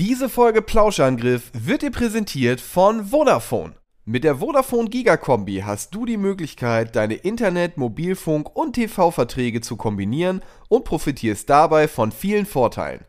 Diese 0.00 0.28
Folge 0.28 0.62
Plauschangriff 0.62 1.50
wird 1.52 1.82
dir 1.82 1.90
präsentiert 1.90 2.60
von 2.60 3.06
Vodafone. 3.06 3.74
Mit 4.04 4.22
der 4.22 4.36
Vodafone 4.36 4.88
Gigakombi 4.88 5.64
hast 5.66 5.92
du 5.92 6.06
die 6.06 6.16
Möglichkeit, 6.16 6.94
deine 6.94 7.14
Internet-, 7.14 7.78
Mobilfunk- 7.78 8.54
und 8.54 8.74
TV-Verträge 8.74 9.60
zu 9.60 9.76
kombinieren 9.76 10.40
und 10.68 10.84
profitierst 10.84 11.50
dabei 11.50 11.88
von 11.88 12.12
vielen 12.12 12.46
Vorteilen. 12.46 13.00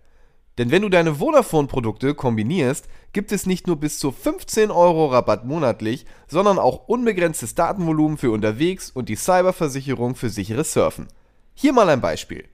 Denn 0.58 0.72
wenn 0.72 0.82
du 0.82 0.90
deine 0.90 1.14
Vodafone-Produkte 1.14 2.16
kombinierst, 2.16 2.88
gibt 3.14 3.32
es 3.32 3.46
nicht 3.46 3.68
nur 3.68 3.76
bis 3.76 4.00
zu 4.00 4.12
15 4.12 4.72
Euro 4.72 5.06
Rabatt 5.10 5.46
monatlich, 5.46 6.08
sondern 6.28 6.58
auch 6.58 6.88
unbegrenztes 6.88 7.54
Datenvolumen 7.54 8.18
für 8.18 8.32
unterwegs 8.32 8.90
und 8.90 9.10
die 9.10 9.16
Cyberversicherung 9.16 10.16
für 10.16 10.32
sicheres 10.32 10.74
Surfen. 10.74 11.06
Hier 11.54 11.72
mal 11.72 11.88
ein 11.88 12.02
Beispiel. 12.02 12.46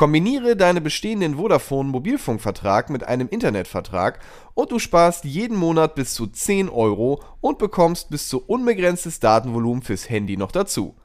Kombiniere 0.00 0.56
deinen 0.56 0.82
bestehenden 0.82 1.36
Vodafone-Mobilfunkvertrag 1.36 2.88
mit 2.88 3.04
einem 3.04 3.28
Internetvertrag 3.28 4.20
und 4.54 4.72
du 4.72 4.78
sparst 4.78 5.26
jeden 5.26 5.58
Monat 5.58 5.94
bis 5.94 6.14
zu 6.14 6.26
10 6.26 6.70
Euro 6.70 7.22
und 7.42 7.58
bekommst 7.58 8.08
bis 8.08 8.26
zu 8.26 8.42
unbegrenztes 8.42 9.20
Datenvolumen 9.20 9.82
fürs 9.82 10.08
Handy 10.08 10.38
noch 10.38 10.52
dazu. 10.52 10.96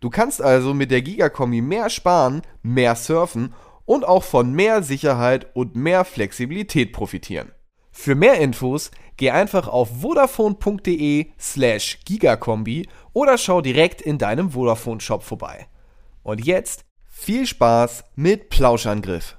Du 0.00 0.10
kannst 0.10 0.42
also 0.42 0.74
mit 0.74 0.90
der 0.90 1.00
Gigakombi 1.00 1.62
mehr 1.62 1.88
sparen, 1.88 2.42
mehr 2.62 2.96
surfen 2.96 3.54
und 3.86 4.06
auch 4.06 4.24
von 4.24 4.52
mehr 4.52 4.82
Sicherheit 4.82 5.46
und 5.56 5.74
mehr 5.74 6.04
Flexibilität 6.04 6.92
profitieren. 6.92 7.52
Für 7.92 8.14
mehr 8.14 8.34
Infos 8.40 8.90
geh 9.16 9.30
einfach 9.30 9.68
auf 9.68 10.02
vodafone.de 10.02 11.28
slash 11.40 12.00
gigakombi 12.04 12.90
oder 13.14 13.38
schau 13.38 13.62
direkt 13.62 14.02
in 14.02 14.18
deinem 14.18 14.50
Vodafone 14.50 15.00
Shop 15.00 15.22
vorbei. 15.22 15.66
Und 16.22 16.44
jetzt 16.44 16.84
viel 17.18 17.46
Spaß 17.46 18.04
mit 18.16 18.48
Plauschangriff. 18.48 19.36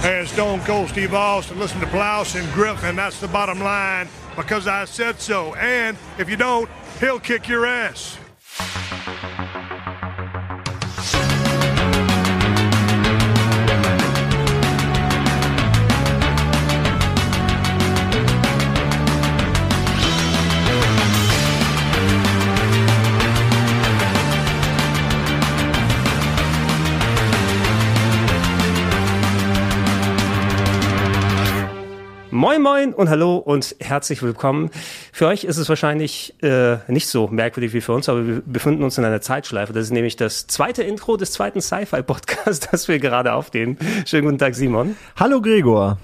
Hey, 0.00 0.24
Stone 0.26 0.62
Cold 0.64 0.88
Steve 0.88 1.14
Austin. 1.14 1.58
Listen 1.58 1.80
to 1.80 1.86
Plouse 1.86 2.36
and 2.36 2.50
Griff, 2.54 2.82
and 2.84 2.96
that's 2.96 3.20
the 3.20 3.28
bottom 3.28 3.60
line 3.60 4.08
because 4.36 4.66
I 4.66 4.86
said 4.86 5.20
so. 5.20 5.54
And 5.56 5.98
if 6.18 6.30
you 6.30 6.36
don't, 6.36 6.68
he'll 7.00 7.20
kick 7.20 7.48
your 7.48 7.66
ass. 7.66 8.18
Moin 32.34 32.62
Moin 32.62 32.92
und 32.92 33.10
hallo 33.10 33.36
und 33.36 33.76
herzlich 33.78 34.20
willkommen. 34.20 34.68
Für 35.12 35.28
euch 35.28 35.44
ist 35.44 35.56
es 35.56 35.68
wahrscheinlich 35.68 36.34
äh, 36.42 36.78
nicht 36.88 37.06
so 37.06 37.28
merkwürdig 37.28 37.72
wie 37.74 37.80
für 37.80 37.92
uns, 37.92 38.08
aber 38.08 38.26
wir 38.26 38.42
befinden 38.44 38.82
uns 38.82 38.98
in 38.98 39.04
einer 39.04 39.20
Zeitschleife. 39.20 39.72
Das 39.72 39.84
ist 39.84 39.92
nämlich 39.92 40.16
das 40.16 40.48
zweite 40.48 40.82
Intro 40.82 41.16
des 41.16 41.30
zweiten 41.30 41.60
Sci-Fi-Podcasts, 41.60 42.66
das 42.72 42.88
wir 42.88 42.98
gerade 42.98 43.34
aufnehmen. 43.34 43.78
Schönen 44.04 44.24
guten 44.24 44.38
Tag, 44.38 44.56
Simon. 44.56 44.96
Hallo 45.14 45.40
Gregor. 45.40 45.98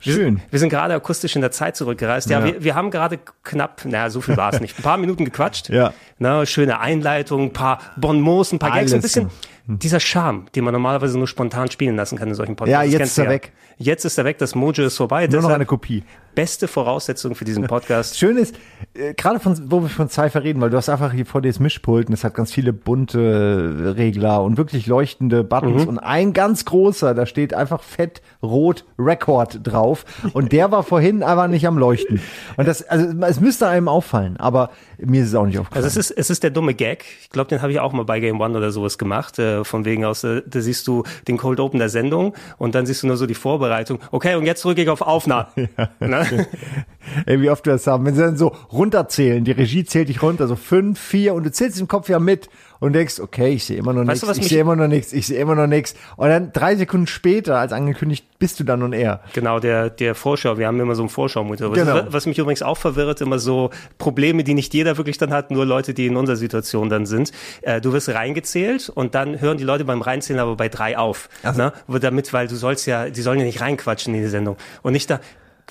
Schön. 0.00 0.36
Wir, 0.36 0.42
wir 0.50 0.58
sind 0.58 0.68
gerade 0.68 0.92
akustisch 0.92 1.36
in 1.36 1.40
der 1.40 1.52
Zeit 1.52 1.74
zurückgereist. 1.74 2.28
Ja, 2.28 2.40
ja. 2.40 2.44
Wir, 2.44 2.62
wir 2.64 2.74
haben 2.74 2.90
gerade 2.90 3.18
knapp, 3.42 3.86
naja, 3.86 4.10
so 4.10 4.20
viel 4.20 4.36
war 4.36 4.52
es 4.52 4.60
nicht, 4.60 4.78
ein 4.78 4.82
paar 4.82 4.98
Minuten 4.98 5.24
gequatscht. 5.24 5.70
Ja. 5.70 5.94
Na, 6.18 6.44
schöne 6.44 6.80
Einleitung, 6.80 7.44
ein 7.44 7.52
paar 7.54 7.78
Bonmots, 7.96 8.52
ein 8.52 8.58
paar 8.58 8.72
Gags, 8.72 8.92
ein 8.92 9.00
bisschen 9.00 9.30
dieser 9.66 10.00
Charme, 10.00 10.46
den 10.54 10.64
man 10.64 10.72
normalerweise 10.72 11.16
nur 11.16 11.28
spontan 11.28 11.70
spielen 11.70 11.96
lassen 11.96 12.18
kann 12.18 12.28
in 12.28 12.34
solchen 12.34 12.56
Podcasts. 12.56 12.92
Ja, 12.92 12.98
jetzt 12.98 13.10
ist 13.10 13.18
er 13.18 13.24
ja. 13.24 13.30
weg. 13.30 13.52
Jetzt 13.78 14.04
ist 14.04 14.18
er 14.18 14.24
weg, 14.24 14.38
das 14.38 14.54
Mojo 14.54 14.84
ist 14.84 14.96
vorbei. 14.96 15.26
Nur 15.26 15.42
noch 15.42 15.50
eine 15.50 15.66
Kopie. 15.66 16.04
Beste 16.34 16.66
Voraussetzung 16.66 17.34
für 17.34 17.44
diesen 17.44 17.66
Podcast. 17.66 18.18
Schön 18.18 18.38
ist, 18.38 18.54
äh, 18.94 19.12
gerade 19.14 19.38
von, 19.38 19.70
wo 19.70 19.82
wir 19.82 19.90
von 19.90 20.08
Cypher 20.08 20.42
reden, 20.42 20.60
weil 20.62 20.70
du 20.70 20.78
hast 20.78 20.88
einfach 20.88 21.12
hier 21.12 21.26
vor 21.26 21.42
dir 21.42 21.48
das 21.48 21.60
Mischpult 21.60 22.08
und 22.08 22.14
es 22.14 22.24
hat 22.24 22.34
ganz 22.34 22.52
viele 22.52 22.72
bunte 22.72 23.94
Regler 23.96 24.42
und 24.42 24.56
wirklich 24.56 24.86
leuchtende 24.86 25.44
Buttons 25.44 25.82
mhm. 25.82 25.88
und 25.88 25.98
ein 25.98 26.32
ganz 26.32 26.64
großer, 26.64 27.14
da 27.14 27.26
steht 27.26 27.52
einfach 27.52 27.82
fett 27.82 28.22
rot 28.42 28.84
Record 28.98 29.60
drauf 29.62 30.04
und 30.32 30.52
der 30.52 30.70
war 30.70 30.82
vorhin 30.82 31.22
aber 31.22 31.48
nicht 31.48 31.66
am 31.66 31.76
Leuchten. 31.76 32.20
Und 32.56 32.66
das, 32.66 32.82
also 32.82 33.08
es 33.26 33.40
müsste 33.40 33.68
einem 33.68 33.88
auffallen, 33.88 34.38
aber 34.38 34.70
mir 34.98 35.22
ist 35.22 35.28
es 35.28 35.34
auch 35.34 35.46
nicht 35.46 35.58
aufgefallen. 35.58 35.84
Also 35.84 36.00
es 36.00 36.10
ist, 36.10 36.16
es 36.16 36.30
ist 36.30 36.42
der 36.42 36.50
dumme 36.50 36.74
Gag. 36.74 37.04
Ich 37.22 37.30
glaube, 37.30 37.48
den 37.48 37.60
habe 37.60 37.72
ich 37.72 37.80
auch 37.80 37.92
mal 37.92 38.04
bei 38.04 38.20
Game 38.20 38.40
One 38.40 38.56
oder 38.56 38.70
sowas 38.70 38.98
gemacht. 38.98 39.38
Äh, 39.38 39.64
von 39.64 39.84
wegen 39.84 40.04
aus, 40.04 40.24
äh, 40.24 40.42
da 40.46 40.60
siehst 40.60 40.86
du 40.86 41.04
den 41.28 41.36
Cold 41.36 41.60
Open 41.60 41.78
der 41.78 41.88
Sendung 41.88 42.34
und 42.58 42.74
dann 42.74 42.86
siehst 42.86 43.02
du 43.02 43.06
nur 43.06 43.16
so 43.16 43.26
die 43.26 43.34
Vorbereitung. 43.34 43.98
Okay, 44.10 44.34
und 44.34 44.46
jetzt 44.46 44.64
drücke 44.64 44.82
ich 44.82 44.88
auf 44.88 45.02
Aufnahme. 45.02 45.48
Ja, 45.78 45.88
ne? 46.00 46.21
Ey, 47.26 47.40
wie 47.40 47.50
oft 47.50 47.66
wir 47.66 47.74
das 47.74 47.86
haben. 47.86 48.04
Wenn 48.04 48.14
sie 48.14 48.22
dann 48.22 48.36
so 48.36 48.54
runterzählen, 48.72 49.44
die 49.44 49.52
Regie 49.52 49.84
zählt 49.84 50.08
dich 50.08 50.22
runter, 50.22 50.46
so 50.46 50.56
fünf, 50.56 51.00
vier 51.00 51.34
und 51.34 51.44
du 51.44 51.50
zählst 51.50 51.80
im 51.80 51.88
Kopf 51.88 52.08
ja 52.08 52.18
mit 52.18 52.48
und 52.82 52.94
denkst, 52.94 53.20
okay, 53.20 53.52
ich 53.52 53.64
sehe 53.64 53.76
immer 53.76 53.92
noch 53.92 54.02
nichts, 54.02 54.22
ich 54.36 54.48
sehe 54.48 54.60
immer 54.60 54.74
noch 54.74 54.88
nichts, 54.88 55.12
ich 55.12 55.26
sehe 55.26 55.38
immer 55.38 55.54
noch 55.54 55.68
nichts. 55.68 55.94
Und 56.16 56.28
dann 56.30 56.52
drei 56.52 56.74
Sekunden 56.74 57.06
später, 57.06 57.58
als 57.58 57.72
angekündigt, 57.72 58.26
bist 58.40 58.58
du 58.58 58.64
dann 58.64 58.82
und 58.82 58.92
er. 58.92 59.20
Genau, 59.34 59.60
der, 59.60 59.88
der 59.88 60.16
Vorschau, 60.16 60.58
wir 60.58 60.66
haben 60.66 60.80
immer 60.80 60.96
so 60.96 61.02
einen 61.02 61.08
Vorschau-Monitor. 61.08 61.72
Genau. 61.72 61.94
Was, 61.94 62.12
was 62.12 62.26
mich 62.26 62.38
übrigens 62.38 62.62
auch 62.62 62.76
verwirrt, 62.76 63.20
immer 63.20 63.38
so 63.38 63.70
Probleme, 63.98 64.42
die 64.42 64.54
nicht 64.54 64.74
jeder 64.74 64.96
wirklich 64.96 65.16
dann 65.16 65.32
hat, 65.32 65.52
nur 65.52 65.64
Leute, 65.64 65.94
die 65.94 66.06
in 66.06 66.16
unserer 66.16 66.34
Situation 66.34 66.88
dann 66.88 67.06
sind. 67.06 67.30
Äh, 67.60 67.80
du 67.80 67.92
wirst 67.92 68.08
reingezählt 68.08 68.88
und 68.88 69.14
dann 69.14 69.40
hören 69.40 69.58
die 69.58 69.64
Leute 69.64 69.84
beim 69.84 70.02
Reinzählen 70.02 70.40
aber 70.40 70.56
bei 70.56 70.68
drei 70.68 70.98
auf. 70.98 71.28
Also. 71.44 71.62
Ne? 71.62 71.72
Damit, 72.00 72.32
weil 72.32 72.48
du 72.48 72.56
sollst 72.56 72.86
ja, 72.86 73.10
die 73.10 73.22
sollen 73.22 73.38
ja 73.38 73.44
nicht 73.44 73.60
reinquatschen 73.60 74.12
in 74.12 74.22
die 74.22 74.28
Sendung. 74.28 74.56
Und 74.82 74.94
nicht 74.94 75.08
da, 75.08 75.20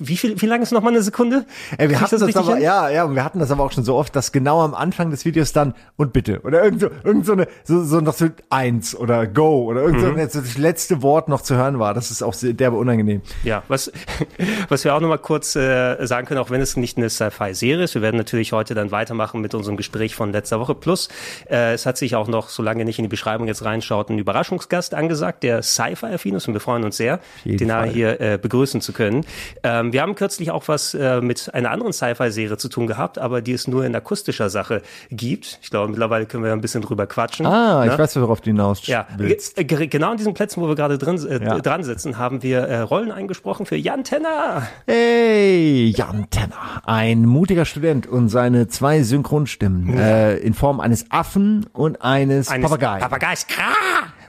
wie 0.01 0.17
viel, 0.17 0.41
wie 0.41 0.45
lange 0.45 0.63
ist 0.63 0.71
noch 0.71 0.81
mal 0.81 0.89
eine 0.89 1.01
Sekunde? 1.01 1.45
Ey, 1.77 1.89
wir 1.89 2.01
hatten 2.01 2.19
das, 2.19 2.25
das 2.25 2.35
aber, 2.35 2.55
hin? 2.55 2.63
ja, 2.63 2.89
ja, 2.89 3.13
wir 3.13 3.23
hatten 3.23 3.39
das 3.39 3.51
aber 3.51 3.63
auch 3.63 3.71
schon 3.71 3.83
so 3.83 3.95
oft, 3.95 4.15
dass 4.15 4.31
genau 4.31 4.61
am 4.61 4.73
Anfang 4.73 5.11
des 5.11 5.25
Videos 5.25 5.53
dann 5.53 5.73
und 5.95 6.13
bitte 6.13 6.41
oder 6.41 6.63
irgend 6.63 6.81
so, 6.81 6.89
irgend 7.03 7.25
so 7.25 7.33
eine, 7.33 7.47
so, 7.63 7.83
so 7.83 8.01
noch 8.01 8.13
so 8.13 8.27
eins 8.49 8.95
oder 8.95 9.27
go 9.27 9.65
oder 9.65 9.81
irgend 9.81 10.01
mhm. 10.01 10.29
so 10.29 10.41
das 10.41 10.57
letzte 10.57 11.01
Wort 11.01 11.29
noch 11.29 11.41
zu 11.41 11.55
hören 11.55 11.79
war. 11.79 11.93
Das 11.93 12.11
ist 12.11 12.23
auch 12.23 12.33
sehr 12.33 12.53
derbe 12.53 12.77
unangenehm. 12.77 13.21
Ja, 13.43 13.63
was, 13.67 13.91
was 14.69 14.83
wir 14.83 14.95
auch 14.95 14.99
noch 14.99 15.09
mal 15.09 15.17
kurz 15.17 15.55
äh, 15.55 16.05
sagen 16.05 16.27
können, 16.27 16.39
auch 16.39 16.49
wenn 16.49 16.61
es 16.61 16.75
nicht 16.77 16.97
eine 16.97 17.09
Sci-Fi-Serie 17.09 17.83
ist, 17.83 17.95
wir 17.95 18.01
werden 18.01 18.17
natürlich 18.17 18.53
heute 18.53 18.73
dann 18.73 18.91
weitermachen 18.91 19.41
mit 19.41 19.53
unserem 19.53 19.77
Gespräch 19.77 20.15
von 20.15 20.31
letzter 20.31 20.59
Woche. 20.59 20.75
Plus, 20.75 21.09
äh, 21.49 21.73
es 21.73 21.85
hat 21.85 21.97
sich 21.97 22.15
auch 22.15 22.27
noch, 22.27 22.49
solange 22.49 22.85
nicht 22.85 22.99
in 22.99 23.03
die 23.03 23.09
Beschreibung 23.09 23.47
jetzt 23.47 23.63
reinschaut, 23.63 24.09
ein 24.09 24.17
Überraschungsgast 24.17 24.93
angesagt, 24.93 25.43
der 25.43 25.61
Sci-Fi-affin 25.61 26.35
ist 26.35 26.47
und 26.47 26.53
wir 26.53 26.61
freuen 26.61 26.83
uns 26.83 26.97
sehr, 26.97 27.19
den 27.45 27.69
Fall. 27.69 27.89
hier 27.89 28.19
äh, 28.19 28.39
begrüßen 28.41 28.81
zu 28.81 28.93
können. 28.93 29.25
Ähm, 29.63 29.90
wir 29.93 30.01
haben 30.01 30.15
kürzlich 30.15 30.51
auch 30.51 30.67
was 30.67 30.93
äh, 30.93 31.21
mit 31.21 31.53
einer 31.53 31.71
anderen 31.71 31.93
Sci-Fi-Serie 31.93 32.57
zu 32.57 32.69
tun 32.69 32.87
gehabt, 32.87 33.17
aber 33.17 33.41
die 33.41 33.53
es 33.53 33.67
nur 33.67 33.85
in 33.85 33.95
akustischer 33.95 34.49
Sache 34.49 34.81
gibt. 35.09 35.59
Ich 35.61 35.69
glaube, 35.69 35.89
mittlerweile 35.89 36.25
können 36.25 36.43
wir 36.43 36.51
ein 36.51 36.61
bisschen 36.61 36.81
drüber 36.81 37.07
quatschen. 37.07 37.45
Ah, 37.45 37.85
ne? 37.85 37.91
ich 37.91 37.97
weiß, 37.97 38.15
worauf 38.17 38.41
du 38.41 38.49
hinaus 38.49 38.85
ja. 38.87 39.07
willst. 39.17 39.55
Genau 39.67 40.11
an 40.11 40.17
diesen 40.17 40.33
Plätzen, 40.33 40.61
wo 40.61 40.67
wir 40.67 40.75
gerade 40.75 40.97
drin 40.97 41.17
äh, 41.27 41.43
ja. 41.43 41.59
dran 41.59 41.83
sitzen, 41.83 42.17
haben 42.17 42.43
wir 42.43 42.59
äh, 42.59 42.81
Rollen 42.81 43.11
eingesprochen 43.11 43.65
für 43.65 43.75
Jan 43.75 44.03
Tenner. 44.03 44.67
Hey, 44.85 45.93
Jan 45.95 46.29
Tenner, 46.29 46.81
ein 46.85 47.23
mutiger 47.23 47.65
Student 47.65 48.07
und 48.07 48.29
seine 48.29 48.67
zwei 48.67 49.03
Synchronstimmen 49.03 49.97
ja. 49.97 50.01
äh, 50.01 50.37
in 50.37 50.53
Form 50.53 50.79
eines 50.79 51.05
Affen 51.09 51.65
und 51.73 52.01
eines, 52.01 52.49
eines 52.49 52.69
Papageis. 52.69 53.01
Papageis, 53.01 53.47
kra! 53.47 53.73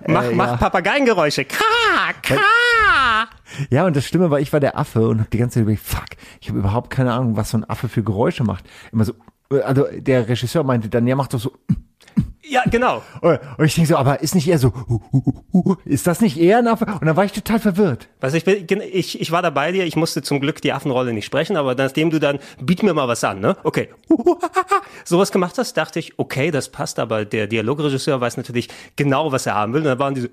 Mach, 0.06 0.24
äh, 0.24 0.34
mach 0.34 0.58
Papageiengeräusche. 0.58 1.44
Kra, 1.44 2.12
kra! 2.22 3.28
Ja, 3.70 3.86
und 3.86 3.96
das 3.96 4.06
Stimme 4.06 4.30
war, 4.30 4.40
ich 4.40 4.52
war 4.52 4.60
der 4.60 4.78
Affe 4.78 5.06
und 5.08 5.20
hab 5.20 5.30
die 5.30 5.38
ganze 5.38 5.54
Zeit 5.54 5.62
überlegt, 5.62 5.82
fuck, 5.82 6.06
ich 6.40 6.48
habe 6.48 6.58
überhaupt 6.58 6.90
keine 6.90 7.12
Ahnung, 7.12 7.36
was 7.36 7.50
so 7.50 7.58
ein 7.58 7.68
Affe 7.68 7.88
für 7.88 8.02
Geräusche 8.02 8.44
macht. 8.44 8.64
Immer 8.92 9.04
so, 9.04 9.14
also 9.64 9.86
der 9.92 10.28
Regisseur 10.28 10.64
meinte 10.64 10.88
dann, 10.88 11.06
ja, 11.06 11.16
macht 11.16 11.34
doch 11.34 11.40
so. 11.40 11.52
Ja, 12.44 12.64
genau. 12.68 13.02
Und 13.20 13.38
ich 13.64 13.74
denke 13.74 13.88
so, 13.88 13.96
aber 13.96 14.20
ist 14.20 14.34
nicht 14.34 14.48
eher 14.48 14.58
so, 14.58 14.72
ist 15.84 16.06
das 16.06 16.20
nicht 16.20 16.38
eher 16.38 16.58
ein 16.58 16.66
Affe? 16.66 16.84
Und 16.84 17.06
dann 17.06 17.16
war 17.16 17.24
ich 17.24 17.32
total 17.32 17.60
verwirrt. 17.60 18.08
Was 18.20 18.34
ich, 18.34 18.46
ich, 18.46 19.20
ich 19.20 19.32
war 19.32 19.42
da 19.42 19.50
bei 19.50 19.72
dir, 19.72 19.84
ich 19.84 19.96
musste 19.96 20.22
zum 20.22 20.40
Glück 20.40 20.60
die 20.60 20.72
Affenrolle 20.72 21.12
nicht 21.12 21.24
sprechen, 21.24 21.56
aber 21.56 21.74
nachdem 21.74 22.10
du 22.10 22.18
dann, 22.18 22.40
biet 22.60 22.82
mir 22.82 22.94
mal 22.94 23.08
was 23.08 23.24
an, 23.24 23.40
ne? 23.40 23.56
Okay. 23.62 23.88
Sowas 25.04 25.32
gemacht 25.32 25.56
hast, 25.56 25.76
dachte 25.76 25.98
ich, 25.98 26.18
okay, 26.18 26.50
das 26.50 26.68
passt, 26.68 26.98
aber 26.98 27.24
der 27.24 27.46
Dialogregisseur 27.46 28.20
weiß 28.20 28.36
natürlich 28.36 28.68
genau, 28.96 29.32
was 29.32 29.46
er 29.46 29.54
haben 29.54 29.72
will. 29.72 29.82
Und 29.82 29.86
dann 29.86 29.98
waren 29.98 30.14
diese 30.14 30.30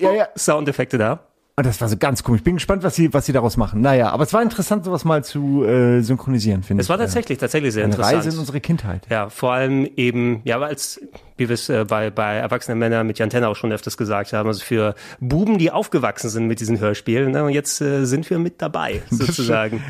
ja, 0.00 0.12
ja. 0.12 0.28
Soundeffekte 0.36 0.98
da. 0.98 1.29
Und 1.60 1.66
das 1.66 1.78
war 1.82 1.90
so 1.90 1.98
ganz 1.98 2.22
komisch. 2.24 2.38
Ich 2.38 2.44
bin 2.44 2.54
gespannt, 2.54 2.82
was 2.84 2.94
sie, 2.94 3.12
was 3.12 3.26
sie 3.26 3.34
daraus 3.34 3.58
machen. 3.58 3.82
Naja, 3.82 4.08
aber 4.12 4.22
es 4.22 4.32
war 4.32 4.40
interessant, 4.40 4.86
sowas 4.86 5.04
mal 5.04 5.22
zu 5.22 5.62
äh, 5.62 6.00
synchronisieren, 6.00 6.62
finde 6.62 6.80
ich. 6.80 6.86
Es 6.86 6.88
war 6.88 6.96
tatsächlich, 6.96 7.36
tatsächlich 7.36 7.74
sehr 7.74 7.84
Eine 7.84 7.92
interessant. 7.92 8.16
Reise 8.16 8.30
in 8.30 8.38
unsere 8.38 8.60
Kindheit. 8.62 9.06
Ja, 9.10 9.28
vor 9.28 9.52
allem 9.52 9.86
eben, 9.94 10.40
ja, 10.44 10.58
weil 10.58 10.72
es 10.74 10.98
wie 11.40 11.48
wir 11.48 11.54
es 11.54 11.68
äh, 11.68 11.84
bei, 11.88 12.10
bei 12.10 12.36
erwachsenen 12.36 12.78
Männern 12.78 13.06
mit 13.06 13.18
Jan 13.18 13.30
Tenner 13.30 13.48
auch 13.48 13.56
schon 13.56 13.72
öfters 13.72 13.96
gesagt 13.96 14.32
haben, 14.32 14.46
also 14.46 14.62
für 14.62 14.94
Buben, 15.18 15.58
die 15.58 15.70
aufgewachsen 15.70 16.28
sind 16.30 16.46
mit 16.46 16.60
diesen 16.60 16.78
Hörspielen. 16.78 17.32
Ne? 17.32 17.42
Und 17.42 17.50
jetzt 17.50 17.80
äh, 17.80 18.04
sind 18.04 18.28
wir 18.30 18.38
mit 18.38 18.62
dabei, 18.62 19.02
sozusagen. 19.10 19.82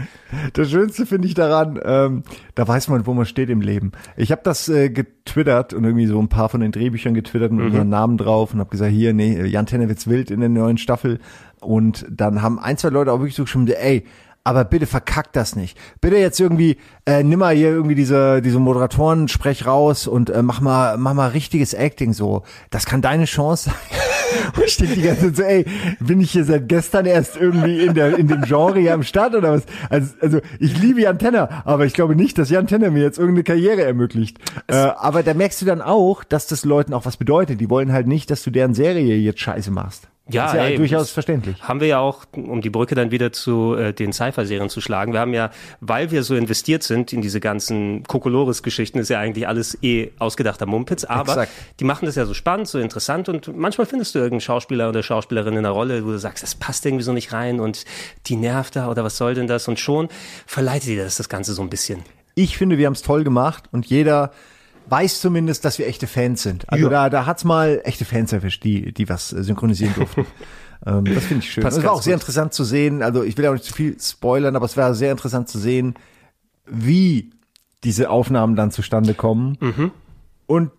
Das 0.52 0.70
Schönste 0.70 1.06
finde 1.06 1.26
ich 1.26 1.34
daran, 1.34 1.78
ähm, 1.84 2.22
da 2.54 2.66
weiß 2.66 2.88
man, 2.88 3.04
wo 3.06 3.12
man 3.12 3.26
steht 3.26 3.50
im 3.50 3.60
Leben. 3.60 3.92
Ich 4.16 4.30
habe 4.30 4.42
das 4.44 4.68
äh, 4.68 4.88
getwittert 4.90 5.74
und 5.74 5.84
irgendwie 5.84 6.06
so 6.06 6.20
ein 6.20 6.28
paar 6.28 6.48
von 6.48 6.60
den 6.60 6.70
Drehbüchern 6.70 7.14
getwittert 7.14 7.50
mit 7.50 7.60
mhm. 7.60 7.66
unseren 7.66 7.88
Namen 7.88 8.16
drauf 8.16 8.54
und 8.54 8.60
habe 8.60 8.70
gesagt, 8.70 8.92
hier, 8.92 9.12
nee, 9.12 9.44
Jan 9.44 9.66
Tenner 9.66 9.88
wird's 9.88 10.08
wild 10.08 10.30
in 10.30 10.40
der 10.40 10.48
neuen 10.48 10.78
Staffel. 10.78 11.18
Und 11.60 12.06
dann 12.08 12.42
haben 12.42 12.58
ein, 12.58 12.78
zwei 12.78 12.88
Leute 12.88 13.12
auch 13.12 13.18
wirklich 13.18 13.34
so 13.34 13.42
geschrieben, 13.42 13.66
ey, 13.68 14.04
aber 14.44 14.64
bitte 14.64 14.86
verkackt 14.86 15.36
das 15.36 15.54
nicht. 15.54 15.76
Bitte 16.00 16.16
jetzt 16.16 16.40
irgendwie, 16.40 16.78
äh, 17.06 17.22
nimm 17.22 17.40
mal 17.40 17.54
hier 17.54 17.68
irgendwie 17.68 17.94
diese, 17.94 18.40
diese 18.40 18.58
Moderatoren-Sprech 18.58 19.66
raus 19.66 20.06
und 20.06 20.30
äh, 20.30 20.42
mach 20.42 20.60
mal, 20.60 20.96
mach 20.96 21.14
mal 21.14 21.28
richtiges 21.28 21.74
Acting 21.74 22.12
so. 22.12 22.42
Das 22.70 22.86
kann 22.86 23.02
deine 23.02 23.26
Chance 23.26 23.70
sein. 23.70 24.54
und 24.56 24.64
ich 24.64 24.76
denke 24.76 24.94
die 24.94 25.02
ganze 25.02 25.32
Zeit 25.32 25.36
so, 25.36 25.42
ey, 25.42 25.66
bin 26.00 26.20
ich 26.20 26.30
hier 26.30 26.44
seit 26.44 26.68
gestern 26.68 27.06
erst 27.06 27.36
irgendwie 27.36 27.80
in 27.84 27.94
der, 27.94 28.16
in 28.18 28.28
dem 28.28 28.42
Genre 28.42 28.78
hier 28.78 28.94
am 28.94 29.02
Start 29.02 29.34
oder 29.34 29.52
was? 29.52 29.64
Also, 29.90 30.14
also 30.20 30.40
ich 30.58 30.78
liebe 30.80 31.02
Jan 31.02 31.18
Tenner, 31.18 31.62
aber 31.64 31.84
ich 31.84 31.92
glaube 31.92 32.16
nicht, 32.16 32.38
dass 32.38 32.50
Jan 32.50 32.66
Tenner 32.66 32.90
mir 32.90 33.02
jetzt 33.02 33.18
irgendeine 33.18 33.44
Karriere 33.44 33.82
ermöglicht. 33.82 34.38
Äh, 34.68 34.74
aber 34.74 35.22
da 35.22 35.34
merkst 35.34 35.60
du 35.60 35.66
dann 35.66 35.82
auch, 35.82 36.24
dass 36.24 36.46
das 36.46 36.64
Leuten 36.64 36.94
auch 36.94 37.04
was 37.04 37.16
bedeutet. 37.16 37.60
Die 37.60 37.68
wollen 37.68 37.92
halt 37.92 38.06
nicht, 38.06 38.30
dass 38.30 38.42
du 38.42 38.50
deren 38.50 38.74
Serie 38.74 39.16
jetzt 39.16 39.40
scheiße 39.40 39.70
machst. 39.70 40.08
Ja, 40.34 40.46
ist 40.46 40.54
ja 40.54 40.64
ey, 40.64 40.76
durchaus 40.76 41.10
verständlich. 41.10 41.62
Haben 41.62 41.80
wir 41.80 41.88
ja 41.88 41.98
auch, 41.98 42.24
um 42.34 42.60
die 42.60 42.70
Brücke 42.70 42.94
dann 42.94 43.10
wieder 43.10 43.32
zu 43.32 43.74
äh, 43.74 43.92
den 43.92 44.12
Cypher-Serien 44.12 44.68
zu 44.68 44.80
schlagen. 44.80 45.12
Wir 45.12 45.20
haben 45.20 45.34
ja, 45.34 45.50
weil 45.80 46.10
wir 46.10 46.22
so 46.22 46.34
investiert 46.34 46.82
sind 46.82 47.12
in 47.12 47.20
diese 47.20 47.40
ganzen 47.40 48.02
Kokolores-Geschichten, 48.04 48.98
ist 48.98 49.08
ja 49.08 49.18
eigentlich 49.18 49.46
alles 49.48 49.78
eh 49.82 50.10
ausgedachter 50.18 50.66
Mumpitz, 50.66 51.04
aber 51.04 51.32
Exakt. 51.32 51.52
die 51.80 51.84
machen 51.84 52.06
das 52.06 52.14
ja 52.14 52.26
so 52.26 52.34
spannend, 52.34 52.68
so 52.68 52.78
interessant 52.78 53.28
und 53.28 53.56
manchmal 53.56 53.86
findest 53.86 54.14
du 54.14 54.18
irgendeinen 54.18 54.40
Schauspieler 54.40 54.88
oder 54.88 55.02
Schauspielerin 55.02 55.54
in 55.54 55.58
einer 55.60 55.70
Rolle, 55.70 56.04
wo 56.04 56.10
du 56.10 56.18
sagst, 56.18 56.42
das 56.42 56.54
passt 56.54 56.86
irgendwie 56.86 57.04
so 57.04 57.12
nicht 57.12 57.32
rein 57.32 57.60
und 57.60 57.84
die 58.26 58.36
nervt 58.36 58.76
da 58.76 58.88
oder 58.88 59.04
was 59.04 59.16
soll 59.16 59.34
denn 59.34 59.46
das 59.46 59.68
und 59.68 59.78
schon 59.78 60.08
verleitet 60.46 60.88
dir 60.88 61.04
das 61.04 61.16
das 61.16 61.28
Ganze 61.28 61.52
so 61.52 61.62
ein 61.62 61.70
bisschen. 61.70 62.02
Ich 62.34 62.56
finde, 62.56 62.78
wir 62.78 62.86
haben 62.86 62.94
es 62.94 63.02
toll 63.02 63.24
gemacht 63.24 63.64
und 63.72 63.86
jeder 63.86 64.32
weiß 64.90 65.20
zumindest, 65.20 65.64
dass 65.64 65.78
wir 65.78 65.86
echte 65.86 66.06
Fans 66.06 66.42
sind. 66.42 66.68
Also 66.70 66.84
Ja. 66.84 66.90
da, 66.90 67.10
da 67.10 67.26
hat's 67.26 67.44
mal 67.44 67.80
echte 67.84 68.04
Fans 68.04 68.32
erwischt, 68.32 68.64
die, 68.64 68.92
die 68.92 69.08
was 69.08 69.32
äh, 69.32 69.42
synchronisieren 69.42 69.94
durften. 69.94 70.26
ähm, 70.86 71.04
das 71.04 71.24
finde 71.24 71.44
ich 71.44 71.50
schön. 71.52 71.62
Passt 71.62 71.78
Es 71.78 71.84
war 71.84 71.92
auch 71.92 72.02
sehr 72.02 72.14
gut. 72.14 72.22
interessant 72.22 72.52
zu 72.54 72.64
sehen. 72.64 73.02
Also 73.02 73.22
ich 73.22 73.36
will 73.38 73.46
auch 73.46 73.52
nicht 73.52 73.64
zu 73.64 73.72
viel 73.74 73.96
spoilern, 74.00 74.56
aber 74.56 74.64
es 74.66 74.76
war 74.76 74.94
sehr 74.94 75.10
interessant 75.12 75.48
zu 75.48 75.58
sehen, 75.58 75.94
wie 76.66 77.30
diese 77.84 78.10
Aufnahmen 78.10 78.56
dann 78.56 78.70
zustande 78.70 79.14
kommen. 79.14 79.56
Mhm. 79.60 79.90
Und 80.46 80.70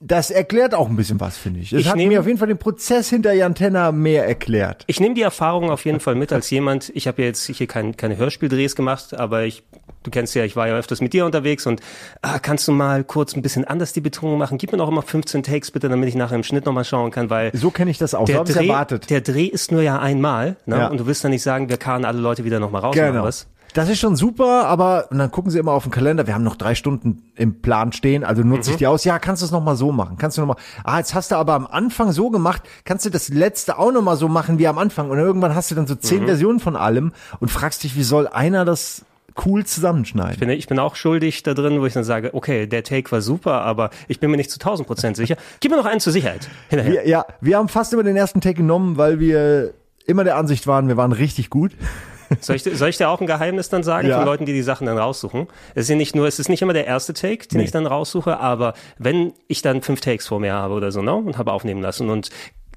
das 0.00 0.30
erklärt 0.30 0.74
auch 0.74 0.88
ein 0.88 0.96
bisschen 0.96 1.20
was, 1.20 1.38
finde 1.38 1.60
ich. 1.60 1.72
Es 1.72 1.82
Ich 1.82 1.88
hat 1.88 1.96
nehm- 1.96 2.08
mir 2.08 2.20
auf 2.20 2.26
jeden 2.26 2.38
Fall 2.38 2.48
den 2.48 2.58
Prozess 2.58 3.08
hinter 3.08 3.32
Jan 3.32 3.54
Tenner 3.54 3.92
mehr 3.92 4.26
erklärt. 4.26 4.82
Ich 4.88 4.98
nehme 4.98 5.14
die 5.14 5.22
Erfahrung 5.22 5.70
auf 5.70 5.84
jeden 5.84 6.00
Fall 6.00 6.16
mit 6.16 6.32
als 6.32 6.50
jemand, 6.50 6.90
ich 6.94 7.06
habe 7.06 7.22
ja 7.22 7.28
jetzt 7.28 7.46
hier 7.46 7.66
kein, 7.68 7.96
keine 7.96 8.16
Hörspieldrehs 8.16 8.74
gemacht, 8.74 9.14
aber 9.14 9.44
ich, 9.44 9.62
du 10.02 10.10
kennst 10.10 10.34
ja, 10.34 10.44
ich 10.44 10.56
war 10.56 10.68
ja 10.68 10.74
öfters 10.76 11.00
mit 11.00 11.12
dir 11.12 11.26
unterwegs 11.26 11.66
und 11.66 11.80
ah, 12.22 12.38
kannst 12.38 12.66
du 12.68 12.72
mal 12.72 13.04
kurz 13.04 13.34
ein 13.36 13.42
bisschen 13.42 13.64
anders 13.64 13.92
die 13.92 14.00
Betonung 14.00 14.38
machen? 14.38 14.58
Gib 14.58 14.72
mir 14.72 14.78
noch 14.78 14.88
immer 14.88 15.02
15 15.02 15.42
Takes 15.42 15.70
bitte, 15.70 15.88
damit 15.88 16.08
ich 16.08 16.14
nachher 16.14 16.36
im 16.36 16.42
Schnitt 16.42 16.66
nochmal 16.66 16.84
schauen 16.84 17.10
kann, 17.10 17.30
weil 17.30 17.50
So 17.54 17.70
kenne 17.70 17.90
ich 17.90 17.98
das 17.98 18.14
auch. 18.14 18.26
So 18.26 18.32
der 18.32 18.42
ich 18.42 18.52
Dreh, 18.52 18.68
erwartet. 18.68 19.10
der 19.10 19.20
Dreh 19.20 19.46
ist 19.46 19.72
nur 19.72 19.82
ja 19.82 19.98
einmal 19.98 20.56
ne? 20.66 20.78
Ja. 20.78 20.86
und 20.88 20.98
du 20.98 21.06
wirst 21.06 21.22
dann 21.24 21.30
nicht 21.30 21.42
sagen, 21.42 21.68
wir 21.68 21.76
karren 21.76 22.04
alle 22.04 22.18
Leute 22.20 22.44
wieder 22.44 22.60
nochmal 22.60 22.82
raus 22.82 22.94
Genau. 22.94 23.10
oder 23.10 23.24
was? 23.24 23.46
Das 23.72 23.88
ist 23.88 24.00
schon 24.00 24.16
super, 24.16 24.66
aber 24.66 25.06
und 25.12 25.18
dann 25.18 25.30
gucken 25.30 25.52
sie 25.52 25.58
immer 25.60 25.70
auf 25.70 25.84
den 25.84 25.92
Kalender. 25.92 26.26
Wir 26.26 26.34
haben 26.34 26.42
noch 26.42 26.56
drei 26.56 26.74
Stunden 26.74 27.22
im 27.36 27.60
Plan 27.62 27.92
stehen, 27.92 28.24
also 28.24 28.42
nutze 28.42 28.72
ich 28.72 28.78
die 28.78 28.88
aus. 28.88 29.04
Ja, 29.04 29.20
kannst 29.20 29.42
du 29.42 29.46
es 29.46 29.52
noch 29.52 29.62
mal 29.62 29.76
so 29.76 29.92
machen? 29.92 30.16
Kannst 30.18 30.36
du 30.36 30.40
noch 30.42 30.48
mal? 30.48 30.56
Ah, 30.82 30.98
jetzt 30.98 31.14
hast 31.14 31.30
du 31.30 31.36
aber 31.36 31.54
am 31.54 31.68
Anfang 31.68 32.10
so 32.10 32.30
gemacht. 32.30 32.62
Kannst 32.84 33.06
du 33.06 33.10
das 33.10 33.28
letzte 33.28 33.78
auch 33.78 33.92
noch 33.92 34.02
mal 34.02 34.16
so 34.16 34.26
machen 34.26 34.58
wie 34.58 34.66
am 34.66 34.76
Anfang? 34.78 35.08
Und 35.10 35.18
irgendwann 35.18 35.54
hast 35.54 35.70
du 35.70 35.76
dann 35.76 35.86
so 35.86 35.94
zehn 35.94 36.24
Versionen 36.26 36.58
von 36.58 36.74
allem 36.74 37.12
und 37.38 37.48
fragst 37.52 37.84
dich, 37.84 37.94
wie 37.94 38.02
soll 38.02 38.26
einer 38.26 38.64
das 38.64 39.04
cool 39.44 39.64
zusammenschneiden? 39.64 40.32
Ich 40.34 40.38
bin, 40.40 40.50
ich 40.50 40.66
bin 40.66 40.78
auch 40.78 40.96
schuldig 40.96 41.42
da 41.42 41.54
drin, 41.54 41.80
wo 41.80 41.86
ich 41.86 41.92
dann 41.92 42.04
sage, 42.04 42.34
okay, 42.34 42.66
der 42.66 42.82
Take 42.84 43.10
war 43.12 43.20
super, 43.20 43.62
aber 43.62 43.90
ich 44.08 44.20
bin 44.20 44.30
mir 44.30 44.36
nicht 44.36 44.50
zu 44.50 44.58
1000 44.58 44.86
Prozent 44.86 45.16
sicher. 45.16 45.36
Gib 45.60 45.70
mir 45.70 45.76
noch 45.78 45.86
einen 45.86 46.00
zur 46.00 46.12
Sicherheit. 46.12 46.48
Hinterher. 46.68 46.92
Wir, 46.92 47.08
ja, 47.08 47.24
wir 47.40 47.56
haben 47.56 47.68
fast 47.68 47.92
immer 47.92 48.02
den 48.02 48.16
ersten 48.16 48.40
Take 48.40 48.54
genommen, 48.56 48.96
weil 48.96 49.20
wir 49.20 49.72
immer 50.06 50.24
der 50.24 50.36
Ansicht 50.36 50.66
waren, 50.66 50.88
wir 50.88 50.96
waren 50.96 51.12
richtig 51.12 51.50
gut. 51.50 51.72
Soll 52.40 52.54
ich, 52.54 52.62
soll 52.62 52.88
ich 52.88 52.96
dir 52.96 53.08
auch 53.08 53.20
ein 53.20 53.26
Geheimnis 53.26 53.70
dann 53.70 53.82
sagen 53.82 54.06
Ja. 54.06 54.18
von 54.18 54.24
Leuten, 54.24 54.46
die 54.46 54.52
die 54.52 54.62
Sachen 54.62 54.86
dann 54.86 54.96
raussuchen? 54.98 55.48
Es 55.74 55.86
ist 55.86 55.88
ja 55.90 55.96
nicht 55.96 56.14
nur, 56.14 56.28
es 56.28 56.38
ist 56.38 56.48
nicht 56.48 56.62
immer 56.62 56.72
der 56.72 56.86
erste 56.86 57.12
Take, 57.12 57.48
den 57.48 57.58
Nee. 57.58 57.64
ich 57.64 57.70
dann 57.72 57.86
raussuche, 57.86 58.38
aber 58.38 58.74
wenn 58.98 59.32
ich 59.48 59.62
dann 59.62 59.82
fünf 59.82 60.00
Takes 60.00 60.28
vor 60.28 60.38
mir 60.38 60.52
habe 60.52 60.74
oder 60.74 60.92
so, 60.92 61.02
ne, 61.02 61.12
und 61.12 61.38
habe 61.38 61.50
aufnehmen 61.52 61.82
lassen 61.82 62.08
und 62.08 62.30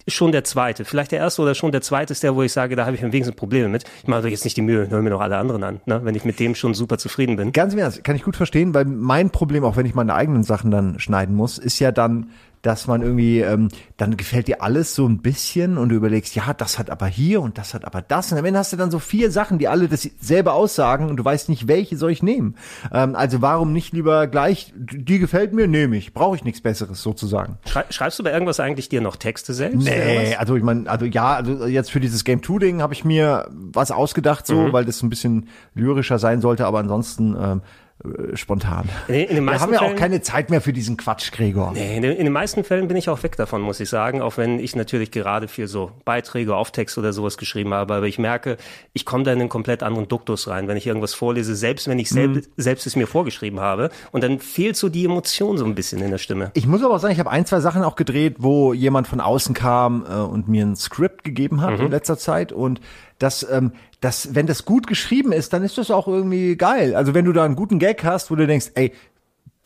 schon 0.07 0.31
der 0.31 0.43
zweite, 0.43 0.85
vielleicht 0.85 1.11
der 1.11 1.19
erste 1.19 1.41
oder 1.41 1.55
schon 1.55 1.71
der 1.71 1.81
zweite 1.81 2.13
ist 2.13 2.23
der, 2.23 2.35
wo 2.35 2.43
ich 2.43 2.51
sage, 2.51 2.75
da 2.75 2.85
habe 2.85 2.95
ich 2.95 3.03
am 3.03 3.11
wenigsten 3.11 3.35
Probleme 3.35 3.69
mit. 3.69 3.85
Ich 4.01 4.07
mache 4.07 4.23
doch 4.23 4.29
jetzt 4.29 4.43
nicht 4.43 4.57
die 4.57 4.61
Mühe, 4.61 4.89
höre 4.89 5.01
mir 5.01 5.09
noch 5.09 5.21
alle 5.21 5.37
anderen 5.37 5.63
an, 5.63 5.81
ne, 5.85 6.01
wenn 6.03 6.15
ich 6.15 6.25
mit 6.25 6.39
dem 6.39 6.55
schon 6.55 6.73
super 6.73 6.97
zufrieden 6.97 7.35
bin. 7.35 7.51
Ganz 7.51 7.73
im 7.73 7.79
Ernst, 7.79 8.03
kann 8.03 8.15
ich 8.15 8.23
gut 8.23 8.35
verstehen, 8.35 8.73
weil 8.73 8.85
mein 8.85 9.29
Problem, 9.29 9.63
auch 9.63 9.77
wenn 9.77 9.85
ich 9.85 9.95
meine 9.95 10.13
eigenen 10.13 10.43
Sachen 10.43 10.71
dann 10.71 10.99
schneiden 10.99 11.35
muss, 11.35 11.57
ist 11.57 11.79
ja 11.79 11.91
dann, 11.91 12.29
dass 12.63 12.87
man 12.87 13.01
irgendwie, 13.01 13.41
ähm, 13.41 13.67
dann 13.97 14.17
gefällt 14.17 14.47
dir 14.47 14.61
alles 14.61 14.95
so 14.95 15.05
ein 15.05 15.21
bisschen 15.21 15.77
und 15.77 15.89
du 15.89 15.95
überlegst, 15.95 16.33
ja, 16.33 16.53
das 16.53 16.79
hat 16.79 16.89
aber 16.89 17.07
hier 17.07 17.41
und 17.41 17.57
das 17.57 17.73
hat 17.73 17.83
aber 17.85 18.01
das. 18.01 18.31
Und 18.31 18.37
am 18.37 18.45
Ende 18.45 18.57
hast 18.57 18.71
du 18.71 18.77
dann 18.77 18.89
so 18.89 18.99
vier 18.99 19.31
Sachen, 19.31 19.59
die 19.59 19.67
alle 19.67 19.89
dasselbe 19.89 20.53
aussagen 20.53 21.09
und 21.09 21.17
du 21.17 21.25
weißt 21.25 21.49
nicht, 21.49 21.67
welche 21.67 21.97
soll 21.97 22.11
ich 22.11 22.23
nehmen. 22.23 22.55
Ähm, 22.91 23.15
also 23.15 23.41
warum 23.41 23.73
nicht 23.73 23.93
lieber 23.93 24.27
gleich, 24.27 24.73
die 24.75 25.19
gefällt 25.19 25.53
mir, 25.53 25.67
nehme 25.67 25.97
ich. 25.97 26.13
Brauche 26.13 26.37
ich 26.37 26.45
nichts 26.45 26.61
Besseres 26.61 27.01
sozusagen. 27.03 27.57
Schrei 27.67 27.83
schreibst 27.89 28.17
du 28.19 28.23
bei 28.23 28.31
irgendwas 28.31 28.61
eigentlich 28.61 28.87
dir 28.87 29.01
noch 29.01 29.17
Texte 29.17 29.53
selbst? 29.53 29.83
Nee, 29.83 30.35
also 30.35 30.55
ich 30.55 30.63
meine, 30.63 30.89
also 30.89 31.05
ja, 31.05 31.35
also 31.35 31.65
jetzt 31.65 31.91
für 31.91 31.99
dieses 31.99 32.23
Game 32.23 32.41
2 32.41 32.59
Ding 32.59 32.81
habe 32.81 32.93
ich 32.93 33.03
mir 33.03 33.49
was 33.51 33.91
ausgedacht 33.91 34.47
so, 34.47 34.71
weil 34.71 34.85
das 34.85 35.03
ein 35.03 35.09
bisschen 35.09 35.49
lyrischer 35.75 36.17
sein 36.17 36.39
sollte, 36.39 36.65
aber 36.65 36.79
ansonsten 36.79 37.35
ähm, 37.37 37.61
äh, 38.03 38.35
spontan. 38.35 38.89
Den 39.07 39.45
Wir 39.45 39.59
haben 39.59 39.73
ja 39.73 39.81
auch 39.81 39.95
keine 39.95 40.21
Zeit 40.21 40.49
mehr 40.49 40.61
für 40.61 40.73
diesen 40.73 40.97
Quatsch, 40.97 41.31
Gregor. 41.31 41.71
Nee, 41.73 41.95
in 41.95 42.01
den, 42.01 42.17
in 42.17 42.25
den 42.25 42.33
meisten 42.33 42.63
Fällen 42.63 42.87
bin 42.87 42.97
ich 42.97 43.09
auch 43.09 43.23
weg 43.23 43.37
davon, 43.37 43.61
muss 43.61 43.79
ich 43.79 43.89
sagen, 43.89 44.21
auch 44.21 44.37
wenn 44.37 44.59
ich 44.59 44.75
natürlich 44.75 45.11
gerade 45.11 45.47
für 45.47 45.67
so 45.67 45.91
Beiträge, 46.05 46.55
Auftext 46.55 46.97
oder 46.97 47.13
sowas 47.13 47.37
geschrieben 47.37 47.73
habe, 47.73 47.93
aber 47.95 48.07
ich 48.07 48.19
merke, 48.19 48.57
ich 48.93 49.05
komme 49.05 49.23
da 49.23 49.31
in 49.31 49.39
einen 49.39 49.49
komplett 49.49 49.83
anderen 49.83 50.07
Duktus 50.07 50.47
rein, 50.47 50.67
wenn 50.67 50.77
ich 50.77 50.87
irgendwas 50.87 51.13
vorlese, 51.13 51.55
selbst 51.55 51.87
wenn 51.87 51.99
ich 51.99 52.09
selb, 52.09 52.43
selbst 52.57 52.85
es 52.85 52.95
mir 52.95 53.07
vorgeschrieben 53.07 53.59
habe 53.59 53.89
und 54.11 54.23
dann 54.23 54.39
fehlt 54.39 54.75
so 54.75 54.89
die 54.89 55.05
Emotion 55.05 55.57
so 55.57 55.65
ein 55.65 55.75
bisschen 55.75 56.01
in 56.01 56.11
der 56.11 56.17
Stimme. 56.17 56.51
Ich 56.53 56.67
muss 56.67 56.83
aber 56.83 56.95
auch 56.95 56.99
sagen, 56.99 57.13
ich 57.13 57.19
habe 57.19 57.31
ein, 57.31 57.45
zwei 57.45 57.59
Sachen 57.59 57.83
auch 57.83 57.95
gedreht, 57.95 58.35
wo 58.39 58.73
jemand 58.73 59.07
von 59.07 59.21
außen 59.21 59.55
kam 59.55 60.05
äh, 60.09 60.15
und 60.15 60.47
mir 60.47 60.65
ein 60.65 60.75
Skript 60.75 61.23
gegeben 61.23 61.61
hat 61.61 61.79
in 61.79 61.89
letzter 61.89 62.17
Zeit 62.17 62.51
und 62.51 62.81
das, 63.19 63.47
ähm, 63.49 63.71
das, 64.01 64.35
wenn 64.35 64.47
das 64.47 64.65
gut 64.65 64.87
geschrieben 64.87 65.31
ist, 65.31 65.53
dann 65.53 65.63
ist 65.63 65.77
das 65.77 65.91
auch 65.91 66.07
irgendwie 66.07 66.55
geil. 66.55 66.95
Also 66.95 67.13
wenn 67.13 67.25
du 67.25 67.33
da 67.33 67.45
einen 67.45 67.55
guten 67.55 67.79
Gag 67.79 68.03
hast, 68.03 68.31
wo 68.31 68.35
du 68.35 68.47
denkst, 68.47 68.71
ey, 68.75 68.93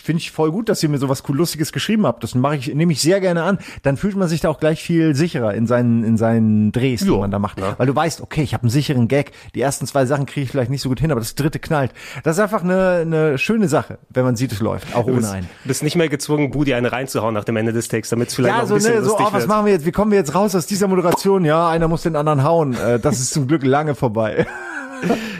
finde 0.07 0.21
ich 0.21 0.31
voll 0.31 0.51
gut, 0.51 0.69
dass 0.69 0.81
ihr 0.81 0.88
mir 0.89 1.00
sowas 1.00 1.21
cool 1.27 1.36
Lustiges 1.36 1.74
geschrieben 1.74 2.06
habt. 2.07 2.24
Das 2.24 2.33
mache 2.33 2.56
ich, 2.56 2.74
nehme 2.74 2.94
ich 2.94 3.01
sehr 3.01 3.19
gerne 3.19 3.44
an. 3.44 3.59
Dann 3.83 3.98
fühlt 3.98 4.15
man 4.15 4.30
sich 4.30 4.39
da 4.39 4.48
auch 4.50 4.59
gleich 4.59 4.81
viel 4.81 5.13
sicherer 5.15 5.54
in 5.54 5.68
seinen, 5.68 6.06
in 6.06 6.15
seinen 6.15 6.71
Drehs, 6.71 7.01
die 7.01 7.09
man 7.12 7.30
da 7.30 7.39
macht. 7.39 7.62
Weil 7.77 7.86
du 7.88 7.94
weißt, 7.95 8.21
okay, 8.21 8.42
ich 8.42 8.54
habe 8.54 8.63
einen 8.63 8.69
sicheren 8.69 9.09
Gag. 9.09 9.33
Die 9.54 9.59
ersten 9.62 9.86
zwei 9.86 10.06
Sachen 10.06 10.25
kriege 10.25 10.45
ich 10.45 10.50
vielleicht 10.50 10.71
nicht 10.71 10.81
so 10.81 10.88
gut 10.88 11.01
hin, 11.01 11.12
aber 11.12 11.19
das 11.19 11.35
dritte 11.35 11.59
knallt. 11.59 11.92
Das 12.23 12.37
ist 12.37 12.42
einfach 12.42 12.64
eine, 12.64 12.99
eine 13.02 13.37
schöne 13.37 13.68
Sache, 13.68 13.97
wenn 14.09 14.23
man 14.23 14.37
sieht, 14.37 14.54
es 14.54 14.61
läuft, 14.61 14.95
auch 14.95 15.06
Du 15.06 15.14
ohne 15.18 15.30
einen. 15.30 15.49
bist 15.66 15.83
nicht 15.83 15.97
mehr 15.97 16.07
gezwungen, 16.07 16.52
Budi 16.52 16.73
eine 16.73 16.92
reinzuhauen 16.94 17.33
nach 17.33 17.44
dem 17.44 17.57
Ende 17.57 17.73
des 17.73 17.90
Texts, 17.90 18.09
damit 18.11 18.30
es 18.30 18.35
vielleicht 18.35 18.54
noch 18.54 18.59
Ja, 18.59 18.64
ein 18.64 18.68
so, 18.69 18.76
bisschen 18.76 18.94
ne, 18.95 19.02
so, 19.02 19.09
lustig 19.09 19.28
oh, 19.30 19.33
was 19.33 19.42
wird. 19.42 19.49
machen 19.49 19.66
wir 19.66 19.73
jetzt? 19.73 19.85
Wie 19.85 19.92
kommen 19.92 20.11
wir 20.11 20.18
jetzt 20.18 20.33
raus 20.33 20.56
aus 20.56 20.66
dieser 20.68 20.87
Moderation? 20.87 21.44
Ja, 21.44 21.68
einer 21.69 21.90
muss 21.90 22.04
den 22.04 22.16
anderen 22.16 22.44
hauen. 22.45 22.73
Äh, 22.76 22.97
das 22.99 23.19
ist 23.19 23.33
zum 23.33 23.45
Glück 23.47 23.66
lange 23.66 23.94
vorbei. 23.94 24.47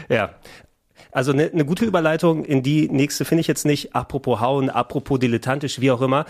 Ja. 0.08 0.30
Also 1.18 1.32
eine 1.32 1.50
ne 1.52 1.64
gute 1.64 1.84
Überleitung 1.84 2.44
in 2.44 2.62
die 2.62 2.88
nächste 2.88 3.24
finde 3.24 3.40
ich 3.40 3.48
jetzt 3.48 3.66
nicht. 3.66 3.92
Apropos 3.92 4.38
hauen, 4.38 4.70
apropos 4.70 5.18
dilettantisch, 5.18 5.80
wie 5.80 5.90
auch 5.90 6.00
immer. 6.00 6.26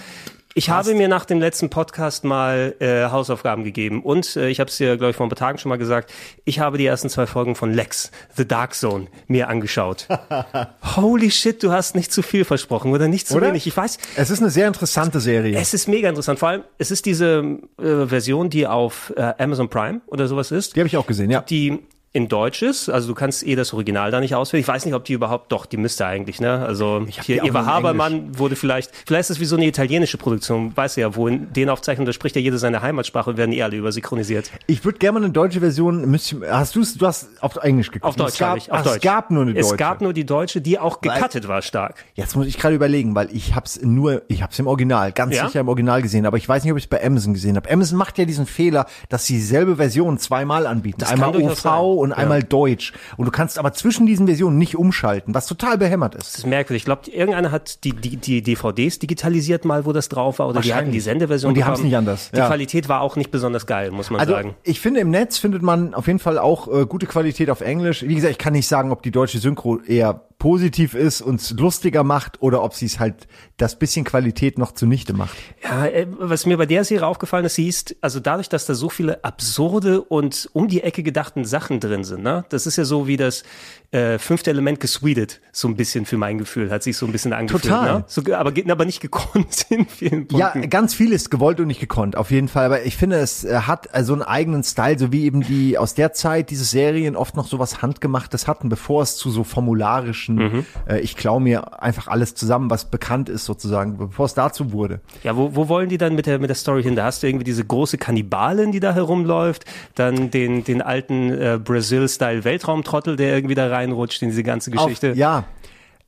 Ich 0.54 0.70
habe 0.70 0.94
mir 0.94 1.08
nach 1.08 1.26
dem 1.26 1.40
letzten 1.40 1.68
Podcast 1.68 2.24
mal 2.24 2.74
äh, 2.80 3.10
Hausaufgaben 3.10 3.64
gegeben 3.64 4.02
und 4.02 4.34
äh, 4.36 4.48
ich 4.48 4.60
habe 4.60 4.70
es 4.70 4.78
dir, 4.78 4.96
glaube 4.96 5.10
ich, 5.10 5.16
vor 5.16 5.26
ein 5.26 5.28
paar 5.28 5.36
Tagen 5.36 5.58
schon 5.58 5.68
mal 5.68 5.76
gesagt, 5.76 6.10
ich 6.46 6.58
habe 6.58 6.78
die 6.78 6.86
ersten 6.86 7.10
zwei 7.10 7.26
Folgen 7.26 7.54
von 7.54 7.74
Lex, 7.74 8.10
The 8.34 8.48
Dark 8.48 8.74
Zone, 8.74 9.08
mir 9.26 9.50
angeschaut. 9.50 10.08
Holy 10.96 11.30
shit, 11.30 11.62
du 11.62 11.70
hast 11.70 11.94
nicht 11.94 12.10
zu 12.10 12.22
viel 12.22 12.46
versprochen 12.46 12.90
oder 12.90 13.08
nicht 13.08 13.28
zu 13.28 13.36
Oder? 13.36 13.48
wenig. 13.48 13.66
Ich 13.66 13.76
weiß, 13.76 13.98
Es 14.16 14.30
ist 14.30 14.40
eine 14.40 14.48
sehr 14.50 14.68
interessante 14.68 15.20
Serie. 15.20 15.58
es 15.58 15.74
ist 15.74 15.86
mega 15.86 16.08
interessant. 16.08 16.38
Vor 16.38 16.48
allem, 16.48 16.62
es 16.78 16.90
ist 16.90 17.04
diese 17.04 17.58
äh, 17.76 18.06
Version, 18.06 18.48
die 18.48 18.66
auf 18.66 19.12
äh, 19.18 19.34
Amazon 19.38 19.68
Prime 19.68 20.00
oder 20.06 20.28
sowas 20.28 20.50
ist 20.50 20.76
Die 20.76 20.80
habe 20.80 20.88
ich 20.88 20.96
auch 20.96 21.06
gesehen, 21.06 21.30
ja. 21.30 21.42
die 21.42 21.78
in 22.12 22.28
Deutsch 22.28 22.62
ist. 22.62 22.88
Also 22.88 23.08
du 23.08 23.14
kannst 23.14 23.46
eh 23.46 23.54
das 23.54 23.74
Original 23.74 24.10
da 24.10 24.20
nicht 24.20 24.34
auswählen. 24.34 24.62
Ich 24.62 24.68
weiß 24.68 24.86
nicht, 24.86 24.94
ob 24.94 25.04
die 25.04 25.12
überhaupt, 25.12 25.52
doch, 25.52 25.66
die 25.66 25.76
müsste 25.76 26.06
eigentlich, 26.06 26.40
ne? 26.40 26.64
Also 26.64 27.06
hier 27.06 27.44
Eva 27.44 27.66
Habermann 27.66 28.38
wurde 28.38 28.56
vielleicht, 28.56 28.90
vielleicht 29.06 29.28
ist 29.28 29.36
es 29.36 29.40
wie 29.40 29.44
so 29.44 29.56
eine 29.56 29.66
italienische 29.66 30.16
Produktion, 30.16 30.74
weißt 30.74 30.96
du 30.96 31.02
ja, 31.02 31.14
wo 31.14 31.28
in 31.28 31.52
den 31.52 31.68
Aufzeichnungen, 31.68 32.06
da 32.06 32.12
spricht 32.14 32.34
ja 32.34 32.40
jeder 32.40 32.56
seine 32.58 32.80
Heimatsprache 32.80 33.30
und 33.30 33.36
werden 33.36 33.50
die 33.50 33.62
alle 33.62 33.76
übersynchronisiert. 33.76 34.50
Ich 34.66 34.84
würde 34.84 34.98
gerne 34.98 35.20
mal 35.20 35.24
eine 35.24 35.32
deutsche 35.32 35.60
Version, 35.60 36.10
müsst, 36.10 36.34
hast 36.48 36.74
du 36.76 36.82
du 36.82 37.06
hast 37.06 37.28
auf 37.42 37.56
Englisch 37.56 37.90
geguckt? 37.90 38.06
Auf 38.06 38.16
Deutsch 38.16 38.40
habe 38.40 38.56
ich, 38.56 38.72
auf 38.72 38.78
ach, 38.78 38.84
Deutsch. 38.84 38.96
Es 38.96 39.02
gab 39.02 39.30
nur 39.30 39.42
eine 39.42 39.52
deutsche. 39.52 39.66
Es 39.66 39.76
gab 39.76 40.00
nur 40.00 40.14
die 40.14 40.24
deutsche, 40.24 40.62
die 40.62 40.78
auch 40.78 41.02
gecuttet 41.02 41.46
war 41.46 41.60
stark. 41.60 42.04
Jetzt 42.14 42.36
muss 42.36 42.46
ich 42.46 42.58
gerade 42.58 42.74
überlegen, 42.74 43.14
weil 43.14 43.30
ich 43.34 43.54
hab's 43.54 43.80
nur, 43.82 44.22
ich 44.28 44.42
hab's 44.42 44.58
im 44.58 44.66
Original, 44.66 45.12
ganz 45.12 45.36
Ja? 45.36 45.46
sicher 45.46 45.60
im 45.60 45.68
Original 45.68 46.00
gesehen, 46.00 46.24
aber 46.24 46.38
ich 46.38 46.48
weiß 46.48 46.64
nicht, 46.64 46.72
ob 46.72 46.78
ich 46.78 46.84
es 46.84 46.90
bei 46.90 47.04
Amazon 47.04 47.34
gesehen 47.34 47.56
habe. 47.56 47.70
Amazon 47.70 47.98
macht 47.98 48.16
ja 48.16 48.24
diesen 48.24 48.46
Fehler, 48.46 48.86
dass 49.10 49.26
sie 49.26 49.34
dieselbe 49.34 49.76
Version 49.76 50.18
zweimal 50.18 50.66
anbieten. 50.66 51.00
Das 51.00 51.10
einmal 51.10 51.36
OV 51.36 51.97
und 51.98 52.10
Ja. 52.10 52.16
einmal 52.16 52.42
Deutsch. 52.42 52.92
Und 53.16 53.26
du 53.26 53.30
kannst 53.30 53.58
aber 53.58 53.72
zwischen 53.72 54.06
diesen 54.06 54.26
Versionen 54.26 54.58
nicht 54.58 54.76
umschalten, 54.76 55.34
was 55.34 55.46
total 55.46 55.78
behämmert 55.78 56.14
ist. 56.14 56.26
Das 56.34 56.38
ist 56.38 56.46
merkwürdig. 56.46 56.80
Ich 56.82 56.84
glaube, 56.86 57.10
irgendeiner 57.10 57.50
hat 57.50 57.84
die, 57.84 57.92
die, 57.92 58.16
die 58.16 58.42
DVDs 58.42 58.98
digitalisiert 58.98 59.64
mal, 59.64 59.84
wo 59.86 59.92
das 59.92 60.08
drauf 60.08 60.38
war, 60.38 60.48
oder 60.48 60.60
die 60.60 60.74
hatten 60.74 60.92
die 60.92 61.00
Sendeversion. 61.00 61.50
Und 61.50 61.54
die 61.56 61.64
haben's 61.64 61.78
bekommen. 61.78 61.88
nicht 61.90 61.96
anders. 61.98 62.30
Die 62.32 62.38
Ja. 62.38 62.46
Qualität 62.46 62.88
war 62.88 63.00
auch 63.00 63.16
nicht 63.16 63.30
besonders 63.30 63.66
geil, 63.66 63.90
muss 63.90 64.10
man 64.10 64.20
Also 64.20 64.32
sagen. 64.32 64.54
ich 64.62 64.80
finde 64.80 65.00
im 65.00 65.10
Netz 65.10 65.38
findet 65.38 65.62
man 65.62 65.94
auf 65.94 66.06
jeden 66.06 66.18
Fall 66.18 66.38
auch 66.38 66.68
äh, 66.68 66.86
gute 66.86 67.06
Qualität 67.06 67.50
auf 67.50 67.60
Englisch. 67.60 68.02
Wie 68.02 68.14
gesagt, 68.14 68.32
ich 68.32 68.38
kann 68.38 68.52
nicht 68.52 68.66
sagen, 68.68 68.90
ob 68.92 69.02
die 69.02 69.10
deutsche 69.10 69.38
Synchro 69.38 69.78
eher 69.80 70.22
positiv 70.38 70.94
ist, 70.94 71.20
uns 71.20 71.50
lustiger 71.50 72.04
macht 72.04 72.40
oder 72.40 72.62
ob 72.62 72.74
sie 72.74 72.86
es 72.86 73.00
halt 73.00 73.26
das 73.56 73.76
bisschen 73.76 74.04
Qualität 74.04 74.56
noch 74.56 74.72
zunichte 74.72 75.12
macht. 75.12 75.36
Ja, 75.64 75.86
äh, 75.86 76.06
was 76.18 76.46
mir 76.46 76.56
bei 76.56 76.66
der 76.66 76.84
Serie 76.84 77.06
aufgefallen 77.06 77.44
ist, 77.44 77.56
sie 77.56 77.66
ist, 77.66 77.96
also 78.00 78.20
dadurch, 78.20 78.48
dass 78.48 78.64
da 78.64 78.74
so 78.74 78.88
viele 78.88 79.24
absurde 79.24 80.00
und 80.00 80.48
um 80.52 80.68
die 80.68 80.82
Ecke 80.82 81.02
gedachten 81.02 81.44
Sachen 81.44 81.80
drin 81.80 82.04
sind, 82.04 82.22
ne? 82.22 82.44
Das 82.50 82.66
ist 82.66 82.76
ja 82.76 82.84
so 82.84 83.08
wie 83.08 83.16
das 83.16 83.42
äh, 83.90 84.18
fünfte 84.18 84.50
Element 84.50 84.80
gesweetet, 84.80 85.40
so 85.50 85.66
ein 85.66 85.74
bisschen 85.74 86.04
für 86.04 86.18
mein 86.18 86.36
Gefühl, 86.36 86.70
hat 86.70 86.82
sich 86.82 86.96
so 86.98 87.06
ein 87.06 87.12
bisschen 87.12 87.32
angefühlt. 87.32 87.62
Total. 87.64 87.98
Ne? 88.00 88.04
So, 88.06 88.20
aber, 88.34 88.52
aber 88.70 88.84
nicht 88.84 89.00
gekonnt 89.00 89.66
in 89.70 89.86
vielen 89.86 90.28
Ja, 90.30 90.48
Punkten. 90.50 90.68
ganz 90.70 90.92
viel 90.94 91.10
ist 91.12 91.30
gewollt 91.30 91.58
und 91.58 91.68
nicht 91.68 91.80
gekonnt, 91.80 92.14
auf 92.16 92.30
jeden 92.30 92.48
Fall. 92.48 92.66
Aber 92.66 92.82
ich 92.84 92.96
finde, 92.98 93.16
es 93.16 93.44
äh, 93.44 93.60
hat 93.60 93.88
äh, 93.92 94.04
so 94.04 94.12
einen 94.12 94.22
eigenen 94.22 94.62
Style, 94.62 94.98
so 94.98 95.10
wie 95.10 95.24
eben 95.24 95.40
die 95.40 95.78
aus 95.78 95.94
der 95.94 96.12
Zeit 96.12 96.50
diese 96.50 96.64
Serien 96.64 97.16
oft 97.16 97.34
noch 97.34 97.46
so 97.46 97.58
was 97.58 97.80
Handgemachtes 97.80 98.46
hatten, 98.46 98.68
bevor 98.68 99.02
es 99.02 99.16
zu 99.16 99.30
so 99.30 99.42
formularischen, 99.42 100.34
Mhm. 100.36 100.66
äh, 100.86 101.00
ich 101.00 101.16
klaue 101.16 101.40
mir 101.40 101.82
einfach 101.82 102.08
alles 102.08 102.34
zusammen, 102.34 102.68
was 102.70 102.90
bekannt 102.90 103.28
ist 103.30 103.46
sozusagen, 103.46 103.96
bevor 103.96 104.26
es 104.26 104.34
dazu 104.34 104.70
wurde. 104.72 105.00
Ja, 105.22 105.34
wo, 105.36 105.54
wo 105.56 105.68
wollen 105.68 105.88
die 105.88 105.96
dann 105.98 106.14
mit 106.14 106.26
der, 106.26 106.38
mit 106.38 106.50
der 106.50 106.56
Story 106.56 106.82
hin? 106.82 106.94
Da 106.94 107.04
hast 107.04 107.22
du 107.22 107.26
irgendwie 107.26 107.44
diese 107.44 107.64
große 107.64 107.96
Kannibalin, 107.96 108.70
die 108.70 108.80
da 108.80 108.92
herumläuft, 108.92 109.64
dann 109.94 110.30
den, 110.30 110.62
den 110.64 110.82
alten 110.82 111.30
äh, 111.30 111.58
Brazil-Style-Weltraumtrottel, 111.62 113.16
der 113.16 113.34
irgendwie 113.34 113.54
da 113.54 113.66
reinrutscht 113.78 114.22
in 114.22 114.28
diese 114.28 114.42
ganze 114.42 114.70
Geschichte. 114.70 115.12
Auf, 115.12 115.16
ja. 115.16 115.44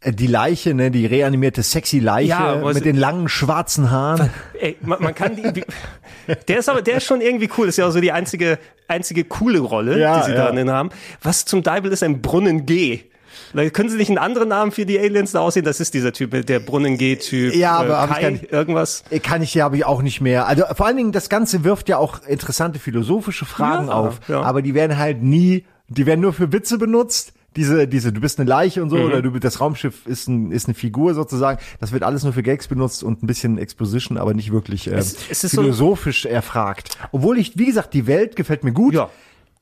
äh, 0.01 0.13
Die 0.13 0.27
Leiche, 0.27 0.75
ne, 0.75 0.91
die 0.91 1.07
reanimierte 1.07 1.63
sexy 1.63 1.99
Leiche 1.99 2.29
Ja, 2.31 2.57
mit 2.73 2.85
den 2.85 2.97
langen 2.97 3.29
schwarzen 3.29 3.91
Haaren. 3.91 4.31
Ey, 4.61 4.77
man, 4.83 5.03
man 5.03 5.15
kann 5.15 5.37
die, 5.37 5.53
die, 5.53 5.65
der 6.49 6.59
ist 6.59 6.69
aber, 6.69 6.83
der 6.83 6.97
ist 6.99 7.05
schon 7.05 7.21
irgendwie 7.21 7.49
cool. 7.57 7.67
Das 7.67 7.75
ist 7.75 7.79
ja 7.79 7.87
auch 7.87 7.93
so 7.93 8.01
die 8.01 8.13
einzige, 8.13 8.59
einzige 8.89 9.25
coole 9.25 9.61
Rolle, 9.61 9.99
Ja, 9.99 10.19
die 10.21 10.27
sie 10.27 10.37
ja. 10.37 10.45
darin 10.51 10.71
haben. 10.71 10.91
Was 11.23 11.45
zum 11.45 11.63
Deibel 11.63 11.91
ist 11.93 12.03
ein 12.03 12.21
Brunnen 12.21 12.67
G? 12.67 13.01
Können 13.73 13.89
sie 13.89 13.97
nicht 13.97 14.09
einen 14.11 14.19
anderen 14.19 14.49
Namen 14.49 14.71
für 14.71 14.87
die 14.87 14.97
Aliens 14.99 15.33
da 15.33 15.41
aussehen? 15.41 15.65
Das 15.65 15.81
ist 15.81 15.93
dieser 15.95 16.13
Typ, 16.13 16.47
der 16.47 16.61
Brunnen 16.61 16.97
G-Typ. 16.99 17.53
Ja, 17.55 17.79
aber 17.79 18.05
ich 18.13 18.17
Kai, 18.21 18.31
nicht- 18.31 18.53
irgendwas. 18.53 19.03
Äh, 19.11 19.19
Kann 19.19 19.43
ich 19.43 19.55
ja, 19.55 19.65
habe 19.65 19.77
ich 19.77 19.85
auch 19.85 20.03
nicht 20.03 20.21
mehr. 20.21 20.47
Also 20.47 20.65
vor 20.77 20.87
allen 20.87 20.97
Dingen, 20.97 21.11
das 21.11 21.29
Ganze 21.29 21.65
wirft 21.65 21.89
ja 21.89 21.97
auch 21.99 22.25
interessante 22.29 22.79
philosophische 22.79 23.47
Fragen 23.47 23.89
Ja, 23.89 23.93
auf. 23.95 24.21
ja. 24.29 24.41
Aber 24.43 24.63
die 24.63 24.75
werden 24.75 24.99
halt 24.99 25.23
nie, 25.23 25.65
die 25.89 26.07
werden 26.07 26.21
nur 26.21 26.33
für 26.33 26.53
Witze 26.53 26.79
benutzt. 26.79 27.33
Diese, 27.57 27.89
diese, 27.89 28.13
du 28.13 28.21
bist 28.21 28.39
eine 28.39 28.49
Leiche 28.49 28.83
und 28.83 28.91
so, 28.91 28.97
Mhm. 28.97 29.05
oder 29.05 29.23
du, 29.23 29.31
das 29.41 29.61
Raumschiff 29.61 30.07
ist, 30.07 30.29
ein, 30.29 30.53
ist 30.53 30.67
eine 30.69 30.75
Figur 30.75 31.15
sozusagen. 31.15 31.59
Das 31.81 31.91
wird 31.93 32.05
alles 32.05 32.23
nur 32.23 32.33
für 32.33 32.43
Gags 32.45 32.69
benutzt 32.69 33.03
und 33.03 33.23
ein 33.23 33.27
bisschen 33.27 33.59
Exposition, 33.59 34.19
aber 34.19 34.35
nicht 34.35 34.53
wirklich 34.53 34.87
ähm, 34.87 34.95
Es- 34.95 35.17
es 35.31 35.43
ist 35.45 35.53
so- 35.57 35.63
philosophisch 35.63 36.27
erfragt. 36.27 36.97
Obwohl 37.13 37.39
ich, 37.39 37.59
wie 37.59 37.67
gesagt, 37.67 37.93
die 37.95 38.07
Welt 38.07 38.37
gefällt 38.37 38.63
mir 38.63 38.73
gut. 38.73 38.95
Ja. 38.95 39.11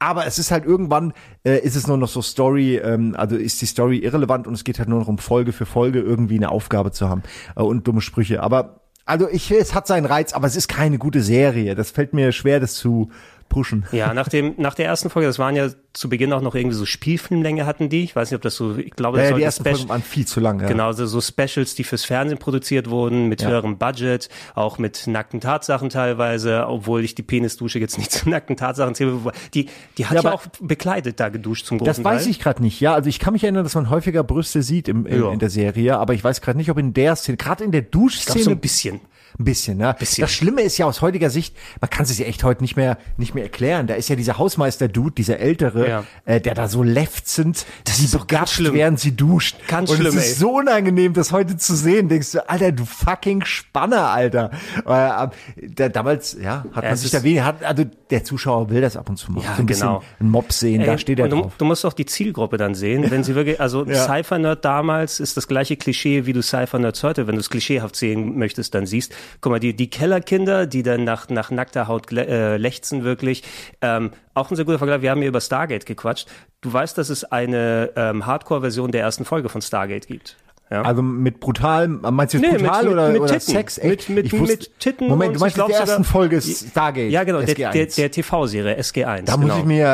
Aber 0.00 0.26
es 0.26 0.38
ist 0.38 0.50
halt 0.52 0.64
irgendwann, 0.64 1.12
äh, 1.45 1.59
ist 1.59 1.75
es 1.75 1.87
nur 1.88 1.97
noch 1.97 2.09
so 2.09 2.23
Story, 2.23 2.76
ähm, 2.76 3.14
also 3.16 3.35
ist 3.37 3.61
die 3.62 3.66
Story 3.66 3.99
irrelevant 3.99 4.47
und 4.47 4.54
es 4.54 4.62
geht 4.64 4.78
halt 4.78 4.88
nur 4.88 5.00
noch 5.00 5.09
um 5.09 5.18
Folge 5.18 5.52
für 5.52 5.66
Folge 5.66 5.99
irgendwie 6.00 6.37
eine 6.37 6.50
Aufgabe 6.50 6.92
zu 6.92 7.09
haben 7.09 7.23
äh, 7.57 7.62
und 7.62 7.88
dumme 7.88 8.00
Sprüche. 8.00 8.42
Aber 8.42 8.83
also 9.07 9.26
ich, 9.28 9.50
es 9.50 9.75
hat 9.75 9.87
seinen 9.87 10.04
Reiz, 10.04 10.35
aber 10.35 10.47
es 10.47 10.54
ist 10.54 10.68
keine 10.68 10.99
gute 10.99 11.23
Serie. 11.23 11.75
Das 11.75 11.90
fällt 11.90 12.12
mir 12.12 12.30
schwer, 12.30 12.61
das 12.61 12.75
zu 12.75 13.09
pushen. 13.49 13.87
Ja, 13.93 14.12
nach 14.14 14.28
dem, 14.28 14.55
nach 14.59 14.75
der 14.75 14.87
ersten 14.87 15.11
Folge, 15.11 15.26
das 15.26 15.38
waren 15.38 15.57
ja 15.57 15.69
zu 15.95 16.09
Beginn 16.09 16.33
auch 16.33 16.43
noch 16.43 16.55
irgendwie 16.55 16.76
so 16.76 16.85
Spielfilmlänge 16.87 17.67
hatten 17.67 17.88
die. 17.88 18.05
Ich 18.05 18.14
weiß 18.14 18.31
nicht, 18.31 18.37
ob 18.37 18.43
das 18.43 18.55
so, 18.55 18.76
ich 18.76 18.90
glaube, 18.93 19.19
das 19.19 19.31
Ja, 19.31 19.37
die 19.37 19.43
ersten 19.43 19.62
Special- 19.64 19.76
Folgen 19.76 19.88
waren 19.90 20.02
viel 20.02 20.26
zu 20.26 20.38
lang. 20.40 20.61
Ja. 20.61 20.69
Genau, 20.69 20.93
so, 20.93 21.07
so 21.07 21.21
Specials, 21.21 21.75
die 21.75 21.83
fürs 21.85 22.05
Fernsehen 22.05 22.38
produziert 22.38 22.88
wurden, 22.90 23.28
mit 23.28 23.43
Ja. 23.43 23.49
höherem 23.49 23.78
Budget, 23.78 24.28
auch 24.55 24.78
mit 24.78 25.07
nackten 25.07 25.40
Tatsachen 25.40 25.88
teilweise, 25.88 26.67
obwohl 26.69 27.02
ich 27.02 27.14
die 27.14 27.23
Penisdusche 27.23 27.78
jetzt 27.78 27.99
nicht 27.99 28.12
zu 28.12 28.28
nackten 28.28 28.57
Tatsachen 28.57 28.95
zähle. 28.95 29.19
Die, 29.55 29.69
die 29.97 30.07
hat 30.07 30.17
Ja, 30.17 30.23
ja, 30.23 30.28
aber- 30.28 30.35
auch 30.37 30.43
bekleidet 30.61 31.19
da 31.19 31.28
geduscht 31.31 31.67
zum 31.67 31.78
Das 31.78 31.87
großen 31.97 32.05
weiß 32.05 32.23
Teil. 32.23 32.31
ich 32.31 32.38
gerade 32.40 32.62
nicht. 32.62 32.81
Ja, 32.81 32.95
also 32.95 33.09
ich 33.09 33.19
kann 33.19 33.33
mich 33.33 33.43
erinnern, 33.43 33.64
dass 33.64 33.75
man 33.75 33.90
häufiger 33.90 34.23
Brüste 34.23 34.62
sieht 34.62 34.88
im, 34.88 35.07
in, 35.07 35.21
Ja. 35.23 35.33
in 35.33 35.38
der 35.38 35.50
Serie, 35.50 35.99
aber 35.99 36.14
ich 36.14 36.23
weiß 36.23 36.40
gerade 36.43 36.59
nicht, 36.59 36.71
ob 36.71 36.78
in 36.78 36.95
der 36.95 37.17
Szene, 37.17 37.37
gerade 37.38 37.64
in 37.64 37.73
der 37.73 37.83
Ich 37.83 37.90
Duschszene, 37.90 38.45
so 38.45 38.50
ein 38.50 38.61
bisschen. 38.61 39.00
Ein 39.40 39.45
bisschen, 39.45 39.78
ne? 39.78 39.95
Bisschen. 39.99 40.23
Das 40.23 40.33
Schlimme 40.33 40.62
ist 40.62 40.78
ja 40.78 40.87
aus 40.87 41.00
heutiger 41.00 41.30
Sicht, 41.30 41.54
man 41.80 41.88
kann 41.90 42.02
es 42.02 42.09
sich 42.09 42.26
echt 42.26 42.42
heute 42.42 42.61
nicht 42.62 42.75
mehr, 42.76 42.99
nicht 43.18 43.35
mehr 43.37 43.45
erklären. 43.45 43.87
Da 43.87 43.95
ist 43.95 44.09
ja 44.09 44.16
dieser 44.16 44.37
Hausmeister-Dude, 44.37 45.12
dieser 45.14 45.38
ältere, 45.38 45.88
Ja. 45.88 46.04
äh, 46.25 46.40
der 46.40 46.54
da 46.54 46.66
so 46.66 46.83
lefzend, 46.83 47.64
Das 47.85 47.99
sie 47.99 48.09
doch 48.11 48.26
ganz 48.26 48.50
schlimm. 48.52 48.75
während 48.75 48.99
sie 48.99 49.14
duscht. 49.14 49.57
Ganz 49.68 49.90
Und 49.90 49.99
schlimm, 49.99 50.09
es 50.09 50.25
ist 50.25 50.28
ey. 50.33 50.35
so 50.40 50.50
unangenehm, 50.57 51.12
das 51.12 51.30
heute 51.30 51.57
zu 51.57 51.76
sehen. 51.76 52.09
Denkst 52.09 52.33
du, 52.33 52.49
Alter, 52.49 52.73
du 52.73 52.85
fucking 52.85 53.45
Spanner, 53.45 54.09
Alter. 54.11 54.50
Äh, 54.85 55.25
äh, 55.25 55.68
da, 55.68 55.88
damals, 55.88 56.37
ja, 56.42 56.64
hat 56.73 56.83
man 56.85 56.92
es 56.95 57.02
sich 57.02 57.12
da 57.12 57.23
wenig, 57.23 57.42
hat, 57.42 57.62
also 57.62 57.85
der 58.11 58.25
Zuschauer 58.25 58.71
will 58.71 58.80
das 58.80 58.97
ab 58.97 59.09
und 59.09 59.18
zu 59.18 59.30
mal. 59.30 59.45
Ja, 59.45 59.54
so 59.54 59.62
ein 59.62 59.66
bisschen 59.66 59.87
genau. 59.87 60.02
einen 60.18 60.30
Mob 60.30 60.52
sehen, 60.52 60.85
da 60.85 60.92
Ey, 60.92 60.99
steht 60.99 61.18
er 61.21 61.26
und 61.26 61.30
du, 61.30 61.40
drauf. 61.42 61.52
du 61.59 61.64
musst 61.64 61.87
auch 61.87 61.92
die 61.92 62.07
Zielgruppe 62.07 62.57
dann 62.57 62.75
sehen, 62.75 63.09
wenn 63.09 63.23
sie 63.23 63.37
wirklich, 63.37 63.61
also 63.61 63.85
Ja. 63.87 64.04
Cypher-Nerd 64.04 64.64
damals 64.64 65.21
ist 65.21 65.37
das 65.37 65.47
gleiche 65.47 65.76
Klischee, 65.76 66.26
wie 66.26 66.33
du 66.33 66.42
Cypher-Nerds 66.42 67.04
heute, 67.04 67.28
wenn 67.28 67.37
du 67.37 67.40
es 67.40 67.50
klischeehaft 67.50 67.95
sehen 67.95 68.37
möchtest, 68.37 68.75
dann 68.75 68.85
siehst. 68.87 69.14
Guck 69.40 69.52
mal, 69.52 69.61
die, 69.61 69.75
die 69.75 69.90
Kellerkinder, 69.90 70.66
die 70.66 70.82
dann 70.82 71.04
nach, 71.04 71.28
nach 71.28 71.50
nackter 71.50 71.88
Haut 71.88 72.12
äh, 72.12 72.56
lechzen 72.56 73.04
wirklich, 73.04 73.42
ähm, 73.80 74.12
auch 74.35 74.50
ein 74.50 74.56
sehr 74.56 74.64
guter 74.64 74.78
Vergleich, 74.78 75.02
wir 75.02 75.11
haben 75.11 75.20
hier 75.20 75.28
über 75.28 75.40
Stargate 75.40 75.87
gequatscht. 75.87 76.28
Du 76.61 76.73
weißt, 76.73 76.99
dass 76.99 77.08
es 77.08 77.25
eine 77.25 77.92
ähm, 77.97 78.26
Hardcore-Version 78.26 78.92
der 78.92 79.02
ersten 79.02 79.25
Folge 79.25 79.49
von 79.49 79.62
Stargate 79.62 80.06
gibt. 80.06 80.37
Ja. 80.70 80.82
Also 80.82 81.00
mit 81.02 81.40
brutal, 81.40 81.88
meinst 81.88 82.34
du 82.34 82.38
jetzt 82.38 82.50
Nee, 82.52 82.58
brutal 82.58 82.84
mit- 82.84 82.92
oder, 82.92 83.08
mit 83.08 83.20
oder 83.22 83.32
Titten. 83.38 83.54
Sex? 83.54 83.78
Echt? 83.78 84.08
Mit- 84.10 84.16
mit- 84.16 84.26
Ich 84.26 84.32
wusste- 84.38 84.56
mit 84.58 84.78
Titten 84.80 85.08
Moment, 85.08 85.34
du 85.37 85.40
meinst 85.40 85.52
ich 85.52 85.54
glaub 85.54 85.68
der 85.68 85.78
ersten 85.80 86.04
Folge 86.04 86.37
ist 86.37 86.68
Stargate. 86.70 87.10
ja, 87.10 87.25
genau, 87.25 87.38
der, 87.40 87.48
SG1. 87.56 87.72
der, 87.72 87.87
der 87.87 88.10
TV-Serie 88.10 88.76
SG1. 88.78 89.22
Da 89.25 89.34
genau. 89.37 89.46
muss 89.48 89.56
ich 89.58 89.64
mir 89.64 89.87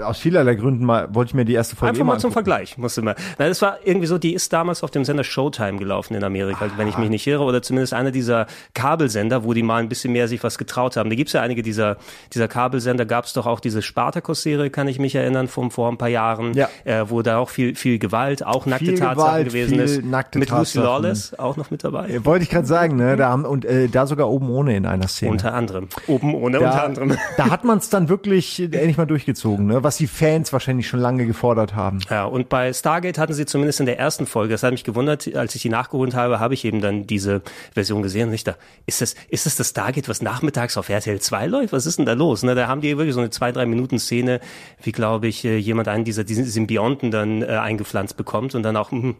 äh, 0.00 0.02
aus 0.02 0.18
vielerlei 0.18 0.54
Gründen 0.56 0.84
mal, 0.84 1.08
wollte 1.14 1.30
ich 1.30 1.34
mir 1.34 1.44
die 1.44 1.54
erste 1.54 1.74
Folge 1.76 1.90
Einfach 1.90 2.00
immer 2.02 2.12
mal 2.14 2.18
zum 2.20 2.28
angucken. 2.30 2.44
Vergleich, 2.44 2.76
musste 2.78 3.02
mal. 3.02 3.14
Na, 3.38 3.48
das 3.48 3.62
war 3.62 3.78
irgendwie 3.84 4.06
so, 4.06 4.18
die 4.18 4.34
ist 4.34 4.52
damals 4.52 4.82
auf 4.82 4.90
dem 4.90 5.04
Sender 5.04 5.24
Showtime 5.24 5.78
gelaufen 5.78 6.14
in 6.14 6.22
Amerika, 6.24 6.66
wenn 6.76 6.88
ich 6.88 6.98
mich 6.98 7.08
nicht 7.08 7.26
irre, 7.26 7.42
oder 7.44 7.62
zumindest 7.62 7.94
einer 7.94 8.10
dieser 8.10 8.46
Kabelsender, 8.74 9.44
wo 9.44 9.52
die 9.54 9.62
mal 9.62 9.82
ein 9.82 9.88
bisschen 9.88 10.12
mehr 10.12 10.28
sich 10.28 10.42
was 10.42 10.58
getraut 10.58 10.96
haben. 10.96 11.10
Da 11.10 11.16
gibt's 11.16 11.32
ja 11.32 11.42
einige 11.42 11.62
dieser, 11.62 11.96
dieser 12.32 12.48
Kabelsender, 12.48 13.04
gab's 13.06 13.32
doch 13.32 13.46
auch 13.46 13.60
diese 13.60 13.82
Spartacus-Serie, 13.82 14.70
kann 14.70 14.88
ich 14.88 14.98
mich 14.98 15.14
erinnern, 15.14 15.48
vom, 15.48 15.70
vor 15.70 15.90
ein 15.90 15.98
paar 15.98 16.08
Jahren, 16.08 16.54
Ja. 16.54 16.68
äh, 16.84 17.08
wo 17.10 17.22
da 17.22 17.38
auch 17.38 17.48
viel, 17.50 17.74
viel 17.74 17.98
Gewalt, 17.98 18.44
auch 18.44 18.66
nackte 18.66 18.86
Viel 18.86 18.98
Tatsachen 18.98 19.16
Gewalt, 19.16 19.46
gewesen 19.48 19.78
ist. 19.78 20.02
Nackte 20.10 20.38
Mit 20.38 20.50
Lucy. 20.50 20.78
Lawless 20.78 21.38
auch 21.38 21.56
noch 21.56 21.70
mit 21.70 21.84
dabei. 21.84 22.08
Äh, 22.08 22.24
Wollte 22.24 22.42
ich 22.42 22.50
gerade 22.50 22.66
sagen, 22.66 22.96
ne? 22.96 23.16
Da 23.16 23.30
haben, 23.30 23.44
und 23.44 23.64
äh, 23.64 23.88
da 23.88 24.06
sogar 24.06 24.28
oben 24.28 24.50
ohne 24.50 24.76
in 24.76 24.86
einer 24.86 25.08
Szene. 25.08 25.32
Unter 25.32 25.54
anderem. 25.54 25.88
Oben 26.06 26.34
ohne, 26.34 26.58
unter 26.58 26.70
da, 26.70 26.84
anderem. 26.84 27.16
da 27.36 27.50
hat 27.50 27.64
man 27.64 27.78
es 27.78 27.88
dann 27.88 28.08
wirklich 28.08 28.60
endlich 28.60 28.96
mal 28.96 29.06
durchgezogen, 29.06 29.66
ne? 29.66 29.82
Was 29.82 29.96
die 29.96 30.06
Fans 30.06 30.52
wahrscheinlich 30.52 30.88
schon 30.88 31.00
lange 31.00 31.26
gefordert 31.26 31.74
haben. 31.74 32.00
Ja, 32.10 32.24
und 32.24 32.48
bei 32.48 32.72
Stargate 32.72 33.18
hatten 33.18 33.32
sie 33.32 33.46
zumindest 33.46 33.80
in 33.80 33.86
der 33.86 33.98
ersten 33.98 34.26
Folge, 34.26 34.52
das 34.52 34.62
hat 34.62 34.72
mich 34.72 34.84
gewundert, 34.84 35.34
als 35.34 35.54
ich 35.54 35.62
die 35.62 35.68
nachgeholt 35.68 36.14
habe, 36.14 36.40
habe 36.40 36.54
ich 36.54 36.64
eben 36.64 36.80
dann 36.80 37.06
diese 37.06 37.42
Version 37.74 38.02
gesehen 38.02 38.28
und 38.28 38.34
ich 38.34 38.44
da, 38.44 38.56
ist 38.86 39.00
das, 39.00 39.14
ist 39.28 39.46
das 39.46 39.56
das 39.56 39.70
Stargate, 39.70 40.08
was 40.08 40.22
nachmittags 40.22 40.76
auf 40.76 40.88
RTL 40.88 41.20
2 41.20 41.46
läuft? 41.46 41.72
Was 41.72 41.86
ist 41.86 41.98
denn 41.98 42.06
da 42.06 42.14
los? 42.14 42.42
Ne, 42.42 42.54
da 42.54 42.66
haben 42.66 42.80
die 42.80 42.96
wirklich 42.96 43.14
so 43.14 43.20
eine 43.20 43.30
zwei, 43.30 43.52
drei 43.52 43.66
Minuten 43.66 43.98
Szene, 43.98 44.40
wie 44.82 44.92
glaube 44.92 45.28
ich, 45.28 45.44
äh, 45.44 45.56
jemand 45.56 45.88
einen 45.88 46.04
dieser 46.04 46.24
diesen 46.24 46.44
Symbionten 46.44 47.10
dann 47.10 47.42
äh, 47.42 47.46
eingepflanzt 47.46 48.16
bekommt 48.16 48.54
und 48.54 48.62
dann 48.62 48.76
auch, 48.76 48.90
hm, 48.90 49.16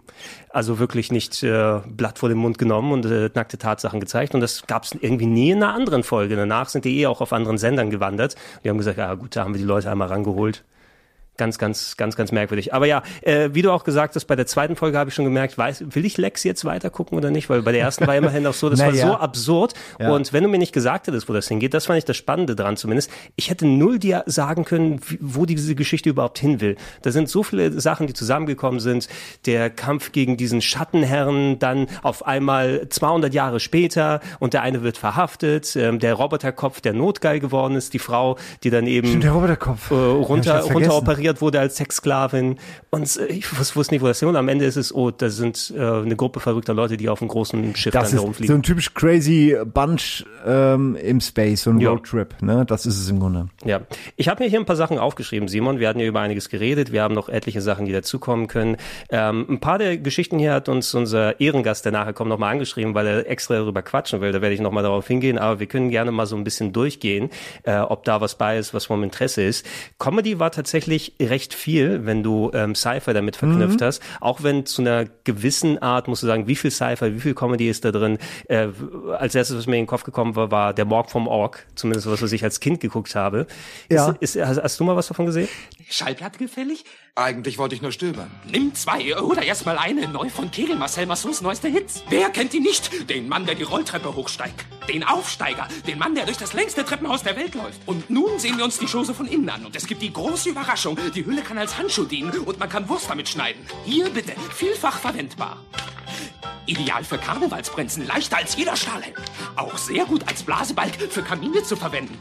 also 0.48 0.78
wirklich 0.80 1.12
nicht 1.12 1.42
äh, 1.42 1.80
Blatt 1.86 2.18
vor 2.18 2.28
den 2.28 2.38
Mund 2.38 2.58
genommen 2.58 2.92
und 2.92 3.04
äh, 3.06 3.30
nackte 3.34 3.58
Tatsachen 3.58 4.00
gezeigt 4.00 4.34
und 4.34 4.40
das 4.40 4.66
gab 4.66 4.84
es 4.84 4.92
irgendwie 4.92 5.26
nie 5.26 5.50
in 5.50 5.62
einer 5.62 5.74
anderen 5.74 6.02
Folge. 6.02 6.36
Danach 6.36 6.68
sind 6.68 6.84
die 6.84 7.00
eh 7.00 7.06
auch 7.06 7.20
auf 7.20 7.32
anderen 7.32 7.58
Sendern 7.58 7.90
gewandert. 7.90 8.34
Die 8.64 8.68
haben 8.68 8.78
gesagt, 8.78 8.98
ja 8.98 9.14
gut, 9.14 9.36
da 9.36 9.44
haben 9.44 9.54
wir 9.54 9.60
die 9.60 9.66
Leute 9.66 9.90
einmal 9.90 10.08
rangeholt. 10.08 10.64
Ganz, 11.40 11.58
ganz, 11.58 11.96
ganz, 11.96 12.14
ganz 12.16 12.30
merkwürdig. 12.32 12.74
Aber 12.74 12.86
ja, 12.86 13.02
äh, 13.22 13.48
wie 13.54 13.62
du 13.62 13.72
auch 13.72 13.82
gesagt 13.82 14.14
hast, 14.14 14.26
bei 14.26 14.36
der 14.36 14.46
zweiten 14.46 14.76
Folge 14.76 14.98
habe 14.98 15.08
ich 15.08 15.14
schon 15.14 15.24
gemerkt, 15.24 15.56
weiß, 15.58 15.84
will 15.88 16.04
ich 16.04 16.18
Lex 16.18 16.44
jetzt 16.44 16.64
weiter 16.66 16.90
gucken 16.90 17.16
oder 17.16 17.30
nicht? 17.30 17.48
Weil 17.48 17.62
bei 17.62 17.72
der 17.72 17.80
ersten 17.80 18.06
war 18.06 18.14
immerhin 18.14 18.46
auch 18.46 18.52
so, 18.54 18.68
das 18.68 18.78
Naja. 18.78 19.04
war 19.08 19.12
so 19.12 19.16
absurd. 19.18 19.74
Ja. 19.98 20.10
Und 20.12 20.32
wenn 20.34 20.42
du 20.44 20.48
mir 20.50 20.58
nicht 20.58 20.72
gesagt 20.74 21.06
hättest, 21.06 21.28
wo 21.28 21.32
das 21.32 21.48
hingeht, 21.48 21.72
das 21.74 21.86
fand 21.86 21.98
ich 21.98 22.04
das 22.04 22.18
Spannende 22.18 22.54
dran 22.54 22.76
zumindest. 22.76 23.10
Ich 23.36 23.48
hätte 23.50 23.66
null 23.66 23.98
dir 23.98 24.22
sagen 24.26 24.64
können, 24.66 25.00
wo 25.20 25.46
diese 25.46 25.74
Geschichte 25.74 26.10
überhaupt 26.10 26.38
hin 26.38 26.60
will. 26.60 26.76
Da 27.02 27.10
sind 27.10 27.28
so 27.30 27.42
viele 27.42 27.80
Sachen, 27.80 28.06
die 28.06 28.12
zusammengekommen 28.12 28.78
sind. 28.80 29.08
Der 29.46 29.70
Kampf 29.70 30.12
gegen 30.12 30.36
diesen 30.36 30.60
Schattenherrn, 30.60 31.58
dann 31.58 31.86
auf 32.02 32.26
einmal 32.26 32.86
200 32.88 33.32
Jahre 33.32 33.60
später 33.60 34.20
und 34.40 34.52
der 34.52 34.62
eine 34.62 34.82
wird 34.82 34.98
verhaftet, 34.98 35.74
ähm, 35.76 35.98
der 35.98 36.14
Roboterkopf, 36.14 36.80
der 36.82 36.92
notgeil 36.92 37.40
geworden 37.40 37.76
ist, 37.76 37.94
die 37.94 37.98
Frau, 37.98 38.36
die 38.62 38.70
dann 38.70 38.86
eben 38.86 39.08
Stimmt, 39.08 39.24
der 39.24 39.32
Roboterkopf. 39.32 39.90
äh, 39.90 39.94
runter, 39.94 40.60
Ja, 40.60 40.64
ich 40.64 40.72
runteroperiert 41.30 41.40
wurde 41.40 41.60
als 41.60 41.76
Sexsklavin. 41.76 42.58
Und 42.90 43.16
äh, 43.16 43.26
ich 43.26 43.46
wus- 43.46 43.76
wusste 43.76 43.94
nicht, 43.94 44.02
wo 44.02 44.06
das 44.06 44.20
hin. 44.20 44.28
Und 44.28 44.36
am 44.36 44.48
Ende 44.48 44.64
ist 44.64 44.76
es, 44.76 44.94
oh, 44.94 45.10
da 45.10 45.30
sind 45.30 45.72
äh, 45.76 45.80
eine 45.80 46.16
Gruppe 46.16 46.40
verrückter 46.40 46.74
Leute, 46.74 46.96
die 46.96 47.08
auf 47.08 47.20
einem 47.22 47.28
großen 47.28 47.74
Schiff 47.76 47.92
Das 47.92 48.02
dann 48.02 48.04
ist 48.06 48.10
so 48.12 48.18
herumfliegen. 48.18 48.56
ein 48.56 48.62
typisch 48.62 48.92
crazy 48.94 49.56
Bunch 49.64 50.24
ähm, 50.46 50.96
im 50.96 51.20
Space, 51.20 51.62
so 51.62 51.70
ein 51.70 51.80
Ja. 51.80 51.90
Roadtrip, 51.90 52.42
ne? 52.42 52.64
Das 52.66 52.86
ist 52.86 52.98
es 53.00 53.08
im 53.10 53.20
Grunde. 53.20 53.48
Ja, 53.64 53.80
ich 54.16 54.28
habe 54.28 54.42
mir 54.42 54.50
hier 54.50 54.58
ein 54.58 54.66
paar 54.66 54.76
Sachen 54.76 54.98
aufgeschrieben, 54.98 55.48
Simon. 55.48 55.78
Wir 55.80 55.88
hatten 55.88 56.00
ja 56.00 56.06
über 56.06 56.20
einiges 56.20 56.48
geredet. 56.48 56.92
Wir 56.92 57.02
haben 57.02 57.14
noch 57.14 57.28
etliche 57.28 57.60
Sachen, 57.60 57.86
die 57.86 57.92
dazukommen 57.92 58.46
können. 58.48 58.76
Ähm, 59.10 59.46
ein 59.48 59.60
paar 59.60 59.78
der 59.78 59.98
Geschichten 59.98 60.38
hier 60.38 60.52
hat 60.52 60.68
uns 60.68 60.94
unser 60.94 61.40
Ehrengast, 61.40 61.84
der 61.84 61.92
nachher 61.92 62.12
kommt, 62.12 62.30
nochmal 62.30 62.52
angeschrieben, 62.52 62.94
weil 62.94 63.06
er 63.06 63.28
extra 63.30 63.54
darüber 63.54 63.82
quatschen 63.82 64.20
will. 64.20 64.32
Da 64.32 64.40
werde 64.42 64.54
ich 64.54 64.60
nochmal 64.60 64.82
darauf 64.82 65.06
hingehen. 65.06 65.38
Aber 65.38 65.60
wir 65.60 65.66
können 65.66 65.90
gerne 65.90 66.10
mal 66.10 66.26
so 66.26 66.36
ein 66.36 66.44
bisschen 66.44 66.72
durchgehen, 66.72 67.30
äh, 67.64 67.78
ob 67.78 68.04
da 68.04 68.20
was 68.20 68.34
bei 68.36 68.58
ist, 68.58 68.74
was 68.74 68.86
vom 68.86 69.02
Interesse 69.02 69.42
ist. 69.42 69.66
Comedy 69.98 70.38
war 70.38 70.50
tatsächlich 70.50 71.19
recht 71.20 71.54
viel, 71.54 72.06
wenn 72.06 72.22
du 72.22 72.50
ähm, 72.54 72.74
Sci-Fi 72.74 73.12
damit 73.12 73.36
verknüpft 73.36 73.82
hast. 73.82 74.02
Auch 74.20 74.42
wenn 74.42 74.66
zu 74.66 74.82
einer 74.82 75.04
gewissen 75.24 75.78
Art, 75.78 76.08
musst 76.08 76.22
du 76.22 76.26
sagen, 76.26 76.46
wie 76.46 76.56
viel 76.56 76.70
Sci-Fi, 76.70 77.14
wie 77.14 77.20
viel 77.20 77.34
Comedy 77.34 77.68
ist 77.68 77.84
da 77.84 77.92
drin. 77.92 78.18
Äh, 78.48 78.68
als 79.18 79.34
erstes, 79.34 79.56
was 79.56 79.66
mir 79.66 79.76
in 79.76 79.82
den 79.82 79.88
Kopf 79.88 80.04
gekommen 80.04 80.36
war, 80.36 80.50
war 80.50 80.74
der 80.74 80.84
Morg 80.84 81.10
vom 81.10 81.28
Org. 81.28 81.66
Zumindest 81.74 82.10
was, 82.10 82.22
was 82.22 82.32
ich 82.32 82.44
als 82.44 82.60
Kind 82.60 82.80
geguckt 82.80 83.14
habe. 83.14 83.46
Ja. 83.90 84.16
Ist, 84.20 84.36
ist, 84.36 84.46
hast, 84.46 84.62
hast 84.62 84.80
du 84.80 84.84
mal 84.84 84.96
was 84.96 85.08
davon 85.08 85.26
gesehen? 85.26 85.48
Schallplatte 85.88 86.38
gefällig? 86.38 86.84
Eigentlich 87.16 87.58
wollte 87.58 87.74
ich 87.74 87.82
nur 87.82 87.92
stöbern. 87.92 88.30
Nimm 88.44 88.74
zwei 88.74 89.16
oder 89.20 89.42
erstmal 89.42 89.78
eine, 89.78 90.06
neu 90.08 90.28
von 90.28 90.50
Kegel 90.50 90.76
Marcel 90.76 91.06
Massons 91.06 91.40
neuester 91.40 91.68
Hits. 91.68 92.04
Wer 92.08 92.30
kennt 92.30 92.54
ihn 92.54 92.62
nicht? 92.62 93.10
Den 93.10 93.28
Mann, 93.28 93.46
der 93.46 93.56
die 93.56 93.64
Rolltreppe 93.64 94.14
hochsteigt. 94.14 94.64
Den 94.88 95.02
Aufsteiger. 95.02 95.66
Den 95.86 95.98
Mann, 95.98 96.14
der 96.14 96.24
durch 96.26 96.38
das 96.38 96.52
längste 96.52 96.84
Treppenhaus 96.84 97.22
der 97.22 97.36
Welt 97.36 97.54
läuft. 97.54 97.80
Und 97.86 98.10
nun 98.10 98.38
sehen 98.38 98.56
wir 98.58 98.64
uns 98.64 98.78
die 98.78 98.86
Chose 98.86 99.12
von 99.12 99.26
innen 99.26 99.48
an. 99.48 99.66
Und 99.66 99.74
es 99.74 99.86
gibt 99.86 100.02
die 100.02 100.12
große 100.12 100.50
Überraschung. 100.50 100.96
Die 101.14 101.26
Hülle 101.26 101.42
kann 101.42 101.58
als 101.58 101.76
Handschuh 101.76 102.04
dienen 102.04 102.30
und 102.30 102.58
man 102.58 102.68
kann 102.68 102.88
Wurst 102.88 103.10
damit 103.10 103.28
schneiden. 103.28 103.66
Hier 103.84 104.08
bitte, 104.10 104.32
vielfach 104.54 104.98
verwendbar. 104.98 105.64
Ideal 106.66 107.02
für 107.02 107.18
Karnevalsbrenzen, 107.18 108.06
leichter 108.06 108.36
als 108.36 108.56
jeder 108.56 108.76
Stahlhelm. 108.76 109.16
Auch 109.56 109.76
sehr 109.76 110.04
gut 110.04 110.26
als 110.28 110.44
Blasebalg 110.44 110.94
für 111.10 111.22
Kamine 111.22 111.64
zu 111.64 111.74
verwenden. 111.74 112.18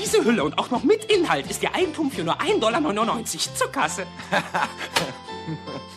Diese 0.00 0.24
Hülle 0.24 0.44
und 0.44 0.58
auch 0.58 0.70
noch 0.70 0.82
mit 0.82 1.04
Inhalt 1.04 1.48
ist 1.50 1.62
Ihr 1.62 1.74
Eigentum 1.74 2.10
für 2.10 2.24
nur 2.24 2.40
1,99 2.40 2.58
Dollar 2.60 3.54
zur 3.54 3.72
Kasse. 3.72 4.06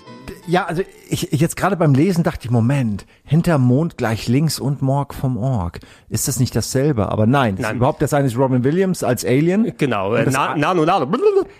Ja, 0.48 0.66
also 0.66 0.82
ich, 1.10 1.32
ich 1.34 1.40
jetzt 1.42 1.58
gerade 1.58 1.76
beim 1.76 1.94
Lesen 1.94 2.24
dachte 2.24 2.46
ich, 2.46 2.52
Moment, 2.52 3.06
hinter 3.24 3.58
Mond 3.58 3.98
gleich 3.98 4.28
links 4.28 4.60
und 4.60 4.82
Morg 4.82 5.14
vom 5.14 5.38
Org. 5.38 5.80
Ist 6.10 6.28
das 6.28 6.40
nicht 6.40 6.56
dasselbe? 6.56 7.10
Aber 7.12 7.26
nein, 7.26 7.56
das 7.56 7.64
Nein. 7.64 7.72
Ist 7.72 7.78
überhaupt 7.78 8.02
das 8.02 8.14
eine 8.14 8.28
ist 8.28 8.38
Robin 8.38 8.64
Williams 8.64 9.04
als 9.04 9.26
Alien. 9.26 9.74
Genau, 9.78 10.16
äh, 10.16 10.26
Und 10.26 10.34
Na, 10.34 10.56
Nano, 10.56 10.86
Nano. 10.86 11.08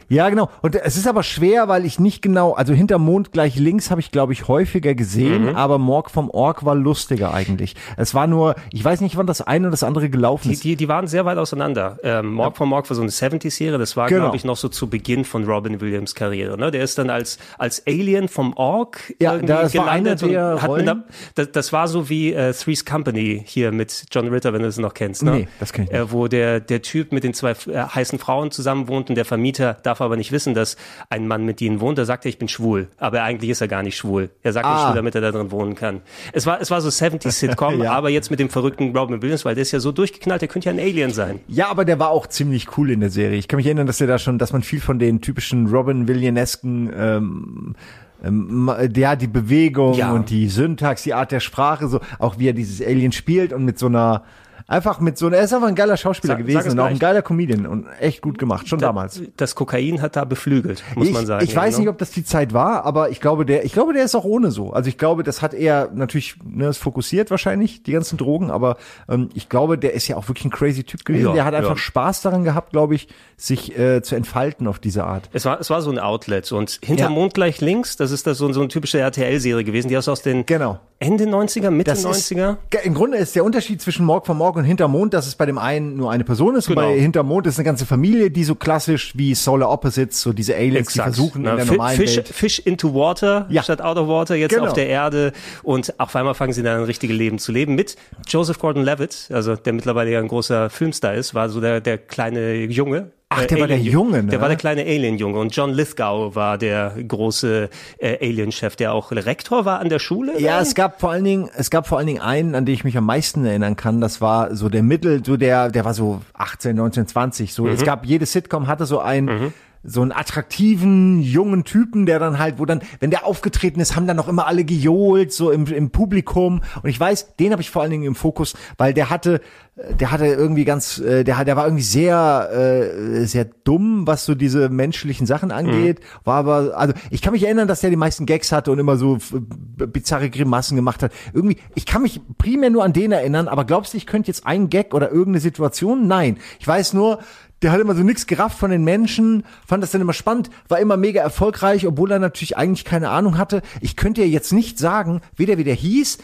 Ja, 0.10 0.30
genau. 0.30 0.50
Und 0.62 0.76
es 0.76 0.98
ist 0.98 1.08
aber 1.08 1.24
schwer, 1.24 1.68
weil 1.68 1.86
ich 1.86 2.00
nicht 2.00 2.22
genau, 2.22 2.54
also 2.54 2.74
hinter 2.74 2.98
Mond 2.98 3.32
gleich 3.32 3.56
links 3.58 3.92
habe 3.92 4.02
ich, 4.02 4.12
glaube 4.12 4.34
ich, 4.34 4.48
häufiger 4.48 4.96
gesehen, 4.96 5.50
Mhm. 5.50 5.56
aber 5.56 5.78
Morg 5.78 6.10
vom 6.10 6.30
Org 6.30 6.66
war 6.66 6.76
lustiger 6.76 7.34
eigentlich. 7.34 7.76
Es 7.98 8.14
war 8.16 8.28
nur, 8.28 8.56
ich 8.72 8.84
weiß 8.84 9.02
nicht, 9.02 9.18
wann 9.18 9.28
das 9.28 9.42
eine 9.42 9.66
oder 9.68 9.72
das 9.72 9.84
andere 9.84 10.10
gelaufen 10.10 10.48
Die, 10.48 10.54
ist. 10.54 10.64
die, 10.64 10.76
die 10.76 10.88
waren 10.88 11.08
sehr 11.08 11.26
weit 11.26 11.38
auseinander. 11.38 11.98
Ähm, 12.04 12.34
Morg 12.34 12.58
von 12.58 12.70
Morg 12.70 12.90
war 12.90 12.96
so 12.96 13.02
eine 13.02 13.12
70s-Serie, 13.12 13.78
das 13.78 13.96
war, 13.98 14.08
Genau. 14.08 14.22
glaube 14.22 14.38
ich, 14.38 14.46
noch 14.46 14.58
so 14.58 14.70
zu 14.70 14.88
Beginn 14.90 15.26
von 15.26 15.44
Robin 15.46 15.82
Williams 15.82 16.16
Karriere. 16.16 16.58
Ne? 16.58 16.72
Der 16.72 16.84
ist 16.84 16.98
dann 16.98 17.10
als, 17.10 17.38
als 17.58 17.86
Alien 17.86 18.28
vom 18.28 18.57
Org 18.58 19.14
Ja, 19.20 19.34
irgendwie 19.34 19.48
das 19.54 19.76
war 19.76 19.90
einer 19.90 20.16
der 20.16 20.28
und 20.56 20.62
hat 20.62 20.62
mit 20.62 20.70
Rollen. 20.88 21.04
das, 21.36 21.52
das 21.52 21.74
war 21.74 21.88
so 21.88 22.10
wie 22.10 22.34
äh, 22.34 22.54
Three's 22.54 22.86
Company 22.86 23.44
hier 23.46 23.72
mit 23.72 24.06
John 24.12 24.28
Ritter, 24.30 24.52
wenn 24.54 24.62
du 24.64 24.68
es 24.68 24.78
noch 24.78 24.94
kennst. 24.94 25.24
Ne? 25.24 25.32
Nee, 25.32 25.48
das 25.60 25.74
kenn 25.74 25.86
ich 25.86 25.92
nicht. 25.92 26.00
Äh, 26.00 26.12
wo 26.12 26.28
der, 26.28 26.60
der 26.60 26.82
Typ 26.82 27.12
mit 27.12 27.24
den 27.24 27.34
zwei 27.34 27.52
äh, 27.52 27.56
heißen 27.78 28.20
Frauen 28.20 28.52
zusammen 28.52 28.88
wohnt 28.88 29.10
und 29.10 29.16
der 29.16 29.26
Vermieter 29.26 29.78
darf 29.84 30.02
aber 30.02 30.18
nicht 30.18 30.32
wissen, 30.32 30.54
dass 30.54 30.76
ein 31.10 31.28
Mann 31.28 31.46
mit 31.46 31.62
ihnen 31.62 31.80
wohnt. 31.82 31.98
Da 31.98 32.06
sagt 32.06 32.26
er, 32.26 32.30
ich 32.30 32.38
bin 32.40 32.48
schwul. 32.48 32.88
Aber 32.98 33.22
eigentlich 33.24 33.52
ist 33.52 33.62
er 33.62 33.68
gar 33.68 33.84
nicht 33.84 33.96
schwul. 33.98 34.30
Er 34.44 34.54
sagt 34.54 34.66
nicht 34.66 34.76
Ah. 34.76 34.86
schwul, 34.88 34.96
damit 34.96 35.16
er 35.16 35.22
da 35.22 35.32
drin 35.32 35.52
wohnen 35.52 35.76
kann. 35.76 36.02
Es 36.34 36.46
war, 36.46 36.60
es 36.60 36.72
war 36.72 36.82
so 36.82 36.90
70s-Sitcom, 36.90 37.82
Ja. 37.84 37.94
aber 37.94 38.10
jetzt 38.10 38.32
mit 38.32 38.40
dem 38.40 38.50
verrückten 38.50 38.96
Robin 38.96 39.22
Williams, 39.22 39.46
weil 39.46 39.56
der 39.56 39.62
ist 39.62 39.72
ja 39.72 39.80
so 39.80 39.92
durchgeknallt, 39.92 40.42
der 40.42 40.50
könnte 40.50 40.68
ja 40.70 40.74
ein 40.74 40.80
Alien 40.80 41.12
sein. 41.12 41.40
Ja, 41.48 41.70
aber 41.70 41.86
der 41.86 42.00
war 42.00 42.10
auch 42.10 42.28
ziemlich 42.28 42.78
cool 42.78 42.90
in 42.92 43.00
der 43.02 43.10
Serie. 43.12 43.38
Ich 43.38 43.48
kann 43.48 43.58
mich 43.58 43.66
erinnern, 43.68 43.88
dass 43.88 43.98
der 44.00 44.08
da 44.08 44.18
schon, 44.20 44.38
dass 44.40 44.52
man 44.54 44.64
viel 44.64 44.82
von 44.82 45.00
den 45.00 45.22
typischen 45.22 45.68
Robin 45.68 46.08
Williamesken 46.08 46.92
ähm, 46.98 47.76
ähm, 48.24 48.72
ja, 48.96 49.16
die 49.16 49.28
Bewegung 49.28 49.94
Ja. 49.94 50.12
und 50.12 50.30
die 50.30 50.48
Syntax, 50.48 51.04
die 51.04 51.14
Art 51.14 51.32
der 51.32 51.40
Sprache, 51.40 51.88
so 51.88 52.00
auch 52.20 52.40
wie 52.40 52.48
er 52.50 52.54
dieses 52.54 52.86
Alien 52.86 53.12
spielt 53.12 53.54
und 53.54 53.66
mit 53.66 53.78
so 53.80 53.86
einer 53.88 54.24
einfach 54.68 55.00
mit 55.00 55.18
so 55.18 55.30
er 55.30 55.42
ist 55.42 55.54
einfach 55.54 55.68
ein 55.70 55.76
geiler 55.76 55.98
Schauspieler 55.98 56.34
Sag- 56.34 56.40
sag 56.40 56.46
gewesen 56.48 56.68
es 56.68 56.74
und 56.74 56.80
auch 56.80 56.86
ein 56.86 57.00
geiler 57.00 57.22
Comedian 57.22 57.66
und 57.66 57.88
echt 58.00 58.22
gut 58.22 58.38
gemacht, 58.38 58.68
schon 58.68 58.80
damals. 58.80 59.22
Das 59.38 59.56
Kokain 59.56 60.02
hat 60.02 60.16
da 60.16 60.26
beflügelt, 60.26 60.84
muss 60.96 61.08
ich, 61.08 61.14
man 61.14 61.26
sagen. 61.26 61.44
Ich 61.46 61.56
weiß 61.56 61.76
ja, 61.76 61.80
nicht, 61.80 61.90
ob 61.90 61.98
das 61.98 62.12
die 62.12 62.24
Zeit 62.24 62.54
war, 62.54 62.86
aber 62.86 63.10
ich 63.10 63.22
glaube, 63.22 63.46
der, 63.46 63.66
ich 63.66 63.74
glaube, 63.74 63.94
der 63.94 64.04
ist 64.04 64.16
auch 64.16 64.26
ohne 64.26 64.52
so. 64.52 64.74
Also 64.74 64.90
ich 64.90 64.98
glaube, 64.98 65.24
das 65.24 65.42
hat 65.42 65.54
er 65.54 65.90
natürlich, 65.94 66.36
ne, 66.44 66.68
ist 66.68 66.78
fokussiert 66.78 67.32
wahrscheinlich, 67.32 67.84
die 67.84 67.94
ganzen 67.94 68.18
Drogen, 68.18 68.52
aber 68.52 68.78
ähm, 69.10 69.30
ich 69.34 69.48
glaube, 69.50 69.78
der 69.78 69.94
ist 69.94 70.08
ja 70.08 70.18
auch 70.18 70.28
wirklich 70.28 70.46
ein 70.46 70.52
crazy 70.52 70.84
Typ 70.84 71.06
gewesen. 71.06 71.28
Ja, 71.28 71.34
der 71.34 71.46
hat 71.46 71.54
einfach 71.54 71.72
ja. 71.72 71.78
Spaß 71.78 72.22
daran 72.22 72.44
gehabt, 72.44 72.72
glaube 72.72 72.96
ich, 72.96 73.08
sich 73.38 73.78
äh, 73.78 74.02
zu 74.02 74.16
entfalten 74.16 74.68
auf 74.68 74.80
diese 74.80 75.06
Art. 75.06 75.30
Es 75.34 75.46
war, 75.46 75.60
es 75.60 75.70
war 75.70 75.82
so 75.82 75.92
ein 75.92 76.00
Outlet 76.00 76.52
und 76.52 76.80
hinter 76.84 77.04
Ja. 77.06 77.10
Mond 77.10 77.34
gleich 77.34 77.62
links, 77.62 77.96
das 77.98 78.12
ist 78.12 78.28
das 78.28 78.38
so, 78.38 78.52
so 78.52 78.60
eine 78.60 78.68
typische 78.70 79.00
RTL-Serie 79.00 79.64
gewesen, 79.64 79.88
die 79.88 79.96
ist 79.96 80.10
aus 80.10 80.22
den 80.22 80.46
Genau. 80.46 80.80
Ende 81.00 81.26
90er, 81.26 81.70
Mitte 81.70 81.92
Das 81.92 82.04
90er. 82.04 82.58
Ist, 82.74 82.86
Im 82.86 82.96
Grunde 82.96 83.18
ist 83.20 83.36
der 83.36 83.44
Unterschied 83.46 83.80
zwischen 83.82 84.04
Morg 84.04 84.26
vom 84.26 84.38
Morg 84.40 84.56
und 84.56 84.64
Hintermond, 84.64 85.14
dass 85.14 85.28
es 85.28 85.36
bei 85.36 85.46
dem 85.46 85.60
einen 85.60 85.96
nur 85.96 86.10
eine 86.10 86.24
Person 86.24 86.56
ist 86.56 86.68
Genau. 86.68 86.82
und 86.82 86.88
bei 86.88 87.00
Hintermond 87.00 87.46
ist 87.46 87.60
eine 87.60 87.66
ganze 87.66 87.86
Familie, 87.86 88.32
die 88.32 88.44
so 88.44 88.56
klassisch 88.56 89.14
wie 89.16 89.36
Solar 89.36 89.70
Opposites, 89.70 90.20
so 90.20 90.34
diese 90.34 90.56
Aliens, 90.56 90.94
die 90.94 91.00
versuchen 91.00 91.44
Na, 91.44 91.52
in 91.52 91.58
der 91.58 91.66
normalen 91.68 91.98
Fish, 91.98 92.18
Welt. 92.18 92.28
Fish 92.30 92.58
into 92.60 92.96
Water 92.96 93.46
Ja. 93.50 93.62
statt 93.62 93.80
out 93.80 93.98
of 93.98 94.08
water, 94.08 94.34
jetzt 94.36 94.54
Genau. 94.56 94.66
auf 94.68 94.74
der 94.74 94.88
Erde 94.88 95.34
und 95.62 95.94
auf 96.00 96.16
einmal 96.16 96.34
fangen 96.34 96.54
sie 96.54 96.64
dann 96.64 96.80
ein 96.80 96.86
richtiges 96.86 97.16
Leben 97.16 97.38
zu 97.38 97.52
leben 97.52 97.76
mit 97.76 97.96
Joseph 98.28 98.58
Gordon-Levitt, 98.58 99.30
also 99.32 99.56
der 99.56 99.74
mittlerweile 99.74 100.10
ja 100.12 100.20
ein 100.20 100.28
großer 100.28 100.72
Filmstar 100.72 101.14
ist, 101.14 101.36
war 101.36 101.50
so 101.50 101.62
der, 101.62 101.80
der 101.80 102.00
kleine 102.00 102.56
Junge. 102.56 103.12
Ach, 103.30 103.46
der 103.46 103.60
war 103.60 103.68
der 103.68 103.78
Junge, 103.80 104.24
ne? 104.24 104.30
Der 104.32 104.40
war 104.40 104.48
der 104.48 104.56
kleine 104.56 104.84
Alien-Junge 104.84 105.38
und 105.38 105.54
John 105.54 105.72
Lithgow 105.74 106.34
war 106.36 106.58
der 106.58 106.94
große 107.08 107.70
äh, 107.98 108.26
Alien-Chef, 108.26 108.78
der 108.78 108.94
auch 108.94 109.12
Rektor 109.12 109.66
war 109.66 109.80
an 109.80 109.90
der 109.90 110.00
Schule. 110.00 110.40
Ja, 110.40 110.54
dann? 110.54 110.64
es 110.64 110.76
gab 110.76 111.02
vor 111.02 111.12
allen 111.12 111.26
Dingen, 111.26 111.50
es 111.58 111.70
gab 111.70 111.88
vor 111.88 111.98
allen 111.98 112.08
Dingen 112.08 112.22
einen, 112.22 112.56
an 112.56 112.66
den 112.66 112.74
ich 112.74 112.86
mich 112.86 112.96
am 112.98 113.06
meisten 113.06 113.46
erinnern 113.46 113.76
kann. 113.76 114.00
Das 114.00 114.22
war 114.22 114.56
so 114.56 114.70
der 114.70 114.82
Mittel, 114.82 115.26
so 115.26 115.36
der, 115.36 115.70
der 115.70 115.84
war 115.84 115.94
so 115.94 116.22
18, 116.36 116.74
19, 116.78 117.08
20. 117.08 117.54
So, 117.54 117.64
Mhm. 117.66 117.72
es 117.72 117.84
gab 117.84 118.06
jede 118.06 118.26
Sitcom 118.26 118.68
hatte 118.68 118.86
so 118.86 119.00
einen, 119.00 119.54
so 119.84 120.02
einen 120.02 120.12
attraktiven 120.12 121.22
jungen 121.22 121.64
Typen, 121.64 122.06
der 122.06 122.20
dann 122.20 122.40
halt, 122.40 122.60
wo 122.60 122.66
dann, 122.66 122.82
wenn 123.00 123.12
der 123.12 123.26
aufgetreten 123.26 123.80
ist, 123.80 123.96
haben 123.96 124.08
dann 124.08 124.18
noch 124.18 124.28
immer 124.28 124.48
alle 124.48 124.64
gejohlt, 124.66 125.32
so 125.32 125.52
im, 125.52 125.66
im 125.68 125.90
Publikum. 125.92 126.62
Und 126.84 126.90
ich 126.90 127.00
weiß, 127.00 127.36
den 127.38 127.52
habe 127.52 127.62
ich 127.62 127.70
vor 127.70 127.82
allen 127.82 127.92
Dingen 127.92 128.04
im 128.04 128.16
Fokus, 128.16 128.56
weil 128.78 128.94
der 128.94 129.10
hatte, 129.10 129.42
äh, 129.76 129.94
der 129.96 130.12
hatte 130.12 130.26
irgendwie 130.26 130.66
ganz, 130.66 131.00
äh, 131.00 131.24
der, 131.24 131.38
hat- 131.38 131.48
der 131.48 131.56
war 131.56 131.66
irgendwie 131.66 131.84
sehr, 131.84 132.50
äh, 132.52 133.26
sehr 133.26 133.46
dumm, 133.46 134.06
was 134.08 134.26
so 134.26 134.36
diese 134.36 134.70
menschlichen 134.70 135.26
Sachen 135.28 135.52
angeht. 135.52 136.00
War 136.24 136.36
aber, 136.38 136.78
also 136.78 136.94
ich 137.10 137.22
kann 137.22 137.34
mich 137.34 137.44
erinnern, 137.44 137.68
dass 137.68 137.82
der 137.82 137.90
die 137.90 137.96
meisten 137.96 138.26
Gags 138.26 138.52
hatte 138.52 138.72
und 138.72 138.80
immer 138.80 138.98
so 138.98 139.18
b- 139.32 139.86
bizarre 139.86 140.30
Grimassen 140.30 140.76
gemacht 140.76 141.04
hat. 141.04 141.12
Irgendwie, 141.34 141.58
ich 141.76 141.86
kann 141.86 142.02
mich 142.02 142.20
primär 142.38 142.70
nur 142.70 142.84
an 142.84 142.94
den 142.94 143.12
erinnern, 143.12 143.48
aber 143.48 143.66
glaubst 143.66 143.94
du, 143.94 143.98
ich 143.98 144.06
könnte 144.06 144.28
jetzt 144.28 144.46
einen 144.46 144.70
Gag 144.70 144.94
oder 144.94 145.10
irgendeine 145.12 145.40
Situation? 145.40 146.08
Nein. 146.08 146.38
Ich 146.60 146.68
weiß 146.68 146.94
nur, 146.94 147.20
der 147.62 147.72
hat 147.72 147.80
immer 147.80 147.96
so 147.96 148.04
nix 148.04 148.28
gerafft 148.28 148.58
von 148.58 148.72
den 148.72 148.84
Menschen, 148.84 149.44
fand 149.66 149.82
das 149.82 149.92
dann 149.92 150.02
immer 150.02 150.14
spannend, 150.14 150.50
war 150.68 150.80
immer 150.80 150.98
mega 150.98 151.22
erfolgreich, 151.22 151.88
obwohl 151.88 152.12
er 152.12 152.20
natürlich 152.20 152.58
eigentlich 152.58 152.86
keine 152.86 153.10
Ahnung 153.10 153.38
hatte. 153.38 153.62
Ich 153.82 153.96
könnte 153.96 154.22
ja 154.22 154.28
jetzt 154.28 154.54
nicht 154.54 154.78
sagen, 154.78 155.22
weder 155.36 155.58
wie 155.58 155.64
der 155.64 155.76
hieß, 155.76 156.20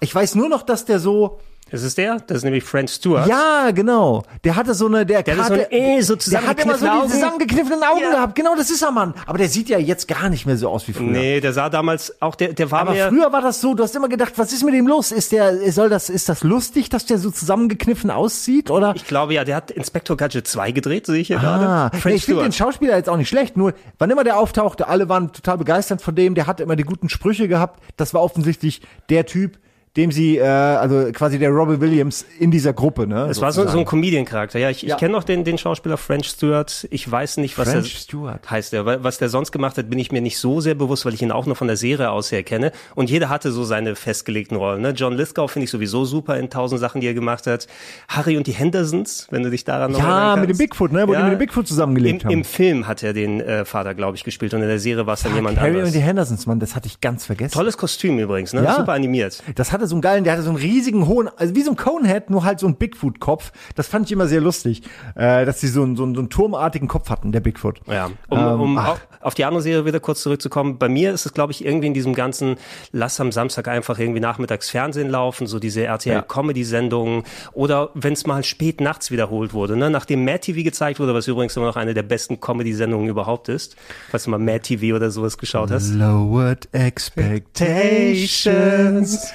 ich 0.00 0.14
weiß 0.14 0.34
nur 0.34 0.48
noch, 0.48 0.62
dass 0.62 0.84
der 0.84 0.98
so, 1.00 1.40
Das 1.70 1.82
ist 1.82 1.98
der? 1.98 2.18
Das 2.26 2.38
ist 2.38 2.44
nämlich 2.44 2.62
Frank 2.62 2.88
Stewart. 2.88 3.26
Ja, 3.26 3.70
genau. 3.72 4.22
Der 4.44 4.54
hatte 4.54 4.74
so 4.74 4.86
eine, 4.86 5.04
der, 5.06 5.22
Der 5.22 5.36
hatte 5.38 5.54
so 5.56 5.60
ein 5.60 5.66
E, 5.70 6.00
so 6.02 6.14
der 6.14 6.46
hat 6.46 6.62
immer 6.62 6.76
so 6.78 6.86
die 6.86 7.08
zusammengekniffenen 7.10 7.82
Augen 7.82 8.00
Ja. 8.02 8.10
gehabt. 8.12 8.34
Genau, 8.36 8.54
das 8.54 8.70
ist 8.70 8.82
er, 8.82 8.92
Mann. 8.92 9.14
Aber 9.26 9.38
der 9.38 9.48
sieht 9.48 9.68
ja 9.70 9.78
jetzt 9.78 10.06
gar 10.06 10.28
nicht 10.28 10.46
mehr 10.46 10.56
so 10.56 10.68
aus 10.68 10.86
wie 10.86 10.92
früher. 10.92 11.06
Nee, 11.10 11.40
der 11.40 11.52
sah 11.52 11.70
damals 11.70 12.20
auch, 12.22 12.34
der, 12.36 12.52
der 12.52 12.70
war 12.70 12.80
Aber 12.82 12.92
mehr. 12.92 13.08
früher 13.08 13.32
war 13.32 13.40
das 13.40 13.60
so, 13.60 13.74
du 13.74 13.82
hast 13.82 13.96
immer 13.96 14.08
gedacht, 14.08 14.34
was 14.36 14.52
ist 14.52 14.62
mit 14.62 14.74
dem 14.74 14.86
los? 14.86 15.10
Ist 15.10 15.32
der, 15.32 15.72
soll 15.72 15.88
das, 15.88 16.10
ist 16.10 16.28
das 16.28 16.44
lustig, 16.44 16.90
dass 16.90 17.06
der 17.06 17.18
so 17.18 17.30
zusammengekniffen 17.30 18.10
aussieht, 18.10 18.70
oder? 18.70 18.92
Ich 18.94 19.06
glaube 19.06 19.34
ja, 19.34 19.42
der 19.44 19.56
hat 19.56 19.70
Inspector 19.70 20.16
Gadget 20.16 20.46
2 20.46 20.70
gedreht, 20.72 21.06
sehe 21.06 21.16
ich 21.20 21.28
hier 21.28 21.38
Ah, 21.38 21.40
gerade. 21.40 21.90
nee, 21.96 22.00
Frank 22.00 22.14
ich 22.14 22.24
finde 22.26 22.42
den. 22.42 22.52
Schauspieler 22.52 22.96
jetzt 22.96 23.08
auch 23.08 23.16
nicht 23.16 23.28
schlecht, 23.28 23.56
nur 23.56 23.72
wann 23.98 24.10
immer 24.10 24.22
der 24.22 24.38
auftauchte, 24.38 24.86
alle 24.86 25.08
waren 25.08 25.32
total 25.32 25.58
begeistert 25.58 26.02
von 26.02 26.14
dem, 26.14 26.34
der 26.34 26.46
hat 26.46 26.60
immer 26.60 26.76
die 26.76 26.84
guten 26.84 27.08
Sprüche 27.08 27.48
gehabt. 27.48 27.80
Das 27.96 28.14
war 28.14 28.22
offensichtlich 28.22 28.82
der 29.08 29.26
Typ, 29.26 29.58
dem 29.96 30.10
sie, 30.10 30.38
äh, 30.38 30.42
also 30.44 31.12
quasi 31.12 31.38
der 31.38 31.50
Robbie 31.50 31.80
Williams 31.80 32.24
in 32.40 32.50
dieser 32.50 32.72
Gruppe, 32.72 33.06
ne? 33.06 33.26
Das 33.28 33.40
war 33.40 33.52
so, 33.52 33.66
so 33.68 33.78
ein 33.78 33.84
Comedian-Charakter. 33.84 34.58
Ja, 34.58 34.68
ich, 34.68 34.82
Ja. 34.82 34.94
ich 34.94 35.00
kenne 35.00 35.12
noch 35.12 35.22
den, 35.22 35.44
den 35.44 35.56
Schauspieler 35.56 35.96
French 35.96 36.26
Stewart. 36.28 36.86
Ich 36.90 37.08
weiß 37.08 37.36
nicht, 37.36 37.56
was 37.58 37.70
French 37.70 37.94
er 37.94 38.00
Stewart. 38.00 38.50
heißt. 38.50 38.72
Weil- 38.72 39.04
was 39.04 39.18
der 39.18 39.28
sonst 39.28 39.52
gemacht 39.52 39.78
hat, 39.78 39.88
bin 39.88 39.98
ich 40.00 40.10
mir 40.10 40.20
nicht 40.20 40.38
so 40.38 40.60
sehr 40.60 40.74
bewusst, 40.74 41.06
weil 41.06 41.14
ich 41.14 41.22
ihn 41.22 41.30
auch 41.30 41.46
nur 41.46 41.54
von 41.54 41.68
der 41.68 41.76
Serie 41.76 42.10
aus 42.10 42.32
her 42.32 42.42
kenne. 42.42 42.72
Und 42.96 43.08
jeder 43.08 43.28
hatte 43.28 43.52
so 43.52 43.62
seine 43.62 43.94
festgelegten 43.94 44.56
Rollen. 44.56 44.82
Ne? 44.82 44.90
John 44.90 45.12
Lithgow 45.16 45.48
finde 45.50 45.64
ich 45.64 45.70
sowieso 45.70 46.04
super 46.04 46.38
in 46.38 46.50
tausend 46.50 46.80
Sachen, 46.80 47.00
die 47.00 47.06
er 47.06 47.14
gemacht 47.14 47.46
hat. 47.46 47.68
Harry 48.08 48.36
und 48.36 48.48
die 48.48 48.52
Hendersons, 48.52 49.28
wenn 49.30 49.44
du 49.44 49.50
dich 49.50 49.64
daran 49.64 49.92
noch 49.92 50.00
Ja, 50.00 50.30
erinnern 50.30 50.40
mit 50.40 50.50
dem. 50.50 50.58
Bigfoot, 50.58 50.90
ne? 50.92 51.06
Wo 51.06 51.12
die 51.14 51.22
mit 51.22 51.32
dem 51.32 51.38
Bigfoot 51.38 51.68
zusammengelebt 51.68 52.22
Im, 52.22 52.28
haben. 52.28 52.32
Im 52.38 52.44
Film 52.44 52.88
hat 52.88 53.04
er 53.04 53.12
den 53.12 53.40
äh, 53.40 53.64
Vater, 53.64 53.94
glaube 53.94 54.16
ich, 54.16 54.24
gespielt 54.24 54.54
und 54.54 54.62
in 54.62 54.68
der 54.68 54.80
Serie 54.80 55.06
war 55.06 55.14
es 55.14 55.22
dann 55.22 55.34
jemand 55.36 55.58
Harry 55.58 55.68
anderes. 55.70 55.88
und 55.90 55.94
die 55.94 56.00
Hendersons, 56.00 56.46
Mann, 56.46 56.58
das 56.58 56.74
hatte 56.74 56.88
ich 56.88 57.00
ganz 57.00 57.24
vergessen. 57.26 57.52
Tolles 57.54 57.76
Kostüm 57.78 58.18
übrigens, 58.18 58.52
ne? 58.52 58.64
Ja. 58.64 58.74
Super 58.76 58.92
animiert. 58.94 59.40
Das 59.54 59.70
hatte 59.72 59.83
so 59.86 59.94
einen 59.94 60.02
geilen, 60.02 60.24
der 60.24 60.34
hatte 60.34 60.42
so 60.42 60.50
einen 60.50 60.58
riesigen 60.58 61.06
hohen, 61.06 61.28
also 61.36 61.54
wie 61.54 61.62
so 61.62 61.70
ein 61.70 61.76
Conehead, 61.76 62.30
nur 62.30 62.44
halt 62.44 62.60
so 62.60 62.66
ein 62.66 62.76
Bigfoot-Kopf. 62.76 63.52
Das 63.74 63.86
fand 63.86 64.06
ich 64.06 64.12
immer 64.12 64.26
sehr 64.26 64.40
lustig, 64.40 64.82
äh, 65.14 65.44
dass 65.44 65.60
sie 65.60 65.68
so 65.68 65.82
einen, 65.82 65.96
so, 65.96 66.04
einen, 66.04 66.14
so 66.14 66.20
einen 66.20 66.30
turmartigen 66.30 66.88
Kopf 66.88 67.10
hatten, 67.10 67.32
der 67.32 67.40
Bigfoot. 67.40 67.80
Ja, 67.86 68.10
um, 68.28 68.38
Ähm, 68.38 68.60
um 68.60 68.78
auf 69.24 69.34
die 69.34 69.44
andere 69.44 69.62
Serie 69.62 69.84
wieder 69.86 70.00
kurz 70.00 70.22
zurückzukommen. 70.22 70.78
Bei 70.78 70.88
mir 70.88 71.12
ist 71.12 71.26
es, 71.26 71.32
glaube 71.32 71.52
ich, 71.52 71.64
irgendwie 71.64 71.86
in 71.86 71.94
diesem 71.94 72.14
ganzen 72.14 72.56
Lass 72.92 73.18
am 73.20 73.30
Samstag 73.32 73.68
einfach 73.68 73.98
irgendwie 73.98 74.20
nachmittags 74.20 74.68
Fernsehen 74.70 75.08
laufen, 75.08 75.46
so 75.46 75.58
diese 75.58 75.84
RTL-Comedy-Sendungen 75.84 77.22
oder 77.52 77.88
wenn 77.94 78.12
es 78.12 78.26
mal 78.26 78.44
spät 78.44 78.82
nachts 78.82 79.10
wiederholt 79.10 79.54
wurde, 79.54 79.76
ne? 79.76 79.90
nachdem 79.90 80.24
Mad 80.24 80.40
TV 80.40 80.62
gezeigt 80.62 81.00
wurde, 81.00 81.14
was 81.14 81.26
übrigens 81.26 81.56
immer 81.56 81.64
noch 81.66 81.76
eine 81.76 81.94
der 81.94 82.02
besten 82.02 82.40
Comedy-Sendungen 82.40 83.08
überhaupt 83.08 83.48
ist, 83.48 83.76
falls 84.10 84.24
du 84.24 84.30
mal 84.30 84.38
Mad 84.38 84.60
TV 84.60 84.94
oder 84.94 85.10
sowas 85.10 85.38
geschaut 85.38 85.70
hast. 85.70 85.94
Lowered 85.94 86.68
Expectations. 86.72 89.32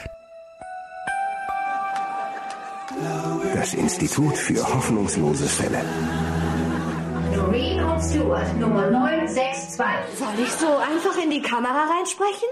Das 3.60 3.74
Institut 3.74 4.38
für 4.38 4.63
hoffnungslose 4.74 5.45
Fälle. 5.45 5.84
Doreen 7.36 7.84
und 7.84 8.02
Stewart, 8.02 8.58
Nummer 8.58 8.89
962. 8.89 9.86
Soll 10.17 10.28
ich 10.41 10.52
so 10.54 10.78
einfach 10.78 11.22
in 11.22 11.30
die 11.30 11.41
Kamera 11.41 11.89
reinsprechen? 11.93 12.48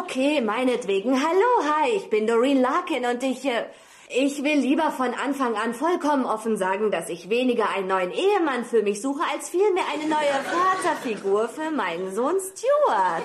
Okay, 0.00 0.40
meinetwegen. 0.40 1.12
Hallo, 1.12 1.70
hi, 1.70 1.90
ich 1.98 2.10
bin 2.10 2.26
Doreen 2.26 2.60
Larkin 2.60 3.06
und 3.06 3.22
ich, 3.22 3.44
äh, 3.44 3.66
ich 4.10 4.42
will 4.42 4.58
lieber 4.58 4.90
von 4.90 5.12
Anfang 5.14 5.54
an 5.56 5.74
vollkommen 5.74 6.24
offen 6.24 6.56
sagen, 6.56 6.90
dass 6.90 7.08
ich 7.08 7.28
weniger 7.28 7.68
einen 7.68 7.88
neuen 7.88 8.10
Ehemann 8.10 8.64
für 8.64 8.82
mich 8.82 9.02
suche, 9.02 9.20
als 9.32 9.50
vielmehr 9.50 9.84
eine 9.92 10.08
neue 10.08 10.40
Vaterfigur 10.50 11.48
für 11.48 11.70
meinen 11.70 12.14
Sohn 12.14 12.36
Stuart. 12.40 13.22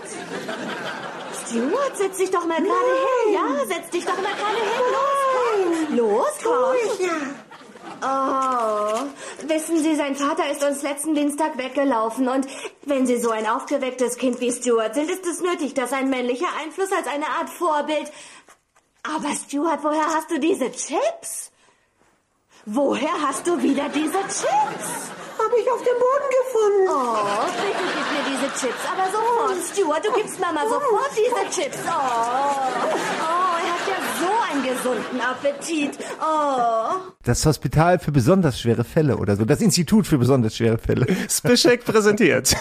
Stuart, 1.47 1.97
setz 1.97 2.17
dich 2.17 2.31
doch 2.31 2.45
mal 2.45 2.61
gerade 2.61 2.67
hin. 2.67 3.33
Ja, 3.33 3.65
setz 3.65 3.89
dich 3.91 4.03
doch 4.03 4.17
mal 4.17 4.33
gerade 4.33 4.57
hin. 4.57 5.97
Los, 5.97 6.31
komm. 6.41 6.51
Los, 6.51 6.99
komm. 6.99 7.43
Oh, 8.05 9.47
wissen 9.47 9.81
Sie, 9.81 9.95
sein 9.95 10.15
Vater 10.15 10.49
ist 10.51 10.61
uns 10.61 10.81
letzten 10.81 11.15
Dienstag 11.15 11.57
weggelaufen 11.57 12.27
und 12.27 12.45
wenn 12.85 13.07
Sie 13.07 13.17
so 13.17 13.29
ein 13.29 13.47
aufgewecktes 13.47 14.17
Kind 14.17 14.41
wie 14.41 14.51
Stuart 14.51 14.95
sind, 14.95 15.09
ist 15.09 15.25
es 15.25 15.39
nötig, 15.39 15.73
dass 15.73 15.93
ein 15.93 16.09
männlicher 16.09 16.47
Einfluss 16.61 16.91
als 16.91 17.07
eine 17.07 17.27
Art 17.27 17.49
Vorbild. 17.49 18.11
Aber 19.03 19.35
Stuart, 19.35 19.83
woher 19.83 20.05
hast 20.05 20.31
du 20.31 20.39
diese 20.39 20.71
Chips? 20.71 21.51
Woher 22.65 23.21
hast 23.21 23.45
du 23.45 23.61
wieder 23.61 23.89
diese 23.89 24.19
Chips? 24.21 25.11
Hab 25.37 25.51
ich 25.59 25.69
auf 25.69 25.83
dem 25.83 25.97
Boden 25.99 26.29
gefunden. 26.39 26.87
Oh, 26.89 27.45
bitte 27.61 27.83
gib 27.95 28.07
mir 28.13 28.23
diese 28.31 28.49
Chips, 28.59 28.83
aber 28.89 29.11
sofort. 29.11 29.57
Stuart, 29.73 30.05
du 30.05 30.11
gibst 30.13 30.39
Mama 30.39 30.61
sofort 30.67 31.11
diese 31.11 31.61
Chips. 31.61 31.79
Oh, 31.85 31.91
oh, 31.91 33.55
er 33.59 33.73
hat 33.73 33.85
ja 33.87 33.99
so 34.21 34.32
gesunden 34.83 35.21
Appetit. 35.21 35.97
Oh. 36.21 36.95
Das 37.23 37.45
Hospital 37.45 37.99
für 37.99 38.11
besonders 38.11 38.59
schwere 38.59 38.83
Fälle 38.83 39.17
oder 39.17 39.35
so. 39.37 39.45
Das 39.45 39.61
Institut 39.61 40.05
für 40.07 40.17
besonders 40.17 40.57
schwere 40.57 40.77
Fälle. 40.77 41.05
Spischek 41.29 41.85
präsentiert. 41.85 42.53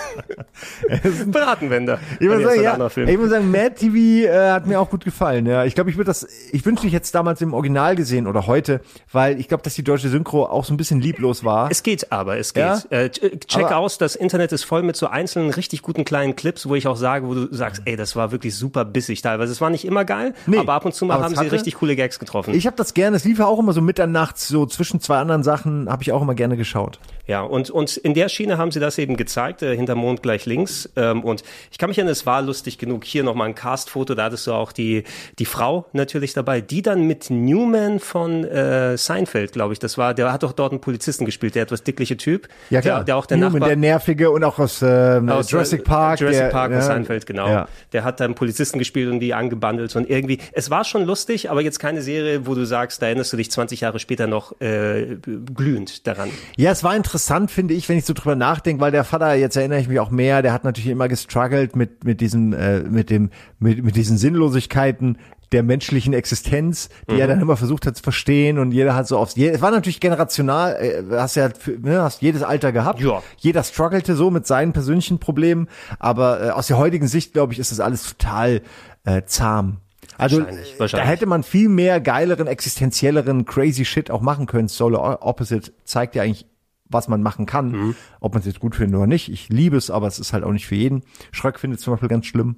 Bratenwender. 1.27 1.99
Ich 2.21 2.29
muss, 2.29 2.39
Jetzt 2.39 2.63
sagen, 2.63 2.63
ja, 2.63 3.05
ich 3.13 3.19
muss 3.19 3.31
sagen, 3.31 3.51
Mad 3.51 3.75
TV 3.75 3.97
äh, 4.29 4.51
hat 4.53 4.67
mir 4.67 4.79
auch 4.81 4.89
gut 4.91 5.05
gefallen. 5.05 5.47
Ja, 5.47 5.65
ich 5.65 5.75
glaube, 5.75 5.91
ich 5.91 5.97
würde 5.97 6.09
das, 6.09 6.27
ich 6.53 6.65
wünschte, 6.65 6.87
ich 6.87 6.95
es 6.95 7.11
damals 7.11 7.41
im 7.41 7.55
Original 7.55 7.97
gesehen 7.97 8.27
oder 8.27 8.47
heute, 8.47 8.81
weil 9.11 9.41
ich 9.41 9.49
glaube, 9.49 9.63
dass 9.65 9.75
die 9.75 9.83
deutsche 9.85 10.09
Synchro 10.09 10.45
auch 10.47 10.65
so 10.65 10.73
ein 10.73 10.77
bisschen 10.77 11.01
lieblos 11.01 11.43
war. 11.45 11.71
Es 11.71 11.83
geht 11.83 12.13
aber, 12.13 12.39
es 12.39 12.55
geht. 12.55 12.63
Ja? 12.63 12.81
Äh, 12.91 13.07
ch- 13.07 13.47
check 13.49 13.65
Aber- 13.65 13.79
aus, 13.79 13.99
das 13.99 14.15
Internet 14.15 14.53
ist 14.53 14.65
voll 14.65 14.83
mit 14.83 14.97
so 14.97 15.09
einzelnen 15.09 15.51
richtig 15.51 15.83
guten 15.83 16.05
kleinen 16.05 16.37
Clips, 16.37 16.69
wo 16.69 16.75
ich 16.77 16.87
auch 16.87 16.97
sage, 16.97 17.27
wo 17.27 17.35
du 17.35 17.49
sagst, 17.53 17.83
ey, 17.85 17.97
das 17.97 18.15
war 18.15 18.31
wirklich 18.31 18.55
super 18.55 18.85
bissig 18.85 19.23
teilweise. 19.23 19.51
Es 19.53 19.61
war 19.61 19.71
nicht 19.71 19.85
immer 19.85 20.05
geil, 20.05 20.35
Nee, 20.47 20.59
aber 20.59 20.75
ab 20.75 20.85
und 20.85 20.95
zu 20.95 21.05
mal 21.05 21.21
haben 21.21 21.35
sie 21.35 21.47
richtig 21.47 21.75
coole 21.77 21.97
Gags 21.97 22.12
getroffen. 22.19 22.55
Ich 22.55 22.67
habe 22.67 22.77
das 22.77 22.95
gerne, 22.95 23.17
es 23.17 23.25
lief 23.25 23.39
ja 23.39 23.47
auch 23.47 23.59
immer 23.59 23.73
so 23.73 23.81
mitternachts, 23.81 24.49
so 24.49 24.67
zwischen 24.67 25.01
zwei 25.01 25.19
anderen 25.19 25.43
Sachen, 25.43 25.89
habe 25.91 26.03
ich 26.03 26.13
auch 26.13 26.23
immer 26.23 26.35
gerne 26.35 26.57
geschaut. 26.57 26.99
Ja, 27.29 27.43
und, 27.43 27.71
und 27.71 27.97
in 27.99 28.15
der 28.15 28.29
Schiene 28.29 28.59
haben 28.59 28.73
sie 28.73 28.81
das 28.81 28.99
eben 28.99 29.17
gezeigt, 29.17 29.63
äh, 29.63 29.77
hinter 29.77 29.95
Mond 29.95 30.23
gleich 30.23 30.45
links. 30.45 30.91
Ähm, 30.97 31.23
und 31.23 31.45
ich 31.71 31.79
kann 31.79 31.89
mich 31.89 31.99
erinnern, 31.99 32.13
es 32.13 32.27
war 32.27 32.43
lustig 32.43 32.79
genug. 32.79 33.05
Hier 33.05 33.23
nochmal 33.23 33.49
ein 33.49 33.55
Cast-Foto, 33.55 34.15
da 34.15 34.25
hattest 34.25 34.49
du 34.49 34.53
auch 34.53 34.73
die, 34.73 35.05
die 35.39 35.45
Frau 35.45 35.87
natürlich 35.93 36.33
dabei, 36.33 36.61
die 36.61 36.83
dann 36.83 37.07
mit 37.07 37.31
Newman 37.31 38.01
von 38.01 38.45
äh, 38.45 38.99
Seinfeld, 38.99 39.53
glaube 39.53 39.73
ich, 39.73 39.79
das 39.79 39.97
war, 39.99 40.15
der 40.15 40.33
hat 40.33 40.43
doch 40.43 40.53
dort 40.53 40.73
einen 40.73 40.81
Polizisten 40.81 41.25
gespielt, 41.25 41.55
der 41.55 41.63
etwas 41.63 41.85
dickliche 41.85 42.17
Typ. 42.17 42.49
Ja 42.71 42.81
klar, 42.81 42.99
Der, 42.99 43.05
der 43.05 43.17
auch 43.17 43.27
der 43.27 43.37
Newman, 43.37 43.53
Nachbar. 43.53 43.69
der 43.69 43.77
nervige 43.77 44.31
und 44.33 44.43
auch 44.43 44.59
aus, 44.59 44.83
ähm, 44.83 45.29
aus 45.29 45.51
Jurassic 45.51 45.81
äh, 45.81 45.85
Park. 45.85 46.21
Jurassic 46.21 46.43
der, 46.43 46.49
Park 46.51 46.73
und 46.73 46.83
Seinfeld, 46.83 47.25
genau. 47.27 47.49
Ja. 47.49 47.69
Der 47.93 48.03
hat 48.03 48.19
dann 48.19 48.35
Polizisten 48.35 48.81
gespielt 48.81 49.11
und 49.11 49.21
die 49.21 49.33
angebandelt 49.33 49.95
und 49.95 50.11
irgendwie, 50.11 50.39
es 50.53 50.71
war 50.71 50.85
schon 50.85 51.05
lustig, 51.05 51.51
aber 51.51 51.63
jetzt 51.63 51.79
keine 51.79 52.02
Serie, 52.03 52.47
wo 52.47 52.55
du 52.55 52.65
sagst, 52.65 53.01
da 53.03 53.07
erinnerst 53.07 53.33
du 53.33 53.37
dich 53.37 53.51
20 53.51 53.81
Jahre 53.81 53.99
später 53.99 54.27
noch 54.27 54.61
äh, 54.61 55.17
glühend 55.55 56.07
daran. 56.07 56.31
Ja, 56.57 56.71
es 56.71 56.85
war 56.85 56.95
interessant, 56.95 57.51
finde 57.51 57.75
ich, 57.75 57.89
wenn 57.89 57.99
ich 57.99 58.05
so 58.05 58.13
drüber 58.13 58.37
nachdenke, 58.37 58.81
weil 58.81 58.93
der 58.93 59.05
Vater, 59.05 59.35
jetzt 59.35 59.57
erinnere 59.57 59.81
ich 59.81 59.89
mich 59.89 60.01
auch 60.01 60.11
mehr, 60.11 60.43
der 60.43 60.53
hat 60.53 60.65
natürlich 60.65 60.91
immer 60.91 61.09
gestruggelt 61.09 61.77
mit, 61.77 62.05
mit 62.05 62.21
diesem, 62.21 62.53
äh, 62.53 62.81
mit 62.81 63.11
dem, 63.11 63.31
mit, 63.59 63.83
mit 63.85 63.97
diesen 63.97 64.19
Sinnlosigkeiten 64.19 65.19
der 65.53 65.63
menschlichen 65.63 66.15
Existenz, 66.15 66.89
die 67.11 67.21
er 67.21 67.27
dann 67.27 67.41
immer 67.41 67.57
versucht 67.57 67.87
hat 67.87 67.97
zu 67.97 68.03
verstehen 68.03 68.59
und 68.59 68.73
jeder 68.73 68.95
hat 68.95 69.07
so 69.07 69.19
aufs, 69.19 69.37
es 69.37 69.61
war 69.61 69.71
natürlich 69.71 70.01
generational, 70.01 70.77
äh, 70.81 71.03
hast 71.13 71.37
ja, 71.37 71.51
ne, 71.81 72.03
hast 72.03 72.23
jedes 72.23 72.43
Alter 72.43 72.73
gehabt. 72.73 73.01
Ja. 73.01 73.23
Jeder 73.37 73.63
struggelte 73.63 74.17
so 74.17 74.31
mit 74.31 74.47
seinen 74.47 74.73
persönlichen 74.73 75.19
Problemen, 75.19 75.69
aber 75.99 76.43
äh, 76.43 76.51
aus 76.51 76.67
der 76.67 76.79
heutigen 76.79 77.07
Sicht, 77.07 77.33
glaube 77.33 77.53
ich, 77.53 77.59
ist 77.59 77.71
das 77.71 77.81
alles 77.81 78.03
total 78.09 78.63
äh, 79.05 79.23
zahm. 79.27 79.79
Also 80.19 80.39
Wahrscheinlich, 80.39 80.75
äh, 80.75 80.81
wahrscheinlich. 80.81 81.07
da 81.07 81.11
hätte 81.11 81.27
man 81.27 81.43
viel 81.43 81.69
mehr 81.69 82.01
geileren, 82.01 82.47
existenzielleren, 82.47 83.45
crazy 83.45 83.85
Shit 83.85 84.11
auch 84.11 84.21
machen 84.21 84.47
können. 84.47 84.69
Solar 84.69 85.23
Opposite 85.23 85.73
zeigt 85.85 86.15
ja 86.15 86.23
eigentlich, 86.23 86.47
was 86.93 87.09
man 87.09 87.23
machen 87.23 87.47
kann. 87.47 87.71
Mhm. 87.71 87.95
Ob 88.21 88.35
man 88.35 88.41
es 88.41 88.47
jetzt 88.47 88.61
gut 88.61 88.77
findet 88.77 88.97
oder 88.97 89.07
nicht. 89.07 89.31
Ich 89.31 89.49
liebe 89.49 89.77
es, 89.77 89.91
aber 89.91 90.07
es 90.07 90.19
ist 90.19 90.33
halt 90.33 90.45
auch 90.45 90.53
nicht 90.53 90.67
für 90.67 90.75
jeden. 90.75 91.03
Schröck 91.31 91.59
findet 91.59 91.79
es 91.79 91.85
zum 91.85 91.95
Beispiel 91.95 92.09
ganz 92.09 92.27
schlimm, 92.27 92.57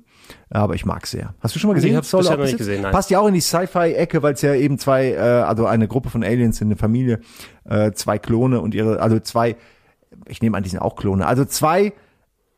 aber 0.51 0.75
ich 0.75 0.85
mag 0.85 1.05
es 1.05 1.13
sehr. 1.13 1.35
Hast 1.41 1.55
du 1.55 1.59
schon 1.61 1.69
mal 1.69 1.75
gesehen? 1.75 1.91
ich 1.91 1.97
hab's 1.97 2.11
bisher 2.11 2.37
noch 2.37 2.45
nicht 2.45 2.59
gesehen, 2.59 2.83
nein. 2.83 2.93
Passt 2.93 3.11
ja 3.11 3.21
auch 3.21 3.29
in 3.29 3.35
die 3.35 3.41
Sci-Fi-Ecke, 3.41 4.23
weil 4.23 4.35
es 4.35 4.43
ja 4.43 4.55
eben 4.55 4.79
zwei, 4.79 5.13
äh, 5.13 5.19
also 5.19 5.67
eine 5.67 5.89
Gruppe 5.89 6.11
von 6.11 6.25
Aliens 6.25 6.61
in 6.61 6.69
der 6.69 6.79
Familie, 6.79 7.21
äh, 7.65 7.93
zwei 7.93 8.19
Klone 8.19 8.61
und 8.61 8.75
ihre, 8.75 9.01
also 9.01 9.21
zwei, 9.21 9.57
ich 10.27 10.43
nehme 10.43 10.57
an, 10.57 10.63
die 10.63 10.71
sind 10.71 10.81
auch 10.81 10.97
Klone, 10.97 11.27
also 11.27 11.45
zwei 11.45 11.93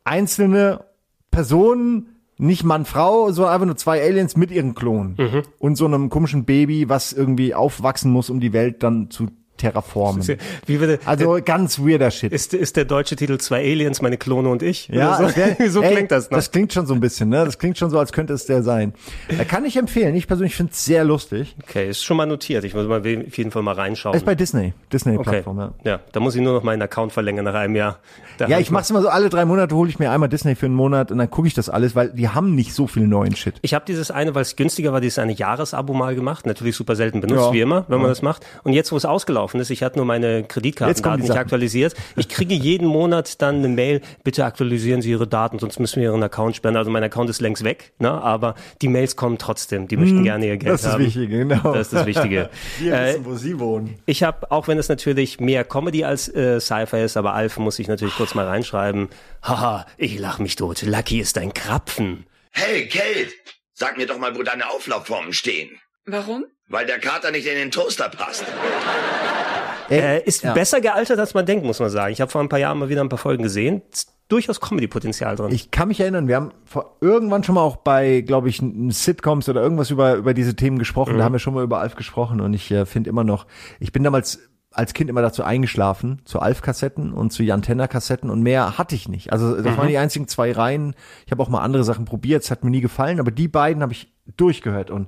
einzelne 0.04 0.84
Personen, 1.30 2.15
nicht 2.38 2.64
Mann, 2.64 2.84
Frau, 2.84 3.30
sondern 3.30 3.54
einfach 3.54 3.66
nur 3.66 3.76
zwei 3.76 4.02
Aliens 4.02 4.36
mit 4.36 4.50
ihren 4.50 4.74
Klonen. 4.74 5.16
Mhm. 5.18 5.42
Und 5.58 5.76
so 5.76 5.86
einem 5.86 6.10
komischen 6.10 6.44
Baby, 6.44 6.88
was 6.88 7.12
irgendwie 7.12 7.54
aufwachsen 7.54 8.10
muss, 8.10 8.30
um 8.30 8.40
die 8.40 8.52
Welt 8.52 8.82
dann 8.82 9.10
zu 9.10 9.28
terraformen. 9.56 10.22
Wie 10.66 10.80
würde, 10.80 10.98
Also 11.04 11.38
ganz 11.44 11.78
weirder 11.78 12.10
Shit. 12.10 12.32
ist, 12.32 12.54
ist 12.54 12.76
der 12.76 12.84
deutsche 12.84 13.16
Titel 13.16 13.38
Zwei 13.38 13.58
Aliens, 13.60 14.02
meine 14.02 14.16
Klone 14.16 14.48
und 14.48 14.62
ich? 14.62 14.88
Ja, 14.88 15.20
es 15.22 15.36
wär, 15.36 15.56
so, 15.68 15.68
so 15.80 15.82
ey, 15.82 15.94
klingt 15.94 16.10
das 16.10 16.30
noch. 16.30 16.38
Das 16.38 16.50
klingt 16.50 16.72
schon 16.72 16.86
so 16.86 16.94
ein 16.94 17.00
bisschen, 17.00 17.28
ne? 17.28 17.44
Das 17.44 17.58
klingt 17.58 17.78
schon 17.78 17.90
so, 17.90 17.98
als 17.98 18.12
könnte 18.12 18.32
es 18.32 18.46
der 18.46 18.62
sein. 18.62 18.94
Da 19.36 19.44
kann 19.44 19.64
ich 19.64 19.76
empfehlen. 19.76 20.14
Ich 20.14 20.26
persönlich 20.26 20.54
finde 20.56 20.72
es 20.72 20.84
sehr 20.84 21.04
lustig. 21.04 21.56
okay, 21.62 21.88
ist 21.88 22.04
schon 22.04 22.16
mal 22.16 22.26
notiert. 22.26 22.64
Ich 22.64 22.74
muss 22.74 22.86
mal 22.86 23.00
auf 23.00 23.06
jeden 23.06 23.50
Fall 23.50 23.62
mal 23.62 23.74
reinschauen. 23.74 24.14
Ist 24.16 24.24
bei 24.26 24.34
Disney, 24.34 24.66
okay. 24.68 24.74
Disney-Plattform, 24.90 25.58
ja. 25.58 25.72
ja, 25.84 26.00
da 26.12 26.20
muss 26.20 26.34
ich 26.34 26.40
nur 26.42 26.54
noch 26.54 26.62
meinen 26.62 26.82
Account 26.82 27.12
verlängern 27.12 27.44
nach 27.44 27.54
einem 27.54 27.76
Jahr. 27.76 27.98
Da 28.38 28.48
Ja, 28.48 28.58
ich 28.58 28.70
mach's 28.70 28.90
immer 28.90 29.02
so 29.02 29.08
alle 29.08 29.28
drei 29.30 29.44
Monate, 29.44 29.74
hole 29.74 29.88
ich 29.88 29.98
mir 29.98 30.10
einmal 30.10 30.28
Disney 30.28 30.54
für 30.54 30.66
einen 30.66 30.74
Monat 30.74 31.10
und 31.10 31.18
dann 31.18 31.30
gucke 31.30 31.48
ich 31.48 31.54
das 31.54 31.68
alles, 31.68 31.94
weil 31.94 32.10
die 32.10 32.28
haben 32.28 32.54
nicht 32.54 32.74
so 32.74 32.86
viel 32.86 33.06
neuen 33.06 33.34
Shit. 33.36 33.54
Ich 33.62 33.74
habe 33.74 33.84
dieses 33.86 34.10
eine, 34.10 34.34
weil 34.34 34.42
es 34.42 34.56
günstiger 34.56 34.92
war, 34.92 35.00
dieses 35.00 35.18
eine 35.18 35.32
Jahresabo 35.32 35.94
mal 35.94 36.14
gemacht. 36.14 36.46
Natürlich 36.46 36.76
super 36.76 36.96
selten 36.96 37.20
benutzt, 37.20 37.46
Ja. 37.46 37.52
wie 37.52 37.60
immer, 37.60 37.84
wenn 37.88 37.98
man 38.00 38.08
das 38.08 38.22
macht. 38.22 38.44
Und 38.64 38.72
jetzt, 38.72 38.92
wo 38.92 38.96
es 38.96 39.04
ausgelaufen 39.04 39.45
ist, 39.54 39.70
ich 39.70 39.82
hatte 39.82 39.96
nur 39.96 40.06
meine 40.06 40.44
Kreditkartendaten 40.44 41.22
nicht 41.22 41.36
aktualisiert. 41.36 41.94
Ich 42.16 42.28
kriege 42.28 42.54
jeden 42.54 42.86
Monat 42.86 43.40
dann 43.42 43.56
eine 43.56 43.68
Mail, 43.68 44.00
bitte 44.24 44.44
aktualisieren 44.44 45.02
Sie 45.02 45.10
Ihre 45.10 45.26
Daten, 45.26 45.58
sonst 45.58 45.80
müssen 45.80 46.00
wir 46.00 46.10
Ihren 46.10 46.22
Account 46.22 46.56
sperren. 46.56 46.76
Also 46.76 46.90
mein 46.90 47.02
Account 47.02 47.30
ist 47.30 47.40
längst 47.40 47.64
weg, 47.64 47.92
ne? 47.98 48.10
aber 48.10 48.54
die 48.82 48.88
Mails 48.88 49.16
kommen 49.16 49.38
trotzdem. 49.38 49.88
Die 49.88 49.96
möchten 49.96 50.22
gerne 50.22 50.46
ihr 50.46 50.56
Geld 50.56 50.66
Hm, 50.66 50.72
das 50.72 50.80
ist 50.80 50.84
das 50.84 50.92
haben. 50.94 51.04
Wichtige, 51.04 51.38
genau. 51.38 51.72
Das 51.72 51.86
ist 51.88 51.92
das 51.92 52.06
Wichtige. 52.06 52.50
äh, 52.84 53.16
wo 53.22 53.34
sie 53.34 53.58
wohnen. 53.58 53.98
ich 54.06 54.22
habe, 54.22 54.50
auch 54.50 54.68
wenn 54.68 54.78
es 54.78 54.88
natürlich 54.88 55.40
mehr 55.40 55.64
Comedy 55.64 56.04
als 56.04 56.28
äh, 56.28 56.60
Sci-Fi 56.60 57.04
ist, 57.04 57.16
aber 57.16 57.34
Alf 57.34 57.58
muss 57.58 57.78
ich 57.78 57.88
natürlich 57.88 58.14
kurz 58.14 58.34
mal 58.34 58.46
reinschreiben. 58.46 59.08
Haha, 59.42 59.86
ich 59.96 60.18
lach 60.18 60.38
mich 60.38 60.56
tot. 60.56 60.82
Lucky 60.82 61.20
ist 61.20 61.38
ein 61.38 61.54
Krapfen. 61.54 62.26
Hey, 62.50 62.88
Kate, 62.88 63.32
sag 63.74 63.96
mir 63.96 64.06
doch 64.06 64.18
mal, 64.18 64.36
wo 64.36 64.42
deine 64.42 64.70
Auflaufformen 64.70 65.32
stehen. 65.32 65.70
Warum? 66.06 66.46
Weil 66.68 66.86
der 66.86 66.98
Kater 66.98 67.30
nicht 67.30 67.46
in 67.46 67.56
den 67.56 67.70
Toaster 67.70 68.08
passt. 68.08 68.44
Äh, 69.90 70.22
ist 70.24 70.42
ja. 70.42 70.52
besser 70.52 70.80
gealtert, 70.80 71.18
als 71.18 71.34
man 71.34 71.46
denkt, 71.46 71.64
muss 71.64 71.80
man 71.80 71.90
sagen. 71.90 72.12
Ich 72.12 72.20
habe 72.20 72.30
vor 72.30 72.40
ein 72.40 72.48
paar 72.48 72.58
Jahren 72.58 72.78
mal 72.78 72.88
wieder 72.88 73.00
ein 73.02 73.08
paar 73.08 73.18
Folgen 73.18 73.42
gesehen. 73.42 73.82
Ist 73.92 74.12
durchaus 74.28 74.60
Comedy-Potenzial 74.60 75.36
drin. 75.36 75.52
Ich 75.52 75.70
kann 75.70 75.88
mich 75.88 76.00
erinnern, 76.00 76.26
wir 76.28 76.36
haben 76.36 76.50
vor, 76.64 76.96
irgendwann 77.00 77.44
schon 77.44 77.54
mal 77.54 77.62
auch 77.62 77.76
bei, 77.76 78.22
glaube 78.22 78.48
ich, 78.48 78.60
Sitcoms 78.88 79.48
oder 79.48 79.62
irgendwas 79.62 79.90
über, 79.90 80.14
über 80.14 80.34
diese 80.34 80.56
Themen 80.56 80.78
gesprochen. 80.78 81.14
Mhm. 81.14 81.18
Da 81.18 81.24
haben 81.24 81.32
wir 81.32 81.38
schon 81.38 81.54
mal 81.54 81.62
über 81.62 81.78
Alf 81.80 81.94
gesprochen 81.94 82.40
und 82.40 82.52
ich 82.54 82.70
äh, 82.70 82.86
finde 82.86 83.10
immer 83.10 83.24
noch, 83.24 83.46
ich 83.78 83.92
bin 83.92 84.02
damals 84.02 84.40
als 84.72 84.92
Kind 84.92 85.08
immer 85.08 85.22
dazu 85.22 85.42
eingeschlafen, 85.42 86.20
zu 86.26 86.38
Alf-Kassetten 86.40 87.12
und 87.14 87.32
zu 87.32 87.42
Jan 87.42 87.62
Tenner-Kassetten 87.62 88.28
und 88.28 88.42
mehr 88.42 88.76
hatte 88.76 88.94
ich 88.94 89.08
nicht. 89.08 89.32
Also 89.32 89.56
das 89.56 89.72
Mhm. 89.72 89.78
waren 89.78 89.88
die 89.88 89.96
einzigen 89.96 90.28
zwei 90.28 90.52
Reihen. 90.52 90.94
Ich 91.24 91.32
habe 91.32 91.42
auch 91.42 91.48
mal 91.48 91.62
andere 91.62 91.82
Sachen 91.82 92.04
probiert, 92.04 92.42
es 92.42 92.50
hat 92.50 92.62
mir 92.62 92.70
nie 92.70 92.82
gefallen, 92.82 93.18
aber 93.20 93.30
die 93.30 93.48
beiden 93.48 93.82
habe 93.82 93.92
ich 93.92 94.12
durchgehört 94.36 94.90
und 94.90 95.06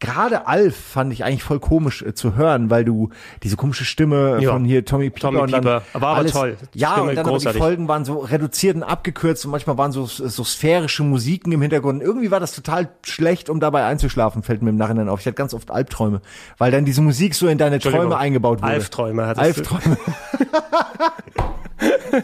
Gerade 0.00 0.46
Alf 0.46 0.76
fand 0.76 1.12
ich 1.12 1.24
eigentlich 1.24 1.42
voll 1.42 1.60
komisch 1.60 2.02
äh, 2.02 2.14
zu 2.14 2.34
hören, 2.34 2.68
weil 2.68 2.84
du 2.84 3.10
diese 3.42 3.56
komische 3.56 3.84
Stimme 3.84 4.38
Ja. 4.40 4.52
von 4.52 4.64
hier 4.64 4.84
Tommy 4.84 5.08
Pieper 5.08 5.28
Tommy 5.28 5.38
und 5.40 5.52
dann 5.52 5.60
Pieper. 5.62 5.82
War 5.92 6.02
aber 6.10 6.18
alles, 6.18 6.32
toll. 6.32 6.56
Ja, 6.74 6.92
Stimme 6.92 7.10
und 7.10 7.16
dann 7.16 7.26
aber 7.26 7.30
die 7.30 7.34
großartig. 7.44 7.62
Folgen 7.62 7.88
waren 7.88 8.04
so 8.04 8.18
reduziert 8.18 8.76
und 8.76 8.82
abgekürzt 8.82 9.44
und 9.44 9.50
manchmal 9.52 9.78
waren 9.78 9.92
so, 9.92 10.04
so 10.06 10.44
sphärische 10.44 11.04
Musiken 11.04 11.52
im 11.52 11.62
Hintergrund. 11.62 12.02
Irgendwie 12.02 12.30
war 12.30 12.40
das 12.40 12.54
total 12.54 12.88
schlecht, 13.02 13.48
um 13.48 13.60
dabei 13.60 13.84
einzuschlafen, 13.86 14.42
fällt 14.42 14.62
mir 14.62 14.70
im 14.70 14.76
Nachhinein 14.76 15.08
auf. 15.08 15.20
Ich 15.20 15.26
hatte 15.26 15.36
ganz 15.36 15.54
oft 15.54 15.70
Albträume, 15.70 16.20
weil 16.58 16.70
dann 16.70 16.84
diese 16.84 17.00
Musik 17.00 17.34
so 17.34 17.46
in 17.48 17.58
deine. 17.58 17.78
Träume 17.78 18.16
eingebaut 18.16 18.62
wurde. 18.62 18.72
Alfträume 18.72 19.26
hattest. 19.26 19.58
Alfträume. 19.72 19.96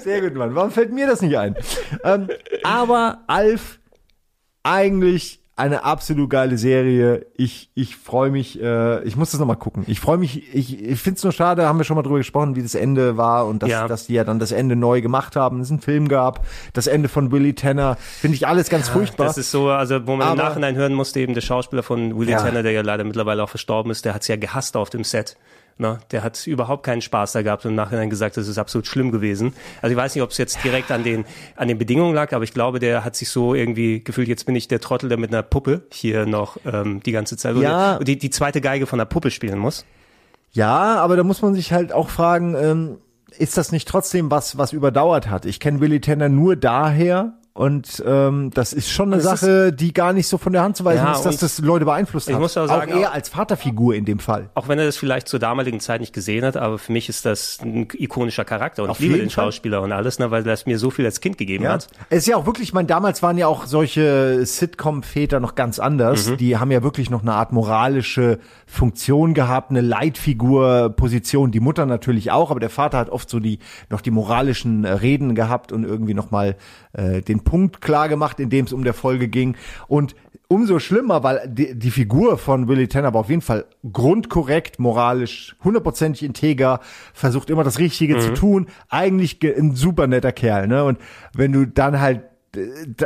Sehr 0.00 0.20
gut, 0.22 0.34
Mann. 0.34 0.54
Warum 0.54 0.70
fällt 0.70 0.92
mir 0.92 1.06
das 1.06 1.20
nicht 1.22 1.36
ein? 1.36 1.56
Ähm, 2.04 2.28
aber 2.62 3.18
Alf, 3.26 3.78
eigentlich 4.62 5.39
eine 5.60 5.84
absolut 5.84 6.28
geile 6.30 6.58
Serie. 6.58 7.26
Ich, 7.36 7.70
ich 7.74 7.96
freue 7.96 8.30
mich, 8.30 8.60
äh, 8.60 9.02
ich 9.04 9.16
muss 9.16 9.30
das 9.30 9.38
nochmal 9.38 9.56
gucken. 9.56 9.84
Ich 9.86 10.00
freue 10.00 10.18
mich, 10.18 10.52
ich, 10.54 10.82
ich 10.82 11.00
finde 11.00 11.18
es 11.18 11.22
nur 11.24 11.32
schade, 11.32 11.66
haben 11.66 11.78
wir 11.78 11.84
schon 11.84 11.96
mal 11.96 12.02
drüber 12.02 12.18
gesprochen, 12.18 12.56
wie 12.56 12.62
das 12.62 12.74
Ende 12.74 13.16
war 13.16 13.46
und 13.46 13.62
dass, 13.62 13.70
Ja. 13.70 13.86
dass 13.86 14.06
die 14.06 14.14
ja 14.14 14.24
dann 14.24 14.38
das 14.38 14.50
Ende 14.52 14.74
neu 14.76 15.00
gemacht 15.00 15.36
haben, 15.36 15.60
es 15.60 15.70
einen 15.70 15.80
Film 15.80 16.08
gab, 16.08 16.44
das 16.72 16.86
Ende 16.86 17.08
von 17.08 17.30
Willy 17.30 17.54
Tanner, 17.54 17.96
finde 17.96 18.34
ich 18.36 18.46
alles 18.48 18.68
ganz 18.70 18.88
furchtbar. 18.88 19.26
Das 19.26 19.38
ist 19.38 19.50
so, 19.50 19.68
also 19.68 20.06
wo 20.06 20.16
man 20.16 20.26
im 20.26 20.32
Aber- 20.40 20.42
Nachhinein 20.50 20.74
hören 20.76 20.94
musste, 20.94 21.20
eben 21.20 21.34
der 21.34 21.40
Schauspieler 21.42 21.82
von 21.82 22.18
Willie 22.18 22.32
Ja. 22.32 22.42
Tanner, 22.42 22.62
der 22.62 22.72
ja 22.72 22.82
leider 22.82 23.04
mittlerweile 23.04 23.42
auch 23.44 23.48
verstorben 23.50 23.92
ist, 23.92 24.04
der 24.04 24.14
hat's 24.14 24.26
ja 24.28 24.36
gehasst 24.36 24.76
auf 24.76 24.90
dem 24.90 25.04
Set. 25.04 25.36
Na, 25.78 25.98
der 26.10 26.22
hat 26.22 26.46
überhaupt 26.46 26.84
keinen 26.84 27.00
Spaß 27.00 27.32
da 27.32 27.42
gehabt 27.42 27.64
und 27.64 27.70
im 27.70 27.76
Nachhinein 27.76 28.10
gesagt, 28.10 28.36
das 28.36 28.48
ist 28.48 28.58
absolut 28.58 28.86
schlimm 28.86 29.10
gewesen. 29.12 29.54
Also 29.80 29.92
ich 29.92 29.96
weiß 29.96 30.14
nicht, 30.14 30.22
ob 30.22 30.30
es 30.30 30.36
jetzt 30.38 30.62
direkt 30.62 30.90
an 30.90 31.04
den, 31.04 31.24
an 31.56 31.68
den 31.68 31.78
Bedingungen 31.78 32.14
lag, 32.14 32.32
aber 32.32 32.44
ich 32.44 32.52
glaube, 32.52 32.78
der 32.80 33.04
hat 33.04 33.16
sich 33.16 33.30
so 33.30 33.54
irgendwie 33.54 34.04
gefühlt, 34.04 34.28
jetzt 34.28 34.44
bin 34.44 34.54
ich 34.56 34.68
der 34.68 34.80
Trottel, 34.80 35.08
der 35.08 35.18
mit 35.18 35.32
einer 35.32 35.42
Puppe 35.42 35.82
hier 35.92 36.26
noch 36.26 36.58
ähm, 36.70 37.00
die 37.02 37.12
ganze 37.12 37.36
Zeit 37.38 37.56
Ja. 37.56 37.98
die, 37.98 38.18
die 38.18 38.30
zweite 38.30 38.60
Geige 38.60 38.86
von 38.86 38.98
der 38.98 39.06
Puppe 39.06 39.30
spielen 39.30 39.58
muss. 39.58 39.86
Ja, 40.52 40.96
aber 40.96 41.16
da 41.16 41.22
muss 41.22 41.42
man 41.42 41.54
sich 41.54 41.72
halt 41.72 41.92
auch 41.92 42.10
fragen, 42.10 42.54
ähm, 42.56 42.98
ist 43.38 43.56
das 43.56 43.72
nicht 43.72 43.86
trotzdem 43.88 44.30
was, 44.30 44.58
was 44.58 44.72
überdauert 44.72 45.30
hat? 45.30 45.46
Ich 45.46 45.60
kenne 45.60 45.80
Willy 45.80 46.00
Tanner 46.00 46.28
nur 46.28 46.56
daher 46.56 47.34
und 47.52 48.02
ähm, 48.06 48.50
das 48.54 48.72
ist 48.72 48.90
schon 48.90 49.12
eine 49.12 49.22
Das 49.22 49.40
Sache, 49.40 49.72
die 49.72 49.92
gar 49.92 50.12
nicht 50.12 50.28
so 50.28 50.38
von 50.38 50.52
der 50.52 50.62
Hand 50.62 50.76
zu 50.76 50.84
weisen 50.84 51.04
Ja, 51.04 51.12
ist, 51.12 51.22
dass 51.26 51.38
das 51.38 51.58
Leute 51.58 51.84
beeinflusst 51.84 52.28
ich 52.28 52.34
hat. 52.34 52.40
muss 52.40 52.56
auch 52.56 52.66
sagen, 52.68 52.92
auch 52.92 52.96
er 53.00 53.08
auch- 53.10 53.14
als 53.14 53.28
Vaterfigur 53.28 53.94
in 53.94 54.04
dem 54.04 54.18
Fall. 54.18 54.50
Auch 54.54 54.68
wenn 54.68 54.78
er 54.78 54.86
das 54.86 54.96
vielleicht 54.96 55.28
zur 55.28 55.40
damaligen 55.40 55.80
Zeit 55.80 56.00
nicht 56.00 56.12
gesehen 56.12 56.44
hat, 56.44 56.56
aber 56.56 56.78
für 56.78 56.92
mich 56.92 57.08
ist 57.08 57.26
das 57.26 57.58
ein 57.62 57.88
ikonischer 57.94 58.44
Charakter 58.44 58.82
und 58.84 58.90
Auf 58.90 59.00
ich 59.00 59.06
liebe 59.06 59.18
den 59.18 59.30
Fall. 59.30 59.46
Schauspieler 59.46 59.82
und 59.82 59.92
alles, 59.92 60.18
ne, 60.18 60.30
weil 60.30 60.42
das 60.44 60.66
mir 60.66 60.78
so 60.78 60.90
viel 60.90 61.04
als 61.04 61.20
Kind 61.20 61.38
gegeben 61.38 61.64
Ja. 61.64 61.72
hat. 61.72 61.88
Es 62.08 62.18
ist 62.18 62.26
ja 62.28 62.36
auch 62.36 62.46
wirklich, 62.46 62.68
ich 62.68 62.72
meine, 62.74 62.86
damals 62.86 63.22
waren 63.22 63.36
ja 63.36 63.46
auch 63.46 63.66
solche 63.66 64.46
Sitcom-Väter 64.46 65.40
noch 65.40 65.54
ganz 65.54 65.78
anders. 65.78 66.28
Mhm. 66.30 66.36
Die 66.36 66.56
haben 66.56 66.70
ja 66.70 66.82
wirklich 66.82 67.10
noch 67.10 67.22
eine 67.22 67.32
Art 67.34 67.52
moralische 67.52 68.38
Funktion 68.66 69.34
gehabt, 69.34 69.70
eine 69.70 69.80
Leitfigur-Position. 69.80 71.50
Die 71.50 71.60
Mutter 71.60 71.86
natürlich 71.86 72.30
auch, 72.30 72.50
aber 72.50 72.60
der 72.60 72.70
Vater 72.70 72.98
hat 72.98 73.10
oft 73.10 73.28
so 73.28 73.40
die 73.40 73.58
noch 73.88 74.00
die 74.00 74.10
moralischen 74.10 74.84
äh, 74.84 74.92
Reden 74.92 75.34
gehabt 75.34 75.72
und 75.72 75.84
irgendwie 75.84 76.14
noch 76.14 76.30
mal 76.30 76.56
äh, 76.92 77.20
den 77.20 77.40
Punkt 77.40 77.80
klar 77.80 78.08
gemacht, 78.08 78.40
in 78.40 78.50
dem 78.50 78.66
es 78.66 78.72
um 78.72 78.84
der 78.84 78.94
Folge 78.94 79.28
ging. 79.28 79.56
Und 79.88 80.14
umso 80.48 80.80
schlimmer, 80.80 81.22
weil 81.22 81.46
die, 81.46 81.78
die 81.78 81.90
Figur 81.92 82.36
von 82.36 82.66
Willy 82.66 82.88
Tanner 82.88 83.14
war 83.14 83.20
auf 83.20 83.30
jeden 83.30 83.42
Fall 83.42 83.66
grundkorrekt, 83.92 84.80
moralisch, 84.80 85.54
hundertprozentig 85.62 86.24
integer, 86.24 86.80
versucht 87.14 87.50
immer 87.50 87.62
das 87.62 87.78
Richtige 87.78 88.18
zu 88.18 88.34
tun, 88.34 88.66
eigentlich 88.88 89.38
ge- 89.38 89.56
ein 89.56 89.76
super 89.76 90.08
netter 90.08 90.32
Kerl, 90.32 90.66
ne? 90.66 90.84
Und 90.84 90.98
wenn 91.34 91.52
du 91.52 91.66
dann 91.66 92.00
halt 92.00 92.22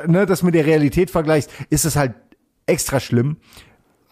ne, 0.07 0.25
das 0.25 0.43
mit 0.43 0.55
der 0.55 0.65
Realität 0.65 1.11
vergleichst, 1.11 1.51
ist 1.69 1.85
es 1.85 1.97
halt 1.97 2.15
extra 2.67 2.99
schlimm. 2.99 3.37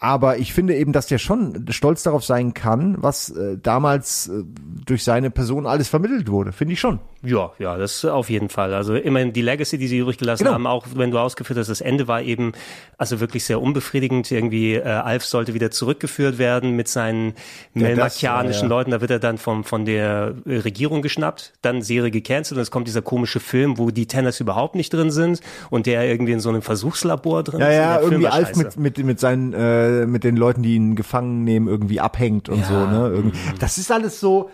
Aber 0.03 0.37
ich 0.37 0.51
finde 0.51 0.75
eben, 0.75 0.91
dass 0.91 1.07
der 1.07 1.17
schon 1.17 1.65
stolz 1.69 2.03
darauf 2.03 2.25
sein 2.25 2.53
kann, 2.53 2.97
was 2.99 3.29
äh, 3.29 3.57
damals 3.57 4.27
äh, 4.27 4.43
durch 4.85 5.05
seine 5.05 5.31
Person 5.31 5.65
alles 5.65 5.87
vermittelt 5.87 6.29
wurde. 6.29 6.51
Finde 6.51 6.73
ich 6.73 6.79
schon. 6.81 6.99
Ja, 7.25 7.51
ja, 7.57 7.77
das 7.77 8.03
auf 8.03 8.29
jeden 8.29 8.49
Fall. 8.49 8.73
Also 8.73 8.95
immerhin 8.95 9.31
die 9.31 9.41
Legacy, 9.41 9.77
die 9.77 9.87
sie 9.87 9.99
übrig 9.99 10.17
gelassen 10.17 10.43
Genau. 10.43 10.55
haben, 10.55 10.67
auch 10.67 10.87
wenn 10.95 11.09
du 11.11 11.19
ausgeführt 11.19 11.57
hast, 11.57 11.69
das 11.69 11.79
Ende 11.79 12.09
war 12.09 12.21
eben 12.21 12.51
also 12.97 13.21
wirklich 13.21 13.45
sehr 13.45 13.61
unbefriedigend. 13.61 14.29
Irgendwie 14.29 14.73
äh, 14.73 14.81
Alf 14.83 15.23
sollte 15.23 15.53
wieder 15.53 15.71
zurückgeführt 15.71 16.37
werden 16.37 16.71
mit 16.75 16.89
seinen 16.89 17.27
Ja, 17.27 17.31
das, 17.75 17.81
melmakianischen 17.83 18.63
ja. 18.63 18.67
Leuten. 18.75 18.91
Da 18.91 18.99
wird 18.99 19.09
er 19.11 19.19
dann 19.19 19.37
vom, 19.37 19.63
von 19.63 19.85
der 19.85 20.33
äh, 20.45 20.57
Regierung 20.57 21.01
geschnappt, 21.01 21.53
dann 21.61 21.81
Serie 21.81 22.11
gecancelt 22.11 22.57
und 22.57 22.61
es 22.61 22.71
kommt 22.71 22.89
dieser 22.89 23.01
komische 23.01 23.39
Film, 23.39 23.77
wo 23.77 23.89
die 23.89 24.05
Tenners 24.05 24.41
überhaupt 24.41 24.75
nicht 24.75 24.93
drin 24.93 25.09
sind 25.11 25.39
und 25.69 25.85
der 25.85 26.03
irgendwie 26.05 26.33
in 26.33 26.41
so 26.41 26.49
einem 26.49 26.61
Versuchslabor 26.61 27.43
drin 27.43 27.61
Ja, 27.61 27.67
ist. 27.69 27.75
Ja, 27.77 28.01
irgendwie 28.01 28.27
Alf 28.27 28.57
mit, 28.57 28.75
mit, 28.75 28.97
mit 28.97 29.19
seinen, 29.21 29.53
äh, 29.53 29.92
mit 30.07 30.23
den 30.23 30.35
Leuten, 30.35 30.63
die 30.63 30.75
ihn 30.75 30.95
gefangen 30.95 31.43
nehmen, 31.43 31.67
irgendwie 31.67 31.99
abhängt 31.99 32.49
und 32.49 32.65
so, 32.65 32.85
ne? 32.85 33.09
Irgendwie. 33.13 33.37
Das 33.59 33.77
ist 33.77 33.91
alles 33.91 34.19
so, 34.19 34.49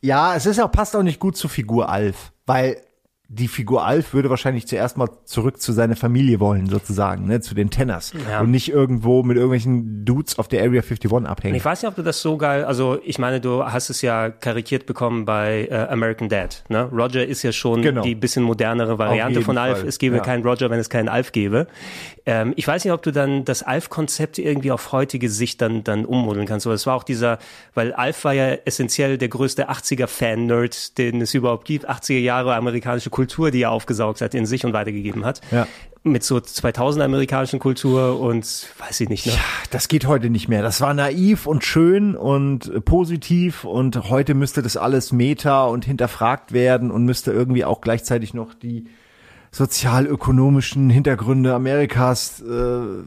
ja, 0.00 0.34
es 0.34 0.46
ist 0.46 0.60
auch, 0.60 0.70
passt 0.70 0.94
auch 0.96 1.02
nicht 1.02 1.20
gut 1.20 1.36
zur 1.36 1.50
Figur 1.50 1.88
Alf, 1.88 2.32
weil 2.46 2.80
die 3.28 3.48
Figur 3.48 3.84
Alf 3.84 4.12
würde 4.12 4.28
wahrscheinlich 4.28 4.66
zuerst 4.66 4.98
mal 4.98 5.08
zurück 5.24 5.60
zu 5.60 5.72
seiner 5.72 5.96
Familie 5.96 6.40
wollen, 6.40 6.68
sozusagen, 6.68 7.26
ne, 7.26 7.40
zu 7.40 7.54
den 7.54 7.70
Tenners. 7.70 8.12
Ja. 8.30 8.40
Und 8.40 8.50
nicht 8.50 8.70
irgendwo 8.70 9.22
mit 9.22 9.36
irgendwelchen 9.36 10.04
Dudes 10.04 10.38
auf 10.38 10.46
der 10.46 10.62
Area 10.62 10.82
51 10.82 11.10
abhängen. 11.26 11.54
Ich 11.54 11.64
weiß 11.64 11.82
nicht, 11.82 11.88
ob 11.88 11.96
du 11.96 12.02
das 12.02 12.20
so 12.20 12.36
geil, 12.36 12.64
also 12.64 12.98
ich 13.02 13.18
meine, 13.18 13.40
du 13.40 13.64
hast 13.64 13.88
es 13.88 14.02
ja 14.02 14.28
karikiert 14.28 14.84
bekommen 14.84 15.24
bei 15.24 15.68
äh, 15.70 15.74
American 15.90 16.28
Dad. 16.28 16.64
Ne? 16.68 16.82
Roger 16.92 17.26
ist 17.26 17.42
ja 17.42 17.52
schon 17.52 17.80
Genau. 17.80 18.02
die 18.02 18.14
bisschen 18.14 18.42
modernere 18.42 18.98
Variante 18.98 19.40
von 19.40 19.56
Alf. 19.56 19.78
Fall, 19.78 19.88
Es 19.88 19.98
gäbe 19.98 20.16
ja. 20.16 20.22
keinen 20.22 20.42
Roger, 20.44 20.68
wenn 20.68 20.78
es 20.78 20.90
keinen 20.90 21.08
Alf 21.08 21.32
gäbe. 21.32 21.66
Ähm, 22.26 22.52
ich 22.56 22.68
weiß 22.68 22.84
nicht, 22.84 22.92
ob 22.92 23.02
du 23.02 23.10
dann 23.10 23.44
das 23.44 23.62
Alf-Konzept 23.62 24.38
irgendwie 24.38 24.70
auf 24.70 24.92
heutige 24.92 25.30
Sicht 25.30 25.62
dann, 25.62 25.82
dann 25.82 26.04
ummodeln 26.04 26.46
kannst. 26.46 26.66
Aber 26.66 26.74
es 26.74 26.86
war 26.86 26.94
auch 26.94 27.04
dieser, 27.04 27.38
weil 27.74 27.92
Alf 27.94 28.24
war 28.24 28.34
ja 28.34 28.52
essentiell 28.64 29.18
der 29.18 29.28
größte 29.28 29.70
80er-Fan-Nerd, 29.70 30.98
den 30.98 31.20
es 31.20 31.34
überhaupt 31.34 31.66
gibt. 31.66 31.88
80er 31.88 32.18
Jahre 32.18 32.54
amerikanische 32.54 33.10
Kultur, 33.14 33.50
die 33.50 33.62
er 33.62 33.70
aufgesaugt 33.70 34.20
hat 34.20 34.34
in 34.34 34.44
sich 34.44 34.64
und 34.66 34.72
weitergegeben 34.74 35.24
hat. 35.24 35.40
Ja. 35.50 35.66
Mit 36.02 36.22
so 36.22 36.38
2000 36.38 37.02
amerikanischen 37.02 37.60
Kultur 37.60 38.20
und 38.20 38.44
weiß 38.78 39.00
ich 39.00 39.08
nicht, 39.08 39.24
ne? 39.26 39.32
Das 39.70 39.88
geht 39.88 40.06
heute 40.06 40.28
nicht 40.28 40.48
mehr. 40.48 40.60
Das 40.60 40.82
war 40.82 40.92
naiv 40.92 41.46
und 41.46 41.64
schön 41.64 42.14
und 42.14 42.84
positiv 42.84 43.64
und 43.64 44.10
heute 44.10 44.34
müsste 44.34 44.60
das 44.60 44.76
alles 44.76 45.12
meta 45.12 45.64
und 45.64 45.86
hinterfragt 45.86 46.52
werden 46.52 46.90
und 46.90 47.04
müsste 47.06 47.32
irgendwie 47.32 47.64
auch 47.64 47.80
gleichzeitig 47.80 48.34
noch 48.34 48.52
die 48.52 48.84
sozialökonomischen 49.50 50.90
Hintergründe 50.90 51.54
Amerikas 51.54 52.42
äh, 52.42 53.04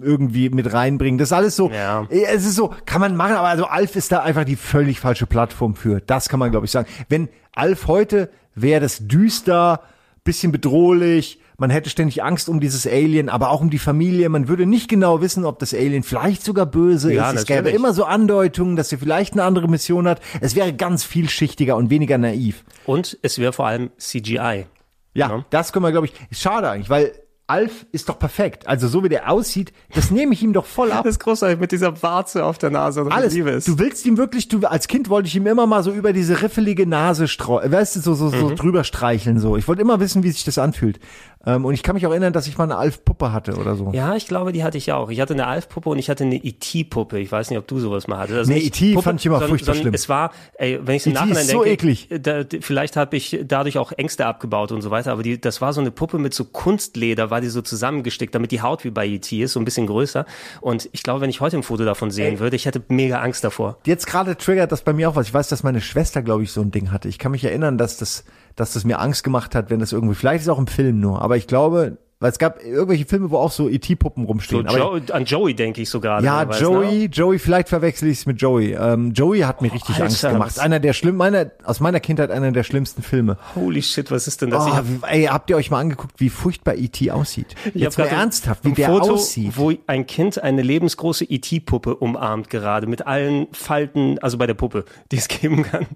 irgendwie 0.00 0.48
mit 0.50 0.72
reinbringen. 0.72 1.18
Das 1.18 1.28
ist 1.28 1.32
alles 1.32 1.56
so, 1.56 1.70
Ja. 1.70 2.06
äh, 2.10 2.24
es 2.34 2.46
ist 2.46 2.56
so, 2.56 2.74
kann 2.86 3.00
man 3.00 3.14
machen, 3.14 3.34
aber 3.36 3.48
also 3.48 3.66
Alf 3.66 3.94
ist 3.94 4.10
da 4.10 4.20
einfach 4.22 4.44
die 4.44 4.56
völlig 4.56 4.98
falsche 5.00 5.26
Plattform 5.26 5.74
für. 5.76 6.00
Das 6.00 6.28
kann 6.28 6.40
man, 6.40 6.50
glaube 6.50 6.66
ich, 6.66 6.72
sagen. 6.72 6.88
Wenn 7.08 7.28
Alf 7.56 7.86
heute 7.88 8.30
wäre 8.54 8.80
das 8.80 9.06
düster, 9.08 9.80
bisschen 10.24 10.52
bedrohlich, 10.52 11.40
man 11.58 11.70
hätte 11.70 11.88
ständig 11.88 12.22
Angst 12.22 12.48
um 12.50 12.60
dieses 12.60 12.86
Alien, 12.86 13.28
aber 13.30 13.50
auch 13.50 13.62
um 13.62 13.70
die 13.70 13.78
Familie. 13.78 14.28
Man 14.28 14.46
würde 14.48 14.66
nicht 14.66 14.88
genau 14.88 15.22
wissen, 15.22 15.44
ob 15.46 15.58
das 15.58 15.72
Alien 15.72 16.02
vielleicht 16.02 16.44
sogar 16.44 16.66
böse 16.66 17.14
Ja, 17.14 17.30
ist. 17.30 17.40
Es 17.40 17.46
gäbe 17.46 17.70
immer 17.70 17.94
so 17.94 18.04
Andeutungen, 18.04 18.76
dass 18.76 18.92
er 18.92 18.98
vielleicht 18.98 19.32
eine 19.32 19.44
andere 19.44 19.66
Mission 19.68 20.06
hat. 20.06 20.20
Es 20.42 20.54
wäre 20.54 20.74
ganz 20.74 21.04
vielschichtiger 21.04 21.76
und 21.76 21.88
weniger 21.88 22.18
naiv. 22.18 22.62
Und 22.84 23.18
es 23.22 23.38
wäre 23.38 23.54
vor 23.54 23.66
allem 23.66 23.90
CGI. 23.96 24.66
Ja, 25.14 25.28
Ja. 25.30 25.44
das 25.48 25.72
können 25.72 25.84
wir, 25.86 25.92
glaube 25.92 26.08
ich, 26.08 26.12
schade 26.38 26.68
eigentlich, 26.68 26.90
weil 26.90 27.12
Alf 27.48 27.86
ist 27.92 28.08
doch 28.08 28.18
perfekt. 28.18 28.66
Also 28.66 28.88
so 28.88 29.04
wie 29.04 29.08
der 29.08 29.30
aussieht, 29.30 29.72
das 29.94 30.10
nehme 30.10 30.32
ich 30.32 30.42
ihm 30.42 30.52
doch 30.52 30.66
voll 30.66 30.90
ab. 30.90 31.04
Das 31.04 31.14
ist 31.14 31.20
großartig 31.20 31.60
mit 31.60 31.70
dieser 31.70 32.02
Warze 32.02 32.44
auf 32.44 32.58
der 32.58 32.70
Nase. 32.70 33.04
und 33.04 33.12
Alles. 33.12 33.34
Liebe 33.34 33.50
es. 33.50 33.64
Du 33.66 33.78
willst 33.78 34.04
ihm 34.04 34.16
wirklich, 34.16 34.48
du 34.48 34.66
als 34.66 34.88
Kind 34.88 35.08
wollte 35.08 35.28
ich 35.28 35.36
ihm 35.36 35.46
immer 35.46 35.66
mal 35.66 35.84
so 35.84 35.92
über 35.92 36.12
diese 36.12 36.42
riffelige 36.42 36.86
Nase 36.86 37.28
streuen, 37.28 37.70
weißt 37.70 37.96
du, 37.96 38.00
so 38.00 38.14
so, 38.14 38.30
so 38.30 38.52
drüber 38.54 38.82
streicheln 38.82 39.38
so. 39.38 39.56
Ich 39.56 39.68
wollte 39.68 39.82
immer 39.82 40.00
wissen, 40.00 40.24
wie 40.24 40.30
sich 40.30 40.44
das 40.44 40.58
anfühlt. 40.58 40.98
Ähm, 41.46 41.64
und 41.64 41.74
ich 41.74 41.82
kann 41.84 41.94
mich 41.94 42.04
auch 42.06 42.10
erinnern, 42.10 42.32
dass 42.32 42.46
ich 42.48 42.58
mal 42.58 42.64
eine 42.64 42.76
Alf 42.76 43.04
Puppe 43.04 43.32
hatte 43.32 43.54
oder 43.56 43.76
so. 43.76 43.92
Ja, 43.92 44.16
ich 44.16 44.26
glaube, 44.26 44.52
die 44.52 44.64
hatte 44.64 44.76
ich 44.78 44.92
auch. 44.92 45.10
Ich 45.10 45.20
hatte 45.20 45.32
eine 45.34 45.46
Alf-Puppe 45.46 45.88
und 45.90 45.98
ich 45.98 46.10
hatte 46.10 46.24
eine 46.24 46.34
E.T.-Puppe. 46.36 47.18
Ich 47.18 47.30
weiß 47.30 47.50
nicht, 47.50 47.58
ob 47.58 47.66
du 47.68 47.78
sowas 47.78 48.08
mal 48.08 48.18
hattest. 48.18 48.38
Also 48.38 48.52
Nee, 48.52 48.58
nicht 48.58 48.80
E.T. 48.82 49.00
fand 49.00 49.20
ich 49.20 49.26
immer 49.26 49.36
sondern- 49.36 49.48
furchtbar 49.50 49.74
sondern 49.74 49.82
schlimm. 49.82 49.94
Es 49.94 50.08
war, 50.08 50.32
ey, 50.54 50.80
wenn 50.82 50.96
ich 50.96 51.06
im 51.06 51.12
E.T. 51.12 51.20
Nachhinein 51.20 51.42
ist 51.44 51.50
so 51.50 51.62
denke, 51.64 51.70
eklig. 51.92 52.08
Da, 52.20 52.42
vielleicht 52.60 52.96
habe 52.96 53.16
ich 53.16 53.38
dadurch 53.46 53.78
auch 53.78 53.92
Ängste 53.92 54.26
abgebaut 54.26 54.72
und 54.72 54.82
so 54.82 54.90
weiter, 54.90 55.12
aber 55.12 55.22
die, 55.22 55.40
das 55.40 55.60
war 55.60 55.72
so 55.72 55.80
eine 55.80 55.90
Puppe 55.92 56.18
mit 56.18 56.34
so 56.34 56.44
Kunstleder, 56.44 57.30
war 57.30 57.40
die 57.40 57.48
so 57.48 57.62
zusammengestickt, 57.62 58.34
damit 58.34 58.50
die 58.50 58.62
Haut 58.62 58.84
wie 58.84 58.90
bei 58.90 59.06
E.T. 59.06 59.40
ist, 59.42 59.52
so 59.52 59.60
ein 59.60 59.64
bisschen 59.64 59.86
größer. 59.86 60.26
Und 60.60 60.88
ich 60.92 61.02
glaube, 61.02 61.20
wenn 61.20 61.30
ich 61.30 61.40
heute 61.40 61.56
ein 61.56 61.62
Foto 61.62 61.84
davon 61.84 62.10
sehen 62.10 62.38
würde, 62.40 62.56
ich 62.56 62.66
hätte 62.66 62.82
mega 62.88 63.20
Angst 63.20 63.44
davor. 63.44 63.78
Jetzt 63.86 64.06
gerade 64.06 64.36
triggert 64.36 64.72
das 64.72 64.82
bei 64.82 64.92
mir 64.92 65.08
auch 65.10 65.16
was. 65.16 65.28
Ich 65.28 65.34
weiß, 65.34 65.48
dass 65.48 65.62
meine 65.62 65.80
Schwester, 65.80 66.22
glaube 66.22 66.42
ich, 66.42 66.50
so 66.50 66.60
ein 66.60 66.70
Ding 66.72 66.90
hatte. 66.90 67.08
Ich 67.08 67.18
kann 67.18 67.30
mich 67.32 67.44
erinnern, 67.44 67.78
dass 67.78 67.96
das, 67.98 68.24
dass 68.56 68.72
das 68.72 68.84
mir 68.84 68.98
Angst 68.98 69.22
gemacht 69.22 69.54
hat, 69.54 69.70
wenn 69.70 69.78
das 69.78 69.92
irgendwie, 69.92 70.14
vielleicht 70.14 70.40
ist 70.40 70.46
es 70.46 70.48
auch 70.48 70.58
im 70.58 70.66
Film 70.66 70.98
nur, 70.98 71.22
aber 71.22 71.36
ich 71.36 71.46
glaube, 71.46 71.98
weil 72.18 72.30
es 72.30 72.38
gab 72.38 72.62
irgendwelche 72.64 73.04
Filme, 73.04 73.30
wo 73.30 73.36
auch 73.36 73.50
so 73.52 73.68
E.T.-Puppen 73.68 74.22
So 74.22 74.26
rumstehen. 74.26 74.66
aber 74.66 74.78
jo 74.78 75.00
an 75.12 75.26
Joey 75.26 75.52
denke 75.52 75.82
ich 75.82 75.90
sogar. 75.90 76.22
Ja, 76.22 76.44
Joey, 76.44 77.10
Joey, 77.12 77.38
vielleicht 77.38 77.68
verwechsel 77.68 78.08
ich 78.08 78.20
es 78.20 78.26
mit 78.26 78.40
Joey. 78.40 78.72
Ähm, 78.72 79.12
Joey 79.12 79.40
hat 79.40 79.60
mir 79.60 79.70
richtig 79.70 79.96
Alter, 79.96 80.04
Angst 80.04 80.22
gemacht. 80.22 80.58
Einer 80.58 80.80
der 80.80 80.94
schlimm, 80.94 81.16
meiner, 81.16 81.50
aus 81.64 81.80
meiner 81.80 82.00
Kindheit 82.00 82.30
einer 82.30 82.52
der 82.52 82.62
schlimmsten 82.62 83.02
Filme. 83.02 83.36
Holy 83.54 83.82
shit, 83.82 84.10
was 84.10 84.26
ist 84.28 84.40
denn 84.40 84.48
das? 84.48 84.64
Oh, 84.64 84.74
hab, 84.74 84.86
ey, 85.12 85.24
habt 85.24 85.50
ihr 85.50 85.56
euch 85.56 85.70
mal 85.70 85.80
angeguckt, 85.80 86.14
wie 86.18 86.30
furchtbar 86.30 86.76
E.T. 86.76 87.10
aussieht? 87.10 87.54
Jetzt 87.74 87.98
mal 87.98 88.06
ernsthaft, 88.06 88.64
wie 88.64 88.72
der 88.72 88.88
Foto, 88.88 89.12
aussieht. 89.12 89.52
wo 89.56 89.74
ein 89.86 90.06
Kind 90.06 90.42
eine 90.42 90.62
lebensgroße 90.62 91.26
E.T.-Puppe 91.26 91.96
umarmt 91.96 92.48
gerade 92.48 92.86
mit 92.86 93.06
allen 93.06 93.48
Falten, 93.52 94.18
also 94.20 94.38
bei 94.38 94.46
der 94.46 94.54
Puppe, 94.54 94.86
die 95.12 95.16
es 95.16 95.28
geben 95.28 95.64
kann. 95.64 95.86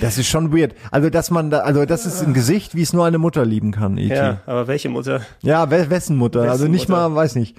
Das 0.00 0.18
ist 0.18 0.26
schon 0.26 0.52
weird. 0.56 0.74
Also, 0.90 1.08
dass 1.08 1.30
man 1.30 1.50
da, 1.50 1.60
also, 1.60 1.84
das 1.84 2.04
ist 2.04 2.20
ein 2.22 2.34
Gesicht, 2.34 2.74
wie 2.74 2.82
es 2.82 2.92
nur 2.92 3.06
eine 3.06 3.18
Mutter 3.18 3.44
lieben 3.44 3.70
kann, 3.70 3.96
E.T. 3.96 4.14
Ja, 4.14 4.24
Ja, 4.24 4.40
aber 4.46 4.66
welche 4.66 4.88
Mutter? 4.88 5.20
we 5.42 5.88
wessen 5.90 6.16
Mutter? 6.16 6.40
Also 6.42 6.64
Wessen 6.64 6.70
nicht 6.72 6.88
Mutter? 6.88 7.08
mal, 7.10 7.14
weiß 7.14 7.36
nicht. 7.36 7.56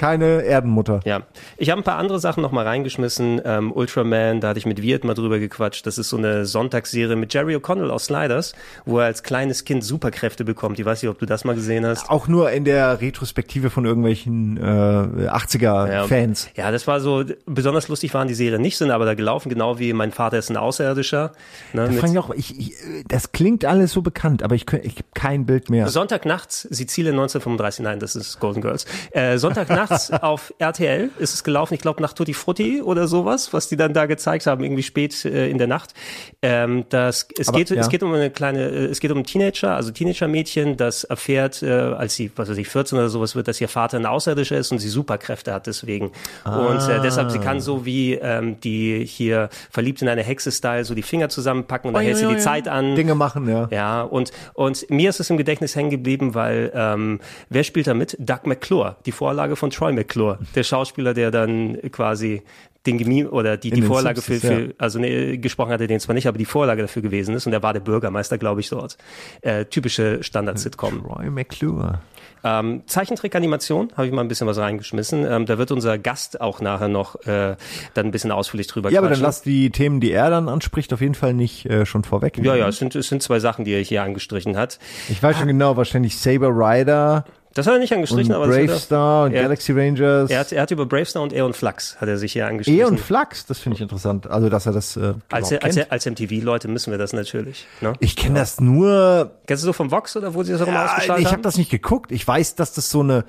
Keine 0.00 0.44
Erdenmutter. 0.44 1.00
Ja, 1.04 1.24
ich 1.58 1.68
habe 1.68 1.82
ein 1.82 1.84
paar 1.84 1.98
andere 1.98 2.20
Sachen 2.20 2.42
noch 2.42 2.52
mal 2.52 2.64
reingeschmissen. 2.64 3.42
Ähm, 3.44 3.70
Ultraman, 3.70 4.40
da 4.40 4.48
hatte 4.48 4.58
ich 4.58 4.64
mit 4.64 4.80
Wirt 4.80 5.04
mal 5.04 5.12
drüber 5.12 5.38
gequatscht. 5.38 5.86
Das 5.86 5.98
ist 5.98 6.08
so 6.08 6.16
eine 6.16 6.46
Sonntagsserie 6.46 7.16
mit 7.16 7.34
Jerry 7.34 7.54
O'Connell 7.54 7.90
aus 7.90 8.06
Sliders, 8.06 8.54
wo 8.86 8.98
er 8.98 9.04
als 9.04 9.22
kleines 9.22 9.66
Kind 9.66 9.84
Superkräfte 9.84 10.46
bekommt. 10.46 10.78
Ich 10.78 10.86
weiß 10.86 11.02
nicht, 11.02 11.10
ob 11.10 11.18
du 11.18 11.26
das 11.26 11.44
mal 11.44 11.54
gesehen 11.54 11.84
hast. 11.84 12.08
Auch 12.08 12.28
nur 12.28 12.50
in 12.50 12.64
der 12.64 13.02
Retrospektive 13.02 13.68
von 13.68 13.84
irgendwelchen 13.84 14.56
äh, 14.56 15.28
80er-Fans. 15.28 16.48
Ja, 16.56 16.70
das 16.70 16.86
war 16.86 17.00
so, 17.00 17.22
besonders 17.44 17.88
lustig 17.88 18.14
waren 18.14 18.26
die 18.26 18.32
Serien 18.32 18.62
nicht, 18.62 18.78
sind 18.78 18.90
aber 18.90 19.04
da 19.04 19.12
gelaufen, 19.12 19.50
genau 19.50 19.78
wie 19.78 19.92
mein 19.92 20.12
Vater 20.12 20.38
ist 20.38 20.48
ein 20.48 20.56
Außerirdischer. 20.56 21.32
Ne, 21.74 21.90
Da 22.00 22.06
ich 22.06 22.18
auch, 22.18 22.30
ich, 22.30 22.58
ich, 22.58 22.74
das 23.06 23.32
klingt 23.32 23.66
alles 23.66 23.92
so 23.92 24.00
bekannt, 24.00 24.42
aber 24.42 24.54
ich, 24.54 24.62
ich 24.82 24.94
habe 24.94 25.08
kein 25.12 25.44
Bild 25.44 25.68
mehr. 25.68 25.88
Sonntagnachts, 25.88 26.62
Sizilien 26.70 27.16
1935, 27.16 27.84
nein, 27.84 27.98
das 27.98 28.16
ist 28.16 28.40
Golden 28.40 28.62
Girls. 28.62 28.86
Äh, 29.10 29.36
Sonntagnachts 29.36 29.89
auf 30.22 30.52
RTL 30.58 31.10
ist 31.18 31.34
es 31.34 31.44
gelaufen, 31.44 31.74
ich 31.74 31.80
glaube 31.80 32.02
nach 32.02 32.12
Tutti 32.12 32.34
Frutti 32.34 32.82
oder 32.82 33.06
sowas, 33.06 33.52
was 33.52 33.68
die 33.68 33.76
dann 33.76 33.92
da 33.92 34.06
gezeigt 34.06 34.46
haben, 34.46 34.62
irgendwie 34.64 34.82
spät 34.82 35.24
äh, 35.24 35.48
in 35.48 35.58
der 35.58 35.66
Nacht. 35.66 35.94
Ähm, 36.42 36.84
das, 36.88 37.28
es, 37.38 37.48
Aber, 37.48 37.58
geht, 37.58 37.70
ja. 37.70 37.80
es 37.80 37.88
geht 37.88 38.02
um 38.02 38.12
eine 38.12 38.30
kleine, 38.30 38.68
äh, 38.68 38.84
es 38.86 39.00
geht 39.00 39.10
um 39.10 39.24
Teenager, 39.24 39.74
also 39.74 39.90
Teenager-Mädchen, 39.90 40.76
das 40.76 41.04
erfährt, 41.04 41.62
äh, 41.62 41.70
als 41.70 42.14
sie, 42.14 42.30
was 42.36 42.50
weiß 42.50 42.58
ich, 42.58 42.68
14 42.68 42.98
oder 42.98 43.08
sowas 43.08 43.34
wird, 43.34 43.48
dass 43.48 43.60
ihr 43.60 43.68
Vater 43.68 43.98
ein 43.98 44.06
Außerirdischer 44.06 44.56
ist 44.56 44.72
und 44.72 44.78
sie 44.78 44.88
Superkräfte 44.88 45.52
hat 45.52 45.66
deswegen. 45.66 46.12
Und 46.44 46.88
äh, 46.88 47.00
deshalb, 47.00 47.30
sie 47.30 47.38
kann 47.38 47.60
so 47.60 47.84
wie 47.84 48.14
ähm, 48.14 48.60
die 48.60 49.04
hier 49.04 49.48
verliebt 49.70 50.02
in 50.02 50.08
eine 50.08 50.22
Hexe-Style 50.22 50.84
so 50.84 50.94
die 50.94 51.02
Finger 51.02 51.28
zusammenpacken 51.28 51.88
und 51.88 51.94
dann 51.94 52.02
hält 52.02 52.16
sie 52.16 52.26
die 52.26 52.38
Zeit 52.38 52.68
an. 52.68 52.94
Dinge 52.94 53.14
machen, 53.14 53.48
ja. 53.48 53.68
Ja, 53.70 54.02
und, 54.02 54.32
und 54.54 54.88
mir 54.90 55.10
ist 55.10 55.20
es 55.20 55.30
im 55.30 55.36
Gedächtnis 55.36 55.76
hängen 55.76 55.90
geblieben, 55.90 56.34
weil 56.34 56.72
ähm, 56.74 57.20
wer 57.48 57.64
spielt 57.64 57.86
da 57.86 57.94
mit? 57.94 58.16
Doug 58.18 58.40
McClure, 58.44 58.96
die 59.06 59.12
Vorlage 59.12 59.56
von 59.56 59.69
Troy 59.70 59.92
McClure, 59.92 60.38
der 60.54 60.62
Schauspieler, 60.62 61.14
der 61.14 61.30
dann 61.30 61.78
quasi 61.92 62.42
den 62.86 62.96
Gemi 62.96 63.26
oder 63.26 63.56
die, 63.56 63.70
die 63.70 63.82
Vorlage 63.82 64.22
für, 64.22 64.38
Simpsons, 64.38 64.54
für 64.54 64.66
ja. 64.68 64.74
also 64.78 64.98
nee, 64.98 65.36
gesprochen 65.36 65.72
hatte 65.72 65.86
den 65.86 66.00
zwar 66.00 66.14
nicht, 66.14 66.26
aber 66.26 66.38
die 66.38 66.46
Vorlage 66.46 66.82
dafür 66.82 67.02
gewesen 67.02 67.34
ist 67.34 67.46
und 67.46 67.52
er 67.52 67.62
war 67.62 67.74
der 67.74 67.80
Bürgermeister, 67.80 68.38
glaube 68.38 68.60
ich, 68.60 68.70
dort. 68.70 68.96
Äh, 69.42 69.66
typische 69.66 70.22
Standard-Sitcom. 70.22 71.04
Roy 71.04 71.28
McClure. 71.28 72.00
Ähm, 72.42 72.82
Zeichentrick-Animation 72.86 73.92
habe 73.96 74.06
ich 74.06 74.12
mal 74.14 74.22
ein 74.22 74.28
bisschen 74.28 74.46
was 74.46 74.56
reingeschmissen. 74.56 75.26
Ähm, 75.30 75.44
da 75.44 75.58
wird 75.58 75.72
unser 75.72 75.98
Gast 75.98 76.40
auch 76.40 76.62
nachher 76.62 76.88
noch 76.88 77.16
äh, 77.26 77.56
dann 77.92 78.06
ein 78.06 78.10
bisschen 78.12 78.32
ausführlich 78.32 78.66
drüber 78.66 78.90
Ja, 78.90 79.00
aber 79.00 79.08
dann 79.08 79.18
quatschen. 79.18 79.24
lass 79.26 79.42
die 79.42 79.70
Themen, 79.70 80.00
die 80.00 80.10
er 80.10 80.30
dann 80.30 80.48
anspricht, 80.48 80.92
auf 80.94 81.02
jeden 81.02 81.14
Fall 81.14 81.34
nicht 81.34 81.66
äh, 81.66 81.84
schon 81.84 82.02
vorweg. 82.02 82.38
ja, 82.42 82.54
ja, 82.54 82.68
es 82.68 82.78
sind, 82.78 82.94
es 82.94 83.08
sind 83.08 83.22
zwei 83.22 83.40
Sachen, 83.40 83.66
die 83.66 83.72
er 83.72 83.82
hier 83.82 84.02
angestrichen 84.02 84.56
hat. 84.56 84.78
Ich 85.10 85.22
weiß 85.22 85.36
schon 85.36 85.48
genau, 85.48 85.76
wahrscheinlich 85.76 86.16
Saber 86.16 86.48
Rider 86.48 87.26
Das 87.54 87.66
hat 87.66 87.72
er 87.74 87.80
nicht 87.80 87.92
angestrichen, 87.92 88.32
und 88.32 88.36
aber 88.36 88.46
Brave 88.46 88.70
er- 88.70 88.78
Star 88.78 89.24
und 89.26 89.32
er- 89.32 89.42
Galaxy 89.42 89.72
Rangers. 89.72 90.30
Er 90.30 90.38
hat, 90.40 90.52
er 90.52 90.62
hat 90.62 90.70
über 90.70 90.86
Bravestar 90.86 91.20
und 91.22 91.32
Aeon 91.32 91.52
Flux 91.52 92.00
hat 92.00 92.08
er 92.08 92.16
sich 92.16 92.32
hier. 92.32 92.48
E 92.66 92.84
und 92.84 93.00
Flux, 93.00 93.44
das 93.46 93.58
finde 93.58 93.74
ich 93.76 93.82
interessant. 93.82 94.28
Also, 94.28 94.48
dass 94.48 94.66
er 94.66 94.72
das 94.72 94.96
äh, 94.96 95.14
als, 95.30 95.50
überhaupt 95.50 95.64
als, 95.64 95.90
als 95.90 96.06
MTV-Leute 96.06 96.68
müssen 96.68 96.92
wir 96.92 96.98
das 96.98 97.12
natürlich. 97.12 97.66
Ne? 97.80 97.94
Ich 97.98 98.14
kenne 98.14 98.38
das 98.38 98.60
nur. 98.60 99.32
Kennst 99.48 99.64
du 99.64 99.66
so 99.66 99.72
vom 99.72 99.90
Vox 99.90 100.16
oder 100.16 100.32
wo 100.34 100.44
sie 100.44 100.52
das 100.52 100.62
auch 100.62 100.68
immer 100.68 100.76
Ja, 100.76 100.84
ausgestrahlt 100.92 101.20
ich 101.20 101.26
habe 101.26 101.34
haben? 101.36 101.42
das 101.42 101.56
nicht 101.58 101.70
geguckt. 101.72 102.12
Ich 102.12 102.26
weiß, 102.26 102.54
dass 102.54 102.72
das 102.72 102.88
so 102.88 103.00
eine 103.00 103.24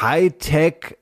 Hightech 0.00 0.96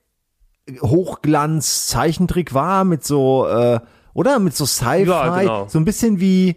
Hochglanz 0.80 1.88
Zeichentrick 1.88 2.54
war 2.54 2.84
mit 2.84 3.04
so 3.04 3.46
äh, 3.46 3.80
oder 4.14 4.38
mit 4.38 4.56
so 4.56 4.64
Sci-Fi, 4.64 5.02
Ja, 5.10 5.38
genau. 5.40 5.68
so 5.68 5.78
ein 5.78 5.84
bisschen 5.84 6.20
wie 6.20 6.56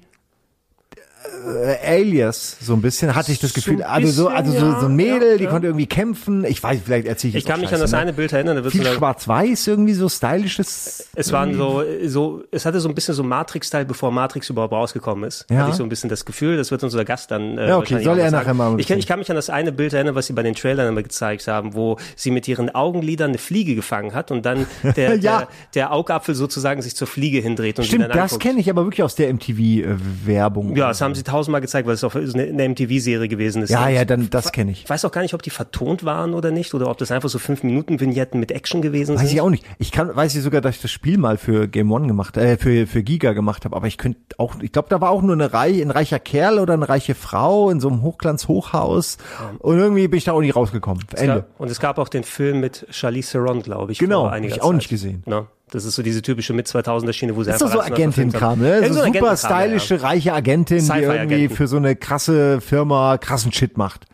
äh, 1.47 1.87
Alias, 2.01 2.57
so 2.61 2.73
ein 2.73 2.81
bisschen 2.81 3.15
hatte 3.15 3.31
ich 3.31 3.39
das 3.39 3.51
So 3.51 3.55
Gefühl, 3.55 3.83
ein 3.83 3.89
also 3.89 4.11
so, 4.11 4.27
also 4.29 4.51
so, 4.51 4.57
bisschen, 4.57 4.79
so 4.81 4.85
ein 4.87 4.99
ja, 4.99 5.13
Mädel, 5.13 5.31
ja, 5.31 5.37
die 5.37 5.43
ja. 5.45 5.49
konnte 5.49 5.67
irgendwie 5.67 5.85
kämpfen. 5.87 6.43
Ich 6.45 6.61
weiß, 6.61 6.79
vielleicht 6.83 7.07
erzähle 7.07 7.29
ich 7.29 7.35
Ich 7.37 7.45
kann 7.45 7.59
mich 7.59 7.73
an 7.73 7.79
das 7.79 7.91
Scheiße, 7.91 7.95
ne? 7.95 8.01
eine 8.01 8.13
Bild 8.13 8.33
erinnern. 8.33 8.63
Da 8.63 8.69
Viel 8.69 8.83
so 8.85 8.91
Schwarz-Weiß, 8.93 9.67
irgendwie 9.67 9.93
so 9.93 10.09
stylisches. 10.09 11.07
es 11.15 11.31
waren 11.31 11.55
so, 11.55 11.83
so, 12.05 12.43
es 12.51 12.65
hatte 12.65 12.79
so 12.79 12.89
ein 12.89 12.95
bisschen 12.95 13.13
so 13.13 13.23
Matrix-Style, 13.23 13.85
bevor 13.85 14.11
Matrix 14.11 14.49
überhaupt 14.49 14.73
rausgekommen 14.73 15.23
ist. 15.25 15.45
Ja. 15.49 15.59
Hatte 15.59 15.71
ich 15.71 15.75
so 15.75 15.83
ein 15.83 15.89
bisschen 15.89 16.09
das 16.09 16.25
Gefühl, 16.25 16.57
das 16.57 16.71
wird 16.71 16.83
unser 16.83 17.05
Gast 17.05 17.31
dann 17.31 17.57
äh, 17.57 17.69
Ja, 17.69 17.77
okay, 17.77 18.03
soll 18.03 18.19
er 18.19 18.31
nachher 18.31 18.53
mal 18.53 18.79
Ich 18.79 18.87
kann, 18.87 18.99
ich 18.99 19.07
kann 19.07 19.19
mich 19.19 19.29
an 19.29 19.35
das 19.35 19.49
eine 19.49 19.71
Bild 19.71 19.93
erinnern, 19.93 20.15
was 20.15 20.27
sie 20.27 20.33
bei 20.33 20.43
den 20.43 20.55
Trailern 20.55 20.87
immer 20.87 21.03
gezeigt 21.03 21.47
haben, 21.47 21.73
wo 21.73 21.97
sie 22.15 22.31
mit 22.31 22.47
ihren 22.47 22.73
Augenlidern 22.73 23.29
eine 23.29 23.37
Fliege 23.37 23.75
gefangen 23.75 24.13
hat 24.13 24.31
und 24.31 24.45
dann 24.45 24.65
der, 24.95 25.15
Ja. 25.15 25.39
der, 25.39 25.47
der 25.73 25.91
Augapfel 25.93 26.35
sozusagen 26.35 26.81
sich 26.81 26.95
zur 26.95 27.07
Fliege 27.07 27.39
hindreht 27.39 27.79
und 27.79 27.85
Stimmt, 27.85 28.09
das 28.13 28.39
kenne 28.39 28.59
ich 28.59 28.69
aber 28.69 28.83
wirklich 28.85 29.03
aus 29.03 29.15
der 29.15 29.33
MTV-Werbung. 29.33 30.75
Ja, 30.75 30.87
das 30.89 31.01
haben 31.01 31.15
sie 31.17 31.23
tausendmal 31.23 31.61
gezeigt, 31.61 31.87
weil 31.87 31.95
es 31.95 32.03
auch 32.03 32.15
eine, 32.15 32.69
MTV-Serie 32.69 33.27
gewesen 33.27 33.61
ist. 33.63 33.69
ja, 33.69 33.89
ja, 33.89 34.05
dann 34.05 34.29
das 34.29 34.51
kenne 34.51 34.71
ich. 34.71 34.83
Ich 34.83 34.89
weiß 34.89 35.03
auch 35.05 35.11
gar 35.11 35.21
nicht, 35.21 35.33
ob 35.33 35.41
die 35.41 35.49
vertont 35.49 36.03
waren 36.05 36.33
oder 36.33 36.51
nicht, 36.51 36.73
oder 36.73 36.89
ob 36.89 36.97
das 36.97 37.11
einfach 37.11 37.29
so 37.29 37.39
fünf 37.39 37.63
Minuten 37.63 37.99
Vignetten 37.99 38.39
mit 38.39 38.51
Action 38.51 38.81
gewesen 38.81 39.15
Weiß 39.15 39.21
sind. 39.21 39.33
ich 39.33 39.41
auch 39.41 39.49
nicht. 39.49 39.65
Ich 39.79 39.91
kann, 39.91 40.15
weiß 40.15 40.35
ich 40.35 40.41
sogar, 40.41 40.61
dass 40.61 40.75
ich 40.75 40.81
das 40.81 40.91
Spiel 40.91 41.17
mal 41.17 41.37
für 41.37 41.67
Game 41.67 41.91
One 41.91 42.07
gemacht, 42.07 42.37
äh, 42.37 42.57
für, 42.57 42.87
für 42.87 43.03
Giga 43.03 43.33
gemacht 43.33 43.65
habe, 43.65 43.75
aber 43.75 43.87
ich 43.87 43.97
könnte 43.97 44.19
auch, 44.37 44.55
ich 44.61 44.71
glaube, 44.71 44.87
da 44.89 45.01
war 45.01 45.09
auch 45.09 45.21
nur 45.21 45.33
eine 45.33 45.53
Reihe, 45.53 45.81
ein 45.81 45.91
reicher 45.91 46.19
Kerl 46.19 46.59
oder 46.59 46.73
eine 46.73 46.87
reiche 46.87 47.15
Frau 47.15 47.69
in 47.69 47.79
so 47.79 47.89
einem 47.89 48.01
Hochglanz-Hochhaus 48.01 49.17
und 49.59 49.77
irgendwie 49.77 50.07
bin 50.07 50.17
ich 50.17 50.23
da 50.23 50.33
auch 50.33 50.41
nicht 50.41 50.55
rausgekommen. 50.55 51.03
Es 51.13 51.21
Ende. 51.21 51.35
gab, 51.35 51.59
und 51.59 51.71
es 51.71 51.79
gab 51.79 51.97
auch 51.97 52.09
den 52.09 52.23
Film 52.23 52.59
mit 52.59 52.85
Charlize 52.89 53.31
Theron, 53.33 53.61
glaube 53.61 53.91
ich. 53.91 53.99
Genau, 53.99 54.21
vor 54.21 54.27
hab 54.29 54.35
einiger 54.35 54.55
ich 54.55 54.61
auch 54.61 54.67
Zeit. 54.69 54.77
nicht 54.77 54.89
gesehen. 54.89 55.23
Ne? 55.25 55.47
Das 55.69 55.83
ist 55.83 55.95
so 55.95 56.01
diese 56.03 56.21
typische 56.21 56.53
mit 56.53 56.67
2000er 56.67 57.11
Schiene, 57.13 57.35
wo 57.35 57.43
sie 57.43 57.51
Das 57.51 57.59
so 57.59 57.65
einfach 57.65 57.87
verfilmt 57.87 58.15
Agentin-Kram, 58.15 58.49
haben. 58.51 58.61
ne? 58.61 58.79
So 58.87 58.93
super 58.93 59.01
Agentenkram, 59.07 59.37
stylische, 59.37 60.01
reiche 60.01 60.33
Agentin, 60.33 60.79
die 60.79 60.99
irgendwie 61.01 61.49
für 61.49 61.67
so 61.67 61.75
eine 61.77 61.95
krasse 61.95 62.61
Firma 62.61 63.17
krassen 63.17 63.51
Shit 63.51 63.77
macht. 63.77 64.05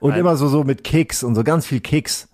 Und 0.00 0.10
Nein. 0.12 0.20
immer 0.20 0.36
so, 0.36 0.48
so 0.48 0.64
mit 0.64 0.82
Kicks 0.82 1.22
und 1.22 1.34
so 1.34 1.44
ganz 1.44 1.66
viel 1.66 1.80
Kicks 1.80 2.28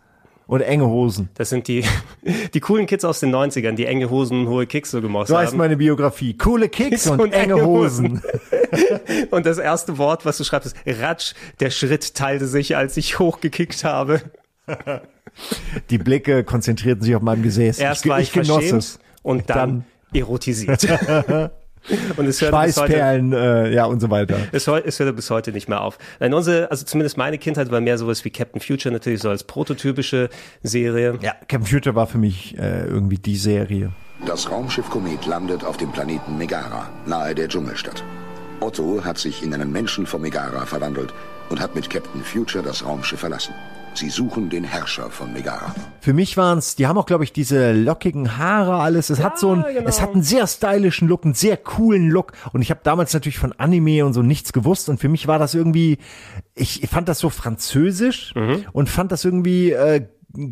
und 0.47 0.61
enge 0.61 0.87
Hosen. 0.87 1.29
Das 1.35 1.51
sind 1.51 1.67
die, 1.67 1.85
die 2.55 2.61
coolen 2.61 2.87
Kids 2.87 3.05
aus 3.05 3.19
den 3.19 3.35
90ern, 3.35 3.73
die 3.73 3.87
enge 3.87 4.09
Hosen 4.11 4.43
und 4.43 4.49
hohe 4.49 4.69
Kicks 4.69 4.93
so 4.93 5.01
gemacht 5.03 5.27
So 5.27 5.37
heißt 5.37 5.51
haben. 5.51 5.59
meine 5.59 5.77
Biografie. 5.77 6.37
Coole 6.39 6.69
Kicks 6.69 7.07
und, 7.11 7.33
enge 7.33 7.65
Hosen. 7.65 8.23
Und 9.31 9.47
das 9.47 9.59
erste 9.59 9.97
Wort, 9.99 10.25
was 10.25 10.39
du 10.39 10.45
schreibst, 10.45 10.75
ist 10.85 11.01
Ratsch, 11.01 11.35
der 11.61 11.71
Schritt 11.71 12.15
teilte 12.15 12.47
sich, 12.47 12.77
als 12.77 12.97
ich 12.97 13.19
hochgekickt 13.19 13.85
habe. 13.85 14.21
Die 15.91 15.99
Blicke 15.99 16.45
konzentrierten 16.45 17.03
sich 17.03 17.15
auf 17.15 17.23
meinem 17.23 17.43
Gesäß. 17.43 17.79
Erst 17.79 18.05
ich, 18.05 18.11
war 18.11 18.21
ich, 18.21 18.33
genoss 18.33 18.49
verschämt 18.49 18.83
es. 18.83 18.99
und 19.23 19.51
dann, 19.51 19.85
erotisiert. 20.13 20.85
und 22.17 22.27
es 22.27 22.41
hört 22.41 22.53
bis 22.65 22.77
heute, 22.77 22.93
Schweißperlen, 22.93 23.33
äh, 23.33 23.75
ja 23.75 23.85
und 23.85 24.01
so 24.01 24.11
weiter. 24.11 24.37
es, 24.53 24.67
es 24.67 24.99
hört 24.99 25.17
bis 25.17 25.31
heute 25.31 25.53
nicht 25.53 25.69
mehr 25.69 25.81
auf. 25.81 25.99
Nein, 26.21 26.35
unsere, 26.35 26.71
also 26.71 26.85
zumindest 26.85 27.17
meine 27.17 27.39
Kindheit 27.39 27.71
war 27.71 27.81
mehr 27.81 27.99
sowas 27.99 28.25
wie 28.25 28.31
Captain 28.31 28.61
Future 28.61 28.93
natürlich 28.93 29.21
so 29.21 29.29
als 29.29 29.45
prototypische 29.45 30.29
Serie. 30.63 31.19
Ja, 31.21 31.33
Captain 31.49 31.67
Future 31.67 31.95
war 31.95 32.07
für 32.07 32.19
mich 32.19 32.57
äh, 32.59 32.87
irgendwie 32.87 33.19
die 33.19 33.37
Serie. 33.37 33.93
Das 34.27 34.51
Raumschiff 34.51 34.89
Komet 34.89 35.27
landet 35.27 35.65
auf 35.65 35.77
dem 35.77 35.93
Planeten 35.93 36.39
Megara, 36.39 36.89
nahe 37.07 37.35
der 37.35 37.49
Dschungelstadt. 37.49 38.03
Otto 38.61 39.05
hat 39.05 39.19
sich 39.19 39.43
in 39.43 39.53
einen 39.55 39.73
Menschen 39.73 40.07
von 40.07 40.21
Megara 40.23 40.67
verwandelt 40.67 41.13
und 41.51 41.61
hat 41.61 41.75
mit 41.75 41.91
Captain 41.91 42.23
Future 42.23 42.63
das 42.65 42.85
Raumschiff 42.85 43.21
verlassen. 43.21 43.55
Sie 43.95 44.11
suchen 44.11 44.51
den 44.51 44.63
Herrscher 44.63 45.11
von 45.11 45.33
Megara. 45.33 45.75
Für 46.01 46.13
mich 46.13 46.37
waren's, 46.37 46.77
die 46.77 46.87
haben 46.87 46.99
auch, 46.99 47.07
glaube 47.07 47.25
ich, 47.25 47.33
diese 47.33 47.73
lockigen 47.73 48.37
Haare, 48.37 48.75
alles. 48.75 49.09
Es 49.09 49.23
hat 49.23 49.39
so 49.39 49.55
ein, 49.55 49.65
genau. 49.73 49.89
es 49.89 50.03
hat 50.03 50.13
einen 50.13 50.23
sehr 50.23 50.47
stylischen 50.47 51.09
Look, 51.09 51.25
einen 51.25 51.33
sehr 51.33 51.57
coolen 51.57 52.11
Look. 52.11 52.33
Und 52.53 52.61
ich 52.61 52.69
habe 52.71 52.81
damals 52.83 53.15
natürlich 53.15 53.39
von 53.39 53.55
Anime 53.55 54.05
und 54.05 54.13
so 54.13 54.21
nichts 54.21 54.53
gewusst. 54.53 54.91
Und 54.91 55.01
für 55.01 55.09
mich 55.09 55.29
war 55.29 55.39
das 55.39 55.55
irgendwie, 55.55 55.97
ich 56.55 56.87
fand 56.91 57.09
das 57.09 57.21
so 57.21 57.31
französisch 57.31 58.35
Mhm. 58.35 58.67
und 58.73 58.91
fand 58.91 59.13
das 59.13 59.25
irgendwie 59.25 59.71
äh, 59.73 60.07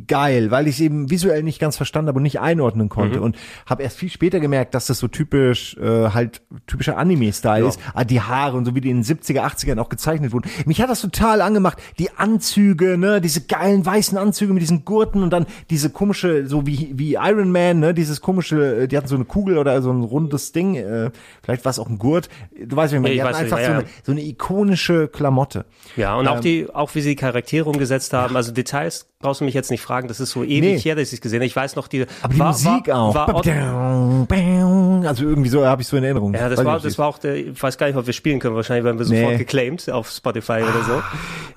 geil, 0.07 0.51
weil 0.51 0.67
ich 0.67 0.77
es 0.77 0.81
eben 0.81 1.11
visuell 1.11 1.43
nicht 1.43 1.59
ganz 1.61 1.77
verstanden 1.77 2.09
habe 2.09 2.19
und 2.19 2.23
nicht 2.23 2.41
einordnen 2.41 2.89
konnte. 2.89 3.19
Mhm. 3.19 3.25
Und 3.25 3.37
habe 3.67 3.83
erst 3.83 3.99
viel 3.99 4.11
später 4.11 4.41
gemerkt, 4.41 4.75
dass 4.75 4.87
das 4.87 4.99
so 4.99 5.09
typisch, 5.09 5.77
äh, 5.77 6.11
halt 6.11 6.43
typischer 6.67 6.97
Anime-Style 6.97 7.67
ist. 7.67 7.81
Ah, 7.95 8.05
die 8.05 8.21
Haare 8.21 8.57
und 8.57 8.65
so 8.65 8.75
wie 8.75 8.81
die 8.81 8.91
in 8.91 9.03
den 9.03 9.05
70er, 9.05 9.41
80ern 9.43 9.79
auch 9.79 9.89
gezeichnet 9.89 10.33
wurden. 10.33 10.49
Mich 10.67 10.81
hat 10.81 10.91
das 10.91 11.01
total 11.01 11.41
angemacht. 11.41 11.79
Die 11.99 12.11
Anzüge, 12.11 12.99
ne, 12.99 13.21
diese 13.21 13.43
geilen 13.43 13.85
weißen 13.85 14.17
Anzüge 14.19 14.53
mit 14.53 14.63
diesen 14.63 14.85
Gurten 14.85 15.23
und 15.23 15.31
dann 15.31 15.47
diese 15.71 15.91
komische, 15.91 16.47
so 16.47 16.67
wie, 16.67 16.93
wie 16.95 17.15
Iron 17.15 17.53
Man, 17.53 17.81
ne, 17.81 17.95
dieses 17.95 18.21
komische, 18.21 18.83
äh, 18.83 18.89
die 18.89 18.97
hatten 18.97 19.09
so 19.09 19.15
eine 19.15 19.25
Kugel 19.25 19.59
oder 19.59 19.81
so 19.83 19.93
ein 19.93 20.03
rundes 20.03 20.53
Ding, 20.53 20.77
äh, 20.77 21.11
vielleicht 21.43 21.65
war 21.65 21.71
es 21.71 21.79
auch 21.79 21.89
ein 21.89 21.99
Gurt. 21.99 22.29
Du 22.59 22.77
weißt, 22.77 22.93
wie 22.93 22.97
Ja, 22.97 23.03
die 23.13 23.23
hatten 23.23 23.35
einfach 23.35 23.59
ja, 23.59 23.65
so, 23.67 23.73
ja. 23.73 23.79
eine, 23.79 23.89
so 24.03 24.13
eine 24.13 24.23
ikonische 24.23 25.09
Klamotte. 25.09 25.65
Ja, 25.97 26.17
und 26.17 26.29
auch 26.29 26.37
Ähm, 26.37 26.43
die, 26.43 26.69
auch 26.73 26.95
wie 26.95 27.01
sie 27.01 27.11
die 27.11 27.17
Charaktere 27.17 27.69
umgesetzt 27.69 28.13
haben. 28.13 28.37
Also 28.37 28.53
Details 28.53 29.07
brauchst 29.25 29.41
du 29.41 29.45
mich 29.47 29.55
jetzt 29.55 29.71
nicht 29.71 29.81
fragen. 29.81 30.07
Das 30.07 30.21
ist 30.21 30.31
so 30.33 30.45
ewig 30.45 30.61
Nee. 30.61 30.79
her, 30.79 30.95
dass 30.97 31.09
ich 31.09 31.15
es 31.15 31.21
gesehen 31.23 31.39
habe. 31.41 31.47
Ich 31.47 31.57
weiß 31.57 31.77
noch 31.77 31.89
die. 31.89 32.05
Aber 32.23 32.33
die 32.35 32.39
war, 32.39 32.49
Musik 32.49 32.89
war, 32.89 32.99
auch. 33.01 33.15
War, 33.15 33.35
also 35.09 35.25
irgendwie 35.25 35.49
so 35.49 35.65
habe 35.67 35.81
ich 35.83 35.89
so 35.89 35.97
in 35.97 36.05
Erinnerung. 36.05 36.35
ja, 36.35 36.49
das 36.49 36.59
Weiß 36.59 36.67
war, 36.67 36.81
das 36.81 36.99
war 36.99 37.09
auch 37.09 37.19
der, 37.19 37.37
ich 37.37 37.63
weiß 37.63 37.79
gar 37.79 37.87
nicht, 37.87 37.97
ob 37.97 38.07
wir 38.07 38.13
spielen 38.13 38.39
können. 38.39 38.55
Wahrscheinlich 38.55 38.85
werden 38.85 38.99
wir 38.99 39.07
sofort 39.07 39.33
Nee. 39.33 39.39
geclaimed 39.39 39.89
auf 39.91 40.11
Spotify 40.11 40.63
oder 40.63 40.85
so. 40.87 41.03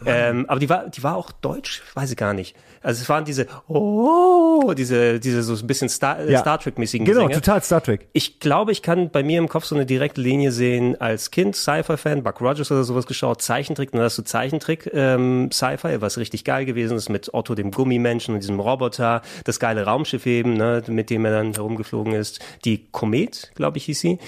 Ähm, 0.05 0.45
aber 0.47 0.59
die 0.59 0.69
war, 0.69 0.87
die 0.89 1.03
war 1.03 1.15
auch 1.17 1.31
deutsch, 1.31 1.83
weiß 1.93 2.09
ich 2.11 2.17
gar 2.17 2.33
nicht. 2.33 2.55
Also 2.87 3.01
es 3.01 3.09
waren 3.09 3.25
diese, 3.25 3.47
oh, 3.67 4.73
diese, 4.77 5.19
diese 5.19 5.43
so 5.43 5.53
ein 5.55 5.67
bisschen 5.67 5.89
Star, 5.89 6.23
Ja. 6.25 6.39
Star 6.39 6.57
Trek-mäßigen 6.57 7.05
Genau, 7.05 7.23
Gesänge. 7.27 7.41
total 7.41 7.61
Star 7.61 7.83
Trek. 7.83 8.07
Ich 8.13 8.39
glaube, 8.39 8.71
ich 8.71 8.81
kann 8.81 9.09
bei 9.09 9.23
mir 9.23 9.39
im 9.39 9.49
Kopf 9.49 9.65
so 9.65 9.75
eine 9.75 9.85
direkte 9.85 10.21
Linie 10.21 10.53
sehen 10.53 10.95
als 11.01 11.29
Kind, 11.31 11.57
Sci-Fi-Fan, 11.57 12.23
Buck 12.23 12.39
Rogers 12.39 12.71
oder 12.71 12.85
sowas 12.85 13.05
geschaut, 13.05 13.41
Zeichentrick, 13.41 13.91
dann 13.91 14.01
hast 14.01 14.17
du 14.17 14.21
Zeichentrick, 14.23 14.89
ähm, 14.93 15.49
Sci-Fi, 15.51 15.99
was 15.99 16.17
richtig 16.17 16.45
geil 16.45 16.63
gewesen 16.63 16.95
ist 16.95 17.09
mit 17.09 17.33
Otto 17.33 17.55
dem 17.55 17.71
Gummimenschen 17.71 18.33
und 18.33 18.39
diesem 18.41 18.59
Roboter, 18.61 19.21
das 19.43 19.59
geile 19.59 19.83
Raumschiff 19.83 20.25
eben, 20.25 20.53
ne, 20.53 20.81
mit 20.87 21.09
dem 21.09 21.25
er 21.25 21.31
dann 21.31 21.53
herumgeflogen 21.53 22.13
ist, 22.13 22.39
die 22.63 22.87
Komet, 22.91 23.51
glaube 23.55 23.79
ich, 23.79 23.83
hieß 23.85 23.99
sie. 23.99 24.19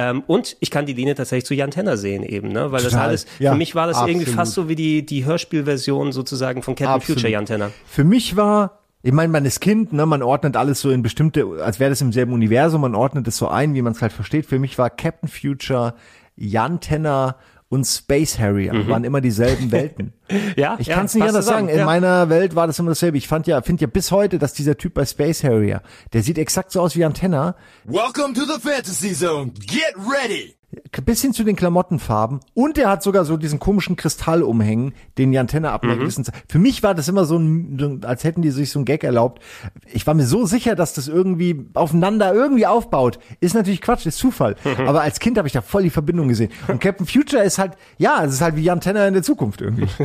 Ähm, 0.00 0.22
und 0.28 0.56
ich 0.60 0.70
kann 0.70 0.86
die 0.86 0.92
Linie 0.92 1.16
tatsächlich 1.16 1.44
zu 1.44 1.54
Jan 1.54 1.72
Tenner 1.72 1.96
sehen 1.96 2.22
eben, 2.22 2.52
ne, 2.52 2.70
weil 2.70 2.82
das 2.84 2.92
Total. 2.92 3.08
alles, 3.08 3.26
Ja, 3.40 3.50
für 3.50 3.58
mich 3.58 3.74
war 3.74 3.88
das 3.88 3.96
irgendwie 3.98 4.18
absolut. 4.18 4.36
fast 4.36 4.52
so 4.52 4.68
wie 4.68 4.76
die, 4.76 5.04
die 5.04 5.24
Hörspielversion 5.24 6.12
sozusagen 6.12 6.62
von 6.62 6.76
Captain 6.76 6.94
Absolut. 6.94 7.18
Future 7.18 7.32
Jan 7.32 7.46
Tenner. 7.46 7.72
Für 7.84 8.04
mich 8.04 8.36
war, 8.36 8.78
ich 9.02 9.10
meine, 9.10 9.32
man 9.32 9.44
ist 9.44 9.58
Kind, 9.60 9.92
ne, 9.92 10.06
man 10.06 10.22
ordnet 10.22 10.56
alles 10.56 10.80
so 10.80 10.90
in 10.90 11.02
bestimmte, 11.02 11.44
als 11.64 11.80
wäre 11.80 11.90
das 11.90 12.00
im 12.00 12.12
selben 12.12 12.32
Universum, 12.32 12.80
man 12.82 12.94
ordnet 12.94 13.26
es 13.26 13.38
so 13.38 13.48
ein, 13.48 13.74
wie 13.74 13.82
man 13.82 13.92
es 13.92 14.00
halt 14.00 14.12
versteht. 14.12 14.46
Für 14.46 14.60
mich 14.60 14.78
war 14.78 14.88
Captain 14.88 15.28
Future, 15.28 15.94
Jan 16.36 16.78
Tenner 16.78 17.34
und 17.68 17.84
Space 17.84 18.38
Harrier 18.38 18.88
waren 18.88 19.04
immer 19.04 19.20
dieselben 19.20 19.70
Welten. 19.72 20.14
Ja, 20.56 20.76
Ich 20.78 20.86
ja, 20.86 20.96
kann 20.96 21.06
es 21.06 21.14
nicht 21.14 21.22
passt 21.22 21.36
anders 21.36 21.46
sagen. 21.46 21.68
In 21.68 21.78
ja. 21.78 21.84
meiner 21.84 22.28
Welt 22.30 22.54
war 22.54 22.66
das 22.66 22.78
immer 22.78 22.90
dasselbe. 22.90 23.18
Ich 23.18 23.28
fand 23.28 23.46
ja, 23.46 23.60
finde 23.62 23.82
ja 23.82 23.86
bis 23.86 24.10
heute, 24.10 24.38
dass 24.38 24.54
dieser 24.54 24.76
Typ 24.76 24.94
bei 24.94 25.04
Space 25.04 25.44
Harrier, 25.44 25.82
der 26.12 26.22
sieht 26.22 26.38
exakt 26.38 26.72
so 26.72 26.80
aus 26.80 26.96
wie 26.96 27.04
Antenna, 27.04 27.56
Welcome 27.84 28.34
to 28.34 28.44
the 28.44 28.60
Fantasy 28.60 29.12
Zone. 29.12 29.52
Get 29.52 29.94
ready. 29.96 30.57
Bis 31.04 31.22
hin 31.22 31.32
zu 31.32 31.44
den 31.44 31.56
Klamottenfarben 31.56 32.40
und 32.54 32.76
der 32.76 32.90
hat 32.90 33.02
sogar 33.02 33.24
so 33.24 33.36
diesen 33.36 33.58
komischen 33.58 33.96
Kristall 33.96 34.42
umhängen, 34.42 34.92
den 35.16 35.32
die 35.32 35.38
Antenne 35.38 35.70
ab 35.70 35.84
einer 35.84 35.96
Mhm. 35.96 36.08
Für 36.48 36.58
mich 36.58 36.82
war 36.82 36.94
das 36.94 37.08
immer 37.08 37.24
so 37.24 37.38
ein, 37.38 38.02
als 38.04 38.24
hätten 38.24 38.42
die 38.42 38.50
sich 38.50 38.70
so 38.70 38.78
ein 38.78 38.84
Gag 38.84 39.04
erlaubt. 39.04 39.42
Ich 39.86 40.06
war 40.06 40.14
mir 40.14 40.26
so 40.26 40.46
sicher, 40.46 40.74
dass 40.74 40.92
das 40.92 41.08
irgendwie 41.08 41.66
aufeinander 41.74 42.32
irgendwie 42.34 42.66
aufbaut. 42.66 43.18
Ist 43.40 43.54
natürlich 43.54 43.80
Quatsch, 43.80 44.06
ist 44.06 44.18
Zufall. 44.18 44.56
Aber 44.86 45.02
als 45.02 45.18
Kind 45.20 45.38
habe 45.38 45.48
ich 45.48 45.54
da 45.54 45.60
voll 45.62 45.82
die 45.82 45.90
Verbindung 45.90 46.28
gesehen. 46.28 46.50
Und 46.66 46.80
Captain 46.80 47.06
Future 47.06 47.42
ist 47.42 47.58
halt, 47.58 47.72
ja, 47.96 48.24
es 48.24 48.34
ist 48.34 48.40
halt 48.40 48.56
wie 48.56 48.62
Jan 48.62 48.80
Tenner 48.80 49.06
in 49.06 49.14
der 49.14 49.22
Zukunft 49.22 49.60
irgendwie. 49.60 49.88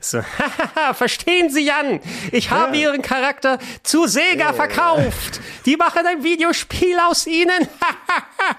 So, 0.00 0.20
verstehen 0.94 1.50
Sie, 1.50 1.66
Jan? 1.66 2.00
Ich 2.32 2.50
habe 2.50 2.76
Ihren 2.76 3.02
Charakter 3.02 3.58
zu 3.82 4.06
Sega 4.06 4.52
verkauft. 4.52 5.40
Die 5.66 5.76
machen 5.76 6.00
ein 6.06 6.24
Videospiel 6.24 6.98
aus 6.98 7.26
Ihnen. 7.26 7.68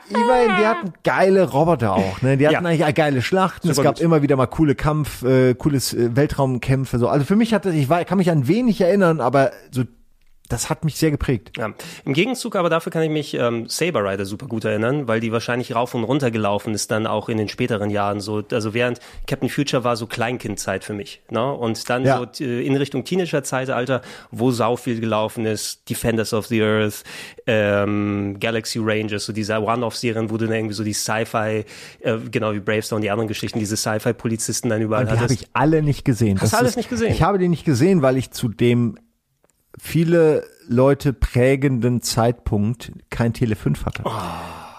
Immerhin, 0.10 0.56
die 0.60 0.66
hatten 0.66 0.94
geile 1.16 1.50
Roboter 1.50 1.94
auch, 1.94 2.22
ne? 2.22 2.38
Die 2.38 2.48
hatten 2.48 2.64
Ja. 2.66 2.70
eigentlich 2.70 2.96
geile 2.96 3.22
Schlachten. 3.22 3.70
es 3.70 3.76
Super 3.76 3.90
gab 3.90 3.96
gut. 3.96 4.04
immer 4.04 4.22
wieder 4.22 4.36
mal 4.36 4.48
coole 4.48 4.76
Kampf, 4.76 5.24
äh, 5.24 5.54
cooles 5.54 5.94
äh, 5.94 6.16
Weltraumkämpfe. 6.16 6.98
So. 7.00 7.08
Also 7.08 7.26
für 7.26 7.36
mich 7.36 7.54
hatte 7.54 7.70
ich 7.72 7.90
war, 7.90 8.04
kann 8.06 8.18
mich 8.18 8.32
an 8.32 8.48
wenig 8.48 8.82
erinnern, 8.82 9.22
aber 9.22 9.52
so 9.72 9.84
das 10.50 10.70
hat 10.70 10.84
mich 10.86 10.98
sehr 10.98 11.10
geprägt. 11.10 11.52
Ja. 11.58 11.74
Im 12.06 12.14
Gegenzug 12.14 12.56
aber 12.56 12.70
dafür 12.70 12.92
kann 12.92 13.02
ich 13.02 13.10
mich 13.10 13.34
ähm, 13.34 13.68
Saber 13.68 14.04
Rider 14.04 14.26
super 14.26 14.46
gut 14.48 14.66
erinnern, 14.66 15.08
weil 15.08 15.20
die 15.20 15.32
wahrscheinlich 15.32 15.74
rauf 15.74 15.96
und 15.96 16.04
runter 16.04 16.30
gelaufen 16.32 16.74
ist 16.74 16.92
dann 16.92 17.08
auch 17.08 17.30
in 17.30 17.38
den 17.38 17.48
späteren 17.50 17.90
Jahren 17.90 18.20
so. 18.20 18.44
Also 18.52 18.74
während 18.74 19.00
Captain 19.26 19.50
Future 19.50 19.84
war 19.84 19.96
so 19.96 20.06
Kleinkindszeit 20.06 20.84
für 20.84 20.94
mich. 20.94 21.22
Ne? 21.32 21.52
Und 21.54 21.90
dann 21.90 22.06
Ja. 22.06 22.18
so 22.18 22.26
t- 22.26 22.66
in 22.66 22.76
Richtung 22.76 23.04
Teenager-Zeitalter, 23.04 24.02
wo 24.32 24.52
sau 24.52 24.76
viel 24.76 25.00
gelaufen 25.00 25.46
ist, 25.46 25.90
Defenders 25.90 26.34
of 26.34 26.48
the 26.48 26.62
Earth, 26.62 27.04
ähm, 27.48 28.38
Galaxy 28.40 28.80
Rangers, 28.82 29.26
so 29.26 29.34
diese 29.34 29.60
One-Off-Serien, 29.62 30.30
wo 30.30 30.38
du 30.38 30.46
dann 30.46 30.56
irgendwie 30.56 30.74
so 30.76 30.84
die 30.84 30.94
Sci-Fi, 30.94 31.66
äh, 32.02 32.18
genau 32.32 32.54
wie 32.54 32.60
Bravestar 32.60 32.98
und 32.98 33.02
die 33.02 33.12
anderen 33.12 33.28
Geschichten, 33.28 33.60
diese 33.60 33.78
Sci-Fi-Polizisten 33.78 34.70
dann 34.70 34.82
überall 34.82 35.04
Und 35.04 35.08
die 35.08 35.12
habe 35.16 35.24
hattest. 35.26 35.42
ich 35.42 35.48
alle 35.54 35.82
nicht 35.82 36.06
gesehen. 36.06 36.40
Hast 36.40 36.52
du 36.54 36.56
Das 36.56 36.60
alles 36.60 36.70
ist- 36.72 36.78
nicht 36.78 36.90
gesehen? 36.90 37.12
Ich 37.12 37.22
habe 37.22 37.38
die 37.40 37.48
nicht 37.48 37.66
gesehen, 37.66 38.02
weil 38.02 38.18
ich 38.18 38.32
zu 38.32 38.48
dem 38.50 38.98
viele 39.80 40.44
Leute 40.68 41.14
prägenden 41.14 42.02
Zeitpunkt 42.02 42.92
kein 43.10 43.34
Tele 43.34 43.56
5 43.56 43.86
hatte. 43.86 44.04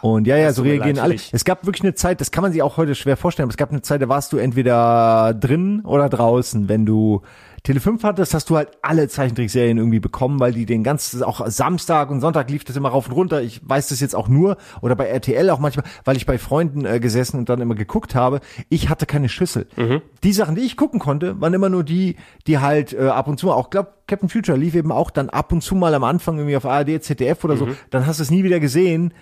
Und 0.01 0.27
ja, 0.27 0.37
ja, 0.37 0.53
so 0.53 0.63
reagieren 0.63 0.99
alle. 0.99 1.17
Es 1.33 1.45
gab 1.45 1.65
wirklich 1.65 1.83
eine 1.83 1.95
Zeit, 1.95 2.21
das 2.21 2.31
kann 2.31 2.43
man 2.43 2.53
sich 2.53 2.61
auch 2.63 2.77
heute 2.77 2.95
schwer 2.95 3.17
vorstellen, 3.17 3.45
aber 3.45 3.53
es 3.53 3.57
gab 3.57 3.71
eine 3.71 3.81
Zeit, 3.81 4.03
da 4.03 4.09
warst 4.09 4.33
du 4.33 4.37
entweder 4.37 5.33
drin 5.33 5.81
oder 5.81 6.11
draußen. 6.11 6.69
Wenn 6.69 6.85
du 6.85 7.23
Tele 7.65 7.81
5 7.81 8.05
hattest, 8.05 8.35
hast 8.35 8.51
du 8.51 8.57
halt 8.57 8.69
alle 8.83 9.09
Zeichentrickserien 9.09 9.79
irgendwie 9.79 9.99
bekommen, 9.99 10.39
weil 10.39 10.53
die 10.53 10.67
den 10.67 10.85
ganzen, 10.85 11.23
auch 11.23 11.47
Samstag 11.47 12.11
und 12.11 12.21
Sonntag 12.21 12.51
lief 12.51 12.62
das 12.62 12.77
immer 12.77 12.91
rauf 12.91 13.09
und 13.09 13.15
runter. 13.15 13.41
Ich 13.41 13.62
weiß 13.67 13.89
das 13.89 14.01
jetzt 14.01 14.15
auch 14.15 14.29
nur, 14.29 14.59
oder 14.83 14.95
bei 14.95 15.07
RTL 15.07 15.49
auch 15.49 15.59
manchmal, 15.59 15.87
weil 16.05 16.19
ich 16.19 16.27
bei 16.27 16.37
Freunden 16.37 16.85
äh, 16.85 17.01
gesessen 17.01 17.39
und 17.39 17.49
dann 17.49 17.62
immer 17.62 17.75
geguckt 17.75 18.15
habe. 18.15 18.41
Ich 18.69 18.91
hatte 18.91 19.07
keine 19.07 19.31
Schüssel. 19.31 19.67
Die 20.23 20.33
Sachen, 20.35 20.57
die 20.57 20.61
ich 20.61 20.77
gucken 20.77 21.01
konnte, 21.01 21.41
waren 21.41 21.55
immer 21.55 21.71
nur 21.71 21.85
die, 21.85 22.17
die 22.47 22.59
halt 22.59 22.93
äh, 22.93 23.09
ab 23.09 23.29
und 23.29 23.41
zu 23.41 23.47
mal, 23.47 23.55
auch 23.55 23.71
glaub, 23.71 24.07
Captain 24.07 24.29
Future 24.29 24.59
lief 24.59 24.75
eben 24.75 24.93
auch 24.93 25.11
dann 25.11 25.31
ab 25.31 25.51
und 25.51 25.62
zu 25.62 25.75
mal 25.75 25.95
am 25.95 26.05
Anfang 26.05 26.37
irgendwie 26.37 26.59
auf 26.59 26.67
ARD, 26.67 27.03
ZDF 27.03 27.43
oder 27.45 27.57
so. 27.57 27.69
Dann 27.89 28.07
hast 28.07 28.19
du 28.19 28.25
es 28.25 28.31
nie 28.31 28.45
wieder 28.45 28.61
gesehen 28.61 29.15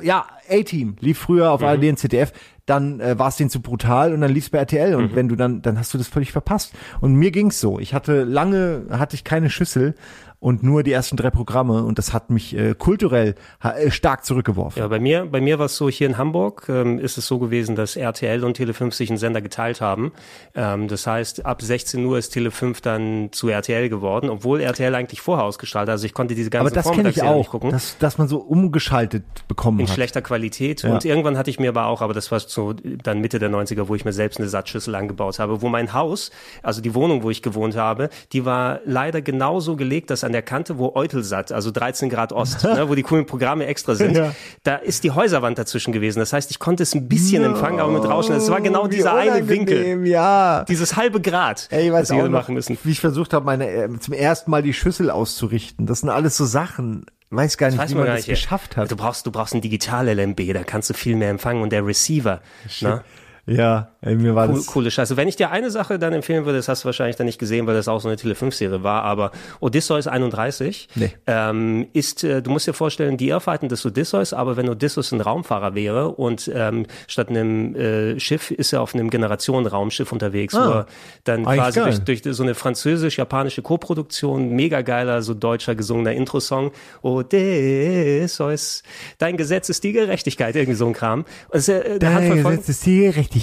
ja, 0.00 0.26
A-Team 0.48 0.96
lief 1.00 1.18
früher 1.18 1.50
auf 1.50 1.62
ARD 1.62 1.84
und 1.84 1.98
ZDF, 1.98 2.32
dann 2.68 3.00
äh, 3.00 3.18
war 3.18 3.28
es 3.28 3.36
denen 3.36 3.50
zu 3.50 3.62
brutal 3.62 4.12
und 4.12 4.20
dann 4.20 4.30
lief's 4.30 4.50
bei 4.50 4.58
RTL 4.58 4.94
und 4.94 5.14
wenn 5.14 5.28
du 5.28 5.36
dann, 5.36 5.62
dann 5.62 5.78
hast 5.78 5.94
du 5.94 5.98
das 5.98 6.08
völlig 6.08 6.32
verpasst. 6.32 6.74
Und 7.00 7.14
mir 7.14 7.30
ging's 7.30 7.60
so. 7.60 7.78
Ich 7.78 7.94
hatte 7.94 8.24
lange, 8.24 8.86
hatte 8.90 9.14
ich 9.14 9.24
keine 9.24 9.48
Schüssel 9.48 9.94
und 10.40 10.62
nur 10.62 10.84
die 10.84 10.92
ersten 10.92 11.16
drei 11.16 11.30
Programme 11.30 11.82
und 11.82 11.98
das 11.98 12.12
hat 12.12 12.30
mich 12.30 12.56
äh, 12.56 12.74
kulturell 12.74 13.34
äh, 13.62 13.90
stark 13.90 14.24
zurückgeworfen. 14.24 14.80
Ja, 14.80 14.86
bei 14.88 15.00
mir, 15.00 15.26
bei 15.26 15.40
mir 15.40 15.58
war 15.58 15.66
es 15.66 15.76
so, 15.76 15.88
hier 15.88 16.06
in 16.06 16.16
Hamburg 16.16 16.66
ähm, 16.68 17.00
ist 17.00 17.18
es 17.18 17.26
so 17.26 17.38
gewesen, 17.40 17.74
dass 17.74 17.96
RTL 17.96 18.44
und 18.44 18.56
Tele5 18.56 18.92
sich 18.92 19.10
einen 19.10 19.18
Sender 19.18 19.40
geteilt 19.40 19.80
haben. 19.80 20.12
Ähm, 20.54 20.86
das 20.86 21.06
heißt, 21.08 21.44
ab 21.44 21.60
16 21.60 22.04
Uhr 22.04 22.18
ist 22.18 22.36
Tele5 22.36 22.82
dann 22.82 23.28
zu 23.32 23.48
RTL 23.48 23.88
geworden, 23.88 24.30
obwohl 24.30 24.60
RTL 24.60 24.94
eigentlich 24.94 25.20
vorher 25.20 25.44
ausgestrahlt 25.44 25.88
hat. 25.88 25.92
Also 25.92 26.06
ich 26.06 26.14
konnte 26.14 26.36
diese 26.36 26.50
ganzen 26.50 26.68
Aber 26.68 26.74
das 26.74 26.90
kenne 26.92 27.10
ich 27.10 27.22
auch, 27.22 27.50
gucken. 27.50 27.70
dass, 27.70 27.98
dass 27.98 28.18
man 28.18 28.28
so 28.28 28.38
umgeschaltet 28.38 29.24
bekommen 29.48 29.80
in 29.80 29.88
hat. 29.88 29.94
schlechter 29.94 30.22
Qualität. 30.22 30.82
Ja. 30.82 30.92
Und 30.92 31.04
irgendwann 31.04 31.36
hatte 31.36 31.50
ich 31.50 31.58
mir 31.58 31.70
aber 31.70 31.86
auch, 31.86 32.00
aber 32.00 32.14
das 32.14 32.30
war 32.30 32.38
so 32.38 32.74
dann 32.74 33.20
Mitte 33.20 33.40
der 33.40 33.50
90er, 33.50 33.88
wo 33.88 33.96
ich 33.96 34.04
mir 34.04 34.12
selbst 34.12 34.38
eine 34.38 34.48
Satzschüssel 34.48 34.94
angebaut 34.94 35.40
habe, 35.40 35.62
wo 35.62 35.68
mein 35.68 35.92
Haus, 35.94 36.30
also 36.62 36.80
die 36.80 36.94
Wohnung, 36.94 37.24
wo 37.24 37.30
ich 37.30 37.42
gewohnt 37.42 37.74
habe, 37.76 38.08
die 38.32 38.44
war 38.44 38.80
leider 38.84 39.20
genauso 39.20 39.74
gelegt, 39.74 40.10
dass 40.10 40.27
an 40.28 40.32
der 40.32 40.42
Kante, 40.42 40.78
wo 40.78 40.92
Eutelsat, 40.94 41.50
also 41.50 41.70
13 41.72 42.08
Grad 42.08 42.32
Ost, 42.32 42.62
ne, 42.64 42.88
wo 42.88 42.94
die 42.94 43.02
coolen 43.02 43.26
Programme 43.26 43.66
extra 43.66 43.96
sind, 43.96 44.16
Ja. 44.16 44.32
da 44.62 44.76
ist 44.76 45.02
die 45.02 45.10
Häuserwand 45.10 45.58
dazwischen 45.58 45.92
gewesen. 45.92 46.20
Das 46.20 46.32
heißt, 46.32 46.50
ich 46.52 46.60
konnte 46.60 46.84
es 46.84 46.94
ein 46.94 47.08
bisschen 47.08 47.42
empfangen, 47.42 47.80
aber 47.80 47.90
mit 47.90 48.04
Rauschen. 48.08 48.36
Es 48.36 48.48
war 48.50 48.60
genau 48.60 48.86
dieser 48.86 49.14
eine 49.14 49.48
Winkel. 49.48 50.06
Ja. 50.06 50.64
Dieses 50.68 50.94
halbe 50.96 51.20
Grad, 51.20 51.66
Ey, 51.70 51.86
ich 51.88 51.92
weiß 51.92 52.10
wir 52.10 52.28
machen 52.28 52.54
müssen. 52.54 52.78
wie 52.84 52.92
ich 52.92 53.00
versucht 53.00 53.32
habe, 53.32 53.44
meine 53.44 53.68
äh, 53.68 53.88
zum 53.98 54.14
ersten 54.14 54.50
Mal 54.50 54.62
die 54.62 54.72
Schüssel 54.74 55.10
auszurichten. 55.10 55.86
Das 55.86 56.00
sind 56.00 56.10
alles 56.10 56.36
so 56.36 56.44
Sachen. 56.44 57.06
Weiß 57.30 57.58
gar 57.58 57.68
nicht, 57.68 57.78
weiß 57.78 57.90
wie 57.90 57.94
man 57.96 58.04
man 58.04 58.16
das 58.16 58.26
nicht. 58.26 58.40
geschafft 58.40 58.76
hat. 58.78 58.90
Du 58.90 58.96
brauchst, 58.96 59.26
du 59.26 59.30
brauchst 59.30 59.54
ein 59.54 59.60
digital-LMB, 59.60 60.54
da 60.54 60.62
kannst 60.64 60.88
du 60.88 60.94
viel 60.94 61.14
mehr 61.16 61.28
empfangen 61.30 61.62
und 61.62 61.72
der 61.72 61.84
Receiver. 61.84 62.40
Ne? 62.80 63.02
Ja, 63.48 63.88
ey, 64.02 64.14
mir 64.14 64.34
war 64.34 64.46
Cool, 64.48 64.56
das. 64.56 64.66
coole 64.66 64.90
Scheiße. 64.90 65.16
Wenn 65.16 65.26
ich 65.26 65.36
dir 65.36 65.50
eine 65.50 65.70
Sache 65.70 65.98
dann 65.98 66.12
empfehlen 66.12 66.44
würde, 66.44 66.58
das 66.58 66.68
hast 66.68 66.82
du 66.84 66.86
wahrscheinlich 66.86 67.16
dann 67.16 67.24
nicht 67.26 67.38
gesehen, 67.38 67.66
weil 67.66 67.74
das 67.74 67.88
auch 67.88 67.98
so 67.98 68.06
eine 68.08 68.16
Tele 68.18 68.34
5 68.34 68.54
Serie 68.54 68.82
war, 68.82 69.04
aber 69.04 69.30
Odysseus 69.60 70.06
31 70.06 70.88
Nee. 70.96 71.12
ähm, 71.26 71.86
ist, 71.94 72.24
äh, 72.24 72.42
du 72.42 72.50
musst 72.50 72.66
dir 72.66 72.74
vorstellen, 72.74 73.16
die 73.16 73.28
Irrfahrten 73.28 73.70
des 73.70 73.86
Odysseus, 73.86 74.34
aber 74.34 74.58
wenn 74.58 74.68
Odysseus 74.68 75.12
ein 75.12 75.22
Raumfahrer 75.22 75.74
wäre 75.74 76.10
und 76.10 76.50
ähm, 76.54 76.84
statt 77.06 77.30
einem 77.30 77.74
äh, 77.74 78.20
Schiff 78.20 78.50
ist 78.50 78.74
er 78.74 78.82
auf 78.82 78.94
einem 78.94 79.08
Generationenraumschiff 79.08 80.12
unterwegs, 80.12 80.54
Ah. 80.54 80.66
wo 80.68 80.72
er 80.72 80.86
dann 81.24 81.44
quasi 81.44 81.80
geil. 81.80 81.98
durch, 82.04 82.20
durch 82.22 82.36
so 82.36 82.42
eine 82.42 82.54
französisch-japanische 82.54 83.62
Koproduktion, 83.62 84.50
mega 84.50 84.82
geiler, 84.82 85.22
so 85.22 85.32
deutscher 85.32 85.74
gesungener 85.74 86.12
Intro-Song, 86.12 86.70
Odysseus, 87.02 88.82
dein 89.18 89.36
Gesetz 89.36 89.68
ist 89.68 89.84
die 89.84 89.92
Gerechtigkeit, 89.92 90.54
irgendwie 90.56 90.76
so 90.76 90.86
ein 90.86 90.92
Kram. 90.92 91.20
Und 91.48 91.58
es, 91.58 91.68
äh, 91.68 91.98
der 91.98 92.12
hat 92.14 92.22
Dein 92.24 92.36
Gesetz 92.42 92.68
ist 92.68 92.84
die 92.86 92.98
Gerechtigkeit. 93.00 93.37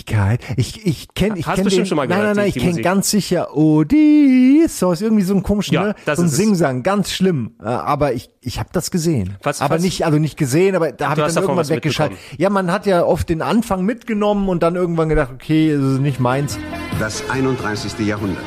Ich, 0.58 0.86
ich 0.86 1.08
kenne, 1.14 1.38
ich 1.39 1.46
Hast 1.48 1.56
kenne 1.56 1.66
bestimmt 1.66 1.88
schon 1.88 1.96
mal 1.96 2.08
Nein, 2.08 2.20
gehört, 2.20 2.36
nein, 2.36 2.46
nein, 2.46 2.52
die- 2.54 2.60
ich 2.60 2.66
kenne 2.66 2.82
ganz 2.82 3.10
sicher 3.10 3.56
Odysseus, 3.56 5.02
irgendwie 5.02 5.24
so 5.24 5.34
ein 5.36 5.43
komischen, 5.43 5.74
Ja, 5.76 5.84
ne? 5.88 5.96
so 6.16 6.22
ein 6.22 6.28
es. 6.28 6.36
Singsang, 6.36 6.84
ganz 6.84 7.12
schlimm. 7.12 7.52
Äh, 7.62 7.66
Aber 7.68 8.14
ich, 8.14 8.30
ich 8.41 8.60
habe 8.60 8.70
das 8.72 8.91
gesehen. 8.91 9.38
Was- 9.43 9.62
aber 9.62 9.76
was- 9.76 9.82
nicht, 9.82 10.06
also 10.06 10.18
nicht 10.18 10.38
gesehen, 10.38 10.76
aber 10.76 10.91
da 10.91 11.10
habe 11.10 11.22
ich 11.22 11.34
dann 11.34 11.43
irgendwann 11.43 11.70
weggeschaltet. 11.70 12.18
Ja, 12.38 12.50
man 12.50 12.72
hat 12.72 12.86
ja 12.86 13.04
oft 13.06 13.30
den 13.30 13.41
Anfang 13.41 13.84
mitgenommen 13.86 14.50
und 14.50 14.64
dann 14.64 14.76
irgendwann 14.76 15.10
gedacht, 15.10 15.32
okay, 15.34 15.76
das 15.78 15.93
ist 15.93 16.00
nicht 16.00 16.20
meins. 16.20 16.58
Das 17.00 17.24
31. 17.30 18.00
Jahrhundert. 18.06 18.43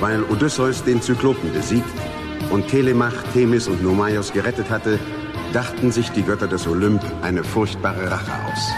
Weil 0.00 0.22
Odysseus 0.24 0.82
den 0.84 1.00
Zyklopen 1.00 1.52
besiegt 1.52 1.84
und 2.50 2.66
Telemach, 2.68 3.14
Themis 3.32 3.68
und 3.68 3.82
Nomaios 3.82 4.32
gerettet 4.32 4.68
hatte, 4.70 4.98
dachten 5.52 5.92
sich 5.92 6.10
die 6.10 6.22
Götter 6.22 6.48
des 6.48 6.66
Olymp 6.66 7.02
eine 7.22 7.44
furchtbare 7.44 8.10
Rache 8.10 8.32
aus. 8.50 8.72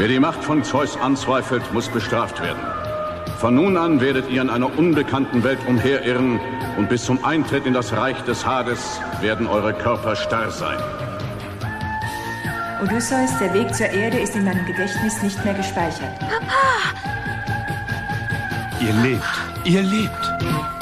Wer 0.00 0.08
die 0.08 0.18
Macht 0.18 0.42
von 0.42 0.64
Zeus 0.64 0.96
anzweifelt, 0.96 1.74
muss 1.74 1.90
bestraft 1.90 2.40
werden. 2.40 2.62
Von 3.38 3.54
nun 3.54 3.76
an 3.76 4.00
werdet 4.00 4.30
ihr 4.30 4.40
in 4.40 4.48
einer 4.48 4.78
unbekannten 4.78 5.44
Welt 5.44 5.58
umherirren 5.66 6.40
und 6.78 6.88
bis 6.88 7.04
zum 7.04 7.22
Eintritt 7.22 7.66
in 7.66 7.74
das 7.74 7.92
Reich 7.92 8.18
des 8.22 8.46
Hades 8.46 8.98
werden 9.20 9.46
eure 9.46 9.74
Körper 9.74 10.16
starr 10.16 10.50
sein. 10.50 10.78
Odysseus, 12.82 13.36
der 13.40 13.52
Weg 13.52 13.74
zur 13.74 13.88
Erde 13.88 14.20
ist 14.20 14.34
in 14.34 14.46
meinem 14.46 14.64
Gedächtnis 14.64 15.22
nicht 15.22 15.44
mehr 15.44 15.52
gespeichert. 15.52 16.18
Ihr 18.80 18.94
lebt. 19.02 19.22
Ihr 19.64 19.82
lebt. 19.82 20.79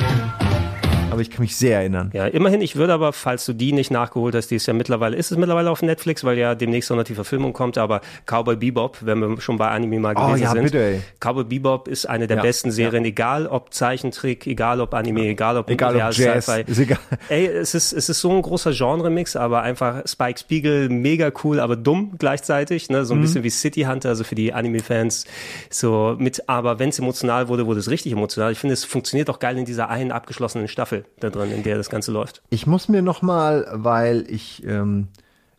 Aber 1.18 1.22
ich 1.22 1.30
kann 1.30 1.42
mich 1.42 1.56
sehr 1.56 1.78
erinnern. 1.80 2.10
Ja, 2.14 2.26
immerhin, 2.26 2.60
ich 2.60 2.76
würde 2.76 2.92
aber, 2.92 3.12
falls 3.12 3.44
du 3.44 3.52
die 3.52 3.72
nicht 3.72 3.90
nachgeholt 3.90 4.34
hast, 4.36 4.48
die 4.52 4.54
ist 4.56 4.66
ja 4.66 4.72
mittlerweile, 4.72 5.16
ist 5.16 5.32
es 5.32 5.36
mittlerweile 5.36 5.68
auf 5.70 5.82
Netflix, 5.82 6.22
weil 6.22 6.38
ja 6.38 6.54
demnächst 6.54 6.92
auch 6.92 6.96
noch 6.96 7.02
die 7.04 7.14
Verfilmung 7.14 7.52
kommt, 7.52 7.76
aber 7.76 8.00
Cowboy 8.26 8.54
Bebop, 8.56 8.98
wenn 9.00 9.18
wir 9.18 9.40
schon 9.40 9.56
bei 9.58 9.68
Anime 9.68 9.98
mal 9.98 10.14
Oh, 10.16 10.26
gewesen 10.28 10.42
ja, 10.44 10.52
sind. 10.52 10.62
bitte, 10.62 10.78
ey. 10.78 11.00
Cowboy 11.18 11.44
Bebop 11.44 11.88
ist 11.88 12.08
eine 12.08 12.26
der 12.28 12.36
Ja, 12.36 12.42
besten 12.42 12.70
Serien, 12.70 13.04
egal 13.04 13.46
ob 13.48 13.74
Zeichentrick, 13.74 14.46
egal 14.46 14.80
ob 14.80 14.94
Anime, 14.94 15.22
egal 15.26 15.56
ob 15.56 15.68
Egal 15.68 15.94
ob 15.96 16.00
Real 16.02 16.12
Jazz, 16.12 16.46
Sci-Fi. 16.46 16.70
ist 16.70 16.78
egal. 16.78 16.98
Ey, 17.28 17.46
es 17.46 17.74
ist, 17.74 17.92
es 17.92 18.08
ist 18.08 18.20
so 18.20 18.30
ein 18.30 18.40
großer 18.40 18.70
Genre-Mix, 18.72 19.34
aber 19.34 19.62
einfach 19.62 20.02
Spike 20.06 20.38
Spiegel, 20.38 20.88
mega 20.88 21.32
cool, 21.42 21.58
aber 21.58 21.74
dumm 21.74 22.12
gleichzeitig, 22.18 22.90
ne? 22.90 23.04
so 23.04 23.14
ein 23.14 23.18
Mhm. 23.18 23.22
bisschen 23.22 23.42
wie 23.42 23.50
City 23.50 23.82
Hunter, 23.82 24.10
also 24.10 24.22
für 24.22 24.36
die 24.36 24.52
Anime-Fans, 24.52 25.24
so 25.70 26.14
mit, 26.18 26.48
aber 26.48 26.78
wenn 26.78 26.90
es 26.90 26.98
emotional 27.00 27.48
wurde, 27.48 27.66
wurde 27.66 27.80
es 27.80 27.90
richtig 27.90 28.12
emotional. 28.12 28.52
Ich 28.52 28.58
finde, 28.58 28.74
es 28.74 28.84
funktioniert 28.84 29.28
auch 29.30 29.40
geil 29.40 29.58
in 29.58 29.64
dieser 29.64 29.88
einen 29.88 30.12
abgeschlossenen 30.12 30.68
Staffel 30.68 31.04
da 31.20 31.30
drin, 31.30 31.50
in 31.50 31.62
der 31.62 31.76
das 31.76 31.90
Ganze 31.90 32.12
läuft. 32.12 32.42
Ich 32.50 32.66
muss 32.66 32.88
mir 32.88 33.02
noch 33.02 33.22
mal, 33.22 33.66
weil 33.72 34.24
ich 34.28 34.64
ähm, 34.66 35.08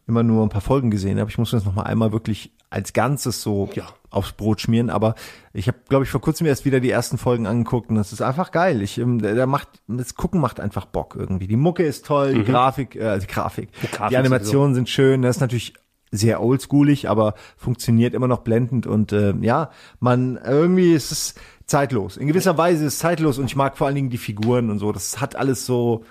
immer 0.08 0.24
nur 0.24 0.44
ein 0.46 0.50
paar 0.50 0.62
Folgen 0.62 0.90
gesehen 0.92 1.20
habe, 1.20 1.30
ich 1.30 1.38
muss 1.38 1.52
mir 1.52 1.58
das 1.60 1.66
noch 1.66 1.76
mal 1.76 1.84
einmal 1.84 2.12
wirklich 2.12 2.52
als 2.72 2.94
Ganzes 2.94 3.42
so 3.42 3.68
Ja. 3.74 3.88
aufs 4.12 4.32
Brot 4.34 4.62
schmieren. 4.62 4.90
Aber 4.92 5.16
ich 5.54 5.68
habe, 5.68 5.78
glaube 5.90 6.04
ich, 6.06 6.12
vor 6.12 6.22
kurzem 6.22 6.46
erst 6.46 6.66
wieder 6.66 6.80
die 6.80 6.92
ersten 6.92 7.18
Folgen 7.18 7.48
angeguckt 7.48 7.90
und 7.90 7.96
das 7.96 8.14
ist 8.14 8.22
einfach 8.22 8.52
geil. 8.52 8.82
Ich, 8.84 8.98
ähm, 9.00 9.20
der, 9.22 9.34
der 9.36 9.48
macht, 9.48 9.68
das 9.88 10.14
Gucken 10.16 10.40
macht 10.40 10.60
einfach 10.60 10.86
Bock 10.86 11.16
irgendwie. 11.18 11.48
Die 11.48 11.56
Mucke 11.56 11.84
ist 11.84 12.06
toll, 12.06 12.34
die 12.34 12.40
Mhm. 12.40 12.46
Grafik, 12.46 12.96
äh, 12.96 13.18
die 13.20 13.26
Grafik, 13.28 13.70
die, 13.82 13.88
Grafik 13.88 14.18
Animationen 14.18 14.76
sind 14.76 14.88
schön. 14.88 15.24
Das 15.24 15.38
ist 15.38 15.42
natürlich 15.42 15.74
sehr 16.12 16.42
oldschoolig, 16.44 17.08
aber 17.10 17.34
funktioniert 17.58 18.14
immer 18.16 18.28
noch 18.28 18.40
blendend 18.40 18.88
und 18.88 19.12
äh, 19.12 19.34
ja, 19.42 19.70
man 20.00 20.40
irgendwie 20.44 20.94
ist 20.94 21.12
es 21.12 21.36
zeitlos. 21.70 22.18
In 22.18 22.28
gewisser 22.28 22.58
Weise 22.58 22.86
ist 22.86 22.94
es 22.94 23.00
zeitlos 23.00 23.38
und 23.38 23.46
ich 23.46 23.56
mag 23.56 23.78
vor 23.78 23.88
allen 23.88 23.96
Dingen 23.96 24.10
die 24.10 24.18
Figuren 24.18 24.70
und 24.70 24.80
so. 24.80 24.92
Das 24.92 25.22
hat 25.22 25.36
alles 25.36 25.66
so, 25.66 26.04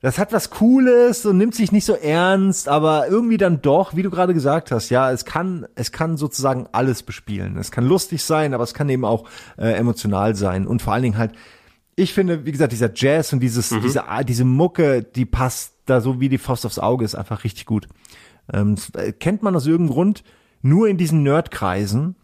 das 0.00 0.18
hat 0.18 0.32
was 0.32 0.50
Cooles 0.50 1.26
und 1.26 1.38
nimmt 1.38 1.54
sich 1.54 1.70
nicht 1.70 1.84
so 1.84 1.94
ernst, 1.94 2.68
aber 2.68 3.08
irgendwie 3.08 3.36
dann 3.36 3.62
doch, 3.62 3.94
wie 3.94 4.02
du 4.02 4.10
gerade 4.10 4.34
gesagt 4.34 4.70
hast, 4.70 4.90
ja, 4.90 5.10
es 5.12 5.24
kann, 5.24 5.66
es 5.74 5.92
kann 5.92 6.16
sozusagen 6.16 6.66
alles 6.72 7.02
bespielen. 7.02 7.56
Es 7.56 7.70
kann 7.70 7.86
lustig 7.86 8.24
sein, 8.24 8.54
aber 8.54 8.64
es 8.64 8.74
kann 8.74 8.88
eben 8.88 9.04
auch 9.04 9.28
äh, 9.56 9.72
emotional 9.72 10.34
sein 10.34 10.66
und 10.66 10.82
vor 10.82 10.92
allen 10.92 11.04
Dingen 11.04 11.18
halt, 11.18 11.32
ich 11.94 12.14
finde, 12.14 12.46
wie 12.46 12.52
gesagt, 12.52 12.72
dieser 12.72 12.90
Jazz 12.94 13.32
und 13.32 13.40
dieses, 13.40 13.68
diese, 13.68 14.02
diese 14.26 14.44
Mucke, 14.44 15.02
die 15.02 15.26
passt 15.26 15.74
da 15.86 16.00
so 16.00 16.20
wie 16.20 16.28
die 16.28 16.38
Faust 16.38 16.64
aufs 16.64 16.78
Auge, 16.78 17.04
ist 17.04 17.14
einfach 17.14 17.44
richtig 17.44 17.66
gut. 17.66 17.86
Ähm, 18.52 18.76
äh, 18.94 19.12
kennt 19.12 19.42
man 19.42 19.54
aus 19.54 19.66
irgendeinem 19.66 19.94
Grund 19.94 20.24
nur 20.62 20.88
in 20.88 20.96
diesen 20.96 21.22
Nerdkreisen. 21.22 22.16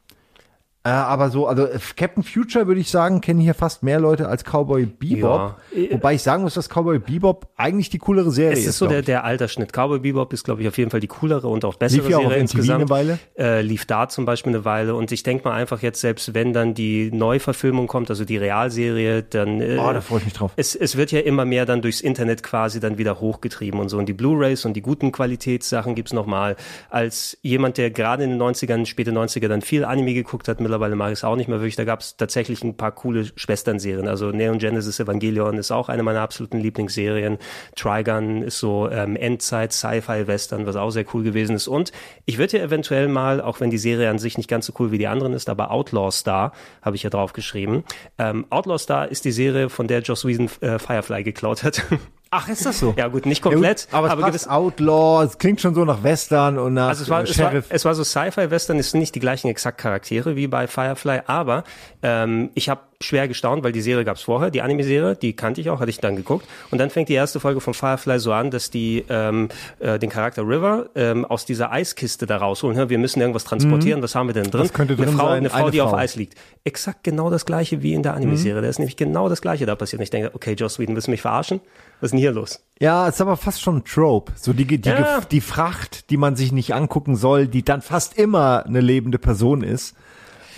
Äh, 0.84 0.90
aber 0.90 1.30
so, 1.30 1.46
also 1.48 1.64
äh, 1.66 1.78
Captain 1.96 2.22
Future 2.22 2.66
würde 2.68 2.80
ich 2.80 2.88
sagen, 2.90 3.20
kennen 3.20 3.40
hier 3.40 3.54
fast 3.54 3.82
mehr 3.82 3.98
Leute 3.98 4.28
als 4.28 4.44
Cowboy 4.44 4.86
Bebop. 4.86 5.56
Ja. 5.74 5.82
Wobei 5.90 6.14
ich 6.14 6.22
sagen 6.22 6.44
muss, 6.44 6.54
dass 6.54 6.68
Cowboy 6.68 7.00
Bebop 7.00 7.48
eigentlich 7.56 7.90
die 7.90 7.98
coolere 7.98 8.30
Serie 8.30 8.52
Es 8.52 8.60
ist. 8.60 8.66
ist 8.68 8.78
so 8.78 8.86
der, 8.86 9.02
der 9.02 9.24
Altersschnitt. 9.24 9.72
Cowboy 9.72 9.98
Bebop 9.98 10.32
ist, 10.32 10.44
glaube 10.44 10.62
ich, 10.62 10.68
auf 10.68 10.78
jeden 10.78 10.90
Fall 10.90 11.00
die 11.00 11.08
coolere 11.08 11.48
und 11.48 11.64
auch 11.64 11.74
bessere 11.74 12.02
Lief 12.02 12.10
ja 12.10 12.18
auch 12.18 12.22
Serie 12.22 12.36
MTV 12.44 12.54
insgesamt. 12.58 12.80
eine 12.80 12.90
Weile. 12.90 13.18
Äh, 13.36 13.60
lief 13.62 13.86
da 13.86 14.08
zum 14.08 14.24
Beispiel 14.24 14.54
eine 14.54 14.64
Weile 14.64 14.94
und 14.94 15.10
ich 15.10 15.24
denke 15.24 15.48
mal 15.48 15.54
einfach 15.54 15.82
jetzt, 15.82 16.00
selbst 16.00 16.32
wenn 16.32 16.52
dann 16.52 16.74
die 16.74 17.10
Neuverfilmung 17.12 17.88
kommt, 17.88 18.08
also 18.10 18.24
die 18.24 18.36
Realserie, 18.36 19.22
dann 19.24 19.60
äh, 19.60 19.78
Oh, 19.80 19.92
da 19.92 20.00
freue 20.00 20.20
ich 20.20 20.26
mich 20.26 20.34
drauf. 20.34 20.52
es, 20.56 20.76
es 20.76 20.96
wird 20.96 21.10
ja 21.10 21.20
immer 21.20 21.44
mehr 21.44 21.66
dann 21.66 21.82
durchs 21.82 22.00
Internet 22.00 22.42
quasi 22.44 22.78
dann 22.78 22.98
wieder 22.98 23.20
hochgetrieben 23.20 23.80
und 23.80 23.88
so. 23.88 23.98
Und 23.98 24.06
die 24.06 24.12
Blu-Rays 24.14 24.64
und 24.64 24.74
die 24.74 24.82
guten 24.82 25.10
Qualitätssachen 25.10 25.96
gibt's 25.96 26.12
noch 26.12 26.26
mal. 26.26 26.54
Als 26.88 27.36
jemand, 27.42 27.78
der 27.78 27.90
gerade 27.90 28.22
in 28.22 28.30
den 28.30 28.40
90ern, 28.40 28.86
späte 28.86 29.10
90er 29.10 29.48
dann 29.48 29.60
viel 29.60 29.84
Anime 29.84 30.14
geguckt 30.14 30.46
hat, 30.48 30.60
mittlerweile 30.68 30.96
mag 30.96 31.12
ich 31.12 31.20
es 31.20 31.24
auch 31.24 31.34
nicht 31.34 31.48
mehr 31.48 31.60
wirklich, 31.60 31.76
da 31.76 31.84
gab's 31.84 32.16
tatsächlich 32.16 32.62
ein 32.62 32.76
paar 32.76 32.92
coole 32.92 33.24
Schwesternserien. 33.34 34.06
Also 34.06 34.30
Neon 34.30 34.58
Genesis 34.58 35.00
Evangelion 35.00 35.56
ist 35.56 35.70
auch 35.70 35.88
eine 35.88 36.02
meiner 36.02 36.20
absoluten 36.20 36.58
Lieblingsserien. 36.58 37.38
Trigun 37.74 38.42
ist 38.42 38.58
so 38.58 38.90
ähm, 38.90 39.16
Endzeit 39.16 39.72
Sci-Fi-Western, 39.72 40.66
was 40.66 40.76
auch 40.76 40.90
sehr 40.90 41.06
cool 41.14 41.22
gewesen 41.22 41.56
ist. 41.56 41.68
Und 41.68 41.90
ich 42.26 42.36
würde 42.36 42.58
ja 42.58 42.64
eventuell 42.64 43.08
mal, 43.08 43.40
auch 43.40 43.60
wenn 43.60 43.70
die 43.70 43.78
Serie 43.78 44.10
an 44.10 44.18
sich 44.18 44.36
nicht 44.36 44.48
ganz 44.48 44.66
so 44.66 44.74
cool 44.78 44.92
wie 44.92 44.98
die 44.98 45.06
anderen 45.06 45.32
ist, 45.32 45.48
aber 45.48 45.70
Outlaw 45.70 46.10
Star 46.10 46.52
habe 46.82 46.96
ich 46.96 47.02
ja 47.02 47.10
drauf 47.10 47.32
geschrieben. 47.32 47.84
Ähm, 48.18 48.44
Outlaw 48.50 48.78
Star 48.78 49.08
ist 49.08 49.24
die 49.24 49.32
Serie, 49.32 49.70
von 49.70 49.88
der 49.88 50.02
Joss 50.02 50.26
Whedon 50.26 50.50
äh, 50.60 50.78
Firefly 50.78 51.22
geklaut 51.24 51.62
hat. 51.62 51.82
Ach, 52.30 52.48
ist 52.48 52.66
das 52.66 52.78
so? 52.78 52.94
Ja 52.96 53.08
gut, 53.08 53.24
nicht 53.24 53.42
komplett, 53.42 53.80
Ja, 53.80 53.86
gut, 53.86 53.94
aber 53.94 54.06
es 54.06 54.12
aber 54.12 54.26
gewiss, 54.26 54.48
Outlaw, 54.48 55.24
es 55.24 55.38
klingt 55.38 55.60
schon 55.60 55.74
so 55.74 55.84
nach 55.84 56.02
Western 56.02 56.58
und 56.58 56.74
nach 56.74 56.88
also 56.88 57.02
es 57.02 57.08
war, 57.08 57.22
es 57.22 57.38
war, 57.38 57.50
Sheriff. 57.50 57.66
es 57.70 57.84
war 57.84 57.94
so 57.94 58.04
Sci-Fi-Western, 58.04 58.78
es 58.78 58.90
sind 58.90 59.00
nicht 59.00 59.14
die 59.14 59.20
gleichen 59.20 59.48
exakt 59.48 59.78
Charaktere 59.78 60.36
wie 60.36 60.46
bei 60.46 60.66
Firefly, 60.66 61.22
aber 61.26 61.64
ähm, 62.02 62.50
ich 62.54 62.68
habe 62.68 62.82
schwer 63.00 63.28
gestaunt, 63.28 63.62
weil 63.62 63.70
die 63.70 63.80
Serie 63.80 64.04
gab's 64.04 64.22
vorher, 64.22 64.50
die 64.50 64.60
Anime-Serie, 64.60 65.14
die 65.14 65.34
kannte 65.36 65.60
ich 65.60 65.70
auch, 65.70 65.78
hatte 65.78 65.90
ich 65.90 65.98
dann 65.98 66.16
geguckt. 66.16 66.44
Und 66.72 66.78
dann 66.78 66.90
fängt 66.90 67.08
die 67.08 67.14
erste 67.14 67.38
Folge 67.38 67.60
von 67.60 67.72
Firefly 67.72 68.18
so 68.18 68.32
an, 68.32 68.50
dass 68.50 68.70
die 68.70 69.04
ähm, 69.08 69.50
äh, 69.78 70.00
den 70.00 70.10
Charakter 70.10 70.42
River 70.42 70.86
ähm, 70.96 71.24
aus 71.24 71.44
dieser 71.44 71.70
Eiskiste 71.70 72.26
da 72.26 72.38
rausholen. 72.38 72.88
Wir 72.90 72.98
müssen 72.98 73.20
irgendwas 73.20 73.44
transportieren, 73.44 74.00
Mhm. 74.00 74.02
was 74.02 74.14
haben 74.16 74.26
wir 74.28 74.34
denn 74.34 74.50
drin? 74.50 74.68
Könnte 74.72 74.94
eine 74.94 75.04
drin 75.06 75.14
Frau, 75.16 75.26
sein? 75.28 75.36
Eine 75.38 75.50
Frau, 75.50 75.58
Eine 75.62 75.70
die 75.70 75.80
auf 75.80 75.90
Frau. 75.90 75.96
Eis 75.98 76.16
liegt. 76.16 76.34
Exakt 76.64 77.04
genau 77.04 77.30
das 77.30 77.46
gleiche 77.46 77.82
wie 77.82 77.94
in 77.94 78.02
der 78.02 78.14
Anime-Serie. 78.14 78.62
Da 78.62 78.68
ist 78.68 78.80
nämlich 78.80 78.96
genau 78.96 79.28
das 79.28 79.42
gleiche 79.42 79.64
da 79.64 79.76
passiert. 79.76 80.00
Und 80.00 80.04
ich 80.04 80.10
denke, 80.10 80.32
okay, 80.34 80.54
Joss 80.54 80.80
Whedon, 80.80 80.96
willst 80.96 81.06
du 81.06 81.12
mich 81.12 81.22
verarschen? 81.22 81.60
Was 82.00 82.08
ist 82.08 82.12
denn 82.12 82.18
hier 82.20 82.32
los? 82.32 82.64
Ja, 82.80 83.06
ist 83.08 83.20
aber 83.20 83.36
fast 83.36 83.60
schon 83.62 83.76
ein 83.78 83.84
Trope. 83.84 84.32
So 84.36 84.52
die, 84.52 84.64
die, 84.64 84.88
Ja. 84.88 85.20
die 85.20 85.40
Fracht, 85.40 86.10
die 86.10 86.16
man 86.16 86.34
sich 86.34 86.50
nicht 86.50 86.74
angucken 86.74 87.14
soll, 87.16 87.46
die 87.46 87.62
dann 87.64 87.80
fast 87.80 88.18
immer 88.18 88.66
eine 88.66 88.80
lebende 88.80 89.18
Person 89.18 89.62
ist. 89.62 89.94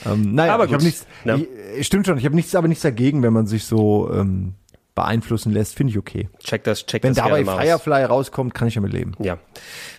Ähm, 0.06 0.34
naja, 0.34 0.54
Aber 0.54 0.64
ich 0.64 0.72
habe 0.72 0.82
nichts, 0.84 1.06
Ja. 1.24 1.38
ich, 1.76 1.86
stimmt 1.86 2.06
schon, 2.06 2.18
ich 2.18 2.24
habe 2.24 2.34
nichts, 2.34 2.54
aber 2.54 2.68
nichts 2.68 2.82
dagegen, 2.82 3.22
wenn 3.22 3.32
man 3.32 3.46
sich 3.46 3.64
so 3.64 4.10
ähm, 4.12 4.54
beeinflussen 5.00 5.52
lässt, 5.52 5.76
finde 5.76 5.92
ich 5.92 5.98
okay. 5.98 6.28
Check 6.40 6.64
das, 6.64 6.84
check 6.84 7.02
Wenn 7.02 7.14
das 7.14 7.24
dabei 7.24 7.42
gerne 7.42 7.44
mal 7.46 7.58
aus. 7.58 7.82
Firefly 7.82 8.04
rauskommt, 8.04 8.54
kann 8.54 8.68
ich 8.68 8.74
damit 8.74 8.92
leben. 8.92 9.12
Ja. 9.18 9.38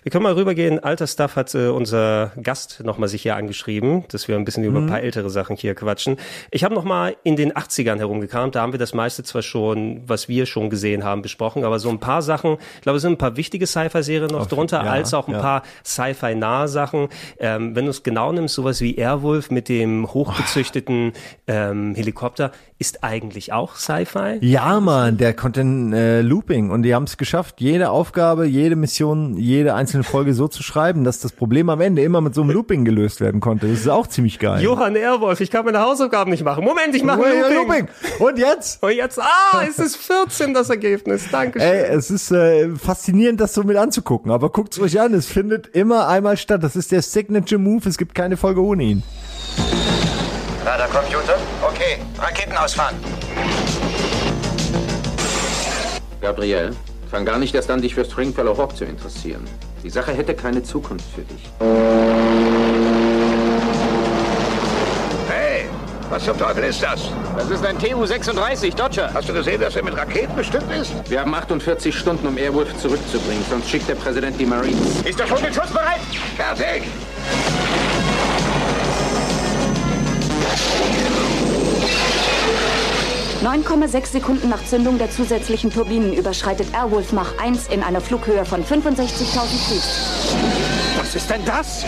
Wir 0.04 0.12
können 0.12 0.22
mal 0.22 0.34
rübergehen. 0.34 0.78
Alter 0.78 1.06
Stuff 1.08 1.34
hat 1.34 1.54
äh, 1.54 1.68
unser 1.68 2.32
Gast 2.40 2.82
nochmal 2.84 3.08
sich 3.08 3.22
hier 3.22 3.34
angeschrieben, 3.34 4.04
dass 4.08 4.28
wir 4.28 4.36
ein 4.36 4.44
bisschen 4.44 4.62
über 4.62 4.78
ein 4.78 4.86
paar 4.86 5.00
ältere 5.00 5.28
Sachen 5.28 5.56
hier 5.56 5.74
quatschen. 5.74 6.18
Ich 6.50 6.62
habe 6.62 6.74
nochmal 6.74 7.16
in 7.24 7.34
den 7.34 7.52
80ern 7.52 7.98
herumgekramt. 7.98 8.54
Da 8.54 8.62
haben 8.62 8.72
wir 8.72 8.78
das 8.78 8.94
meiste 8.94 9.24
zwar 9.24 9.42
schon, 9.42 10.02
was 10.06 10.28
wir 10.28 10.46
schon 10.46 10.70
gesehen 10.70 11.02
haben, 11.02 11.22
besprochen, 11.22 11.64
aber 11.64 11.78
so 11.80 11.88
ein 11.88 11.98
paar 11.98 12.22
Sachen, 12.22 12.58
ich 12.76 12.82
glaube, 12.82 12.96
es 12.96 13.02
sind 13.02 13.12
ein 13.12 13.18
paar 13.18 13.36
wichtige 13.36 13.66
Sci-Fi-Serien 13.66 14.30
noch 14.30 14.42
Auf- 14.42 14.48
drunter, 14.48 14.84
ja, 14.84 14.90
als 14.90 15.14
auch 15.14 15.26
ein 15.26 15.34
ja. 15.34 15.40
paar 15.40 15.62
Sci-Fi-nahe 15.84 16.68
Sachen. 16.68 17.08
Ähm, 17.38 17.74
wenn 17.74 17.86
du 17.86 17.90
es 17.90 18.02
genau 18.04 18.32
nimmst, 18.32 18.54
sowas 18.54 18.80
wie 18.80 18.94
Airwolf 18.96 19.50
mit 19.50 19.68
dem 19.68 20.12
hochgezüchteten 20.12 21.12
ähm, 21.48 21.94
Helikopter, 21.96 22.52
ist 22.82 23.04
eigentlich 23.04 23.52
auch 23.52 23.76
Sci-Fi. 23.76 24.38
Ja, 24.40 24.80
Mann, 24.80 25.16
der 25.16 25.34
konnte 25.34 25.60
ein 25.60 25.92
äh, 25.92 26.20
Looping 26.20 26.70
und 26.70 26.82
die 26.82 26.96
haben 26.96 27.04
es 27.04 27.16
geschafft, 27.16 27.60
jede 27.60 27.90
Aufgabe, 27.90 28.44
jede 28.44 28.74
Mission, 28.74 29.36
jede 29.36 29.74
einzelne 29.74 30.02
Folge 30.02 30.34
so 30.34 30.48
zu 30.48 30.64
schreiben, 30.64 31.04
dass 31.04 31.20
das 31.20 31.30
Problem 31.30 31.70
am 31.70 31.80
Ende 31.80 32.02
immer 32.02 32.20
mit 32.20 32.34
so 32.34 32.42
einem 32.42 32.50
Looping 32.50 32.84
gelöst 32.84 33.20
werden 33.20 33.40
konnte. 33.40 33.68
Das 33.68 33.78
ist 33.78 33.88
auch 33.88 34.08
ziemlich 34.08 34.40
geil. 34.40 34.60
Johann 34.64 34.96
Airwolf, 34.96 35.40
ich 35.40 35.52
kann 35.52 35.64
meine 35.64 35.78
Hausaufgaben 35.78 36.32
nicht 36.32 36.42
machen. 36.42 36.64
Moment, 36.64 36.92
ich 36.96 37.04
mache 37.04 37.22
ein 37.24 37.54
Looping. 37.54 37.86
Und 38.18 38.36
jetzt? 38.36 38.82
Und 38.82 38.94
jetzt, 38.94 39.20
ah, 39.20 39.62
es 39.68 39.78
ist 39.78 39.96
14 39.98 40.52
das 40.52 40.68
Ergebnis. 40.68 41.28
Dankeschön. 41.30 41.70
Ey, 41.70 41.84
es 41.84 42.10
ist 42.10 42.32
äh, 42.32 42.70
faszinierend, 42.70 43.40
das 43.40 43.54
so 43.54 43.62
mit 43.62 43.76
anzugucken, 43.76 44.32
aber 44.32 44.50
guckt's 44.50 44.80
euch 44.80 45.00
an, 45.00 45.14
es 45.14 45.26
findet 45.26 45.68
immer 45.68 46.08
einmal 46.08 46.36
statt. 46.36 46.64
Das 46.64 46.74
ist 46.74 46.90
der 46.90 47.02
Signature 47.02 47.60
Move, 47.60 47.88
es 47.88 47.96
gibt 47.96 48.16
keine 48.16 48.36
Folge 48.36 48.60
ohne 48.60 48.82
ihn. 48.82 49.02
Radarcomputer? 50.64 51.36
Okay, 51.62 51.98
Raketen 52.18 52.56
ausfahren. 52.56 52.96
Gabriel, 56.20 56.70
fang 57.10 57.24
gar 57.24 57.38
nicht 57.38 57.54
erst 57.54 57.70
an, 57.70 57.82
dich 57.82 57.94
für 57.94 58.04
Stringfellow 58.04 58.56
Hawk 58.56 58.76
zu 58.76 58.84
interessieren. 58.84 59.44
Die 59.82 59.90
Sache 59.90 60.12
hätte 60.12 60.34
keine 60.34 60.62
Zukunft 60.62 61.04
für 61.12 61.22
dich. 61.22 61.50
Hey, 65.28 65.64
was 66.08 66.24
zum 66.24 66.38
Teufel 66.38 66.62
ist 66.64 66.80
das? 66.80 67.10
Das 67.36 67.50
ist 67.50 67.66
ein 67.66 67.76
TU-36 67.76 68.76
Dodger. 68.76 69.12
Hast 69.12 69.28
du 69.28 69.32
gesehen, 69.32 69.60
dass 69.60 69.74
er 69.74 69.82
mit 69.82 69.96
Raketen 69.96 70.36
bestückt 70.36 70.70
ist? 70.70 70.92
Wir 71.10 71.20
haben 71.20 71.34
48 71.34 71.92
Stunden, 71.92 72.28
um 72.28 72.38
Airwolf 72.38 72.76
zurückzubringen, 72.78 73.44
sonst 73.50 73.68
schickt 73.68 73.88
der 73.88 73.96
Präsident 73.96 74.38
die 74.38 74.46
Marines. 74.46 75.02
Ist 75.04 75.18
er 75.18 75.26
schon 75.26 75.42
mit 75.42 75.52
Schuss 75.52 75.72
bereit? 75.72 76.00
Fertig! 76.36 76.84
,6 83.92 84.06
Sekunden 84.06 84.48
nach 84.48 84.64
Zündung 84.64 84.98
der 84.98 85.10
zusätzlichen 85.10 85.70
Turbinen 85.70 86.12
überschreitet 86.12 86.68
Airwolf 86.72 87.12
Mach 87.12 87.36
1 87.38 87.68
in 87.68 87.82
einer 87.82 88.00
Flughöhe 88.00 88.44
von 88.44 88.64
65.000 88.64 89.08
Fuß. 89.68 90.98
Was 90.98 91.14
ist 91.14 91.28
denn 91.28 91.44
das? 91.44 91.84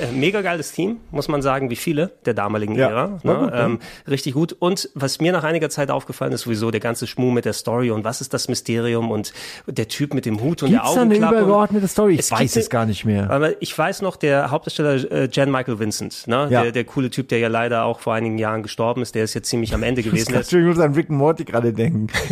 Äh, 0.00 0.12
mega 0.12 0.42
geiles 0.42 0.72
Team, 0.72 0.98
muss 1.10 1.28
man 1.28 1.42
sagen, 1.42 1.70
wie 1.70 1.76
viele 1.76 2.12
der 2.24 2.34
damaligen 2.34 2.74
Ja, 2.74 2.88
Ära. 2.88 3.06
Ne? 3.22 3.34
gut, 3.34 3.50
ja. 3.52 3.64
ähm, 3.66 3.78
richtig 4.08 4.34
gut. 4.34 4.54
Und 4.58 4.90
was 4.94 5.20
mir 5.20 5.32
nach 5.32 5.44
einiger 5.44 5.70
Zeit 5.70 5.90
aufgefallen 5.90 6.32
ist, 6.32 6.42
sowieso 6.42 6.70
der 6.70 6.80
ganze 6.80 7.06
Schmuh 7.06 7.30
mit 7.30 7.44
der 7.44 7.52
Story 7.52 7.90
und 7.90 8.04
was 8.04 8.20
ist 8.20 8.34
das 8.34 8.48
Mysterium 8.48 9.10
und 9.10 9.32
der 9.66 9.88
Typ 9.88 10.12
mit 10.14 10.26
dem 10.26 10.40
Hut 10.40 10.62
und 10.62 10.70
Gibt's 10.70 10.84
der 10.88 10.94
da 10.96 11.00
eine 11.02 11.10
Augenklappe. 11.14 11.36
übergeordnete 11.38 11.88
Story? 11.88 12.14
Ich 12.14 12.30
weiß 12.30 12.38
gibt 12.40 12.56
es 12.56 12.70
gar 12.70 12.84
nicht 12.86 13.04
mehr. 13.04 13.30
Aber 13.30 13.60
ich 13.62 13.76
weiß 13.76 14.02
noch, 14.02 14.16
der 14.16 14.50
Hauptdarsteller 14.50 15.10
äh, 15.10 15.28
Jan 15.32 15.50
Michael 15.50 15.78
Vincent, 15.78 16.26
ne? 16.26 16.48
Ja. 16.50 16.62
der, 16.62 16.72
der 16.72 16.84
coole 16.84 17.10
Typ, 17.10 17.28
der 17.28 17.38
ja 17.38 17.48
leider 17.48 17.84
auch 17.84 18.00
vor 18.00 18.14
einigen 18.14 18.38
Jahren 18.38 18.62
gestorben 18.62 19.02
ist, 19.02 19.14
der 19.14 19.24
ist 19.24 19.34
jetzt 19.34 19.48
ziemlich 19.48 19.72
am 19.74 19.82
Ende 19.82 20.00
Ich 20.02 20.06
gewesen. 20.06 20.34
muss 20.34 20.50
schon 20.50 20.80
an 20.80 20.94
Rick 20.94 21.08
and 21.10 21.18
Morty 21.18 21.44
gerade 21.44 21.72
denken. 21.72 22.08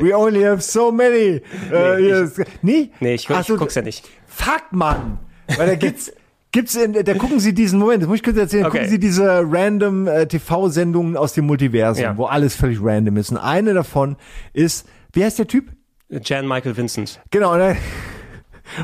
We 0.00 0.16
only 0.16 0.42
have 0.42 0.60
so 0.62 0.90
many. 0.90 1.40
äh, 1.70 1.96
hier 1.98 2.20
ist- 2.22 2.40
nee? 2.62 2.90
Nee, 3.00 3.14
ich, 3.14 3.28
Ach 3.30 3.48
ich 3.48 3.56
guck's 3.56 3.74
ja 3.74 3.82
nicht. 3.82 4.04
Fuck, 4.26 4.64
Mann. 4.72 5.18
Weil 5.56 5.66
da 5.68 5.74
gibt's, 5.76 6.12
gibt's 6.56 6.74
in, 6.74 6.92
da 6.94 7.14
gucken 7.14 7.38
Sie 7.38 7.52
diesen 7.52 7.78
Moment, 7.78 8.02
das 8.02 8.08
muss 8.08 8.16
ich 8.16 8.22
kurz 8.22 8.36
erzählen, 8.38 8.64
Okay. 8.64 8.78
gucken 8.78 8.90
Sie 8.90 8.98
diese 8.98 9.42
random 9.46 10.06
äh, 10.08 10.26
TV-Sendungen 10.26 11.16
aus 11.16 11.34
dem 11.34 11.44
Multiversum, 11.46 12.02
Ja. 12.02 12.16
wo 12.16 12.24
alles 12.24 12.56
völlig 12.56 12.78
random 12.82 13.18
ist. 13.18 13.30
Und 13.30 13.36
eine 13.36 13.74
davon 13.74 14.16
ist, 14.54 14.86
wie 15.12 15.22
heißt 15.22 15.38
der 15.38 15.46
Typ? 15.46 15.70
Jan 16.08 16.48
Michael 16.48 16.76
Vincent. 16.76 17.20
Genau, 17.30 17.52
und 17.54 17.76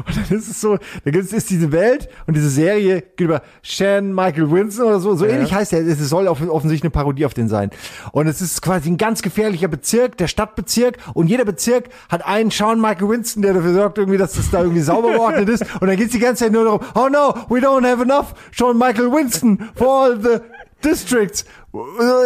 und 0.06 0.16
dann 0.16 0.38
ist 0.38 0.48
es 0.48 0.60
so, 0.60 0.78
da 1.04 1.10
gibt's 1.10 1.32
ist 1.32 1.50
diese 1.50 1.72
Welt 1.72 2.08
und 2.26 2.34
diese 2.36 2.50
Serie 2.50 3.02
geht 3.02 3.20
über 3.20 3.42
Shan 3.62 4.14
Michael 4.14 4.50
Winston 4.50 4.86
oder 4.86 5.00
so, 5.00 5.14
so 5.14 5.24
Ja. 5.26 5.32
ähnlich 5.32 5.52
heißt 5.52 5.72
er, 5.72 5.80
es 5.86 5.98
soll 6.08 6.28
off- 6.28 6.40
offensichtlich 6.48 6.82
eine 6.84 6.90
Parodie 6.90 7.26
auf 7.26 7.34
den 7.34 7.48
sein. 7.48 7.70
Und 8.12 8.26
es 8.26 8.40
ist 8.40 8.62
quasi 8.62 8.90
ein 8.90 8.96
ganz 8.96 9.22
gefährlicher 9.22 9.68
Bezirk, 9.68 10.16
der 10.16 10.28
Stadtbezirk 10.28 10.98
und 11.14 11.26
jeder 11.28 11.44
Bezirk 11.44 11.88
hat 12.08 12.24
einen 12.26 12.50
Sean 12.50 12.80
Michael 12.80 13.08
Winston, 13.08 13.42
der 13.42 13.54
dafür 13.54 13.74
sorgt 13.74 13.98
irgendwie, 13.98 14.18
dass 14.18 14.32
das 14.34 14.50
da 14.50 14.60
irgendwie 14.62 14.82
sauber 14.82 15.12
geordnet 15.12 15.48
ist 15.48 15.62
und 15.80 15.86
dann 15.88 15.96
geht's 15.96 16.12
die 16.12 16.18
ganze 16.18 16.44
Zeit 16.44 16.52
nur 16.52 16.64
darum, 16.64 16.80
oh 16.94 17.08
no, 17.08 17.34
we 17.48 17.58
don't 17.60 17.86
have 17.88 18.02
enough 18.02 18.34
Sean 18.52 18.76
Michael 18.78 19.10
Winston 19.12 19.68
for 19.74 19.88
all 20.04 20.20
the 20.20 20.38
districts. 20.84 21.44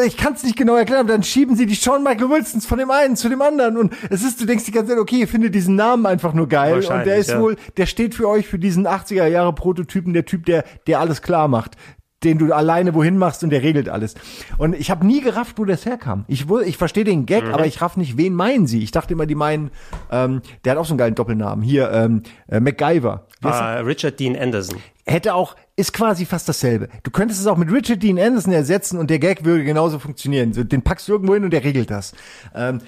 Ich 0.06 0.16
kann 0.16 0.34
es 0.34 0.42
nicht 0.42 0.56
genau 0.56 0.74
erklären, 0.74 1.00
aber 1.00 1.12
dann 1.12 1.22
schieben 1.22 1.54
sie 1.54 1.66
die 1.66 1.74
Sean 1.76 2.02
Michael 2.02 2.28
Wilsons 2.30 2.66
von 2.66 2.78
dem 2.78 2.90
einen 2.90 3.14
zu 3.14 3.28
dem 3.28 3.40
anderen 3.42 3.76
und 3.76 3.94
es 4.10 4.24
ist, 4.24 4.40
du 4.40 4.44
denkst 4.44 4.64
die 4.64 4.72
ganze 4.72 4.92
Zeit, 4.92 4.98
okay, 5.00 5.20
ihr 5.20 5.28
findet 5.28 5.54
diesen 5.54 5.76
Namen 5.76 6.04
einfach 6.04 6.32
nur 6.32 6.48
geil 6.48 6.84
und 6.84 7.04
der 7.06 7.16
ist 7.16 7.30
ja. 7.30 7.40
wohl, 7.40 7.56
der 7.76 7.86
steht 7.86 8.16
für 8.16 8.28
euch 8.28 8.48
für 8.48 8.58
diesen 8.58 8.88
80er 8.88 9.26
Jahre 9.26 9.52
Prototypen, 9.52 10.12
der 10.12 10.24
Typ, 10.24 10.46
der, 10.46 10.64
der 10.88 10.98
alles 10.98 11.22
klar 11.22 11.46
macht 11.46 11.76
den 12.24 12.38
du 12.38 12.52
alleine 12.52 12.94
wohin 12.94 13.18
machst 13.18 13.44
und 13.44 13.50
der 13.50 13.62
regelt 13.62 13.88
alles. 13.88 14.14
Und 14.58 14.74
ich 14.74 14.90
habe 14.90 15.06
nie 15.06 15.20
gerafft, 15.20 15.58
wo 15.58 15.64
das 15.64 15.84
herkam. 15.84 16.24
Ich, 16.28 16.46
ich 16.64 16.76
verstehe 16.76 17.04
den 17.04 17.26
Gag, 17.26 17.44
Mhm. 17.46 17.54
aber 17.54 17.66
ich 17.66 17.80
raff 17.82 17.96
nicht, 17.96 18.16
wen 18.16 18.34
meinen 18.34 18.66
sie. 18.66 18.82
Ich 18.82 18.90
dachte 18.90 19.12
immer, 19.12 19.26
die 19.26 19.34
meinen, 19.34 19.70
ähm, 20.10 20.40
der 20.64 20.72
hat 20.72 20.78
auch 20.78 20.86
so 20.86 20.92
einen 20.94 20.98
geilen 20.98 21.14
Doppelnamen. 21.14 21.62
Hier, 21.62 21.90
ähm, 21.92 22.22
äh, 22.48 22.58
MacGyver. 22.58 23.26
Er? 23.42 23.52
Ah, 23.52 23.74
Richard 23.80 24.18
Dean 24.18 24.34
Anderson. 24.34 24.78
hätte 25.04 25.34
auch, 25.34 25.56
ist 25.76 25.92
quasi 25.92 26.24
fast 26.24 26.48
dasselbe. 26.48 26.88
Du 27.02 27.10
könntest 27.10 27.40
es 27.40 27.46
auch 27.46 27.58
mit 27.58 27.70
Richard 27.70 28.02
Dean 28.02 28.18
Anderson 28.18 28.52
ersetzen 28.52 28.98
und 28.98 29.10
der 29.10 29.18
Gag 29.18 29.44
würde 29.44 29.62
genauso 29.62 29.98
funktionieren. 29.98 30.52
Den 30.52 30.82
packst 30.82 31.06
du 31.06 31.12
irgendwo 31.12 31.34
hin 31.34 31.44
und 31.44 31.50
der 31.50 31.62
regelt 31.64 31.90
das. 31.90 32.14
Ähm, 32.54 32.80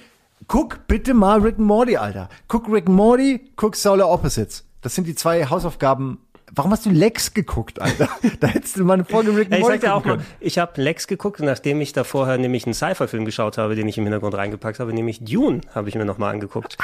guck 0.47 0.86
bitte 0.86 1.12
mal 1.12 1.41
Rick 1.41 1.59
and 1.59 1.66
Morty, 1.66 1.99
Alter. 1.99 2.30
Guck 2.49 2.68
Rick 2.68 2.86
and 2.86 2.97
Morty, 2.97 3.41
guck 3.57 3.76
Solar 3.76 4.09
Opposites. 4.09 4.64
Das 4.80 4.95
sind 4.95 5.07
die 5.07 5.14
zwei 5.14 5.45
Hausaufgaben. 5.45 6.18
Warum 6.51 6.70
hast 6.72 6.86
du 6.86 6.91
Lex 6.91 7.34
geguckt, 7.34 7.80
Alter? 7.80 8.09
da 8.41 8.47
hättest 8.47 8.78
du 8.78 8.84
mal 8.84 8.95
eine 8.95 9.05
Folge 9.05 9.36
Rick 9.36 9.49
and 9.49 9.57
ich 9.57 9.61
Morty 9.61 9.74
sag 9.74 9.80
dir 9.82 9.95
auch 9.95 10.05
mal, 10.07 10.20
ich 10.41 10.59
habe 10.59 10.80
Lex 10.80 11.07
geguckt, 11.07 11.41
nachdem 11.41 11.82
ich 11.82 11.93
da 11.93 12.05
vorher 12.05 12.39
nämlich 12.39 12.64
einen 12.64 12.72
Sci-Fi-Film 12.72 13.26
geschaut 13.26 13.59
habe, 13.59 13.74
den 13.74 13.86
ich 13.86 13.99
im 13.99 14.05
Hintergrund 14.05 14.34
reingepackt 14.34 14.80
habe, 14.80 14.95
nämlich 14.95 15.22
Dune 15.22 15.61
habe 15.74 15.91
ich 15.91 15.95
mir 15.95 16.07
nochmal 16.07 16.32
angeguckt. 16.32 16.78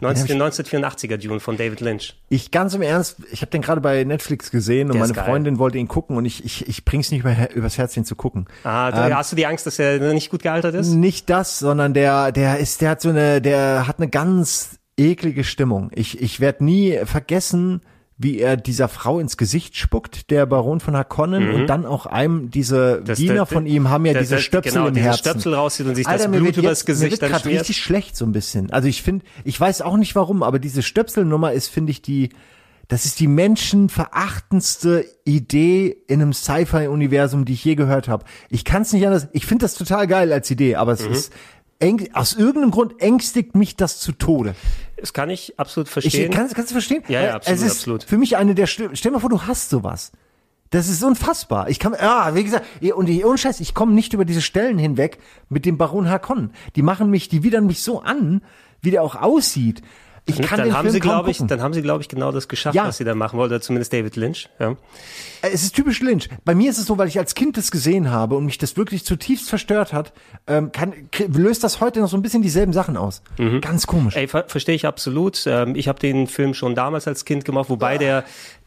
19, 0.00 0.26
den 0.26 0.42
1984er 0.42 1.16
Dune 1.16 1.40
von 1.40 1.56
David 1.56 1.80
Lynch. 1.80 2.14
Ich 2.28 2.50
ganz 2.50 2.74
im 2.74 2.82
Ernst, 2.82 3.16
ich 3.30 3.40
habe 3.40 3.50
den 3.50 3.62
gerade 3.62 3.80
bei 3.80 4.04
Netflix 4.04 4.50
gesehen 4.50 4.88
und 4.90 4.94
Der 4.98 5.06
meine. 5.06 5.14
Freundin 5.14 5.58
wollte 5.58 5.78
ihn 5.78 5.88
gucken 5.88 6.16
und 6.16 6.24
ich, 6.24 6.44
ich, 6.44 6.68
ich 6.68 6.84
bring's 6.84 7.10
nicht 7.10 7.24
mehr 7.24 7.54
übers 7.54 7.78
Herz, 7.78 7.94
den 7.94 8.04
zu 8.04 8.16
gucken. 8.16 8.46
Ah, 8.64 8.90
du, 8.90 8.98
Ähm, 8.98 9.16
hast 9.16 9.32
du 9.32 9.36
die 9.36 9.46
Angst, 9.46 9.66
dass 9.66 9.78
er 9.78 10.12
nicht 10.12 10.30
gut 10.30 10.42
gealtert 10.42 10.74
ist? 10.74 10.88
Nicht 10.88 11.30
das, 11.30 11.58
sondern 11.58 11.94
der, 11.94 12.32
der 12.32 12.58
ist, 12.58 12.80
der 12.80 12.90
hat 12.90 13.00
so 13.00 13.10
eine, 13.10 13.40
der 13.40 13.86
hat 13.86 13.98
eine 13.98 14.08
ganz 14.08 14.78
eklige 14.96 15.44
Stimmung. 15.44 15.90
Ich, 15.94 16.20
ich 16.20 16.40
werde 16.40 16.64
nie 16.64 16.98
vergessen, 17.04 17.80
wie 18.24 18.40
er 18.40 18.56
dieser 18.56 18.88
Frau 18.88 19.20
ins 19.20 19.36
Gesicht 19.36 19.76
spuckt, 19.76 20.30
der 20.32 20.46
Baron 20.46 20.80
von 20.80 20.96
Harkonnen, 20.96 21.50
Mhm. 21.50 21.54
und 21.54 21.66
dann 21.68 21.86
auch 21.86 22.06
einem, 22.06 22.50
diese 22.50 23.00
Das- 23.04 23.18
Diener 23.18 23.34
der- 23.34 23.46
von 23.46 23.66
ihm 23.66 23.88
haben 23.90 24.04
ja 24.06 24.14
der- 24.14 24.22
diese 24.22 24.38
Stöpsel 24.38 24.72
genau, 24.72 24.86
im 24.88 24.96
Herzen. 24.96 25.18
Stöpsel 25.20 25.54
rauszieht 25.54 25.86
und 25.86 25.94
sich 25.94 26.04
das 26.06 26.26
mir 26.26 26.38
Blut 26.40 26.56
übers 26.56 26.80
jetzt, 26.80 26.86
Gesicht 26.86 27.22
mir 27.22 27.30
wird 27.30 27.46
richtig 27.46 27.76
schlecht 27.76 28.16
so 28.16 28.24
ein 28.24 28.32
bisschen. 28.32 28.72
Also 28.72 28.88
ich 28.88 29.02
finde, 29.02 29.24
ich 29.44 29.60
weiß 29.60 29.82
auch 29.82 29.96
nicht 29.96 30.16
warum, 30.16 30.42
aber 30.42 30.58
diese 30.58 30.82
Stöpselnummer 30.82 31.52
ist, 31.52 31.68
finde 31.68 31.92
ich, 31.92 32.02
die, 32.02 32.30
das 32.88 33.04
ist 33.04 33.20
die 33.20 33.28
menschenverachtendste 33.28 35.04
Idee 35.24 35.96
in 36.06 36.20
einem 36.22 36.32
Sci-Fi-Universum, 36.32 37.44
die 37.44 37.54
ich 37.54 37.64
je 37.64 37.74
gehört 37.74 38.08
habe. 38.08 38.24
Ich 38.50 38.64
kann 38.64 38.82
es 38.82 38.92
nicht 38.92 39.06
anders. 39.06 39.28
Ich 39.32 39.46
finde 39.46 39.64
das 39.64 39.74
total 39.74 40.06
geil 40.06 40.32
als 40.32 40.50
Idee, 40.50 40.76
aber 40.76 40.92
es 40.92 41.06
Mhm. 41.06 41.12
ist 41.12 41.32
aus 42.12 42.34
irgendeinem 42.34 42.70
Grund 42.70 43.00
ängstigt 43.00 43.54
mich 43.54 43.76
das 43.76 44.00
zu 44.00 44.12
Tode. 44.12 44.54
Das 44.96 45.12
kann 45.12 45.28
ich 45.28 45.58
absolut 45.58 45.88
Ich, 45.88 45.92
verstehen. 45.92 46.32
kannst, 46.32 46.54
kannst 46.54 46.70
du 46.70 46.74
verstehen? 46.74 47.02
Ja, 47.08 47.22
ja, 47.22 47.34
absolut, 47.34 47.58
es 47.58 47.64
ist 47.64 47.72
absolut. 47.72 48.04
Für 48.04 48.16
mich 48.16 48.36
eine 48.36 48.54
der 48.54 48.66
Schlimm. 48.66 48.94
Stell 48.94 49.10
dir 49.10 49.16
mal 49.16 49.20
vor, 49.20 49.30
du 49.30 49.42
hast 49.42 49.70
sowas. 49.70 50.12
Das 50.70 50.88
ist 50.88 51.04
unfassbar. 51.04 51.68
Ich 51.68 51.78
kann, 51.78 51.92
ja, 51.92 52.34
wie 52.34 52.42
gesagt, 52.42 52.66
eh, 52.80 52.92
und 52.92 53.08
ich, 53.08 53.24
ohne 53.24 53.38
Scheiß, 53.38 53.60
ich 53.60 53.74
komme 53.74 53.92
nicht 53.92 54.12
über 54.12 54.24
diese 54.24 54.42
Stellen 54.42 54.78
hinweg 54.78 55.18
mit 55.48 55.66
dem 55.66 55.76
Baron 55.78 56.08
Harkonnen. 56.08 56.52
Die 56.74 56.82
machen 56.82 57.10
mich, 57.10 57.28
die 57.28 57.42
widern 57.42 57.66
mich 57.66 57.82
so 57.82 58.00
an, 58.00 58.40
wie 58.80 58.90
der 58.90 59.02
auch 59.02 59.14
aussieht. 59.14 59.82
Ich 60.26 60.40
kann 60.40 60.56
dann 60.58 60.68
den 60.68 60.74
haben 60.74 60.82
Film 60.84 60.92
sie, 60.94 61.00
kaum 61.00 61.10
glaube 61.10 61.30
ich, 61.30 61.36
gucken. 61.36 61.48
dann 61.48 61.60
haben 61.60 61.74
sie, 61.74 61.82
glaube 61.82 62.00
ich, 62.02 62.08
genau 62.08 62.32
das 62.32 62.48
geschafft, 62.48 62.74
Ja. 62.74 62.86
was 62.86 62.96
sie 62.96 63.04
da 63.04 63.14
machen 63.14 63.38
wollten, 63.38 63.52
oder 63.52 63.60
zumindest 63.60 63.92
David 63.92 64.16
Lynch. 64.16 64.48
Ja. 64.58 64.70
Äh, 65.42 65.50
Es 65.52 65.62
ist 65.62 65.74
typisch 65.76 66.00
Lynch. 66.00 66.28
Bei 66.46 66.54
mir 66.54 66.70
ist 66.70 66.78
es 66.78 66.86
so, 66.86 66.96
weil 66.96 67.08
ich 67.08 67.18
als 67.18 67.34
Kind 67.34 67.56
das 67.58 67.70
gesehen 67.70 68.10
habe 68.10 68.34
und 68.36 68.46
mich 68.46 68.56
das 68.56 68.76
wirklich 68.78 69.04
zutiefst 69.04 69.50
verstört 69.50 69.92
hat, 69.92 70.12
ähm, 70.46 70.72
kann, 70.72 70.94
löst 71.28 71.62
das 71.62 71.80
heute 71.80 72.00
noch 72.00 72.08
so 72.08 72.16
ein 72.16 72.22
bisschen 72.22 72.40
dieselben 72.42 72.72
Sachen 72.72 72.96
aus. 72.96 73.22
Ganz 73.60 73.86
komisch. 73.86 74.16
Ey, 74.16 74.26
ver 74.28 74.44
verstehe 74.48 74.74
ich 74.74 74.86
absolut. 74.86 75.42
Ähm, 75.46 75.74
ich 75.76 75.88
habe 75.88 76.00
den 76.00 76.26
Film 76.26 76.54
schon 76.54 76.74
damals 76.74 77.06
als 77.06 77.24
Kind 77.26 77.44
gemacht, 77.44 77.68
wobei 77.68 77.98
der 77.98 78.24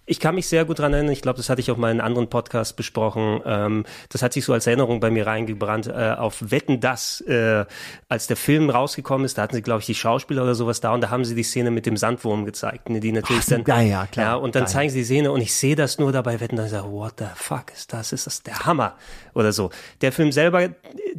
Ich 0.10 0.22
kann 0.22 0.36
mich 0.36 0.47
sehr 0.47 0.64
gut 0.64 0.80
dran 0.80 0.93
erinnern. 0.93 1.12
Ich 1.12 1.22
glaube, 1.22 1.36
das 1.36 1.49
hatte 1.49 1.60
ich 1.60 1.70
auch 1.70 1.76
mal 1.76 1.91
in 1.91 1.99
einem 1.99 2.08
anderen 2.08 2.30
Podcast 2.30 2.78
besprochen. 2.78 3.41
Ähm, 3.45 3.86
das 4.08 4.22
hat 4.22 4.32
sich 4.32 4.45
so 4.45 4.53
als 4.53 4.66
Erinnerung 4.66 5.01
bei 5.01 5.12
mir 5.12 5.28
reingebrannt. 5.28 5.88
Äh, 5.88 6.16
auf 6.18 6.49
Wetten, 6.49 6.80
das, 6.80 7.20
äh, 7.28 7.66
als 8.08 8.28
der 8.28 8.38
Film 8.38 8.70
rausgekommen 8.70 9.26
ist, 9.26 9.38
da 9.38 9.41
hatten 9.41 9.55
sie, 9.55 9.62
glaube 9.62 9.82
ich, 9.82 9.86
die 9.86 9.95
Schauspieler 9.95 10.43
oder 10.43 10.55
sowas 10.55 10.80
da 10.80 10.93
und 10.93 11.01
da 11.01 11.10
haben 11.10 11.26
sie 11.26 11.36
die 11.36 11.43
Szene 11.43 11.72
mit 11.72 11.86
dem 11.86 11.97
Sandwurm 11.97 12.45
gezeigt, 12.45 12.89
ne, 12.89 13.01
die 13.01 13.12
natürlich 13.12 13.43
Ach, 13.47 13.49
dann, 13.49 13.64
ja, 13.68 13.82
ja, 13.82 14.08
klar. 14.08 14.26
ja, 14.26 14.36
und 14.36 14.55
dann 14.55 14.64
Geil. 14.64 14.72
zeigen 14.72 14.89
sie 14.91 14.99
die 14.99 15.05
Szene 15.05 15.30
und 15.30 15.41
ich 15.41 15.53
sehe 15.53 15.76
das 15.76 15.99
nur 15.99 16.14
dabei 16.14 16.39
Wetten, 16.39 16.55
dann 16.55 16.70
sage 16.70 16.89
what 16.89 17.16
the 17.18 17.26
fuck 17.36 17.74
ist 17.76 17.91
das? 17.91 18.14
Ist 18.14 18.28
das 18.28 18.43
der 18.43 18.66
Hammer 18.66 18.95
oder 19.34 19.51
so? 19.51 19.72
Der 19.99 20.14
Film 20.14 20.32
selber, 20.32 20.70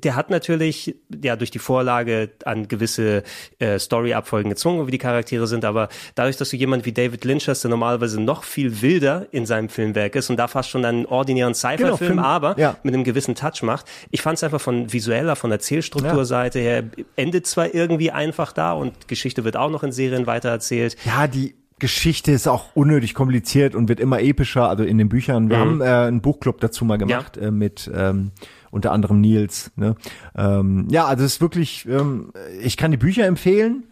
der 0.04 0.16
hat 0.16 0.30
natürlich 0.30 0.94
ja 1.22 1.36
durch 1.36 1.50
die 1.50 1.58
Vorlage 1.58 2.30
an 2.44 2.68
gewisse 2.68 3.22
äh, 3.58 3.78
Story-Abfolgen 3.78 4.50
gezwungen, 4.50 4.86
wie 4.86 4.90
die 4.92 4.98
Charaktere 4.98 5.46
sind, 5.46 5.64
aber 5.64 5.88
dadurch, 6.14 6.36
dass 6.36 6.50
du 6.50 6.56
jemand 6.56 6.86
wie 6.86 6.92
David 6.92 7.24
Lynch 7.24 7.48
hast, 7.48 7.62
der 7.64 7.70
normalerweise 7.70 8.20
noch 8.20 8.44
viel 8.44 8.80
wilder 8.82 9.26
in 9.32 9.44
seinem 9.46 9.68
Filmwerk 9.68 10.14
ist 10.14 10.30
und 10.30 10.36
da 10.36 10.46
fast 10.48 10.70
schon 10.70 10.84
einen 10.84 11.04
ordinären 11.06 11.52
Genau, 11.52 11.70
Sci-Fi-Film, 11.76 11.96
Film- 11.96 12.18
aber 12.18 12.58
ja. 12.58 12.76
mit 12.82 12.94
einem 12.94 13.04
gewissen 13.04 13.34
Touch 13.34 13.62
macht. 13.62 13.86
Ich 14.10 14.22
fand 14.22 14.36
es 14.38 14.44
einfach 14.44 14.60
von 14.60 14.92
visueller, 14.92 15.34
von 15.36 15.50
Erzählstrukturseite 15.50 16.58
her, 16.58 16.84
endet 17.16 17.46
zwar 17.46 17.74
irgendwie 17.74 18.10
einfach 18.10 18.52
da 18.52 18.72
und 18.72 19.08
Geschichte 19.08 19.44
wird 19.44 19.56
auch 19.56 19.70
noch 19.70 19.82
in 19.82 19.92
Serien 19.92 20.26
weitererzählt. 20.26 20.96
Ja, 21.04 21.26
die 21.26 21.54
Geschichte 21.80 22.32
ist 22.32 22.48
auch 22.48 22.74
unnötig 22.74 23.14
kompliziert 23.14 23.74
und 23.76 23.88
wird 23.88 24.00
immer 24.00 24.20
epischer, 24.20 24.68
also 24.68 24.82
in 24.82 24.98
den 24.98 25.08
Büchern. 25.08 25.48
Wir 25.48 25.58
Mhm. 25.58 25.60
haben 25.60 25.80
äh, 25.80 25.84
einen 26.08 26.20
Buchclub 26.20 26.60
dazu 26.60 26.84
mal 26.84 26.98
gemacht 26.98 27.36
äh, 27.36 27.50
mit 27.52 27.88
ähm, 27.94 28.32
unter 28.70 28.92
anderem 28.92 29.20
Nils. 29.20 29.70
Ne? 29.76 29.94
Ähm, 30.36 30.86
ja, 30.90 31.06
also 31.06 31.24
es 31.24 31.34
ist 31.34 31.40
wirklich, 31.40 31.86
ähm, 31.88 32.32
ich 32.60 32.76
kann 32.76 32.90
die 32.90 32.96
Bücher 32.96 33.26
empfehlen. 33.26 33.84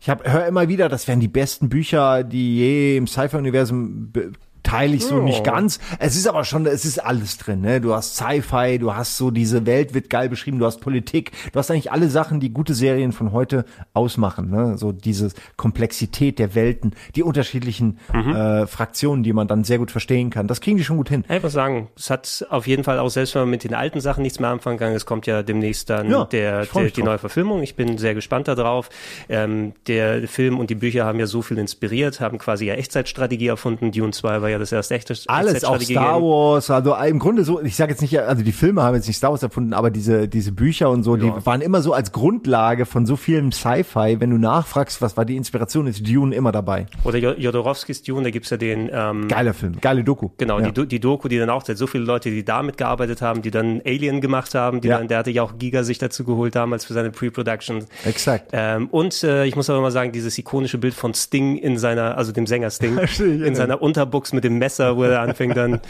Ich 0.00 0.08
höre 0.08 0.46
immer 0.46 0.68
wieder, 0.68 0.88
das 0.88 1.08
wären 1.08 1.18
die 1.18 1.26
besten 1.28 1.68
Bücher, 1.68 2.22
die 2.22 2.56
je 2.58 2.96
im 2.96 3.08
Sci-Fi-Universum 3.08 4.12
be- 4.12 4.30
teile 4.68 4.94
ich 4.96 5.04
so 5.04 5.18
Ja. 5.18 5.22
nicht 5.24 5.44
ganz. 5.44 5.78
Es 5.98 6.16
ist 6.16 6.26
aber 6.28 6.44
schon, 6.44 6.66
es 6.66 6.84
ist 6.84 6.98
alles 7.04 7.38
drin. 7.38 7.60
Ne? 7.60 7.80
Du 7.80 7.94
hast 7.94 8.16
Sci-Fi, 8.16 8.78
du 8.78 8.94
hast 8.94 9.16
so 9.16 9.30
diese 9.30 9.66
Welt 9.66 9.94
wird 9.94 10.10
geil 10.10 10.28
beschrieben, 10.28 10.58
du 10.58 10.66
hast 10.66 10.80
Politik, 10.80 11.32
du 11.52 11.58
hast 11.58 11.70
eigentlich 11.70 11.90
alle 11.92 12.08
Sachen, 12.10 12.40
die 12.40 12.50
gute 12.50 12.74
Serien 12.74 13.12
von 13.12 13.32
heute 13.32 13.64
ausmachen. 13.94 14.50
Ne? 14.50 14.76
So 14.78 14.92
diese 14.92 15.30
Komplexität 15.56 16.38
der 16.38 16.54
Welten, 16.54 16.92
die 17.14 17.22
unterschiedlichen 17.22 17.98
Mhm. 18.12 18.34
äh, 18.34 18.66
Fraktionen, 18.66 19.22
die 19.22 19.32
man 19.32 19.48
dann 19.48 19.64
sehr 19.64 19.78
gut 19.78 19.90
verstehen 19.90 20.30
kann. 20.30 20.46
Das 20.48 20.60
kriegen 20.60 20.76
die 20.76 20.84
schon 20.84 20.96
gut 20.96 21.08
hin. 21.08 21.24
Ich 21.28 21.42
muss 21.42 21.52
sagen, 21.52 21.88
es 21.96 22.10
hat 22.10 22.46
auf 22.50 22.66
jeden 22.66 22.84
Fall 22.84 22.98
auch, 22.98 23.08
selbst 23.10 23.34
wenn 23.34 23.42
man 23.42 23.50
mit 23.50 23.64
den 23.64 23.74
alten 23.74 24.00
Sachen 24.00 24.22
nichts 24.22 24.40
mehr 24.40 24.50
anfangen 24.50 24.78
kann, 24.78 24.92
es 24.92 25.06
kommt 25.06 25.26
ja 25.26 25.42
demnächst 25.42 25.90
dann 25.90 26.10
Ja, 26.10 26.24
der, 26.24 26.66
der, 26.66 26.90
die 26.90 27.02
neue 27.02 27.18
Verfilmung. 27.18 27.62
Ich 27.62 27.74
bin 27.76 27.98
sehr 27.98 28.14
gespannt 28.14 28.48
darauf. 28.48 28.88
Ähm, 29.28 29.72
der 29.86 30.26
Film 30.28 30.58
und 30.58 30.70
die 30.70 30.74
Bücher 30.74 31.04
haben 31.04 31.18
ja 31.20 31.26
so 31.26 31.42
viel 31.42 31.58
inspiriert, 31.58 32.20
haben 32.20 32.38
quasi 32.38 32.66
ja 32.66 32.74
Echtzeitstrategie 32.74 33.48
erfunden. 33.48 33.92
Dune 33.92 34.12
2 34.12 34.42
war 34.42 34.48
ja 34.48 34.57
das 34.58 34.72
erste 34.72 34.94
echte 34.94 35.14
Alles, 35.26 35.64
auch 35.64 35.80
Star 35.80 36.20
Wars, 36.22 36.70
also 36.70 36.94
im 36.94 37.18
Grunde 37.18 37.44
so, 37.44 37.60
ich 37.62 37.76
sage 37.76 37.92
jetzt 37.92 38.00
nicht, 38.02 38.18
also 38.18 38.42
die 38.42 38.52
Filme 38.52 38.82
haben 38.82 38.94
jetzt 38.94 39.06
nicht 39.06 39.16
Star 39.16 39.30
Wars 39.30 39.42
erfunden, 39.42 39.72
aber 39.72 39.90
diese, 39.90 40.28
diese 40.28 40.52
Bücher 40.52 40.90
und 40.90 41.02
so, 41.02 41.16
die 41.16 41.30
waren 41.44 41.60
immer 41.60 41.82
so 41.82 41.92
als 41.92 42.12
Grundlage 42.12 42.86
von 42.86 43.06
so 43.06 43.16
vielem 43.16 43.52
Sci-Fi. 43.52 44.16
Wenn 44.20 44.30
du 44.30 44.38
nachfragst, 44.38 45.00
was 45.02 45.16
war 45.16 45.24
die 45.24 45.36
Inspiration, 45.36 45.86
ist 45.86 46.06
Dune 46.06 46.34
immer 46.34 46.52
dabei. 46.52 46.86
Oder 47.04 47.18
Jo- 47.18 47.34
Jodorowskis 47.36 48.02
Dune, 48.02 48.24
da 48.24 48.30
gibt's 48.30 48.50
ja 48.50 48.56
den 48.56 48.88
ähm, 48.92 49.28
Geiler 49.28 49.54
Film, 49.54 49.80
geile 49.80 50.04
Doku. 50.04 50.30
Genau, 50.38 50.60
Ja. 50.60 50.70
die, 50.70 50.86
die 50.86 51.00
Doku, 51.00 51.28
die 51.28 51.38
dann 51.38 51.50
auch, 51.50 51.64
so 51.66 51.86
viele 51.86 52.04
Leute, 52.04 52.30
die 52.30 52.44
damit 52.44 52.76
gearbeitet 52.76 53.22
haben, 53.22 53.42
die 53.42 53.50
dann 53.50 53.80
Alien 53.86 54.20
gemacht 54.20 54.54
haben, 54.54 54.80
die 54.80 54.88
Ja. 54.88 54.98
dann, 54.98 55.08
der 55.08 55.18
hatte 55.18 55.30
ja 55.30 55.42
auch 55.42 55.58
Giga 55.58 55.82
sich 55.84 55.98
dazu 55.98 56.24
geholt 56.24 56.54
damals 56.56 56.84
für 56.84 56.92
seine 56.94 57.10
Pre-Production. 57.10 57.84
Exakt. 58.04 58.50
Ähm, 58.52 58.88
und 58.90 59.22
äh, 59.22 59.44
ich 59.44 59.56
muss 59.56 59.68
aber 59.70 59.80
mal 59.80 59.90
sagen, 59.90 60.12
dieses 60.12 60.36
ikonische 60.38 60.78
Bild 60.78 60.94
von 60.94 61.14
Sting 61.14 61.56
in 61.56 61.78
seiner, 61.78 62.16
also 62.16 62.32
dem 62.32 62.46
Sänger 62.46 62.70
Sting, 62.70 62.98
ja. 63.18 63.46
in 63.46 63.54
seiner 63.54 63.82
Unterbuchs 63.82 64.32
mit 64.32 64.44
dem 64.44 64.47
Messer, 64.56 64.96
wo 64.96 65.02
er 65.02 65.20
anfängt 65.28 65.56
dann 65.56 65.80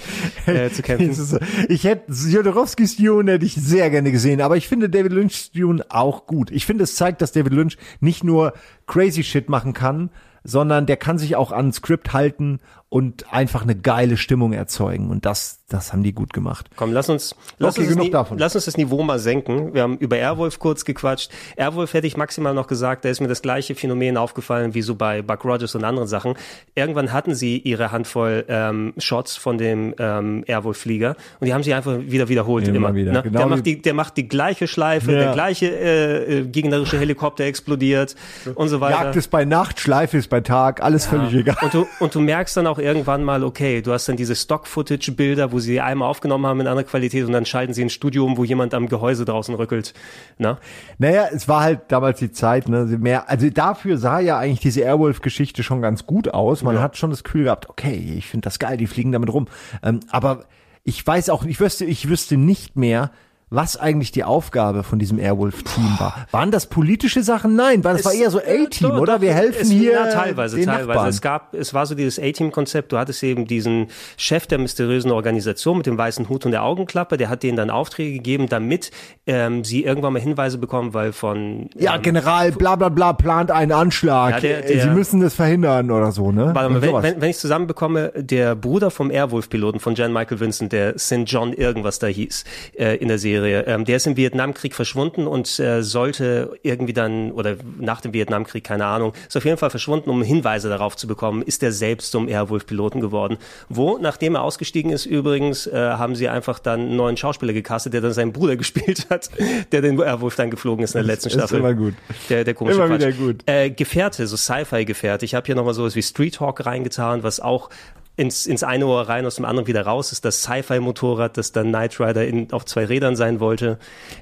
äh, 0.47 0.71
zu 0.71 0.83
kämpfen. 0.83 1.09
Ich 1.69 1.85
hätte 1.85 2.13
Jodorowskis 2.13 2.97
Dune 2.97 3.33
hätte 3.33 3.45
ich 3.45 3.55
sehr 3.55 3.91
gerne 3.91 4.11
gesehen, 4.11 4.41
aber 4.41 4.57
ich 4.57 4.69
finde 4.69 4.89
David 4.89 5.13
Lynch's 5.13 5.53
Dune 5.53 5.85
auch 5.89 6.27
gut. 6.27 6.51
Ich 6.51 6.67
finde, 6.67 6.85
es 6.85 6.97
zeigt, 6.97 7.23
dass 7.23 7.33
David 7.33 7.53
Lynch 7.53 7.77
nicht 8.01 8.25
nur 8.25 8.55
crazy 8.87 9.23
shit 9.23 9.49
machen 9.49 9.73
kann, 9.73 10.11
sondern 10.45 10.87
der 10.87 10.97
kann 10.97 11.19
sich 11.19 11.37
auch 11.37 11.53
an 11.53 11.73
Skript 11.73 12.13
halten 12.13 12.61
und 12.91 13.31
einfach 13.33 13.63
eine 13.63 13.77
geile 13.77 14.17
Stimmung 14.17 14.55
erzeugen. 14.55 15.11
Und 15.11 15.27
das, 15.27 15.61
das 15.69 15.93
haben 15.93 16.03
die 16.03 16.15
gut 16.15 16.33
gemacht. 16.33 16.71
Komm, 16.75 16.93
lass 16.95 17.11
uns, 17.11 17.37
lass, 17.59 17.75
Okay, 17.75 17.83
uns 17.83 17.89
das 17.91 17.97
genug 17.99 18.13
davon. 18.13 18.39
lass 18.39 18.55
uns 18.55 18.65
das 18.65 18.79
Niveau 18.79 19.03
mal 19.03 19.19
senken. 19.19 19.75
Wir 19.75 19.83
haben 19.83 19.99
über 19.99 20.17
Airwolf 20.17 20.59
kurz 20.59 20.87
gequatscht. 20.87 21.31
Airwolf 21.57 21.93
hätte 21.93 22.07
ich 22.07 22.17
maximal 22.17 22.55
noch 22.55 22.67
gesagt, 22.67 23.05
da 23.05 23.11
ist 23.11 23.21
mir 23.21 23.29
das 23.29 23.43
gleiche 23.43 23.75
Phänomen 23.75 24.17
aufgefallen 24.17 24.73
wie 24.73 24.81
so 24.81 24.95
bei 24.95 25.21
Buck 25.21 25.45
Rogers 25.45 25.75
und 25.75 25.85
anderen 25.85 26.09
Sachen. 26.09 26.33
Irgendwann 26.75 27.13
hatten 27.13 27.35
sie 27.35 27.59
ihre 27.59 27.93
Handvoll 27.93 28.47
ähm, 28.49 28.95
Shots 28.97 29.37
von 29.37 29.59
dem 29.59 29.95
ähm, 29.99 30.45
Airwolf-Flieger 30.47 31.15
und 31.41 31.47
die 31.47 31.53
haben 31.53 31.63
sie 31.63 31.75
einfach 31.75 31.99
wieder 32.01 32.31
wiederholt. 32.31 32.67
Immer 32.69 32.77
Immer, 32.79 32.95
wieder, 32.95 33.13
Ne? 33.13 33.23
genau 33.23 33.39
der, 33.41 33.47
macht 33.49 33.67
die, 33.67 33.83
der 33.83 33.93
macht 33.93 34.17
die 34.17 34.29
gleiche 34.29 34.67
Schleife, 34.67 35.13
Ja. 35.13 35.19
der 35.25 35.33
gleiche 35.35 35.67
äh, 35.67 36.39
äh, 36.39 36.47
gegnerische 36.47 36.99
Helikopter 36.99 37.45
explodiert 37.45 38.17
und 38.55 38.69
so 38.69 38.81
weiter. 38.81 39.05
Jagd 39.05 39.17
ist 39.17 39.29
bei 39.31 39.45
Nacht, 39.45 39.79
Schleife 39.79 40.17
ist 40.17 40.31
bei 40.31 40.41
Tag, 40.41 40.83
alles 40.83 41.05
völlig 41.05 41.35
egal. 41.35 41.57
Und 41.61 41.75
du, 41.75 41.87
und 42.01 42.15
du 42.15 42.21
merkst 42.21 42.57
dann 42.57 42.67
auch 42.67 42.78
irgendwann 42.79 43.25
mal, 43.25 43.45
okay, 43.45 43.83
du 43.83 43.93
hast 43.93 44.09
dann 44.09 44.17
diese 44.17 44.35
Stock-Footage-Bilder, 44.35 45.53
wo 45.53 45.59
sie 45.59 45.81
einmal 45.81 46.09
aufgenommen 46.09 46.47
haben 46.47 46.61
in 46.61 46.67
anderer 46.67 46.87
Qualität 46.87 47.25
und 47.25 47.33
dann 47.33 47.47
schalten 47.47 47.75
sie 47.75 47.83
ins 47.83 47.93
Studio 47.93 48.25
um, 48.25 48.37
wo 48.37 48.45
jemand 48.45 48.75
am 48.75 48.89
Gehäuse 48.89 49.25
draußen 49.25 49.55
rückelt. 49.55 49.95
Na? 50.39 50.59
Naja, 50.99 51.29
es 51.33 51.49
war 51.49 51.63
halt 51.63 51.81
damals 51.89 52.19
die 52.19 52.33
Zeit, 52.33 52.69
ne, 52.69 52.85
mehr, 52.85 53.29
also 53.29 53.49
dafür 53.51 53.99
sah 53.99 54.21
ja 54.21 54.39
eigentlich 54.39 54.61
diese 54.61 54.83
Airwolf-Geschichte 54.83 55.63
schon 55.63 55.83
ganz 55.83 56.07
gut 56.07 56.29
aus. 56.29 56.63
Man 56.63 56.81
hat 56.81 56.97
schon 56.97 57.11
das 57.11 57.25
Gefühl 57.25 57.45
gehabt, 57.45 57.69
okay, 57.69 58.15
ich 58.17 58.27
finde 58.27 58.45
das 58.45 58.59
geil, 58.59 58.77
die 58.77 58.87
fliegen 58.87 59.13
damit 59.13 59.33
rum. 59.33 59.47
Ähm, 59.83 60.01
aber 60.11 60.45
ich 60.85 61.07
weiß 61.07 61.31
auch, 61.31 61.45
ich 61.45 61.61
wüsste, 61.61 61.85
ich 61.85 62.09
wüsste 62.09 62.37
nicht 62.37 62.77
mehr, 62.77 63.11
was 63.51 63.77
eigentlich 63.77 64.13
die 64.13 64.25
Aufgabe 64.25 64.83
von 64.83 64.99
diesem 64.99 65.19
Airwolf-Team 65.19 65.97
war. 65.99 66.27
Waren 66.33 66.51
das 66.51 66.67
politische 66.67 67.23
Sachen? 67.23 67.57
Nein, 67.57 67.83
weil 67.85 67.97
das 67.97 68.05
war 68.05 68.13
eher 68.13 68.31
so 68.31 68.39
A-Team, 68.39 68.91
Doch, 68.91 68.99
oder? 69.01 69.21
Wir 69.21 69.33
helfen 69.33 69.63
es, 69.63 69.71
hier. 69.71 69.93
Ja, 69.93 70.07
teilweise, 70.09 70.57
den 70.57 70.67
teilweise. 70.67 70.89
Nachbarn. 70.89 71.09
Es 71.09 71.21
gab, 71.23 71.55
es 71.55 71.73
war 71.73 71.87
so 71.87 71.95
dieses 71.95 72.19
A-Team-Konzept. 72.19 72.93
Du 72.93 72.99
hattest 72.99 73.23
eben 73.23 73.47
diesen 73.47 73.87
Chef 74.17 74.47
der 74.47 74.59
mysteriösen 74.59 75.11
Organisation 75.11 75.79
mit 75.79 75.87
dem 75.87 75.97
weißen 75.97 76.29
Hut 76.29 76.45
und 76.45 76.53
der 76.53 76.63
Augenklappe. 76.63 77.17
Der 77.17 77.31
hat 77.31 77.43
denen 77.43 77.57
dann 77.57 77.71
Aufträge 77.71 78.13
gegeben, 78.13 78.49
damit 78.49 78.91
ähm, 79.27 79.65
sie 79.65 79.83
irgendwann 79.85 80.13
mal 80.13 80.21
Hinweise 80.21 80.59
bekommen, 80.59 80.93
weil 80.93 81.13
von 81.13 81.71
Ja, 81.77 81.97
General, 81.97 82.53
bla 82.53 82.77
bla 82.77 82.91
bla, 82.91 83.13
plant 83.15 83.51
einen 83.51 83.73
Anschlag. 83.73 84.35
Ja, 84.35 84.41
der- 84.41 84.65
Äh, 84.65 84.75
der- 84.75 84.83
Sie 84.83 84.91
müssen 84.91 85.21
das 85.21 85.35
verhindern 85.35 85.91
oder 85.91 86.13
so, 86.13 86.33
ne? 86.33 86.51
Warte 86.55 86.69
mal, 86.71 86.83
wenn, 86.83 87.03
wenn, 87.03 87.21
wenn 87.23 87.31
ich 87.31 87.39
zusammenbekomme, 87.39 88.13
der 88.17 88.55
Bruder 88.57 88.91
vom 88.91 89.11
Airwolf-Piloten, 89.11 89.81
von 89.81 89.95
Jan 89.95 90.13
Michael 90.13 90.41
Vincent, 90.41 90.73
der 90.73 90.99
St. 90.99 91.23
John 91.27 91.53
irgendwas 91.53 91.99
da 91.99 92.07
hieß 92.07 92.45
äh, 92.79 92.97
in 92.97 93.09
der 93.09 93.19
Serie, 93.19 93.38
ähm, 93.45 93.85
der 93.85 93.97
ist 93.97 94.07
im 94.07 94.17
Vietnamkrieg 94.17 94.75
verschwunden 94.75 95.27
und 95.27 95.59
äh, 95.61 95.83
sollte 95.83 96.59
irgendwie 96.63 96.93
dann, 96.93 97.33
oder 97.33 97.57
nach 97.79 98.01
dem 98.01 98.13
Vietnamkrieg, 98.13 98.65
keine 98.65 98.87
Ahnung, 98.87 99.13
ist 99.27 99.37
auf 99.37 99.45
jeden 99.45 99.57
Fall 99.59 99.71
verschwunden, 99.71 100.11
um 100.11 100.23
Hinweise 100.23 100.69
darauf 100.69 100.97
zu 100.97 101.07
bekommen, 101.07 101.43
ist 101.43 101.63
er 101.63 101.73
selbst 101.73 102.13
zum 102.13 102.29
Airwolf-Piloten 102.29 103.01
geworden. 103.01 103.39
Wo, 103.69 103.99
nachdem 103.99 104.35
er 104.35 104.43
ausgestiegen 104.43 104.91
ist 104.91 105.07
übrigens, 105.07 105.67
äh, 105.67 105.73
haben 105.77 106.15
sie 106.15 106.29
einfach 106.29 106.59
dann 106.59 106.81
einen 106.81 106.97
neuen 106.97 107.17
Schauspieler 107.17 107.53
gecastet, 107.53 107.93
der 107.95 108.01
dann 108.01 108.13
seinen 108.13 108.33
Bruder 108.33 108.57
gespielt 108.59 109.07
hat, 109.11 109.31
der 109.73 109.83
den 109.83 109.99
Airwolf 110.01 110.37
dann 110.37 110.51
geflogen 110.51 110.85
ist 110.85 110.95
in 110.95 110.99
der 111.01 111.07
letzten 111.07 111.29
Ist 111.29 111.35
Staffel. 111.35 111.59
immer 111.61 111.75
gut. 111.75 111.95
Der, 112.29 112.45
der 112.45 112.55
komische 112.55 112.77
Immer 112.79 112.89
Quatsch. 112.89 113.01
wieder 113.01 113.13
gut. 113.13 113.43
Äh, 113.47 113.71
Gefährte, 113.71 114.27
so 114.27 114.37
Sci-Fi-Gefährte. 114.37 115.25
Ich 115.25 115.35
habe 115.35 115.47
hier 115.47 115.55
nochmal 115.55 115.75
sowas 115.75 115.95
wie 115.97 116.03
Street 116.03 116.41
Hawk 116.41 116.65
reingetan, 116.67 117.23
was 117.23 117.41
auch 117.41 117.71
ins, 118.19 118.45
ins 118.47 118.63
eine 118.63 118.87
Ohr 118.87 119.09
rein, 119.09 119.25
aus 119.25 119.37
dem 119.37 119.45
anderen 119.47 119.67
wieder 119.69 119.83
raus 119.87 120.13
ist. 120.13 120.25
Das 120.25 120.43
Sci-Fi-Motorrad, 120.43 121.37
das 121.39 121.53
dann 121.53 121.69
Knight 121.69 121.99
Rider 122.01 122.27
in, 122.27 122.53
auf 122.53 122.65
zwei 122.67 122.85
Rädern 122.85 123.17
sein 123.17 123.41
wollte. 123.41 123.79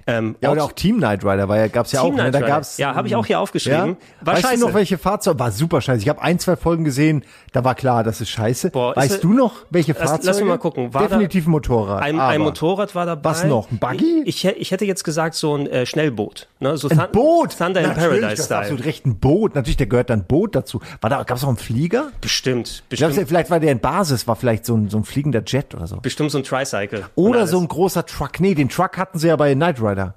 Ähm, 0.07 0.37
Ja, 0.41 0.51
oder 0.53 0.65
auch 0.65 0.73
Team 0.73 0.99
Knight 0.99 1.25
Rider, 1.25 1.49
weil 1.49 1.61
ja 1.61 1.69
gab's 1.69 1.93
ja 1.93 2.03
Team 2.03 2.13
auch, 2.15 2.17
ne? 2.17 2.31
Da 2.31 2.41
gab's 2.41 2.77
Ja, 2.79 2.95
habe 2.95 3.09
ich 3.09 3.17
auch 3.17 3.27
hier 3.27 3.41
aufgeschrieben. 3.41 3.97
War 4.21 4.35
weißt 4.35 4.47
scheiße. 4.47 4.61
du 4.61 4.67
noch, 4.69 4.75
welche 4.75 4.99
Fahrzeuge? 4.99 5.39
War 5.41 5.51
super 5.51 5.81
scheiße. 5.81 6.03
Ich 6.03 6.09
habe 6.09 6.23
ein, 6.23 6.39
zwei 6.39 6.57
Folgen 6.57 6.85
gesehen, 6.85 7.25
da 7.53 7.65
war 7.65 7.75
klar, 7.75 8.05
das 8.05 8.21
ist 8.21 8.29
scheiße. 8.31 8.71
Boah, 8.71 8.91
ist 8.91 8.97
weißt 8.97 9.15
es- 9.17 9.21
du 9.21 9.33
noch, 9.33 9.53
welche 9.71 9.93
Lass- 9.93 10.01
lass 10.03 10.11
Fahrzeuge? 10.11 10.37
mich 10.45 10.49
mal 10.49 10.59
gucken. 10.59 10.95
War 10.95 11.03
Definitiv 11.09 11.47
ein 11.47 11.51
Motorrad. 11.51 12.03
Ein, 12.03 12.21
ein 12.21 12.41
Motorrad 12.43 12.95
war 12.95 13.07
dabei. 13.07 13.31
Was 13.31 13.45
noch? 13.45 13.71
Ein 13.71 13.79
Buggy? 13.79 14.23
Ich, 14.27 14.45
ich, 14.45 14.71
hätte 14.71 14.85
jetzt 14.85 15.05
gesagt 15.05 15.35
so 15.35 15.57
ein 15.57 15.67
äh, 15.67 15.87
Schnellboot. 15.87 16.49
Ne? 16.61 16.77
So 16.77 16.89
Ein 16.89 16.99
Thun- 16.99 17.07
Boot! 17.13 17.57
Thunder 17.59 17.81
in 17.81 17.91
ist 17.91 17.97
Paradise-Style. 17.97 18.61
absolut 18.61 18.85
recht, 18.85 19.07
ein 19.07 19.19
Boot. 19.19 19.55
Natürlich, 19.55 19.77
da 19.79 19.85
gehört 19.87 20.11
dann 20.11 20.21
ein 20.21 20.27
Boot 20.27 20.55
dazu. 20.55 20.81
War 21.01 21.11
da, 21.11 21.23
gab's 21.23 21.43
auch 21.45 21.49
einen 21.49 21.57
Flieger? 21.57 22.11
Bestimmt. 22.21 22.83
Bestimmt, 22.89 23.15
vielleicht 23.27 23.51
war 23.51 23.61
der 23.61 23.73
in 23.73 23.81
Basis, 23.91 24.27
war 24.27 24.37
vielleicht 24.37 24.67
so 24.67 24.77
ein, 24.77 24.89
so 24.89 24.97
ein 24.99 25.05
fliegender 25.05 25.43
Jet 25.47 25.75
oder 25.75 25.87
so. 25.87 25.97
bestimmt 25.99 26.31
so 26.31 26.39
ein 26.39 26.45
Tricycle. 26.45 27.05
Oder 27.15 27.47
so 27.47 27.59
ein 27.61 27.69
großer 27.69 28.05
Truck. 28.07 28.41
Nee, 28.41 28.55
den 28.55 28.69
Truck 28.69 28.97
hatten 28.99 29.19
sie 29.19 29.29
ja 29.29 29.37
bei 29.37 29.55
Knight 29.55 29.81
Rider. 29.81 30.15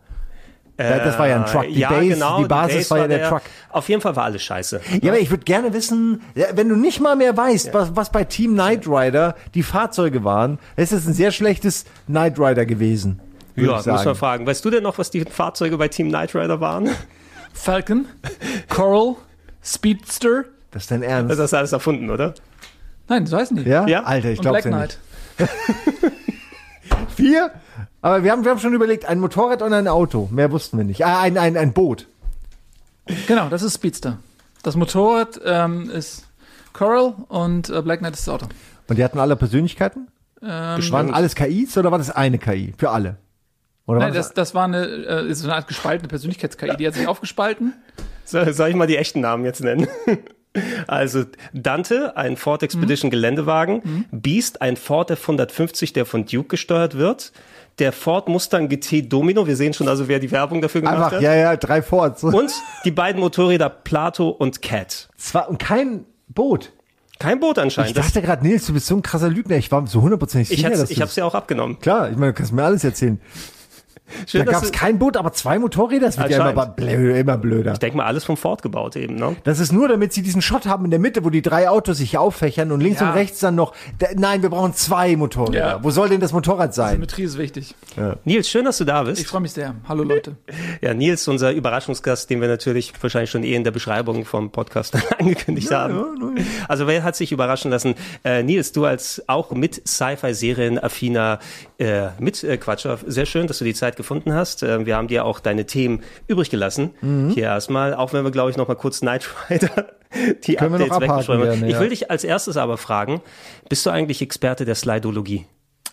Da- 0.77 0.99
das 0.99 1.19
war 1.19 1.27
ja 1.27 1.35
ein 1.35 1.45
Truck. 1.45 1.63
Die 1.63 1.75
Äh, 1.75 1.79
ja, 1.79 1.89
Base, 1.89 2.07
genau, 2.13 2.37
die 2.41 2.47
Basis 2.47 2.75
Base 2.75 2.89
war 2.91 2.97
ja 2.99 3.07
der 3.09 3.27
Truck. 3.29 3.41
Auf 3.69 3.89
jeden 3.89 4.01
Fall 4.01 4.15
war 4.15 4.23
alles 4.23 4.41
scheiße. 4.43 4.79
Ja, 5.01 5.11
aber 5.11 5.19
ich 5.19 5.29
würde 5.29 5.43
gerne 5.43 5.73
wissen, 5.73 6.21
ja, 6.35 6.45
wenn 6.55 6.69
du 6.69 6.77
nicht 6.77 7.01
mal 7.01 7.17
mehr 7.17 7.35
weißt, 7.35 7.73
was, 7.73 7.95
was 7.97 8.11
bei 8.11 8.23
Team 8.23 8.53
Knight 8.53 8.87
Rider 8.87 9.35
die 9.55 9.63
Fahrzeuge 9.63 10.23
waren, 10.23 10.57
ist 10.77 10.93
es 10.93 11.05
ein 11.05 11.13
sehr 11.13 11.31
schlechtes 11.31 11.83
Knight 12.07 12.39
Rider 12.39 12.65
gewesen. 12.65 13.19
Ja, 13.57 13.81
ich 13.81 13.85
muss 13.87 14.05
man 14.05 14.15
fragen. 14.15 14.47
Weißt 14.47 14.63
du 14.63 14.69
denn 14.69 14.83
noch, 14.83 14.97
was 14.97 15.11
die 15.11 15.25
Fahrzeuge 15.25 15.77
bei 15.77 15.89
Team 15.89 16.07
Knight 16.07 16.33
Rider 16.33 16.61
waren? 16.61 16.89
Falcon, 17.53 18.05
Coral, 18.69 19.15
Speedster. 19.61 20.45
Das 20.71 20.83
ist 20.83 20.91
dein 20.91 21.03
Ernst? 21.03 21.31
Das 21.31 21.39
hast 21.39 21.51
du 21.51 21.57
alles 21.57 21.71
erfunden, 21.73 22.09
oder? 22.09 22.33
Nein, 23.09 23.25
das 23.25 23.33
heißen 23.33 23.57
die. 23.57 23.63
Ja? 23.63 23.87
Ja. 23.87 24.03
Alter, 24.03 24.29
ich 24.29 24.39
glaube 24.39 24.61
Black 24.61 24.65
ja 24.65 24.71
Knight. 24.71 24.99
nicht. 25.39 26.11
Vier? 27.15 27.51
Aber 28.01 28.23
wir 28.23 28.31
haben, 28.31 28.43
wir 28.43 28.51
haben 28.51 28.59
schon 28.59 28.73
überlegt, 28.73 29.05
ein 29.05 29.19
Motorrad 29.19 29.61
und 29.61 29.73
ein 29.73 29.87
Auto. 29.87 30.29
Mehr 30.31 30.51
wussten 30.51 30.77
wir 30.77 30.85
nicht. 30.85 31.05
Ah, 31.05 31.21
ein, 31.21 31.37
ein, 31.37 31.57
ein 31.57 31.73
Boot. 31.73 32.07
Genau, 33.27 33.49
das 33.49 33.63
ist 33.63 33.75
Speedster. 33.75 34.19
Das 34.63 34.75
Motorrad 34.75 35.39
ähm, 35.43 35.89
ist 35.89 36.25
Coral 36.73 37.15
und 37.27 37.69
äh, 37.69 37.81
Black 37.81 37.99
Knight 37.99 38.13
ist 38.13 38.27
das 38.27 38.33
Auto. 38.33 38.47
Und 38.87 38.97
die 38.97 39.03
hatten 39.03 39.19
alle 39.19 39.35
Persönlichkeiten? 39.35 40.07
Ähm, 40.41 40.91
Waren 40.91 41.13
alles 41.13 41.35
KIs 41.35 41.77
oder 41.77 41.91
war 41.91 41.97
das 41.97 42.11
eine 42.11 42.37
KI? 42.37 42.73
Für 42.77 42.91
alle? 42.91 43.17
Oder 43.85 43.99
Nein, 43.99 44.09
war 44.09 44.15
das, 44.15 44.33
das 44.33 44.53
war 44.53 44.65
eine, 44.65 44.85
äh, 44.85 45.27
ist 45.27 45.39
so 45.39 45.47
eine 45.47 45.55
Art 45.55 45.67
gespaltene 45.67 46.07
Persönlichkeits-KI. 46.07 46.77
Die 46.77 46.87
hat 46.87 46.93
sich 46.93 47.07
aufgespalten. 47.07 47.73
Soll, 48.23 48.53
soll 48.53 48.69
ich 48.69 48.75
mal 48.75 48.87
die 48.87 48.97
echten 48.97 49.21
Namen 49.21 49.43
jetzt 49.45 49.61
nennen? 49.61 49.87
Also 50.87 51.23
Dante, 51.53 52.15
ein 52.17 52.37
Ford 52.37 52.63
Expedition 52.63 53.11
Geländewagen, 53.11 54.05
Beast, 54.11 54.61
ein 54.61 54.77
Ford 54.77 55.11
F150, 55.11 55.93
der 55.93 56.05
von 56.05 56.25
Duke 56.25 56.49
gesteuert 56.49 56.97
wird, 56.97 57.31
der 57.79 57.91
Ford 57.91 58.27
Mustang 58.27 58.67
GT 58.69 59.11
Domino, 59.11 59.47
wir 59.47 59.55
sehen 59.55 59.73
schon 59.73 59.87
also, 59.87 60.07
wer 60.07 60.19
die 60.19 60.31
Werbung 60.31 60.61
dafür 60.61 60.81
gemacht 60.81 60.97
Einfach, 60.97 61.11
hat. 61.13 61.21
ja, 61.21 61.33
ja, 61.33 61.55
drei 61.55 61.81
Forts. 61.81 62.23
Und 62.23 62.51
die 62.85 62.91
beiden 62.91 63.21
Motorräder 63.21 63.69
Plato 63.69 64.29
und 64.29 64.61
Cat. 64.61 65.09
Zwar, 65.17 65.49
und 65.49 65.59
kein 65.59 66.05
Boot. 66.27 66.71
Kein 67.19 67.39
Boot 67.39 67.57
Ich 67.57 67.63
anscheinend. 67.63 67.97
dachte 67.97 68.21
gerade, 68.21 68.45
Nils, 68.47 68.65
du 68.65 68.73
bist 68.73 68.87
so 68.87 68.95
ein 68.95 69.01
krasser 69.01 69.29
Lügner. 69.29 69.57
Ich 69.57 69.71
war 69.71 69.85
so 69.87 70.01
hundertprozentig 70.01 70.51
ich 70.51 70.57
sicher, 70.57 70.69
hab's, 70.69 70.79
dass 70.79 70.89
ich 70.91 71.01
hab's 71.01 71.15
ja 71.15 71.25
auch 71.25 71.35
abgenommen. 71.35 71.79
Klar, 71.79 72.09
ich 72.09 72.17
meine, 72.17 72.31
du 72.31 72.37
kannst 72.37 72.53
mir 72.53 72.63
alles 72.63 72.83
erzählen. 72.83 73.19
Schön, 74.27 74.45
da 74.45 74.51
gab 74.51 74.63
es 74.63 74.71
kein 74.71 74.99
Boot, 74.99 75.17
aber 75.17 75.33
zwei 75.33 75.59
Motorräder. 75.59 76.05
Das 76.07 76.17
wird 76.17 76.29
ja 76.29 76.37
immer, 76.49 76.61
Anscheinend. 76.61 76.75
blö, 76.75 77.17
immer 77.17 77.37
blöder. 77.37 77.73
Ich 77.73 77.79
denke 77.79 77.97
mal, 77.97 78.05
alles 78.05 78.23
vom 78.23 78.37
Ford 78.37 78.61
gebaut 78.61 78.95
eben, 78.95 79.15
ne? 79.15 79.35
Das 79.43 79.59
ist 79.59 79.71
nur, 79.71 79.87
damit 79.87 80.13
sie 80.13 80.21
diesen 80.21 80.41
Shot 80.41 80.65
haben 80.65 80.85
in 80.85 80.91
der 80.91 80.99
Mitte, 80.99 81.23
wo 81.23 81.29
die 81.29 81.41
drei 81.41 81.69
Autos 81.69 81.97
sich 81.97 82.17
auffächern 82.17 82.71
und 82.71 82.81
links 82.81 82.99
Ja. 83.01 83.09
und 83.09 83.15
rechts 83.15 83.39
dann 83.39 83.55
noch. 83.55 83.73
Da, 83.99 84.07
nein, 84.15 84.41
wir 84.41 84.49
brauchen 84.49 84.73
zwei 84.73 85.15
Motorräder. 85.15 85.57
Ja. 85.67 85.83
Wo 85.83 85.91
soll 85.91 86.09
denn 86.09 86.19
das 86.19 86.31
Motorrad 86.33 86.73
sein? 86.73 86.93
Symmetrie 86.93 87.23
ist 87.23 87.37
wichtig. 87.37 87.75
Nils, 88.25 88.49
schön, 88.49 88.65
dass 88.65 88.77
du 88.77 88.85
da 88.85 89.03
bist. 89.03 89.21
Ich 89.21 89.27
freue 89.27 89.41
mich 89.41 89.51
sehr. 89.51 89.75
Hallo 89.87 90.03
Leute. 90.03 90.35
Ja, 90.81 90.93
Nils, 90.93 91.27
unser 91.27 91.51
Überraschungsgast, 91.51 92.29
den 92.29 92.39
wir 92.41 92.47
natürlich 92.47 92.93
wahrscheinlich 93.01 93.29
schon 93.31 93.43
eh 93.43 93.53
in 93.55 93.63
der 93.63 93.71
Beschreibung 93.71 94.23
vom 94.25 94.49
Podcast 94.51 94.95
angekündigt 95.19 95.71
haben. 95.71 96.37
Also 96.67 96.87
wer 96.87 97.03
hat 97.03 97.15
sich 97.15 97.31
überraschen 97.31 97.69
lassen? 97.71 97.95
Äh, 98.23 98.43
Nils, 98.43 98.71
du 98.71 98.85
als 98.85 99.21
auch 99.27 99.51
mit 99.51 99.81
Sci-Fi-Serien-affiner 99.87 101.39
äh, 101.79 102.07
Mitquatscher, 102.19 102.97
sehr 103.05 103.25
schön, 103.25 103.47
dass 103.47 103.59
du 103.59 103.65
die 103.65 103.73
Zeit 103.73 103.95
gefunden 103.99 104.33
hast. 104.33 104.63
Äh, 104.63 104.87
wir 104.87 104.95
haben 104.95 105.07
dir 105.07 105.25
auch 105.25 105.39
deine 105.39 105.67
Themen 105.67 106.01
übrig 106.25 106.49
gelassen. 106.49 106.91
Mhm. 107.01 107.29
Hier 107.29 107.43
erstmal, 107.43 107.93
auch 107.93 108.13
wenn 108.13 108.23
wir, 108.23 108.31
glaube 108.31 108.49
ich, 108.49 108.57
noch 108.57 108.67
mal 108.67 108.75
kurz 108.75 109.01
Knight 109.01 109.29
Rider 109.49 109.89
die 110.43 110.55
Können 110.55 110.81
Updates 110.81 111.01
weggeschrieben 111.01 111.49
haben. 111.49 111.65
Ich 111.65 111.73
ja. 111.73 111.79
will 111.79 111.89
dich 111.89 112.09
als 112.09 112.23
erstes 112.23 112.57
aber 112.57 112.77
fragen, 112.77 113.21
bist 113.69 113.85
du 113.85 113.91
eigentlich 113.91 114.23
Experte 114.23 114.65
der 114.65 114.73
Slidologie? 114.73 115.45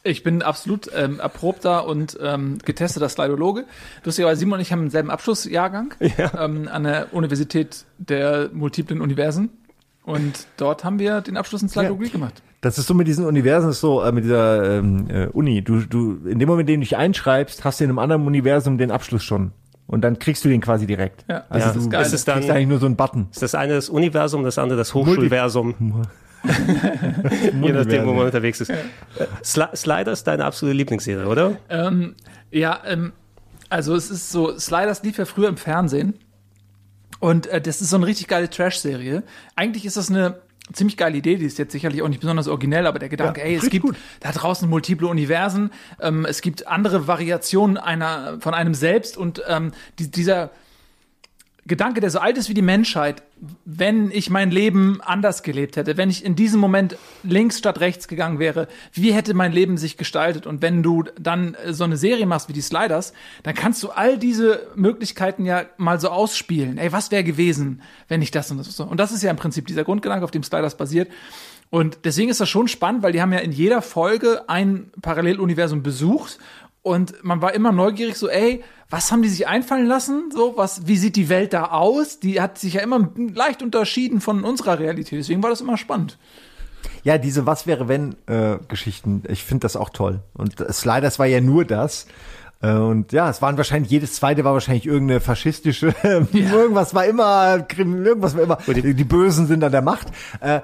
Ich 0.04 0.22
bin 0.22 0.40
absolut 0.40 0.88
ähm, 0.94 1.18
erprobter 1.18 1.86
und 1.86 2.16
ähm, 2.22 2.58
getesteter 2.64 3.08
Slidologe. 3.08 3.66
Lustigerweise, 4.04 4.38
Simon 4.38 4.54
und 4.58 4.60
ich 4.60 4.72
haben 4.72 4.82
denselben 4.82 5.10
Abschlussjahrgang 5.10 5.94
ähm, 6.38 6.68
an 6.72 6.84
der 6.84 7.12
Universität 7.12 7.84
der 7.98 8.50
multiplen 8.52 9.00
Universen. 9.00 9.50
Und 10.06 10.46
dort 10.56 10.84
haben 10.84 10.98
wir 11.00 11.20
den 11.20 11.36
Abschluss 11.36 11.62
in 11.62 11.68
Slidologie 11.68 12.10
gemacht. 12.10 12.40
Das 12.60 12.78
ist 12.78 12.86
so 12.86 12.94
mit 12.94 13.08
diesen 13.08 13.26
Universen, 13.26 13.70
ist 13.70 13.80
so 13.80 14.02
äh, 14.02 14.12
mit 14.12 14.24
dieser 14.24 14.78
ähm, 14.78 15.10
äh, 15.10 15.26
Uni. 15.26 15.62
Du, 15.62 15.80
du, 15.80 16.18
in 16.26 16.38
dem 16.38 16.48
Moment, 16.48 16.68
in 16.70 16.74
dem 16.74 16.80
du 16.80 16.84
dich 16.84 16.96
einschreibst, 16.96 17.64
hast 17.64 17.80
du 17.80 17.84
in 17.84 17.90
einem 17.90 17.98
anderen 17.98 18.24
Universum 18.24 18.78
den 18.78 18.92
Abschluss 18.92 19.24
schon. 19.24 19.50
Und 19.88 20.02
dann 20.02 20.18
kriegst 20.18 20.44
du 20.44 20.48
den 20.48 20.60
quasi 20.60 20.86
direkt. 20.86 21.24
Ja, 21.28 21.44
also 21.48 21.66
Ja, 21.66 21.72
du 21.74 21.78
ist 21.80 21.90
geil. 21.90 22.02
Ist 22.02 22.12
es 22.12 22.24
dann- 22.24 22.36
kriegst 22.36 22.50
eigentlich 22.50 22.68
nur 22.68 22.78
so 22.78 22.86
einen 22.86 22.96
Button. 22.96 23.28
Ist 23.32 23.42
das 23.42 23.54
eine 23.56 23.74
das 23.74 23.88
Universum, 23.88 24.44
das 24.44 24.58
andere 24.58 24.78
das 24.78 24.94
Hochschulversum? 24.94 25.74
Je 27.62 27.72
nachdem, 27.72 28.06
wo 28.06 28.12
man 28.12 28.26
unterwegs 28.26 28.60
ist. 28.60 28.72
Sli 29.44 29.64
Slider 29.74 30.12
ist 30.12 30.24
deine 30.24 30.44
absolute 30.44 30.76
Lieblingsserie, 30.76 31.26
oder? 31.26 31.56
Ähm, 31.68 32.14
ja, 32.52 32.80
ähm, 32.86 33.12
also 33.68 33.96
es 33.96 34.10
ist 34.10 34.30
so, 34.30 34.56
Sliders 34.56 35.02
lief 35.02 35.18
ja 35.18 35.24
früher 35.24 35.48
im 35.48 35.56
Fernsehen. 35.56 36.14
Und 37.18 37.46
äh, 37.46 37.60
das 37.60 37.80
ist 37.80 37.90
so 37.90 37.96
eine 37.96 38.06
richtig 38.06 38.28
geile 38.28 38.50
Trash-Serie. 38.50 39.22
Eigentlich 39.54 39.84
ist 39.84 39.96
das 39.96 40.10
eine 40.10 40.40
ziemlich 40.72 40.96
geile 40.96 41.16
Idee, 41.16 41.36
die 41.36 41.44
ist 41.44 41.58
jetzt 41.58 41.72
sicherlich 41.72 42.02
auch 42.02 42.08
nicht 42.08 42.20
besonders 42.20 42.48
originell, 42.48 42.86
aber 42.86 42.98
der 42.98 43.08
Gedanke, 43.08 43.40
Ja, 43.40 43.46
ey, 43.46 43.54
es 43.54 43.70
gibt 43.70 43.86
da 44.20 44.32
draußen 44.32 44.68
multiple 44.68 45.06
Universen, 45.06 45.70
ähm, 46.00 46.24
es 46.24 46.40
gibt 46.40 46.66
andere 46.66 47.06
Variationen 47.06 47.76
einer 47.76 48.40
von 48.40 48.52
einem 48.52 48.74
selbst 48.74 49.16
und 49.16 49.42
ähm, 49.46 49.72
die, 49.98 50.10
dieser 50.10 50.50
Gedanke, 51.66 52.00
der 52.00 52.10
so 52.10 52.20
alt 52.20 52.38
ist 52.38 52.48
wie 52.48 52.54
die 52.54 52.62
Menschheit, 52.62 53.22
wenn 53.64 54.10
ich 54.10 54.30
mein 54.30 54.50
Leben 54.50 55.00
anders 55.02 55.42
gelebt 55.42 55.76
hätte, 55.76 55.96
wenn 55.96 56.10
ich 56.10 56.24
in 56.24 56.36
diesem 56.36 56.60
Moment 56.60 56.96
links 57.22 57.58
statt 57.58 57.80
rechts 57.80 58.06
gegangen 58.06 58.38
wäre, 58.38 58.68
wie 58.92 59.12
hätte 59.12 59.34
mein 59.34 59.52
Leben 59.52 59.76
sich 59.76 59.96
gestaltet? 59.96 60.46
Und 60.46 60.62
wenn 60.62 60.82
du 60.82 61.04
dann 61.18 61.54
äh, 61.54 61.72
so 61.72 61.84
eine 61.84 61.96
Serie 61.96 62.26
machst 62.26 62.48
wie 62.48 62.52
die 62.52 62.60
Sliders, 62.60 63.12
dann 63.42 63.54
kannst 63.54 63.82
du 63.82 63.90
all 63.90 64.16
diese 64.18 64.66
Möglichkeiten 64.76 65.44
ja 65.44 65.64
mal 65.76 66.00
so 66.00 66.10
ausspielen. 66.10 66.78
Ey, 66.78 66.92
was 66.92 67.10
wäre 67.10 67.24
gewesen, 67.24 67.82
wenn 68.08 68.22
ich 68.22 68.30
das 68.30 68.50
und 68.50 68.58
das 68.58 68.74
so? 68.74 68.84
Und 68.84 68.98
das 68.98 69.12
ist 69.12 69.22
ja 69.22 69.30
im 69.30 69.36
Prinzip 69.36 69.66
dieser 69.66 69.84
Grundgedanke, 69.84 70.24
auf 70.24 70.30
dem 70.30 70.44
Sliders 70.44 70.76
basiert. 70.76 71.08
Und 71.68 71.98
deswegen 72.04 72.30
ist 72.30 72.40
das 72.40 72.48
schon 72.48 72.68
spannend, 72.68 73.02
weil 73.02 73.12
die 73.12 73.20
haben 73.20 73.32
ja 73.32 73.40
in 73.40 73.50
jeder 73.50 73.82
Folge 73.82 74.48
ein 74.48 74.92
Paralleluniversum 75.02 75.82
besucht 75.82 76.38
und 76.86 77.24
man 77.24 77.42
war 77.42 77.52
immer 77.52 77.72
neugierig, 77.72 78.16
so, 78.16 78.28
ey, 78.28 78.62
was 78.90 79.10
haben 79.10 79.20
die 79.20 79.28
sich 79.28 79.48
einfallen 79.48 79.86
lassen? 79.86 80.30
So, 80.32 80.52
was, 80.56 80.86
wie 80.86 80.96
sieht 80.96 81.16
die 81.16 81.28
Welt 81.28 81.52
da 81.52 81.72
aus? 81.72 82.20
Die 82.20 82.40
hat 82.40 82.58
sich 82.58 82.74
ja 82.74 82.80
immer 82.80 83.10
leicht 83.34 83.60
unterschieden 83.60 84.20
von 84.20 84.44
unserer 84.44 84.78
Realität. 84.78 85.18
Deswegen 85.18 85.42
war 85.42 85.50
das 85.50 85.60
immer 85.60 85.78
spannend. 85.78 86.16
Ja, 87.02 87.18
diese 87.18 87.44
Was 87.44 87.66
wäre 87.66 87.88
wenn 87.88 88.14
äh, 88.26 88.58
Geschichten, 88.68 89.24
ich 89.26 89.42
finde 89.42 89.62
das 89.62 89.74
auch 89.74 89.90
toll. 89.90 90.20
Und 90.34 90.54
Sliders 90.72 91.18
war 91.18 91.26
ja 91.26 91.40
nur 91.40 91.64
das. 91.64 92.06
Äh, 92.62 92.70
Und 92.70 93.10
ja, 93.10 93.28
es 93.28 93.42
waren 93.42 93.56
wahrscheinlich, 93.56 93.90
jedes 93.90 94.14
zweite 94.14 94.44
war 94.44 94.52
wahrscheinlich 94.52 94.86
irgendeine 94.86 95.18
faschistische, 95.18 95.92
irgendwas 96.04 96.94
war 96.94 97.04
immer, 97.04 97.66
irgendwas 97.68 98.36
war 98.36 98.42
immer, 98.44 98.58
die, 98.68 98.94
die 98.94 99.04
Bösen 99.04 99.48
sind 99.48 99.64
an 99.64 99.72
der 99.72 99.82
Macht. 99.82 100.06
Äh, 100.40 100.60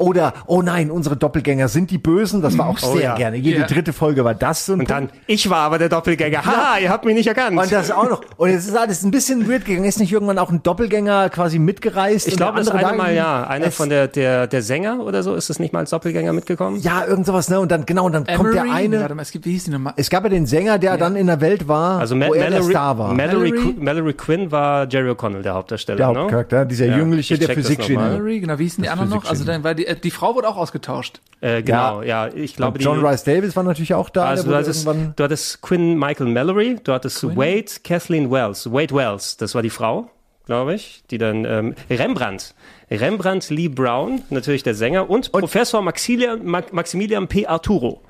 Oder, 0.00 0.32
oh 0.46 0.62
nein, 0.62 0.90
unsere 0.90 1.14
Doppelgänger 1.16 1.68
sind 1.68 1.90
die 1.90 1.98
Bösen. 1.98 2.40
Das 2.40 2.56
war 2.56 2.66
auch 2.68 2.78
Oh 2.82 2.94
sehr 2.94 3.02
ja. 3.02 3.14
gerne. 3.16 3.36
Jede 3.36 3.60
Ja. 3.60 3.66
dritte 3.66 3.92
Folge 3.92 4.24
war 4.24 4.34
das. 4.34 4.64
So 4.66 4.72
Und 4.72 4.88
dann, 4.90 5.10
ich 5.26 5.50
war 5.50 5.58
aber 5.58 5.78
der 5.78 5.90
Doppelgänger. 5.90 6.44
Haha, 6.44 6.78
ihr 6.80 6.88
habt 6.88 7.04
mich 7.04 7.14
nicht 7.14 7.26
erkannt. 7.26 7.56
Und 7.58 7.70
das 7.70 7.90
auch 7.90 8.08
noch. 8.08 8.22
Und 8.38 8.48
es 8.48 8.66
ist 8.66 8.76
alles 8.76 9.02
ein 9.04 9.10
bisschen 9.10 9.46
weird 9.48 9.66
gegangen. 9.66 9.84
Ist 9.84 10.00
nicht 10.00 10.10
irgendwann 10.10 10.38
auch 10.38 10.50
ein 10.50 10.62
Doppelgänger 10.62 11.28
quasi 11.28 11.58
mitgereist? 11.58 12.28
Ich 12.28 12.36
glaube, 12.36 12.58
das 12.58 12.68
andere 12.68 12.88
eine 12.88 12.96
Mal 12.96 13.14
ja. 13.14 13.44
Einer 13.46 13.70
von 13.70 13.90
der, 13.90 14.08
der, 14.08 14.46
der 14.46 14.62
Sänger 14.62 15.00
oder 15.00 15.22
so, 15.22 15.34
ist 15.34 15.50
es 15.50 15.58
nicht 15.58 15.72
mal 15.74 15.80
als 15.80 15.90
Doppelgänger 15.90 16.32
mitgekommen? 16.32 16.80
Ja, 16.80 17.04
irgend 17.06 17.26
sowas, 17.26 17.50
ne? 17.50 17.60
Und 17.60 17.70
dann, 17.70 17.84
genau, 17.84 18.06
und 18.06 18.12
dann 18.12 18.24
kommt 18.26 18.54
der 18.54 18.62
Emery? 18.62 18.70
eine. 18.76 19.00
Warte 19.00 19.14
mal, 19.14 19.22
es 19.22 19.30
gibt, 19.32 19.44
wie 19.44 19.52
hieß 19.52 19.64
die 19.64 19.70
nochmal? 19.70 19.92
Es 19.96 20.08
gab 20.08 20.22
ja 20.24 20.30
den 20.30 20.46
Sänger, 20.46 20.78
der 20.78 20.96
dann 20.96 21.14
in 21.14 21.26
der 21.26 21.42
Welt 21.42 21.68
war, 21.68 22.00
Also 22.00 22.16
Ma 22.16 22.28
wo 22.28 22.32
er 22.34 22.44
der 22.44 22.50
Mallory, 22.52 22.70
Star 22.70 22.98
war. 22.98 23.12
Mallory, 23.12 23.50
Mallory? 23.50 23.72
Qu- 23.74 23.84
Mallory 23.84 24.12
Quinn 24.14 24.50
war 24.50 24.88
Jerry 24.88 25.10
O'Connell, 25.10 25.42
der 25.42 25.52
Hauptdarsteller. 25.54 25.98
Der 25.98 26.08
ne? 26.12 26.18
Hauptcharakter, 26.20 26.64
dieser 26.64 26.86
Jüngliche, 26.86 27.34
ich 27.34 27.40
der 27.40 27.54
das 27.54 27.68
noch 27.68 27.88
mal. 27.90 28.10
Mallory, 28.12 28.40
genau, 28.40 28.58
wie 28.58 28.62
hießen 28.64 28.82
die 28.82 28.88
Das 28.88 28.98
anderen 28.98 29.10
noch? 29.20 29.28
Also 29.28 29.44
dann 29.44 29.62
war 29.62 29.74
die, 29.74 29.89
die 29.94 30.10
Frau 30.10 30.34
wurde 30.34 30.48
auch 30.48 30.56
ausgetauscht. 30.56 31.20
Äh, 31.40 31.62
genau, 31.62 32.02
ja. 32.02 32.28
Ich 32.28 32.56
glaube, 32.56 32.78
Und 32.78 32.84
John 32.84 33.00
die, 33.00 33.06
Rice 33.06 33.24
Davis 33.24 33.56
war 33.56 33.62
natürlich 33.62 33.94
auch 33.94 34.10
da. 34.10 34.26
Also 34.26 34.48
du 34.48 34.54
hattest, 34.54 34.86
du 34.86 35.24
hattest 35.24 35.62
Quinn 35.62 35.98
Michael 35.98 36.26
Mallory, 36.26 36.76
du 36.82 36.92
hattest 36.92 37.24
Wade 37.36 37.70
Kathleen 37.82 38.30
Wells. 38.30 38.70
Wade 38.70 38.94
Wells, 38.94 39.36
das 39.36 39.54
war 39.54 39.62
die 39.62 39.70
Frau, 39.70 40.10
glaube 40.46 40.74
ich, 40.74 41.02
die 41.10 41.18
dann 41.18 41.44
ähm, 41.44 41.74
Rembrandt. 41.88 42.54
Rembrandt 42.90 43.50
Lee 43.50 43.68
Brown, 43.68 44.22
natürlich 44.30 44.62
der 44.62 44.74
Sänger, 44.74 45.08
und, 45.08 45.32
Professor 45.32 45.80
Maximilian, 45.80 46.44
Ma 46.44 46.62
Maximilian 46.72 47.28
P. 47.28 47.46
Arturo. 47.46 48.02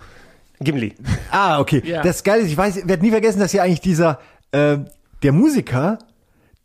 Gimli. 0.61 0.95
Ah, 1.31 1.59
okay. 1.61 1.83
Ja. 1.85 2.03
Das 2.03 2.22
Geile 2.22 2.43
ist, 2.43 2.49
ich 2.49 2.57
weiß, 2.57 2.87
werde 2.87 3.03
nie 3.03 3.11
vergessen, 3.11 3.41
dass 3.41 3.53
ja 3.53 3.62
eigentlich 3.62 3.81
dieser, 3.81 4.18
äh, 4.53 4.78
der 5.22 5.33
Musiker, 5.33 5.99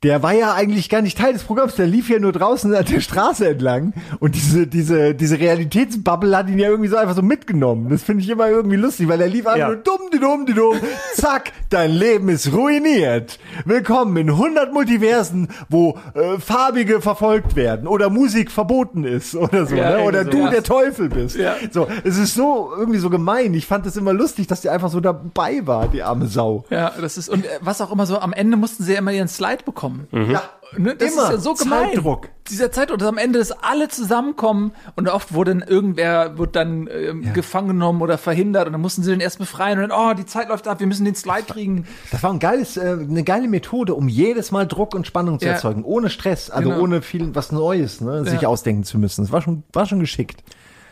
der 0.05 0.21
war 0.21 0.33
ja 0.33 0.53
eigentlich 0.53 0.87
gar 0.89 1.01
nicht 1.01 1.17
Teil 1.17 1.33
des 1.33 1.43
Programms, 1.43 1.73
der 1.75 1.87
lief 1.87 2.09
ja 2.09 2.19
nur 2.19 2.31
draußen 2.31 2.73
an 2.75 2.85
der 2.85 3.01
Straße 3.01 3.49
entlang 3.49 3.93
und 4.19 4.35
diese, 4.35 4.67
diese, 4.67 5.15
diese 5.15 5.39
Realitätsbubble 5.39 6.37
hat 6.37 6.47
ihn 6.47 6.59
ja 6.59 6.69
irgendwie 6.69 6.89
so 6.89 6.95
einfach 6.97 7.15
so 7.15 7.23
mitgenommen. 7.23 7.89
Das 7.89 8.03
finde 8.03 8.23
ich 8.23 8.29
immer 8.29 8.47
irgendwie 8.47 8.75
lustig, 8.75 9.07
weil 9.07 9.19
er 9.19 9.27
lief 9.27 9.47
einfach 9.47 9.57
Ja. 9.59 9.67
nur 9.69 9.77
dumm, 9.77 10.01
die 10.13 10.19
dumm, 10.19 10.45
die 10.45 10.53
dumm, 10.53 10.77
zack, 11.15 11.51
dein 11.71 11.89
Leben 11.91 12.29
ist 12.29 12.53
ruiniert. 12.53 13.39
Willkommen 13.65 14.15
in 14.17 14.29
100 14.29 14.71
Multiversen, 14.73 15.47
wo 15.69 15.97
äh, 16.13 16.39
Farbige 16.39 17.01
verfolgt 17.01 17.55
werden 17.55 17.87
oder 17.87 18.11
Musik 18.11 18.51
verboten 18.51 19.05
ist 19.05 19.35
oder 19.35 19.65
so, 19.65 19.75
Ja, 19.75 19.97
ne? 19.97 20.03
oder 20.03 20.19
irgendwie 20.19 20.31
du 20.31 20.37
sowas. 20.37 20.51
der 20.53 20.63
Teufel 20.63 21.09
bist. 21.09 21.35
Ja. 21.35 21.55
So, 21.71 21.87
es 22.03 22.17
ist 22.19 22.35
so 22.35 22.69
irgendwie 22.77 22.99
so 22.99 23.09
gemein. 23.09 23.55
Ich 23.55 23.65
fand 23.65 23.87
es 23.87 23.97
immer 23.97 24.13
lustig, 24.13 24.45
dass 24.45 24.61
der 24.61 24.71
einfach 24.71 24.91
so 24.91 24.99
dabei 24.99 25.65
war, 25.65 25.87
die 25.87 26.03
arme 26.03 26.27
Sau. 26.27 26.63
Ja, 26.69 26.91
das 27.01 27.17
ist, 27.17 27.27
und 27.27 27.43
äh, 27.43 27.49
was 27.61 27.81
auch 27.81 27.91
immer 27.91 28.05
so, 28.05 28.19
am 28.19 28.33
Ende 28.33 28.55
mussten 28.55 28.83
sie 28.83 28.93
ja 28.93 28.99
immer 28.99 29.11
ihren 29.11 29.27
Slide 29.27 29.63
bekommen. 29.65 29.94
Ja, 30.11 30.43
Ne, 30.77 30.95
das 30.95 31.13
Immer. 31.13 31.23
ist 31.25 31.29
ja 31.29 31.37
so 31.37 31.53
gemein. 31.53 31.89
Zeitdruck. 31.93 32.27
Dieser 32.49 32.71
Zeitdruck, 32.71 32.97
dass 32.97 33.07
am 33.07 33.17
Ende 33.19 33.39
das 33.39 33.51
alle 33.51 33.87
zusammenkommen 33.87 34.73
und 34.95 35.07
oft 35.07 35.33
wurde 35.33 35.51
dann 35.55 35.61
irgendwer 35.69 36.37
wird 36.37 36.55
dann 36.55 36.89
ähm, 36.91 37.31
gefangen 37.33 37.67
genommen 37.69 38.01
oder 38.01 38.17
verhindert 38.17 38.65
und 38.65 38.73
dann 38.73 38.81
mussten 38.81 39.03
sie 39.03 39.11
den 39.11 39.19
erst 39.21 39.37
befreien 39.37 39.79
und 39.79 39.89
dann, 39.89 39.97
oh, 39.97 40.13
die 40.15 40.25
Zeit 40.25 40.49
läuft 40.49 40.67
ab, 40.67 40.79
wir 40.79 40.87
müssen 40.87 41.05
den 41.05 41.15
Slide 41.15 41.43
kriegen. 41.47 41.85
Das 42.11 42.23
war 42.23 42.31
ein 42.33 42.39
geiles, 42.39 42.75
äh, 42.77 42.97
eine 42.99 43.23
geile 43.23 43.47
Methode, 43.47 43.93
um 43.93 44.09
jedes 44.09 44.51
Mal 44.51 44.67
Druck 44.67 44.95
und 44.95 45.05
Spannung 45.07 45.39
zu 45.39 45.45
Ja. 45.45 45.53
erzeugen, 45.53 45.83
ohne 45.83 46.09
Stress, 46.09 46.49
also 46.49 46.69
Genau. 46.71 46.81
ohne 46.81 47.01
viel 47.03 47.33
was 47.35 47.51
Neues, 47.51 48.01
ne, 48.01 48.25
sich 48.25 48.41
Ja. 48.41 48.49
ausdenken 48.49 48.83
zu 48.83 48.97
müssen. 48.97 49.21
Das 49.23 49.31
war 49.31 49.41
schon, 49.41 49.63
war 49.71 49.85
schon 49.85 49.99
geschickt. 49.99 50.43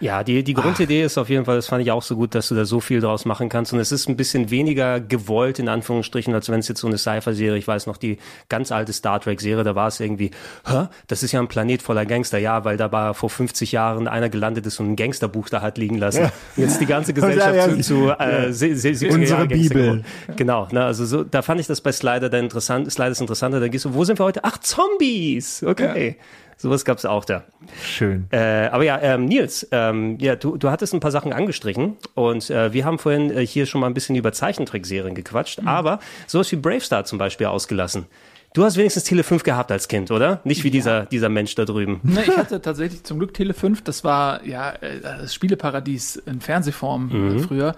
Ja, 0.03 0.21
die, 0.21 0.43
die 0.43 0.53
Grundidee 0.53 1.03
ist 1.03 1.17
auf 1.17 1.29
jeden 1.29 1.45
Fall, 1.45 1.55
das 1.55 1.67
fand 1.67 1.81
ich 1.81 1.89
auch 1.89 2.01
so 2.01 2.17
gut, 2.17 2.35
dass 2.35 2.49
du 2.49 2.55
da 2.55 2.65
so 2.65 2.81
viel 2.81 2.99
draus 2.99 3.23
machen 3.23 3.47
kannst. 3.47 3.71
Und 3.71 3.79
es 3.79 3.93
ist 3.93 4.09
ein 4.09 4.17
bisschen 4.17 4.49
weniger 4.51 4.99
gewollt, 4.99 5.59
in 5.59 5.69
Anführungsstrichen, 5.69 6.33
als 6.33 6.49
wenn 6.49 6.59
es 6.59 6.67
jetzt 6.67 6.81
so 6.81 6.87
eine 6.87 6.97
Sci-Fi-Serie, 6.97 7.57
ich 7.57 7.67
weiß 7.67 7.87
noch, 7.87 7.95
die 7.95 8.17
ganz 8.49 8.73
alte 8.73 8.91
Star 8.91 9.21
Trek-Serie, 9.21 9.63
da 9.63 9.75
war 9.75 9.87
es 9.87 10.01
irgendwie, 10.01 10.31
hä, 10.67 10.87
das 11.07 11.23
ist 11.23 11.31
ja 11.31 11.39
ein 11.39 11.47
Planet 11.47 11.81
voller 11.81 12.05
Gangster. 12.05 12.37
Ja, 12.37 12.65
weil 12.65 12.75
da 12.75 12.91
war 12.91 13.13
vor 13.13 13.29
50 13.29 13.71
Jahren 13.71 14.09
einer 14.09 14.27
gelandet 14.27 14.65
ist 14.65 14.77
und 14.81 14.91
ein 14.91 14.95
Gangsterbuch 14.97 15.47
da 15.47 15.61
hat 15.61 15.77
liegen 15.77 15.97
lassen. 15.97 16.23
Ja. 16.23 16.31
Jetzt 16.57 16.81
die 16.81 16.85
ganze 16.85 17.13
Gesellschaft 17.13 17.55
Ja, 17.55 17.67
ja, 17.69 17.79
zu, 17.81 18.09
äh, 18.09 18.51
se- 18.51 18.75
se- 18.75 18.89
70er 18.89 19.13
Unsere 19.13 19.47
Bibel. 19.47 20.03
Genau, 20.35 20.67
ne, 20.71 20.83
also 20.83 21.05
so, 21.05 21.23
da 21.23 21.41
fand 21.41 21.61
ich 21.61 21.67
das 21.67 21.79
bei 21.79 21.93
Slider 21.93 22.29
dann 22.29 22.43
interessant, 22.43 22.91
Slider 22.91 23.11
ist 23.11 23.21
interessanter, 23.21 23.61
da 23.61 23.69
gehst 23.69 23.85
du, 23.85 23.93
wo 23.93 24.03
sind 24.03 24.19
wir 24.19 24.25
heute? 24.25 24.41
Ach, 24.43 24.57
Zombies! 24.57 25.63
Okay. 25.63 26.17
Sowas 26.63 26.85
gab's 26.85 27.03
auch 27.03 27.25
da. 27.25 27.43
Schön. 27.83 28.25
Äh, 28.31 28.69
aber 28.71 28.85
ja, 28.85 28.97
ähm, 29.01 29.25
Nils, 29.25 29.67
ähm, 29.73 30.17
ja, 30.19 30.37
du, 30.37 30.55
du 30.55 30.69
hattest 30.71 30.93
ein 30.93 31.01
paar 31.01 31.11
Sachen 31.11 31.33
angestrichen 31.33 31.97
und 32.15 32.49
äh, 32.49 32.71
wir 32.71 32.85
haben 32.85 32.99
vorhin 32.99 33.29
äh, 33.35 33.45
hier 33.45 33.65
schon 33.65 33.81
mal 33.81 33.87
ein 33.87 33.93
bisschen 33.93 34.15
über 34.15 34.31
Zeichentrickserien 34.31 35.13
gequatscht, 35.13 35.61
Mhm. 35.61 35.67
aber 35.67 35.99
sowas 36.25 36.49
wie 36.53 36.55
Bravestar 36.55 37.03
zum 37.03 37.17
Beispiel 37.19 37.47
ausgelassen. 37.47 38.05
Du 38.53 38.63
hast 38.63 38.77
wenigstens 38.77 39.03
Tele 39.03 39.23
5 39.23 39.41
gehabt 39.43 39.71
als 39.71 39.87
Kind, 39.87 40.11
oder? 40.11 40.39
Nicht 40.43 40.63
wie 40.63 40.69
dieser, 40.69 41.07
dieser 41.07 41.27
Mensch 41.27 41.55
da 41.55 41.65
drüben. 41.65 41.99
Ne, 42.03 42.23
ich 42.25 42.37
hatte 42.37 42.61
tatsächlich 42.61 43.03
zum 43.03 43.17
Glück 43.17 43.33
Tele 43.33 43.53
5, 43.55 43.81
das 43.83 44.03
war 44.03 44.45
ja 44.45 44.73
äh, 44.73 45.01
das 45.01 45.33
Spieleparadies 45.33 46.15
in 46.17 46.39
Fernsehform 46.39 47.09
äh, 47.11 47.13
Mhm. 47.15 47.39
früher. 47.39 47.75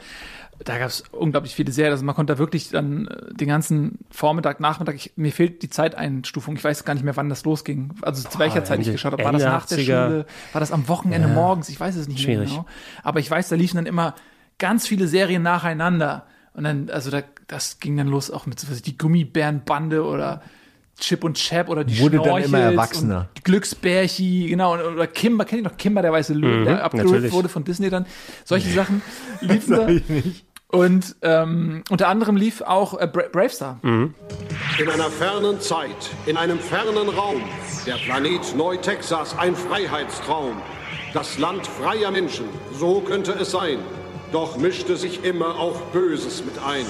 Da 0.64 0.78
gab 0.78 0.88
es 0.88 1.04
unglaublich 1.12 1.54
viele 1.54 1.72
Serien. 1.72 1.92
Also 1.92 2.06
man 2.06 2.16
konnte 2.16 2.34
da 2.34 2.40
wirklich 2.40 2.70
dann 2.70 3.08
äh, 3.08 3.34
den 3.34 3.48
ganzen 3.50 4.00
Vormittag, 4.10 4.60
Nachmittag, 4.60 4.96
ich, 4.96 5.12
mir 5.16 5.32
fehlt 5.32 5.62
die 5.64 5.70
Zeiteinstufung. 5.70 6.56
Ich 6.56 6.64
weiß 6.64 6.86
gar 6.86 6.94
nicht 6.94 7.04
mehr, 7.04 7.16
wann 7.18 7.30
das 7.30 7.44
losging. 7.44 7.92
Also 8.02 8.28
zu 8.28 8.40
welcher 8.40 8.64
Zeit 8.64 8.80
ich 8.80 8.92
geschaut 8.92 9.12
habe. 9.12 9.24
War 9.24 9.34
das 9.34 9.44
nach 9.44 9.66
der 9.66 9.78
80er? 9.80 9.84
Schule? 10.08 10.26
War 10.54 10.60
das 10.62 10.72
am 10.72 10.88
Wochenende 10.88 11.28
Ja. 11.28 11.34
morgens? 11.34 11.68
Ich 11.70 11.80
weiß 11.80 11.96
es 11.98 12.08
nicht 12.08 12.22
Schwierig. 12.22 12.50
mehr 12.50 12.60
genau. 12.60 12.66
Aber 13.04 13.20
ich 13.20 13.30
weiß, 13.30 13.50
da 13.50 13.56
liefen 13.56 13.76
dann 13.76 13.86
immer 13.86 14.16
ganz 14.58 14.88
viele 14.88 15.08
Serien 15.08 15.44
nacheinander. 15.44 16.26
Und 16.54 16.64
dann, 16.64 16.90
also 16.90 17.12
da, 17.12 17.22
das 17.48 17.80
ging 17.82 17.98
dann 17.98 18.08
los 18.08 18.32
auch 18.32 18.46
mit 18.46 18.58
so 18.60 18.70
was, 18.72 18.82
die 18.82 18.98
Gummibärenbande 18.98 20.06
oder 20.06 20.42
Chip 20.98 21.26
und 21.26 21.36
Chap 21.36 21.68
oder 21.68 21.84
die 21.84 22.00
Wurde 22.00 22.16
dann 22.20 22.26
immer 22.28 22.38
Schnorchels 22.48 22.72
erwachsener. 22.72 23.30
Glücksbärchi, 23.44 24.48
genau, 24.48 24.76
oder 24.78 25.08
Kimber, 25.08 25.44
kennt 25.44 25.62
ihr 25.64 25.70
noch 25.70 25.76
Kimber, 25.76 26.02
der 26.02 26.14
weiße 26.14 26.34
Löwe, 26.34 26.60
Mhm, 26.62 26.64
der 26.64 26.76
natürlich. 26.94 27.34
wurde 27.34 27.50
von 27.50 27.66
Disney 27.66 27.90
dann. 27.90 28.06
Solche 28.46 28.70
Sachen 28.70 29.02
liefen 29.42 29.72
da. 29.76 29.88
Und 30.68 31.16
ähm, 31.22 31.84
unter 31.90 32.08
anderem 32.08 32.36
lief 32.36 32.62
auch 32.62 33.00
äh, 33.00 33.08
Bra 33.08 33.24
Bravestar. 33.32 33.80
Mhm. 33.82 34.14
In 34.80 34.90
einer 34.90 35.10
fernen 35.10 35.62
Zeit, 35.62 36.10
in 36.26 36.38
einem 36.38 36.60
fernen 36.60 37.10
Raum, 37.10 37.42
der 37.86 37.96
Planet 37.96 38.56
Neu-Texas 38.58 39.38
ein 39.38 39.56
Freiheitstraum. 39.56 40.62
Das 41.14 41.38
Land 41.38 41.66
freier 41.66 42.12
Menschen, 42.12 42.46
so 42.74 43.00
könnte 43.00 43.32
es 43.34 43.52
sein. 43.52 43.80
Doch 44.32 44.58
mischte 44.58 44.98
sich 44.98 45.24
immer 45.24 45.58
auch 45.58 45.80
Böses 45.94 46.44
mit 46.44 46.58
ein. 46.58 46.86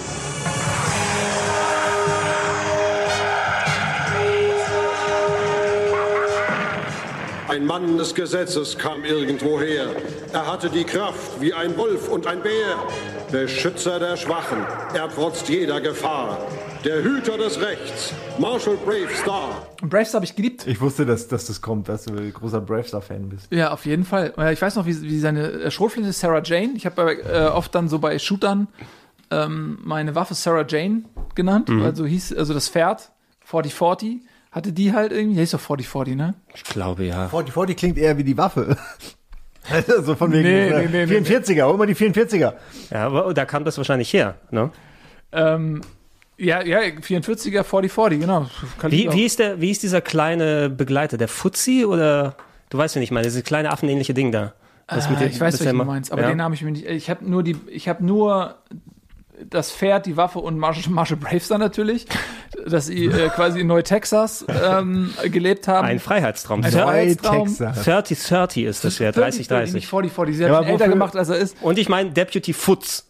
Ein 7.47 7.67
Mann 7.67 7.97
des 7.97 8.15
Gesetzes 8.15 8.75
kam 8.75 9.03
irgendwoher. 9.03 9.87
Er 10.33 10.51
hatte 10.51 10.67
die 10.67 10.83
Kraft 10.83 11.39
wie 11.39 11.53
ein 11.53 11.77
Wolf 11.77 12.09
und 12.09 12.25
ein 12.25 12.41
Bär. 12.41 12.75
Beschützer 13.31 13.99
der 13.99 14.17
Schwachen, 14.17 14.65
er 14.95 15.09
trotzt 15.09 15.47
jeder 15.47 15.79
Gefahr. 15.79 16.39
Der 16.83 17.03
Hüter 17.03 17.37
des 17.37 17.59
Rechts, 17.61 18.13
Marshall 18.39 18.77
Bravestar. 18.77 19.67
Und 19.81 19.89
Bravestar 19.89 20.19
habe 20.19 20.25
ich 20.25 20.35
geliebt. 20.35 20.65
Ich 20.65 20.81
wusste, 20.81 21.05
dass, 21.05 21.27
dass 21.27 21.45
das 21.45 21.61
kommt, 21.61 21.87
dass 21.87 22.05
du 22.05 22.15
ein 22.15 22.33
großer 22.33 22.61
Bravestar-Fan 22.61 23.29
bist. 23.29 23.51
Ja, 23.51 23.71
auf 23.71 23.85
jeden 23.85 24.05
Fall. 24.05 24.33
Ich 24.51 24.61
weiß 24.61 24.75
noch, 24.75 24.87
wie, 24.87 25.01
wie 25.01 25.19
seine 25.19 25.69
Schrotflinte 25.69 26.13
Sarah 26.13 26.41
Jane. 26.43 26.73
Ich 26.75 26.85
habe 26.87 27.21
äh, 27.23 27.47
oft 27.47 27.73
dann 27.75 27.89
so 27.89 27.99
bei 27.99 28.17
Shootern 28.17 28.67
ähm, 29.29 29.77
meine 29.83 30.15
Waffe 30.15 30.33
Sarah 30.33 30.65
Jane 30.67 31.03
genannt. 31.35 31.69
Mhm. 31.69 31.83
Also 31.83 32.05
hieß, 32.05 32.33
also 32.35 32.55
das 32.55 32.69
Pferd 32.69 33.11
4040 33.41 34.21
hatte 34.55 34.71
die 34.71 34.93
halt 34.93 35.11
irgendwie. 35.11 35.35
Der 35.35 35.41
hieß 35.43 35.51
doch 35.51 35.59
4040, 35.59 36.15
ne? 36.15 36.33
Ich 36.55 36.63
glaube, 36.63 37.03
ja. 37.03 37.27
4040 37.29 37.77
klingt 37.77 37.97
eher 37.97 38.17
wie 38.17 38.23
die 38.23 38.37
Waffe. 38.37 38.77
Also 39.87 40.13
von 40.15 40.31
wegen 40.31 40.43
Nee, 40.43 40.67
äh, 40.67 40.87
nee, 40.87 41.05
nee, 41.07 41.19
nee. 41.21 41.27
44er, 41.37 41.63
hol 41.65 41.75
mal 41.75 41.87
die 41.87 41.95
44er. 41.95 42.53
Ja, 42.91 43.07
aber 43.07 43.33
da 43.33 43.45
kam 43.45 43.65
das 43.65 43.75
wahrscheinlich 43.79 44.13
her, 44.13 44.35
ne? 44.51 44.69
Ähm, 45.31 45.81
ja, 46.37 46.61
ja, 46.61 46.81
44er 46.81 47.63
4040, 47.63 48.19
genau. 48.19 48.45
Wie, 48.83 49.11
wie, 49.11 49.23
ist 49.25 49.39
der, 49.39 49.59
wie 49.61 49.71
ist 49.71 49.81
dieser 49.81 50.01
kleine 50.01 50.69
Begleiter? 50.69 51.17
Der 51.17 51.27
Fuzzi 51.27 51.83
oder? 51.83 52.35
Du 52.69 52.77
weißt 52.77 52.93
ja 52.93 52.99
nicht, 52.99 53.07
ich 53.07 53.11
meine, 53.11 53.25
dieses 53.25 53.43
kleine 53.43 53.71
affenähnliche 53.71 54.13
Ding 54.13 54.31
da. 54.31 54.53
Das 54.87 55.07
Ah, 55.07 55.09
mit 55.09 55.21
dem- 55.21 55.29
ich 55.29 55.39
weiß, 55.41 55.59
ja 55.63 55.71
du 55.71 55.77
meinst, 55.83 56.11
aber 56.11 56.21
ja. 56.21 56.27
den 56.27 56.43
habe 56.43 56.53
ich 56.53 56.61
mir 56.61 56.69
nicht. 56.69 56.85
Ich 56.85 57.09
habe 57.09 57.27
nur 57.27 57.41
die, 57.41 57.55
ich 57.67 57.89
habe 57.89 58.05
nur 58.05 58.57
das 59.49 59.71
Pferd, 59.71 60.05
die 60.05 60.17
Waffe 60.17 60.39
und 60.39 60.57
Marshall, 60.57 60.89
Marshall 60.91 61.17
Bravestar 61.17 61.57
natürlich, 61.57 62.05
dass 62.65 62.87
sie 62.87 63.05
äh, 63.05 63.29
quasi 63.29 63.59
in 63.61 63.67
Neu-Texas 63.67 64.45
ähm, 64.49 65.13
gelebt 65.25 65.67
haben. 65.67 65.87
Ein 65.87 65.99
Freiheitstraum. 65.99 66.63
Ein 66.63 66.71
Freiheitstraum. 66.71 67.47
30-30 67.47 68.65
ist 68.65 68.83
das 68.83 68.99
ja, 68.99 69.09
30-30. 69.09 69.73
Nicht 69.73 69.89
40-40, 69.89 70.33
sie 70.33 70.45
hat 70.45 70.55
schon 70.55 70.65
älter 70.65 70.87
gemacht, 70.87 71.15
als 71.15 71.29
er 71.29 71.37
ist. 71.37 71.57
Und 71.61 71.77
ich 71.77 71.89
meine 71.89 72.11
Deputy 72.11 72.53
Futz. 72.53 73.05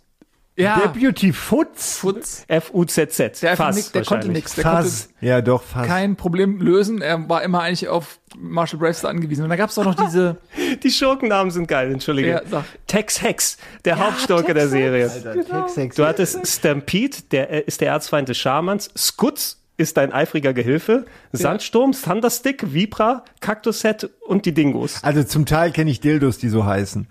Ja. 0.58 0.88
Deputy 0.88 1.34
Futz? 1.34 1.98
Futz. 1.98 2.46
F-U-Z-Z. 2.48 3.42
Der, 3.42 3.58
Fass 3.58 3.92
der 3.92 4.04
konnte 4.04 4.12
wahrscheinlich. 4.12 4.34
nichts. 4.34 4.56
Der 4.56 4.64
Fass. 4.64 5.10
Ja, 5.20 5.42
doch, 5.42 5.62
Fass. 5.64 5.86
kein 5.86 6.16
Problem 6.16 6.60
lösen. 6.60 7.02
Er 7.02 7.28
war 7.28 7.44
immer 7.44 7.62
eigentlich 7.62 7.90
auf 7.90 8.20
Marshall 8.38 8.80
Bravestar 8.80 9.10
angewiesen. 9.12 9.44
Und 9.44 9.50
da 9.50 9.58
gab 9.58 9.70
es 9.70 9.78
auch 9.78 9.84
noch 9.84 9.96
diese. 9.96 10.38
Die 10.84 10.92
Schurkennamen 10.92 11.52
sind 11.52 11.68
geil, 11.68 11.92
entschuldige. 11.92 12.30
Ja, 12.30 12.42
sag. 12.50 12.64
Tex 12.88 13.22
Hex, 13.22 13.58
der 13.84 14.00
Hauptschurke 14.00 14.54
der 14.54 14.70
Serie. 14.70 15.10
Alter, 15.10 15.34
Tex 15.34 15.78
Hex. 15.78 15.96
Du 15.96 16.06
hattest 16.06 16.48
Stampede, 16.48 17.18
der 17.32 17.50
äh, 17.50 17.62
ist 17.62 17.82
der 17.82 17.90
Erzfeind 17.90 18.30
des 18.30 18.38
Schamans. 18.38 18.90
Skutz 18.98 19.62
ist 19.78 19.98
dein 19.98 20.14
eifriger 20.14 20.54
Gehilfe. 20.54 21.06
Sandsturm, 21.34 21.92
Thunderstick, 21.92 22.74
Vibra, 22.74 23.24
Cactus-Set 23.42 24.10
und 24.28 24.46
die 24.46 24.54
Dingos. 24.54 25.04
Also 25.04 25.24
zum 25.24 25.46
Teil 25.46 25.72
kenne 25.72 25.92
ich 25.92 26.00
Dildos, 26.00 26.38
die 26.38 26.48
so 26.50 26.66
heißen. 26.66 27.08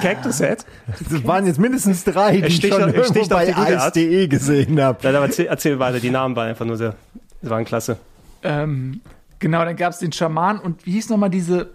Cactus-Set? 0.00 0.64
Das 1.10 1.24
waren 1.26 1.46
jetzt 1.46 1.58
mindestens 1.58 2.04
drei, 2.04 2.40
die 2.40 2.46
ich 2.46 2.60
schon 2.60 2.82
auf- 2.82 2.94
irgendwo 2.94 3.26
bei. 3.28 3.48
Ice.de 3.50 4.26
gesehen 4.28 4.80
habe. 4.80 5.08
Aber 5.08 5.20
erzähl, 5.26 5.46
erzähl 5.46 5.78
weiter, 5.78 6.00
die 6.00 6.10
Namen 6.10 6.34
waren 6.36 6.48
einfach 6.48 6.64
nur 6.66 6.76
sehr, 6.76 6.94
waren 7.42 7.64
klasse. 7.64 7.98
Ähm, 8.42 9.00
genau, 9.38 9.64
dann 9.64 9.76
gab 9.76 9.92
es 9.92 9.98
den 10.00 10.12
Schaman 10.12 10.58
und 10.58 10.84
wie 10.86 10.92
hieß 10.92 11.08
nochmal 11.10 11.30
diese. 11.30 11.70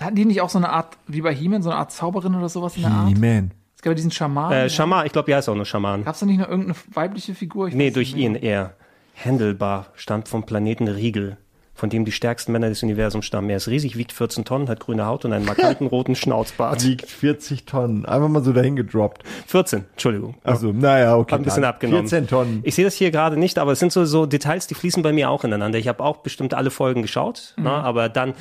Hatten 0.00 0.16
die 0.16 0.24
nicht 0.24 0.40
auch 0.40 0.50
so 0.50 0.58
eine 0.58 0.70
Art, 0.70 0.96
wie 1.06 1.20
bei 1.20 1.32
He-Man, 1.32 1.62
so 1.62 1.70
eine 1.70 1.78
Art 1.78 1.92
Zauberin 1.92 2.34
oder 2.34 2.48
sowas 2.48 2.74
in 2.76 2.82
der 2.82 2.90
Art? 2.90 3.08
He-Man. 3.10 3.52
Es 3.76 3.82
gab 3.82 3.92
ja 3.92 3.94
diesen 3.94 4.10
Schaman. 4.10 4.50
Äh, 4.52 4.68
Schaman, 4.68 5.06
ich 5.06 5.12
glaube, 5.12 5.26
die 5.26 5.34
heißt 5.36 5.48
auch 5.48 5.54
nur 5.54 5.66
Schaman. 5.66 6.04
Gab 6.04 6.14
es 6.14 6.20
da 6.20 6.26
nicht 6.26 6.38
noch 6.40 6.48
irgendeine 6.48 6.74
weibliche 6.92 7.34
Figur? 7.36 7.68
Ich 7.68 7.74
Nee, 7.74 7.90
durch 7.92 8.14
ihn 8.14 8.34
eher. 8.34 8.74
Handelbar 9.14 9.86
stammt 9.94 10.28
vom 10.28 10.44
Planeten 10.44 10.88
Riegel, 10.88 11.36
von 11.76 11.90
dem 11.90 12.04
die 12.04 12.12
stärksten 12.12 12.52
Männer 12.52 12.68
des 12.68 12.82
Universums 12.82 13.24
stammen. 13.26 13.50
Er 13.50 13.56
ist 13.56 13.68
riesig, 13.68 13.96
wiegt 13.96 14.12
14 14.12 14.44
Tonnen, 14.44 14.68
hat 14.68 14.80
grüne 14.80 15.06
Haut 15.06 15.24
und 15.24 15.32
einen 15.32 15.44
markanten 15.44 15.86
roten 15.88 16.14
Schnauzbart. 16.14 16.84
Wiegt 16.84 17.08
40 17.10 17.64
Tonnen. 17.64 18.06
Einfach 18.06 18.28
mal 18.28 18.42
so 18.44 18.52
dahin 18.52 18.76
gedroppt. 18.76 19.22
14, 19.46 19.84
Entschuldigung. 19.92 20.36
Also, 20.44 20.72
naja, 20.72 21.16
okay. 21.16 21.32
Hab 21.32 21.40
ein 21.40 21.44
bisschen 21.44 21.62
dann. 21.62 21.70
abgenommen. 21.70 22.08
14 22.08 22.28
Tonnen. 22.28 22.60
Ich 22.64 22.74
sehe 22.76 22.84
das 22.84 22.94
hier 22.94 23.10
gerade 23.10 23.36
nicht, 23.36 23.58
aber 23.58 23.72
es 23.72 23.80
sind 23.80 23.92
so, 23.92 24.04
so 24.04 24.26
Details, 24.26 24.66
die 24.68 24.74
fließen 24.74 25.02
bei 25.02 25.12
mir 25.12 25.30
auch 25.30 25.42
ineinander. 25.44 25.78
Ich 25.78 25.88
habe 25.88 26.02
auch 26.02 26.18
bestimmt 26.18 26.54
alle 26.54 26.70
Folgen 26.70 27.02
geschaut, 27.02 27.54
Mhm. 27.56 27.64
ne, 27.64 27.70
aber 27.72 28.08
dann 28.08 28.34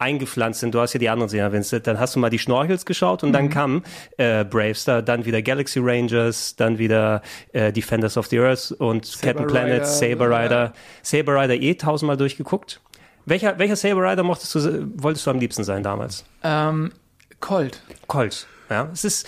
eingepflanzt 0.00 0.60
sind. 0.60 0.74
Du 0.74 0.80
hast 0.80 0.92
ja 0.94 0.98
die 0.98 1.08
anderen 1.08 1.28
Serien 1.28 1.52
erwähnt. 1.52 1.86
Dann 1.86 2.00
hast 2.00 2.16
du 2.16 2.20
mal 2.20 2.30
die 2.30 2.38
Schnorchels 2.38 2.84
geschaut 2.86 3.22
und 3.22 3.32
dann 3.32 3.44
Mhm. 3.46 3.50
kam 3.50 3.82
äh, 4.16 4.44
Bravestar, 4.44 5.02
dann 5.02 5.24
wieder 5.24 5.42
Galaxy 5.42 5.78
Rangers, 5.82 6.56
dann 6.56 6.78
wieder 6.78 7.22
äh, 7.52 7.72
Defenders 7.72 8.16
of 8.16 8.26
the 8.26 8.38
Earth 8.40 8.72
und 8.72 9.18
Captain 9.22 9.46
Planet, 9.46 9.74
Rider, 9.82 9.84
Saber 9.84 10.26
Rider. 10.26 10.60
ja. 10.64 10.72
Saber 11.02 11.40
Rider 11.40 11.54
eh 11.54 11.74
tausendmal 11.74 12.16
durchgeguckt. 12.16 12.80
Welcher, 13.26 13.58
welcher 13.58 13.76
Saber 13.76 14.02
Rider 14.10 14.22
mochtest 14.22 14.54
du, 14.54 14.88
wolltest 14.96 15.26
du 15.26 15.30
am 15.30 15.38
liebsten 15.38 15.62
sein 15.64 15.82
damals? 15.82 16.24
Ähm, 16.42 16.92
Colt. 17.40 17.82
Colt. 18.06 18.46
Ja, 18.70 18.88
es 18.92 19.04
ist 19.04 19.26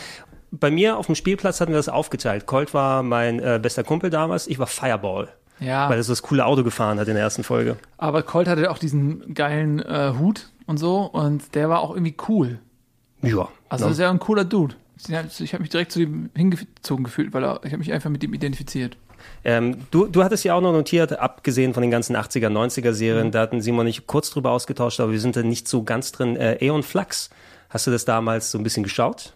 bei 0.50 0.70
mir 0.70 0.98
auf 0.98 1.06
dem 1.06 1.14
Spielplatz 1.14 1.60
hatten 1.60 1.72
wir 1.72 1.78
das 1.78 1.88
aufgeteilt. 1.88 2.46
Colt 2.46 2.74
war 2.74 3.02
mein 3.02 3.40
äh, 3.40 3.58
bester 3.62 3.84
Kumpel 3.84 4.10
damals. 4.10 4.46
Ich 4.46 4.58
war 4.58 4.66
Fireball. 4.66 5.28
Ja. 5.62 5.88
Weil 5.88 5.98
er 5.98 6.02
so 6.02 6.12
das 6.12 6.22
coole 6.22 6.44
Auto 6.44 6.64
gefahren 6.64 6.98
hat 6.98 7.08
in 7.08 7.14
der 7.14 7.22
ersten 7.22 7.44
Folge. 7.44 7.76
Aber 7.98 8.22
Colt 8.22 8.48
hatte 8.48 8.70
auch 8.70 8.78
diesen 8.78 9.34
geilen 9.34 9.80
äh, 9.80 10.12
Hut 10.18 10.48
und 10.66 10.78
so 10.78 11.02
und 11.02 11.54
der 11.54 11.68
war 11.68 11.80
auch 11.80 11.90
irgendwie 11.94 12.16
cool. 12.28 12.58
Ja. 13.22 13.48
Also 13.68 13.84
das 13.84 13.92
ist 13.94 13.98
ja 14.00 14.10
ein 14.10 14.18
cooler 14.18 14.44
Dude. 14.44 14.74
Ich 15.08 15.52
habe 15.52 15.62
mich 15.62 15.70
direkt 15.70 15.92
zu 15.92 16.00
ihm 16.00 16.30
hingezogen 16.34 17.04
gefühlt, 17.04 17.32
weil 17.32 17.44
er, 17.44 17.60
ich 17.64 17.72
habe 17.72 17.78
mich 17.78 17.92
einfach 17.92 18.10
mit 18.10 18.22
ihm 18.22 18.34
identifiziert. 18.34 18.96
Ähm, 19.44 19.76
du, 19.90 20.06
du 20.06 20.22
hattest 20.24 20.44
ja 20.44 20.54
auch 20.54 20.60
noch 20.60 20.72
notiert, 20.72 21.18
abgesehen 21.18 21.74
von 21.74 21.80
den 21.82 21.90
ganzen 21.90 22.16
80er, 22.16 22.48
90er 22.48 22.92
Serien, 22.92 23.28
Mhm. 23.28 23.30
da 23.32 23.40
hatten 23.40 23.60
Simon 23.60 23.80
und 23.80 23.86
ich 23.88 24.06
kurz 24.06 24.30
drüber 24.30 24.50
ausgetauscht, 24.50 24.98
aber 25.00 25.12
wir 25.12 25.20
sind 25.20 25.36
da 25.36 25.42
nicht 25.42 25.68
so 25.68 25.82
ganz 25.84 26.10
drin. 26.12 26.36
Äh, 26.36 26.58
Aeon 26.60 26.82
Flux, 26.82 27.30
hast 27.70 27.86
du 27.86 27.90
das 27.92 28.04
damals 28.04 28.50
so 28.50 28.58
ein 28.58 28.64
bisschen 28.64 28.82
geschaut? 28.82 29.34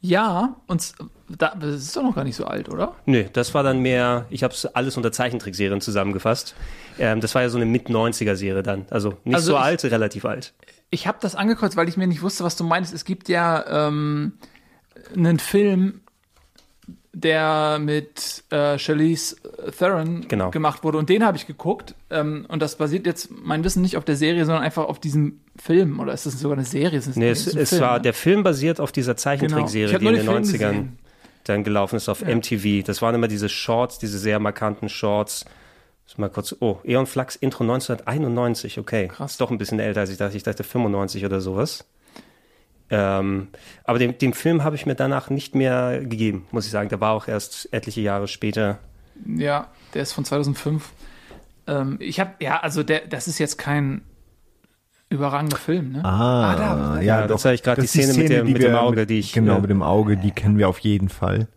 Ja, 0.00 0.56
und 0.66 0.92
da, 1.38 1.54
das 1.58 1.76
ist 1.76 1.96
doch 1.96 2.02
noch 2.02 2.14
gar 2.14 2.24
nicht 2.24 2.36
so 2.36 2.44
alt, 2.44 2.68
oder? 2.68 2.94
Nö, 3.06 3.24
das 3.32 3.54
war 3.54 3.62
dann 3.62 3.80
mehr, 3.80 4.26
ich 4.30 4.42
habe 4.42 4.52
es 4.54 4.66
alles 4.66 4.96
unter 4.96 5.12
Zeichentrickserien 5.12 5.80
zusammengefasst. 5.80 6.54
Ähm, 6.98 7.20
das 7.20 7.34
war 7.34 7.42
ja 7.42 7.48
so 7.48 7.56
eine 7.58 7.66
Mit-90er-Serie 7.66 8.62
dann. 8.62 8.86
Also 8.90 9.14
nicht 9.24 9.34
Also 9.34 9.52
so 9.52 9.58
ich- 9.58 9.62
alt, 9.64 9.84
relativ 9.84 10.24
alt. 10.24 10.52
Ich 10.90 11.06
habe 11.06 11.18
das 11.20 11.34
angekreuzt, 11.34 11.76
weil 11.76 11.88
ich 11.88 11.96
mir 11.96 12.06
nicht 12.06 12.20
wusste, 12.22 12.44
was 12.44 12.54
du 12.56 12.64
meinst. 12.64 12.92
Es 12.92 13.04
gibt 13.06 13.28
ja 13.30 13.88
ähm, 13.88 14.34
einen 15.16 15.38
Film, 15.38 16.00
der 17.14 17.78
mit 17.78 18.44
äh, 18.50 18.78
Charlize 18.78 19.36
Theron 19.78 20.26
Genau. 20.28 20.50
gemacht 20.50 20.82
wurde 20.82 20.96
und 20.98 21.08
den 21.10 21.24
habe 21.24 21.36
ich 21.36 21.46
geguckt. 21.46 21.94
Ähm, 22.10 22.46
und 22.48 22.60
das 22.62 22.76
basiert 22.76 23.06
jetzt 23.06 23.28
mein 23.30 23.64
Wissen 23.64 23.82
nicht 23.82 23.96
auf 23.98 24.04
der 24.04 24.16
Serie, 24.16 24.46
sondern 24.46 24.62
einfach 24.64 24.84
auf 24.84 24.98
diesem 24.98 25.40
Film. 25.56 26.00
Oder 26.00 26.14
ist 26.14 26.24
das 26.24 26.40
sogar 26.40 26.56
eine 26.56 26.64
Serie? 26.66 26.98
Ist 26.98 27.14
Nee, 27.16 27.28
es, 27.30 27.46
es 27.46 27.68
Film, 27.70 27.82
war, 27.82 27.96
ne? 27.96 28.02
der 28.02 28.14
Film 28.14 28.42
basiert 28.42 28.80
auf 28.80 28.92
dieser 28.92 29.12
Genau. 29.12 29.16
Ich 29.18 29.22
Zeichentrickserie, 29.22 29.92
hab 29.92 30.00
die 30.00 30.06
in 30.06 30.14
den 30.14 30.24
den 30.26 30.32
Film 30.32 30.42
90ern 30.44 30.70
gesehen. 30.70 30.98
Dann 31.44 31.64
gelaufen 31.64 31.96
ist 31.96 32.08
auf 32.08 32.20
Ja. 32.20 32.34
MTV. 32.34 32.84
Das 32.84 33.02
waren 33.02 33.14
immer 33.14 33.28
diese 33.28 33.48
Shorts, 33.48 33.98
diese 33.98 34.18
sehr 34.18 34.38
markanten 34.38 34.88
Shorts. 34.88 35.44
Mal 36.18 36.28
kurz, 36.28 36.54
oh, 36.60 36.78
Eon 36.84 37.06
Flux 37.06 37.36
Intro 37.36 37.64
1991, 37.64 38.78
okay. 38.78 39.08
Krass. 39.08 39.32
Ist 39.32 39.40
doch 39.40 39.50
ein 39.50 39.56
bisschen 39.56 39.80
älter 39.80 40.00
als 40.00 40.10
ich 40.10 40.18
dachte. 40.18 40.36
Ich 40.36 40.42
dachte 40.42 40.62
95 40.62 41.24
oder 41.24 41.40
sowas. 41.40 41.86
Ähm, 42.90 43.48
aber 43.84 43.98
den, 43.98 44.18
den 44.18 44.34
Film 44.34 44.62
habe 44.62 44.76
ich 44.76 44.84
mir 44.84 44.94
danach 44.94 45.30
nicht 45.30 45.54
mehr 45.54 46.00
gegeben, 46.00 46.46
muss 46.50 46.66
ich 46.66 46.70
sagen. 46.70 46.90
Der 46.90 47.00
war 47.00 47.14
auch 47.14 47.28
erst 47.28 47.72
etliche 47.72 48.02
Jahre 48.02 48.28
später. 48.28 48.78
Ja, 49.24 49.68
der 49.94 50.02
ist 50.02 50.12
von 50.12 50.26
2005. 50.26 50.90
Ähm, 51.66 51.96
ich 51.98 52.20
habe, 52.20 52.32
ja, 52.40 52.60
also 52.60 52.82
der, 52.82 53.06
das 53.06 53.26
ist 53.26 53.38
jetzt 53.38 53.56
kein 53.56 54.02
überragender 55.12 55.56
Film, 55.56 55.92
ne? 55.92 56.04
Ah, 56.04 56.54
da, 56.56 56.96
ja, 57.00 57.20
Ja, 57.20 57.26
das 57.26 57.44
habe 57.44 57.54
ich 57.54 57.62
gerade 57.62 57.80
die 57.80 57.86
Szene 57.86 58.14
mit 58.14 58.28
der- 58.30 58.44
mit 58.44 58.58
wir 58.58 58.68
dem 58.68 58.76
Auge, 58.76 59.06
die 59.06 59.18
ich, 59.18 59.32
Genau, 59.32 59.56
äh, 59.58 59.60
mit 59.60 59.70
dem 59.70 59.82
Auge, 59.82 60.16
die 60.16 60.30
kennen 60.30 60.58
wir 60.58 60.68
auf 60.68 60.78
jeden 60.80 61.08
Fall. 61.08 61.48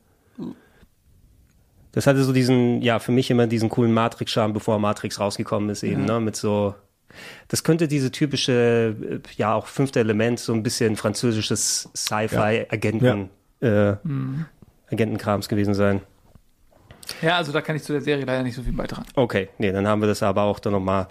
Das 1.92 2.08
hatte 2.08 2.24
so 2.24 2.34
diesen, 2.34 2.82
ja, 2.82 3.00
für 3.00 3.12
mich 3.14 3.32
immer 3.32 3.48
diesen 3.48 3.70
coolen 3.70 3.94
Matrix-Charme, 3.94 4.52
bevor 4.54 4.80
Matrix 4.80 5.20
rausgekommen 5.20 5.70
ist 5.70 5.84
eben, 5.84 6.06
Ja. 6.08 6.16
ne, 6.16 6.20
mit 6.20 6.36
so, 6.36 6.76
das 7.48 7.64
könnte 7.64 7.88
diese 7.88 8.12
typische, 8.12 8.96
äh, 9.02 9.20
ja, 9.38 9.54
auch 9.54 9.68
fünfte 9.68 10.02
Element, 10.02 10.40
so 10.40 10.54
ein 10.54 10.62
bisschen 10.62 10.98
französisches 10.98 11.90
Sci-Fi-Agenten, 11.96 13.30
äh, 13.62 13.94
Mhm. 14.04 14.46
Agentenkrams 14.92 15.48
gewesen 15.48 15.74
sein. 15.74 16.02
Ja, 17.22 17.38
also 17.38 17.52
da 17.52 17.62
kann 17.62 17.76
ich 17.76 17.84
zu 17.84 17.92
der 17.94 18.02
Serie 18.02 18.26
leider 18.26 18.44
nicht 18.44 18.56
so 18.56 18.62
viel 18.64 18.74
beitragen. 18.74 19.06
Okay, 19.16 19.50
nee, 19.58 19.72
dann 19.72 19.88
haben 19.88 20.02
wir 20.02 20.08
das 20.08 20.24
aber 20.24 20.44
auch 20.44 20.60
dann 20.60 20.74
nochmal 20.74 21.04
Hau 21.04 21.08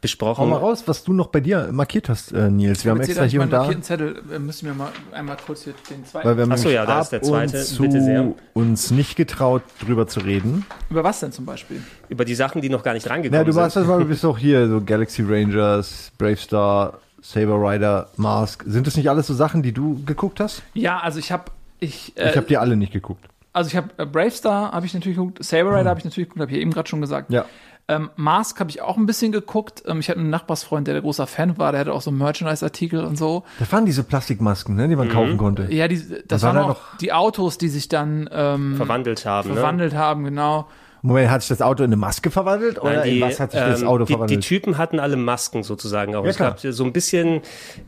besprochen. 0.00 0.48
mal 0.50 0.56
raus, 0.56 0.84
was 0.86 1.04
du 1.04 1.12
noch 1.12 1.28
bei 1.28 1.40
dir 1.40 1.68
markiert 1.72 2.08
hast, 2.08 2.32
äh, 2.32 2.50
Nils. 2.50 2.84
Wir 2.84 2.90
haben 2.92 2.98
Jetzt 2.98 3.08
extra 3.10 3.24
hier 3.24 3.40
und 3.42 3.50
da, 3.52 3.58
markierten 3.58 3.82
Zettel, 3.82 4.22
äh, 4.32 4.38
müssen 4.38 4.66
wir 4.66 4.74
mal 4.74 4.90
einmal 5.12 5.36
kurz 5.44 5.64
hier 5.64 5.74
den 5.90 6.04
zweiten. 6.04 6.28
weil 6.28 6.36
wir 6.36 6.42
haben 6.44 6.52
Ach 6.52 6.56
so, 6.58 6.64
nämlich 6.68 6.74
ja, 6.76 6.86
da 6.86 6.96
ab 6.96 7.02
ist 7.02 7.12
der 7.12 7.22
zweite. 7.22 7.58
und 7.58 7.64
zu 7.64 7.82
Bitte 7.82 8.00
sehr. 8.02 8.32
uns 8.54 8.90
nicht 8.90 9.16
getraut, 9.16 9.62
drüber 9.84 10.06
zu 10.06 10.20
reden. 10.20 10.64
Über 10.90 11.04
was 11.04 11.20
denn 11.20 11.32
zum 11.32 11.44
Beispiel? 11.44 11.82
Über 12.08 12.24
die 12.24 12.34
Sachen, 12.34 12.60
die 12.62 12.68
noch 12.68 12.82
gar 12.82 12.94
nicht 12.94 13.06
Na, 13.06 13.12
rangekommen 13.12 13.44
du 13.46 13.54
warst 13.54 13.74
sind. 13.74 13.82
das 13.82 13.88
mal, 13.88 13.98
du 13.98 14.04
bist 14.08 14.24
auch 14.24 14.38
hier, 14.38 14.68
so 14.68 14.80
Galaxy 14.84 15.22
Rangers, 15.26 16.12
Brave 16.18 16.36
Star, 16.36 16.98
Saber 17.20 17.54
Rider, 17.56 18.08
Mask. 18.16 18.64
Sind 18.66 18.86
das 18.86 18.96
nicht 18.96 19.08
alles 19.10 19.26
so 19.26 19.34
Sachen, 19.34 19.62
die 19.62 19.72
du 19.72 20.02
geguckt 20.04 20.40
hast? 20.40 20.62
Ja, 20.74 20.98
also 21.00 21.18
ich 21.18 21.30
habe 21.32 21.44
ich, 21.78 22.16
äh, 22.16 22.30
ich 22.30 22.36
habe 22.36 22.46
die 22.46 22.56
alle 22.58 22.76
nicht 22.76 22.92
geguckt. 22.92 23.26
Also 23.52 23.68
ich 23.68 23.76
habe 23.76 23.88
äh, 23.98 24.06
Brave 24.06 24.30
Star 24.30 24.72
habe 24.72 24.86
ich 24.86 24.94
natürlich 24.94 25.16
geguckt, 25.16 25.44
Saber 25.44 25.78
Rider 25.78 25.90
habe 25.90 25.98
ich 25.98 26.04
natürlich 26.04 26.28
geguckt, 26.28 26.40
habe 26.40 26.50
ich 26.50 26.56
ja 26.56 26.62
eben 26.62 26.72
gerade 26.72 26.88
schon 26.88 27.00
gesagt. 27.00 27.32
Ja. 27.32 27.44
Ähm, 27.88 28.10
Mask 28.16 28.60
habe 28.60 28.70
ich 28.70 28.80
auch 28.80 28.96
ein 28.96 29.06
bisschen 29.06 29.32
geguckt. 29.32 29.82
Ähm, 29.86 30.00
ich 30.00 30.08
hatte 30.08 30.20
einen 30.20 30.30
Nachbarsfreund, 30.30 30.86
der 30.86 30.94
der 30.94 31.02
großer 31.02 31.26
Fan 31.26 31.58
war, 31.58 31.72
der 31.72 31.80
hatte 31.80 31.92
auch 31.92 32.00
so 32.00 32.10
Merchandise-Artikel 32.12 33.04
und 33.04 33.18
so. 33.18 33.42
Das 33.58 33.70
waren 33.72 33.84
diese 33.84 34.04
Plastikmasken, 34.04 34.76
ne, 34.76 34.88
die 34.88 34.96
man 34.96 35.08
kaufen 35.08 35.36
konnte. 35.36 35.66
Ja, 35.70 35.88
die, 35.88 36.00
das 36.26 36.42
war 36.42 36.54
waren 36.54 36.68
da 36.68 36.72
auch 36.72 36.96
die 37.00 37.12
Autos, 37.12 37.58
die 37.58 37.68
sich 37.68 37.88
dann 37.88 38.30
ähm, 38.32 38.76
Verwandelt 38.76 39.26
haben, 39.26 39.48
ne? 39.48 39.54
verwandelt 39.56 39.94
haben, 39.94 40.24
genau. 40.24 40.68
Moment, 41.04 41.30
hat 41.30 41.42
sich 41.42 41.48
das 41.48 41.60
Auto 41.60 41.82
in 41.82 41.88
eine 41.88 41.96
Maske 41.96 42.30
verwandelt 42.30 42.80
oder 42.80 42.94
Nein, 42.94 43.04
die, 43.04 43.16
in 43.18 43.22
was 43.22 43.40
hat 43.40 43.50
sich 43.50 43.60
das 43.60 43.82
ähm, 43.82 43.88
Auto 43.88 44.04
die, 44.04 44.12
verwandelt? 44.12 44.44
Die 44.44 44.46
Typen 44.46 44.78
hatten 44.78 45.00
alle 45.00 45.16
Masken 45.16 45.64
sozusagen 45.64 46.14
auch. 46.14 46.22
Ja, 46.22 46.30
es 46.30 46.36
gab 46.36 46.60
so 46.60 46.84
ein 46.84 46.92
bisschen 46.92 47.40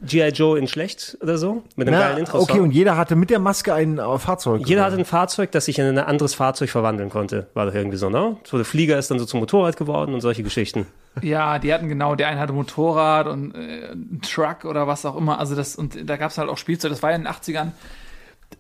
G.I. 0.02 0.30
Joe 0.30 0.58
in 0.58 0.66
schlecht 0.66 1.16
oder 1.22 1.38
so, 1.38 1.62
mit 1.76 1.86
einem 1.86 1.96
Na, 1.96 2.08
geilen 2.08 2.18
Intro. 2.18 2.40
okay, 2.40 2.58
und 2.58 2.72
jeder 2.72 2.96
hatte 2.96 3.14
mit 3.14 3.30
der 3.30 3.38
Maske 3.38 3.72
ein 3.72 3.98
äh, 3.98 4.18
Fahrzeug. 4.18 4.66
Jeder 4.66 4.84
hatte 4.84 4.96
ein 4.96 5.04
Fahrzeug, 5.04 5.52
das 5.52 5.66
sich 5.66 5.78
in 5.78 5.86
ein 5.86 5.98
anderes 5.98 6.34
Fahrzeug 6.34 6.70
verwandeln 6.70 7.08
konnte. 7.08 7.46
War 7.54 7.66
doch 7.66 7.74
irgendwie 7.74 7.98
so, 7.98 8.10
ne? 8.10 8.36
So 8.42 8.56
der 8.56 8.66
Flieger 8.66 8.98
ist 8.98 9.12
dann 9.12 9.20
so 9.20 9.26
zum 9.26 9.38
Motorrad 9.38 9.76
geworden 9.76 10.12
und 10.12 10.20
solche 10.20 10.42
Geschichten. 10.42 10.86
Ja, 11.22 11.60
die 11.60 11.72
hatten 11.72 11.88
genau, 11.88 12.16
der 12.16 12.26
eine 12.28 12.40
hatte 12.40 12.52
Motorrad 12.52 13.28
und 13.28 13.54
äh, 13.54 13.90
einen 13.92 14.20
Truck 14.22 14.64
oder 14.64 14.88
was 14.88 15.06
auch 15.06 15.16
immer. 15.16 15.38
Also 15.38 15.54
das, 15.54 15.76
und 15.76 16.08
da 16.10 16.16
gab 16.16 16.32
es 16.32 16.38
halt 16.38 16.48
auch 16.48 16.58
Spielzeug. 16.58 16.90
Das 16.90 17.02
war 17.02 17.10
ja 17.10 17.16
in 17.16 17.22
den 17.22 17.32
80ern. 17.32 17.68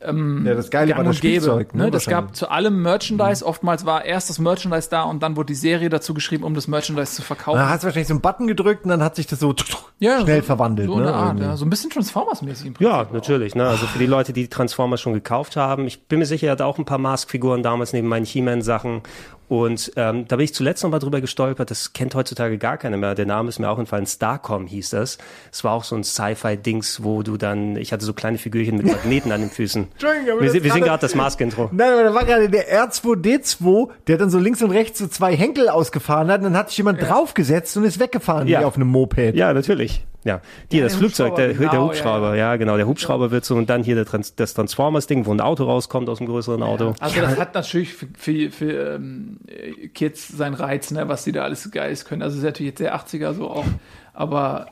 Ähm, 0.00 0.44
Ja, 0.46 0.54
das 0.54 0.70
Geile 0.70 0.88
gang 0.88 0.98
war 0.98 1.04
das 1.04 1.20
gäbe, 1.20 1.40
Spielzeug, 1.42 1.74
ne, 1.74 1.84
ne? 1.84 1.90
Das 1.90 2.06
gab 2.06 2.34
zu 2.36 2.48
allem 2.50 2.82
Merchandise. 2.82 3.44
Oftmals 3.44 3.84
war 3.86 4.04
erst 4.04 4.30
das 4.30 4.38
Merchandise 4.38 4.88
da 4.90 5.02
und 5.04 5.22
dann 5.22 5.36
wurde 5.36 5.46
die 5.46 5.54
Serie 5.54 5.88
dazu 5.88 6.14
geschrieben, 6.14 6.44
um 6.44 6.54
das 6.54 6.68
Merchandise 6.68 7.12
zu 7.14 7.22
verkaufen. 7.22 7.58
Da 7.58 7.68
hat 7.68 7.78
es 7.78 7.84
wahrscheinlich 7.84 8.08
so 8.08 8.14
einen 8.14 8.20
Button 8.20 8.46
gedrückt 8.46 8.84
und 8.84 8.90
dann 8.90 9.02
hat 9.02 9.16
sich 9.16 9.26
das 9.26 9.40
so 9.40 9.54
Ja, 9.98 10.20
schnell 10.22 10.40
so, 10.40 10.46
verwandelt. 10.46 10.88
So 10.88 10.98
ne, 10.98 11.12
Art, 11.12 11.38
ja. 11.40 11.56
So 11.56 11.64
ein 11.64 11.70
bisschen 11.70 11.90
Transformers-mäßig 11.90 12.66
im 12.66 12.74
Prinzip. 12.74 12.80
Ja, 12.92 13.06
natürlich. 13.12 13.54
Ne? 13.54 13.66
Also 13.66 13.86
für 13.86 13.98
die 13.98 14.06
Leute, 14.06 14.32
die 14.32 14.48
Transformers 14.48 15.00
schon 15.00 15.12
gekauft 15.14 15.56
haben. 15.56 15.86
Ich 15.86 16.06
bin 16.06 16.18
mir 16.18 16.26
sicher, 16.26 16.46
er 16.48 16.52
hatte 16.52 16.66
auch 16.66 16.78
ein 16.78 16.84
paar 16.84 16.98
Mask-Figuren 16.98 17.62
damals 17.62 17.92
neben 17.92 18.08
meinen 18.08 18.24
He-Man-Sachen. 18.26 19.02
Und 19.48 19.92
ähm, 19.96 20.26
da 20.26 20.36
bin 20.36 20.44
ich 20.44 20.54
zuletzt 20.54 20.82
noch 20.82 20.90
mal 20.90 20.98
drüber 20.98 21.20
gestolpert. 21.20 21.70
Das 21.70 21.92
kennt 21.92 22.14
heutzutage 22.14 22.56
gar 22.58 22.78
keiner 22.78 22.96
mehr. 22.96 23.14
Der 23.14 23.26
Name 23.26 23.48
ist 23.50 23.58
mir 23.58 23.68
auch 23.68 23.78
entfallen. 23.78 24.06
Starcom 24.06 24.66
hieß 24.66 24.90
das. 24.90 25.18
Es 25.52 25.64
war 25.64 25.72
auch 25.72 25.84
so 25.84 25.94
ein 25.96 26.02
Sci-Fi-Dings, 26.04 27.02
wo 27.04 27.22
du 27.22 27.36
dann, 27.36 27.76
ich 27.76 27.92
hatte 27.92 28.04
so 28.04 28.14
kleine 28.14 28.38
Figürchen 28.38 28.76
mit 28.76 28.86
Magneten 28.86 29.32
an 29.32 29.42
den 29.42 29.50
Füßen. 29.50 29.88
Entschuldigung, 29.92 30.40
Wir, 30.40 30.50
sind- 30.50 30.64
wir 30.64 30.72
sind 30.72 30.84
gerade- 30.84 31.00
das 31.00 31.14
Mask-Intro. 31.14 31.68
Nein, 31.72 31.92
aber 31.92 32.04
da 32.04 32.14
war 32.14 32.24
gerade 32.24 32.48
der 32.48 32.72
R2D2, 32.88 33.88
der 34.06 34.18
dann 34.18 34.30
so 34.30 34.38
links 34.38 34.62
und 34.62 34.70
rechts 34.70 34.98
so 34.98 35.06
zwei 35.08 35.36
Henkel 35.36 35.68
ausgefahren 35.68 36.28
hat 36.30 36.38
und 36.38 36.44
dann 36.44 36.56
hat 36.56 36.68
sich 36.70 36.78
jemand 36.78 37.02
draufgesetzt 37.02 37.76
und 37.76 37.84
ist 37.84 38.00
weggefahren 38.00 38.48
Ja. 38.48 38.60
wie 38.60 38.64
auf 38.64 38.76
einem 38.76 38.88
Moped. 38.88 39.34
Ja, 39.34 39.52
natürlich. 39.52 40.04
Ja, 40.24 40.40
hier 40.70 40.80
Ja, 40.80 40.84
das 40.84 40.92
der 40.92 40.98
Flugzeug, 41.00 41.34
der, 41.36 41.48
Hubschrauber, 41.50 41.58
der 41.60 41.70
genau, 41.70 41.86
Hubschrauber, 41.88 42.34
ja, 42.36 42.56
genau, 42.56 42.76
der 42.78 42.86
Hubschrauber 42.86 43.30
wird 43.30 43.44
so 43.44 43.56
und 43.56 43.68
dann 43.68 43.84
hier 43.84 43.94
der 43.94 44.06
Trans 44.06 44.34
das 44.34 44.54
Transformers-Ding, 44.54 45.26
wo 45.26 45.32
ein 45.32 45.40
Auto 45.42 45.64
rauskommt 45.64 46.08
aus 46.08 46.18
einem 46.20 46.28
größeren 46.30 46.62
Auto. 46.62 46.94
Also 47.00 47.20
das 47.20 47.36
hat 47.38 47.54
natürlich 47.54 47.92
für, 47.92 48.06
für, 48.16 48.50
für 48.50 48.94
ähm, 48.94 49.36
äh, 49.46 49.88
Kids 49.88 50.28
seinen 50.28 50.54
Reiz, 50.54 50.90
ne, 50.90 51.08
was 51.08 51.24
die 51.24 51.32
da 51.32 51.42
alles 51.42 51.70
Geiles 51.70 52.04
können. 52.06 52.22
Also 52.22 52.34
es 52.34 52.38
ist 52.38 52.44
natürlich 52.44 52.70
jetzt 52.70 52.78
sehr 52.78 52.96
80er 52.96 53.34
so 53.34 53.50
auch, 53.50 53.66
aber 54.14 54.66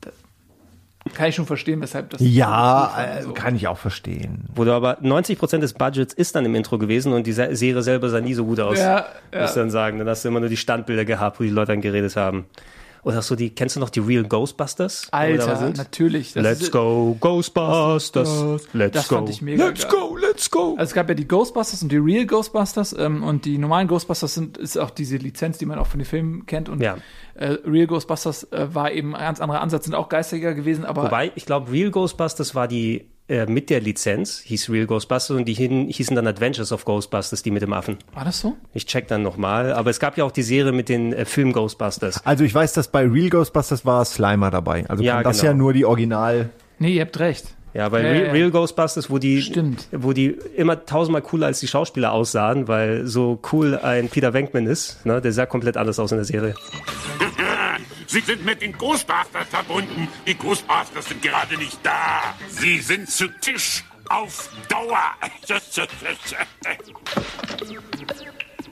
da 0.00 0.10
kann 1.14 1.28
ich 1.30 1.34
schon 1.34 1.46
verstehen, 1.46 1.80
weshalb 1.80 2.10
das 2.10 2.20
Ja, 2.22 2.92
so 2.94 3.00
äh, 3.02 3.22
so. 3.24 3.32
kann 3.32 3.56
ich 3.56 3.66
auch 3.66 3.78
verstehen. 3.78 4.44
Wurde 4.54 4.72
aber 4.74 5.00
90% 5.00 5.58
des 5.58 5.72
Budgets 5.72 6.14
ist 6.14 6.36
dann 6.36 6.44
im 6.44 6.54
Intro 6.54 6.78
gewesen 6.78 7.12
und 7.12 7.26
die 7.26 7.32
Se- 7.32 7.56
Serie 7.56 7.82
selber 7.82 8.08
sah 8.10 8.20
nie 8.20 8.34
so 8.34 8.44
gut 8.44 8.60
aus. 8.60 8.78
Ja, 8.78 9.06
ja. 9.32 9.40
Muss 9.40 9.50
ich 9.50 9.56
dann 9.56 9.70
sagen. 9.70 9.98
Dann 9.98 10.08
hast 10.08 10.24
du 10.24 10.28
immer 10.28 10.40
nur 10.40 10.48
die 10.50 10.56
Standbilder 10.58 11.04
gehabt, 11.04 11.40
wo 11.40 11.44
die 11.44 11.50
Leute 11.50 11.72
dann 11.72 11.80
geredet 11.80 12.14
haben. 12.16 12.44
Oder 13.02 13.22
so 13.22 13.34
die, 13.34 13.50
kennst 13.50 13.76
du 13.76 13.80
noch 13.80 13.88
die 13.90 14.00
Real 14.00 14.24
Ghostbusters? 14.24 15.08
Alter, 15.10 15.72
natürlich. 15.76 16.34
Let's 16.34 16.60
ist- 16.62 16.70
go, 16.72 17.16
Ghostbusters. 17.20 18.62
Let's 18.72 18.94
das 18.94 19.08
go. 19.08 19.16
fand 19.16 19.30
ich 19.30 19.42
mega 19.42 19.66
Let's 19.68 19.88
geil. 19.88 20.00
go, 20.00 20.16
let's 20.16 20.50
go. 20.50 20.72
Also 20.76 20.90
es 20.90 20.94
gab 20.94 21.08
ja 21.08 21.14
die 21.14 21.26
Ghostbusters 21.26 21.82
und 21.82 21.90
die 21.92 21.96
Real 21.96 22.26
Ghostbusters 22.26 22.94
ähm, 22.98 23.22
und 23.22 23.44
die 23.44 23.58
normalen 23.58 23.88
Ghostbusters 23.88 24.34
sind 24.34 24.58
ist 24.58 24.76
auch 24.78 24.90
diese 24.90 25.16
Lizenz, 25.16 25.58
die 25.58 25.66
man 25.66 25.78
auch 25.78 25.86
von 25.86 25.98
den 25.98 26.06
Filmen 26.06 26.46
kennt 26.46 26.68
und 26.68 26.82
Ja. 26.82 26.96
äh, 27.34 27.56
Real 27.66 27.86
Ghostbusters 27.86 28.44
äh, 28.52 28.74
war 28.74 28.92
eben 28.92 29.14
ein 29.14 29.22
ganz 29.24 29.40
anderer 29.40 29.60
Ansatz, 29.60 29.84
sind 29.84 29.94
auch 29.94 30.08
geistiger 30.08 30.54
gewesen, 30.54 30.84
aber 30.84 31.04
Wobei, 31.04 31.32
ich 31.34 31.46
glaube, 31.46 31.70
Real 31.72 31.90
Ghostbusters 31.90 32.54
war 32.54 32.68
die 32.68 33.06
äh, 33.30 33.46
mit 33.46 33.70
der 33.70 33.80
Lizenz, 33.80 34.40
hieß 34.40 34.68
Real 34.70 34.86
Ghostbusters 34.86 35.36
und 35.36 35.44
die 35.46 35.54
hin, 35.54 35.88
hießen 35.88 36.14
dann 36.16 36.26
Adventures 36.26 36.72
of 36.72 36.84
Ghostbusters, 36.84 37.42
die 37.42 37.50
mit 37.50 37.62
dem 37.62 37.72
Affen. 37.72 37.96
war 38.12 38.24
das 38.24 38.40
so? 38.40 38.56
Ich 38.74 38.86
check 38.86 39.08
dann 39.08 39.22
nochmal, 39.22 39.72
aber 39.72 39.88
es 39.90 40.00
gab 40.00 40.18
ja 40.18 40.24
auch 40.24 40.32
die 40.32 40.42
Serie 40.42 40.72
mit 40.72 40.88
den 40.88 41.12
äh, 41.12 41.24
Film 41.24 41.52
Ghostbusters. 41.52 42.26
Also 42.26 42.44
ich 42.44 42.54
weiß, 42.54 42.72
dass 42.74 42.88
bei 42.88 43.06
Real 43.06 43.30
Ghostbusters 43.30 43.86
war 43.86 44.04
Slimer 44.04 44.50
dabei. 44.50 44.84
Also 44.88 45.02
Ja, 45.02 45.22
das 45.22 45.36
ist 45.36 45.42
genau. 45.42 45.52
ja 45.52 45.56
nur 45.56 45.72
die 45.72 45.84
Original. 45.86 46.50
Nee, 46.78 46.94
ihr 46.94 47.02
habt 47.02 47.18
recht. 47.20 47.44
Ja, 47.72 47.88
bei 47.88 48.02
Ja, 48.02 48.10
Real, 48.10 48.26
ja. 48.26 48.32
Real 48.32 48.50
Ghostbusters, 48.50 49.10
wo 49.10 49.18
die, 49.18 49.40
Stimmt. 49.42 49.86
wo 49.92 50.12
die 50.12 50.36
immer 50.56 50.84
tausendmal 50.84 51.22
cooler 51.22 51.46
als 51.46 51.60
die 51.60 51.68
Schauspieler 51.68 52.10
aussahen, 52.12 52.66
weil 52.66 53.06
so 53.06 53.38
cool 53.52 53.78
ein 53.78 54.08
Peter 54.08 54.32
Venkman 54.32 54.66
ist, 54.66 55.06
ne, 55.06 55.20
der 55.20 55.32
sah 55.32 55.46
komplett 55.46 55.76
anders 55.76 56.00
aus 56.00 56.10
in 56.10 56.18
der 56.18 56.24
Serie. 56.24 56.54
Sie 58.10 58.20
sind 58.22 58.44
mit 58.44 58.60
den 58.60 58.76
Ghostbusters 58.76 59.46
verbunden. 59.48 60.08
Die 60.26 60.34
Ghostbusters 60.34 61.06
sind 61.06 61.22
gerade 61.22 61.56
nicht 61.56 61.78
da. 61.84 62.34
Sie 62.48 62.80
sind 62.80 63.08
zu 63.08 63.28
Tisch 63.28 63.84
auf 64.08 64.50
Dauer. 64.68 65.14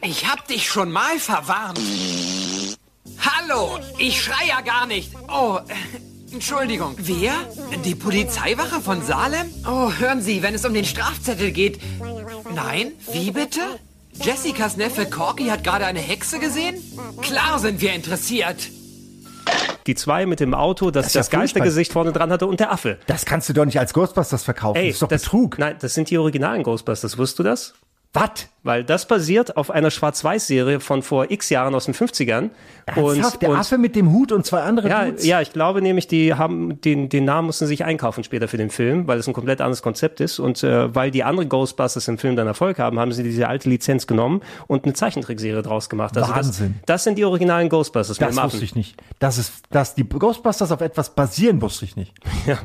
Ich 0.00 0.28
hab 0.28 0.46
dich 0.46 0.68
schon 0.68 0.92
mal 0.92 1.18
verwarnt. 1.18 1.80
Hallo, 3.18 3.80
ich 3.98 4.22
schrei 4.22 4.46
ja 4.46 4.60
gar 4.60 4.86
nicht. 4.86 5.12
Oh, 5.28 5.58
äh, 5.66 6.32
Entschuldigung. 6.32 6.94
Wer? 6.98 7.34
Die 7.84 7.96
Polizeiwache 7.96 8.80
von 8.80 9.02
Salem? 9.02 9.52
Oh, 9.66 9.92
hören 9.92 10.22
Sie, 10.22 10.42
wenn 10.42 10.54
es 10.54 10.64
um 10.64 10.72
den 10.72 10.84
Strafzettel 10.84 11.50
geht. 11.50 11.80
Nein, 12.54 12.92
wie 13.12 13.32
bitte? 13.32 13.60
Jessicas 14.12 14.76
Neffe 14.76 15.10
Corky 15.10 15.46
hat 15.46 15.64
gerade 15.64 15.86
eine 15.86 16.00
Hexe 16.00 16.38
gesehen? 16.38 16.76
Klar 17.20 17.58
sind 17.58 17.80
wir 17.80 17.92
interessiert. 17.92 18.70
Die 19.86 19.94
zwei 19.94 20.26
mit 20.26 20.40
dem 20.40 20.54
Auto, 20.54 20.90
das 20.90 21.06
Das 21.06 21.12
das, 21.14 21.32
ja. 21.32 21.38
Geistergesicht 21.40 21.92
vorne 21.92 22.12
dran 22.12 22.30
hatte 22.30 22.46
und 22.46 22.60
der 22.60 22.70
Affe. 22.72 22.98
Das 23.06 23.24
kannst 23.24 23.48
du 23.48 23.52
doch 23.54 23.64
nicht 23.64 23.78
als 23.78 23.92
Ghostbusters 23.94 24.44
verkaufen. 24.44 24.80
das 24.80 24.94
ist 24.94 25.02
doch 25.02 25.08
Betrug. 25.08 25.58
Nein, 25.58 25.76
das 25.80 25.94
sind 25.94 26.10
die 26.10 26.18
originalen 26.18 26.62
Ghostbusters. 26.62 27.16
Wusstest 27.16 27.38
du 27.38 27.42
das? 27.42 27.74
Was? 28.14 28.48
Weil 28.62 28.84
das 28.84 29.06
basiert 29.06 29.56
auf 29.56 29.70
einer 29.70 29.90
Schwarz-Weiß-Serie 29.90 30.80
von 30.80 31.02
vor 31.02 31.30
x 31.30 31.50
Jahren 31.50 31.74
aus 31.74 31.84
den 31.84 31.94
50ern. 31.94 32.50
Ernsthaft? 32.86 33.42
Der 33.42 33.50
Affe 33.50 33.78
mit 33.78 33.96
dem 33.96 34.12
Hut 34.12 34.32
und 34.32 34.44
zwei 34.44 34.62
andere 34.62 34.88
ja, 34.88 35.04
Dudes? 35.04 35.26
ja, 35.26 35.40
ich 35.40 35.52
glaube 35.52 35.82
nämlich, 35.82 36.06
die 36.06 36.34
haben 36.34 36.80
den, 36.80 37.08
den 37.08 37.24
Namen 37.24 37.46
mussten 37.46 37.66
sie 37.66 37.70
sich 37.70 37.84
einkaufen 37.84 38.24
später 38.24 38.48
für 38.48 38.56
den 38.56 38.70
Film, 38.70 39.06
weil 39.06 39.18
es 39.18 39.26
ein 39.26 39.34
komplett 39.34 39.60
anderes 39.60 39.82
Konzept 39.82 40.20
ist. 40.20 40.38
Und 40.38 40.62
äh, 40.62 40.94
weil 40.94 41.10
die 41.10 41.22
anderen 41.22 41.48
Ghostbusters 41.48 42.08
im 42.08 42.18
Film 42.18 42.34
dann 42.36 42.46
Erfolg 42.46 42.78
haben, 42.78 42.98
haben 42.98 43.12
sie 43.12 43.22
diese 43.22 43.46
alte 43.48 43.68
Lizenz 43.68 44.06
genommen 44.06 44.42
und 44.66 44.84
eine 44.84 44.94
Zeichentrickserie 44.94 45.62
draus 45.62 45.88
gemacht. 45.88 46.16
Also 46.16 46.32
Wahnsinn. 46.32 46.74
Das, 46.80 46.86
das 46.86 47.04
sind 47.04 47.18
die 47.18 47.24
originalen 47.24 47.68
Ghostbusters 47.68 48.18
Das 48.18 48.36
wusste 48.36 48.64
ich 48.64 48.74
nicht. 48.74 48.96
Dass, 49.18 49.38
es, 49.38 49.62
dass 49.70 49.94
die 49.94 50.08
Ghostbusters 50.08 50.72
auf 50.72 50.80
etwas 50.80 51.14
basieren, 51.14 51.60
wusste 51.62 51.84
ich 51.84 51.96
nicht. 51.96 52.14
Ja. 52.46 52.58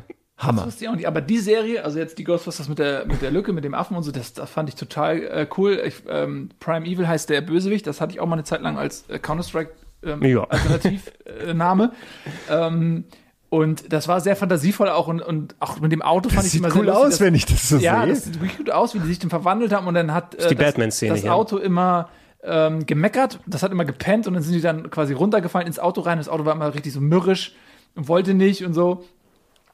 Hammer. 0.44 0.62
Das 0.64 0.68
wusste 0.68 0.84
ich 0.86 0.90
auch 0.90 0.96
nicht. 0.96 1.08
Aber 1.08 1.22
die 1.22 1.38
Serie, 1.40 1.84
also 1.84 2.00
jetzt 2.00 2.18
die 2.18 2.24
Ghostbusters 2.24 2.70
mit 2.70 2.80
der, 2.80 3.06
mit 3.06 3.22
der 3.22 3.32
Lücke, 3.32 3.54
mit 3.54 3.64
dem 3.64 3.74
Affen 3.74 3.96
und 3.98 4.04
so, 4.04 4.12
das, 4.12 4.34
das 4.34 4.50
fand 4.50 4.70
ich 4.70 4.76
total 4.76 5.18
äh, 5.24 5.48
cool. 5.58 5.82
Ich, 5.86 5.96
ähm, 6.10 6.50
Prime 6.60 6.86
Evil 6.86 7.08
heißt 7.08 7.30
der 7.30 7.42
Bösewicht. 7.42 7.86
Das 7.88 8.02
hatte 8.02 8.14
ich 8.14 8.20
auch 8.20 8.26
mal 8.28 8.34
eine 8.36 8.44
Zeit 8.44 8.62
lang 8.62 8.78
als 8.78 9.10
äh, 9.10 9.20
Counter-Strike 9.20 9.72
ähm, 10.04 10.24
Ja. 10.24 10.44
Alternativname. 10.50 11.92
ähm, 12.50 13.06
und 13.50 13.94
das 13.94 14.08
war 14.08 14.20
sehr 14.20 14.36
fantasievoll 14.36 14.90
auch 14.90 15.08
und, 15.08 15.22
und 15.22 15.56
auch 15.60 15.80
mit 15.80 15.92
dem 15.92 16.02
Auto 16.02 16.28
Das 16.30 16.34
fand 16.36 16.48
ich 16.48 16.56
immer 16.56 16.70
cool 16.70 16.74
sehr 16.74 16.84
lustig, 16.86 17.04
aus, 17.04 17.10
dass- 17.12 17.22
wenn 17.22 17.36
ich 17.36 17.46
das 17.46 17.70
so 17.70 17.78
ja, 17.78 18.02
sehe. 18.02 18.10
das 18.10 18.24
sieht 18.26 18.36
wirklich 18.42 18.58
gut 18.58 18.72
aus, 18.72 18.96
wie 18.96 19.00
die 19.00 19.06
sich 19.08 19.20
dann 19.20 19.30
verwandelt 19.30 19.72
haben 19.74 19.86
und 19.86 19.94
dann 19.94 20.12
hat 20.12 20.34
äh, 20.36 20.56
das, 20.56 20.86
das. 21.00 21.26
Auto 21.28 21.58
immer 21.58 22.10
ähm, 22.44 22.86
gemeckert, 22.88 23.40
das 23.46 23.62
hat 23.62 23.72
immer 23.72 23.86
gepennt 23.86 24.26
und 24.28 24.34
dann 24.34 24.42
sind 24.42 24.54
die 24.56 24.62
dann 24.62 24.90
quasi 24.90 25.14
runtergefallen 25.14 25.68
ins 25.68 25.78
Auto 25.80 26.02
rein. 26.02 26.18
Das 26.18 26.30
Auto 26.30 26.46
war 26.46 26.56
immer 26.56 26.74
richtig 26.74 26.94
so 26.94 27.00
mürrisch 27.00 27.54
und 27.96 28.08
wollte 28.08 28.34
nicht 28.34 28.66
und 28.66 28.74
so. 28.74 29.04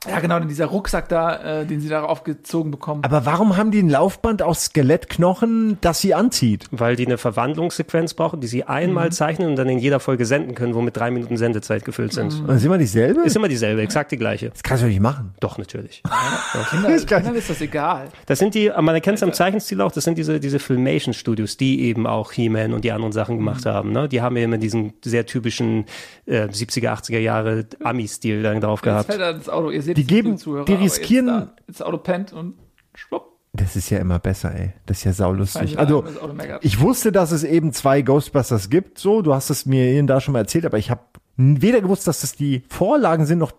Ja, 0.07 0.21
genau, 0.21 0.39
denn 0.39 0.47
dieser 0.47 0.67
Rucksack 0.67 1.09
da, 1.09 1.61
äh, 1.61 1.65
den 1.65 1.81
sie 1.81 1.89
da 1.89 2.03
aufgezogen 2.03 2.71
bekommen. 2.71 3.03
Aber 3.03 3.25
warum 3.25 3.57
haben 3.57 3.69
die 3.71 3.79
ein 3.83 3.89
Laufband 3.89 4.41
aus 4.41 4.65
Skelettknochen, 4.65 5.77
das 5.81 5.99
sie 5.99 6.13
anzieht? 6.13 6.67
Weil 6.71 6.95
die 6.95 7.05
eine 7.05 7.17
Verwandlungssequenz 7.17 8.13
brauchen, 8.13 8.39
die 8.39 8.47
sie 8.47 8.63
einmal 8.63 9.07
Mhm. 9.07 9.11
zeichnen 9.11 9.49
und 9.49 9.55
dann 9.57 9.67
in 9.67 9.77
jeder 9.79 9.99
Folge 9.99 10.25
senden 10.25 10.55
können, 10.55 10.73
womit 10.73 10.95
drei 10.95 11.11
Minuten 11.11 11.35
Sendezeit 11.35 11.84
gefüllt 11.84 12.13
sind. 12.13 12.34
Und 12.47 12.55
ist 12.55 12.63
immer 12.63 12.77
dieselbe? 12.77 13.21
Ist 13.23 13.35
immer 13.35 13.49
dieselbe, 13.49 13.81
exakt 13.81 14.11
die 14.13 14.17
gleiche. 14.17 14.51
Das 14.51 14.63
kannst 14.63 14.84
du 14.84 14.88
nicht 14.88 15.01
machen. 15.01 15.34
Doch, 15.41 15.57
natürlich. 15.57 16.01
Kinder, 16.69 16.95
Kindern 16.97 17.35
ist 17.35 17.49
das 17.49 17.59
egal. 17.59 18.07
Das 18.26 18.39
sind 18.39 18.55
die, 18.55 18.69
man 18.80 18.95
erkennt 18.95 19.17
es 19.17 19.23
am 19.23 19.34
Zeichenstil 19.34 19.81
auch, 19.81 19.91
das 19.91 20.05
sind 20.05 20.17
diese, 20.17 20.39
diese 20.39 20.59
Filmation 20.59 21.13
Studios, 21.13 21.57
die 21.57 21.81
eben 21.81 22.07
auch 22.07 22.31
He-Man 22.31 22.73
und 22.73 22.85
die 22.85 22.91
anderen 22.93 23.11
Sachen 23.11 23.38
gemacht 23.38 23.65
Mhm. 23.65 23.69
haben. 23.69 23.91
Ne? 23.91 24.07
Die 24.07 24.21
haben 24.21 24.38
ja 24.38 24.43
immer 24.45 24.57
diesen 24.57 24.93
sehr 25.03 25.26
typischen 25.26 25.85
äh, 26.26 26.43
70er, 26.47 26.89
80er 26.93 27.19
Jahre 27.19 27.65
Ami-Stil 27.84 28.43
dann 28.43 28.61
drauf 28.61 28.80
Jetzt 28.80 28.84
gehabt. 28.85 29.05
fällt 29.07 29.19
da 29.21 29.34
das 29.34 29.49
Auto, 29.49 29.69
ihr 29.71 29.81
Die 29.94 30.06
geben- 30.06 30.38
Zuhörer, 30.38 30.66
die 30.66 30.74
jetzt 30.74 30.82
riskieren- 30.99 31.28
da- 31.28 31.53
Jetzt 31.68 31.80
das 31.80 31.88
Auto 31.88 31.98
pennt 31.98 32.34
und 32.34 32.56
schwupp. 32.95 33.28
Das 33.53 33.76
ist 33.76 33.90
ja 33.90 33.98
immer 33.98 34.20
besser, 34.20 34.53
ey. 34.53 34.74
Das 34.86 34.99
ist 34.99 35.03
ja 35.06 35.14
saulustig. 35.14 35.78
Also, 35.80 36.03
Also, 36.03 36.28
das 36.34 36.60
ich 36.61 36.80
wusste, 36.82 37.11
dass 37.11 37.32
es 37.32 37.44
eben 37.44 37.74
zwei 37.74 38.02
Ghostbusters 38.03 38.70
gibt, 38.70 38.99
so. 38.99 39.22
Du 39.24 39.34
hast 39.34 39.49
es 39.49 39.66
mir 39.66 39.86
hier 39.91 40.02
und 40.02 40.07
da 40.07 40.22
schon 40.22 40.34
mal 40.34 40.40
erzählt, 40.40 40.66
aber 40.66 40.78
ich 40.78 40.91
habe 40.91 41.02
weder 41.38 41.82
gewusst, 41.82 42.07
dass 42.07 42.22
das 42.22 42.34
die 42.34 42.64
Vorlagen 42.70 43.26
sind, 43.26 43.40
noch, 43.40 43.52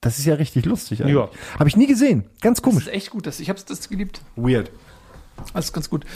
das 0.00 0.18
ist 0.18 0.24
ja 0.24 0.34
richtig 0.36 0.64
lustig 0.64 1.02
eigentlich. 1.02 1.16
Ja. 1.16 1.28
Habe 1.58 1.68
ich 1.68 1.76
nie 1.76 1.86
gesehen. 1.86 2.24
Ganz 2.40 2.58
Das 2.58 2.62
komisch. 2.62 2.86
ist 2.86 2.92
echt 2.94 3.10
gut, 3.10 3.26
das, 3.26 3.38
ich 3.40 3.50
hab's 3.50 3.64
das 3.66 3.88
geliebt. 3.90 4.22
Weird. 4.36 4.70
Das 5.52 5.66
ist 5.66 5.72
ganz 5.74 5.90
gut. 5.90 6.06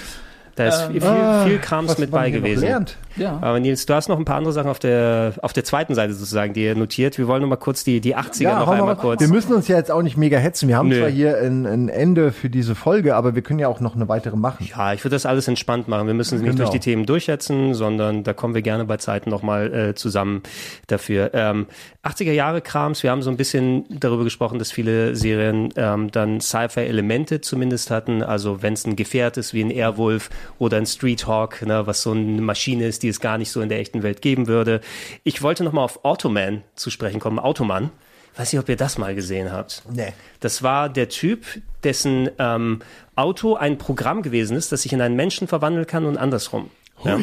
Da 0.61 0.66
ist 0.69 0.82
Ähm, 0.82 0.93
viel, 0.93 1.01
viel, 1.01 1.11
ah, 1.11 1.45
viel 1.47 1.59
Krams 1.59 1.97
mit 1.97 2.11
bei 2.11 2.28
noch 2.28 2.37
gewesen. 2.37 2.61
lernt. 2.65 2.97
Ja. 3.16 3.39
Aber 3.41 3.59
Nils, 3.61 3.87
du 3.87 3.95
hast 3.95 4.09
noch 4.09 4.19
ein 4.19 4.24
paar 4.24 4.37
andere 4.37 4.53
Sachen 4.53 4.70
auf 4.70 4.78
der, 4.78 5.32
auf 5.43 5.53
der 5.55 5.65
zweiten 5.65 5.95
Seite 5.95 6.12
sozusagen, 6.12 6.53
die 6.53 6.65
ihr 6.65 6.74
notiert. 6.74 7.16
Wir 7.19 7.27
wollen 7.28 7.41
noch 7.43 7.49
mal 7.49 7.57
kurz 7.57 7.82
die, 7.82 8.01
die 8.01 8.15
80er 8.16 8.45
noch 8.59 8.66
hau 8.66 8.73
mal 8.73 8.78
einmal 8.81 8.97
kurz. 8.97 9.20
Wir 9.20 9.28
müssen 9.28 9.55
uns 9.55 9.69
ja 9.69 9.77
jetzt 9.77 9.91
auch 9.91 10.03
nicht 10.03 10.16
mega 10.16 10.39
hetzen. 10.39 10.69
Wir 10.69 10.77
haben 10.77 10.89
Nö. 10.91 10.99
zwar 11.01 11.09
hier 11.09 11.39
ein, 11.39 11.66
ein 11.66 11.89
Ende 11.89 12.31
für 12.32 12.51
diese 12.51 12.74
Folge, 12.74 13.16
aber 13.16 13.35
wir 13.35 13.43
können 13.43 13.59
ja 13.59 13.69
auch 13.69 13.81
noch 13.81 13.95
eine 13.97 14.09
weitere 14.09 14.37
machen. 14.37 14.69
Ja, 14.77 14.93
ich 14.93 15.03
würde 15.03 15.16
das 15.16 15.24
alles 15.27 15.49
entspannt 15.49 15.89
machen. 15.89 16.07
Wir 16.07 16.15
müssen 16.15 16.37
nicht 16.39 16.45
Genau. 16.51 16.59
durch 16.59 16.70
die 16.70 16.78
Themen 16.81 17.07
durchsetzen, 17.07 17.74
sondern 17.74 18.23
da 18.23 18.32
kommen 18.35 18.55
wir 18.55 18.62
gerne 18.62 18.85
bei 18.85 18.99
Zeiten 18.99 19.31
nochmal 19.31 19.73
äh, 19.91 19.95
zusammen 19.95 20.43
dafür. 20.87 21.31
Ähm, 21.32 21.66
80er 22.05 22.32
Jahre 22.32 22.61
Krams, 22.61 23.03
wir 23.03 23.11
haben 23.11 23.23
so 23.23 23.31
ein 23.31 23.37
bisschen 23.37 23.85
darüber 23.91 24.24
gesprochen, 24.24 24.59
dass 24.59 24.70
viele 24.73 25.16
Serien 25.16 25.70
ähm, 25.77 26.11
dann 26.11 26.41
Sci-Fi-Elemente 26.41 27.41
zumindest 27.41 27.91
hatten. 27.91 28.23
Also 28.23 28.62
wenn 28.62 28.74
es 28.74 28.87
ein 28.87 28.97
Gefährt 28.97 29.37
ist 29.37 29.53
wie 29.55 29.62
ein 29.62 29.70
Airwolf 29.70 30.31
oder 30.59 30.77
ein 30.77 30.86
Street 30.86 31.27
Hawk, 31.27 31.62
ne, 31.62 31.86
was 31.86 32.02
so 32.02 32.12
eine 32.12 32.40
Maschine 32.40 32.86
ist, 32.86 33.02
die 33.02 33.09
es 33.09 33.20
gar 33.20 33.39
nicht 33.39 33.51
so 33.51 33.60
in 33.60 33.68
der 33.68 33.78
echten 33.78 34.02
Welt 34.02 34.22
geben 34.22 34.47
würde. 34.47 34.81
Ich 35.24 35.43
wollte 35.43 35.64
nochmal 35.64 35.85
auf 35.85 36.05
Automan 36.05 36.62
zu 36.74 36.90
sprechen 36.90 37.20
kommen. 37.20 37.39
Automan. 37.39 37.90
Weiß 38.36 38.52
nicht, 38.52 38.60
ob 38.60 38.68
ihr 38.68 38.77
das 38.77 38.97
mal 38.97 39.14
gesehen 39.14 39.52
habt. 39.52 39.82
Nee. 39.93 40.12
Das 40.39 40.62
war 40.62 40.89
der 40.89 41.09
Typ, 41.09 41.44
dessen 41.82 42.31
ähm, 42.39 42.81
Auto 43.16 43.56
ein 43.56 43.77
Programm 43.77 44.22
gewesen 44.22 44.56
ist, 44.56 44.70
das 44.72 44.82
sich 44.82 44.93
in 44.93 45.01
einen 45.01 45.16
Menschen 45.16 45.48
verwandeln 45.48 45.86
kann 45.86 46.05
und 46.05 46.16
andersrum. 46.16 46.70
Ja? 47.05 47.18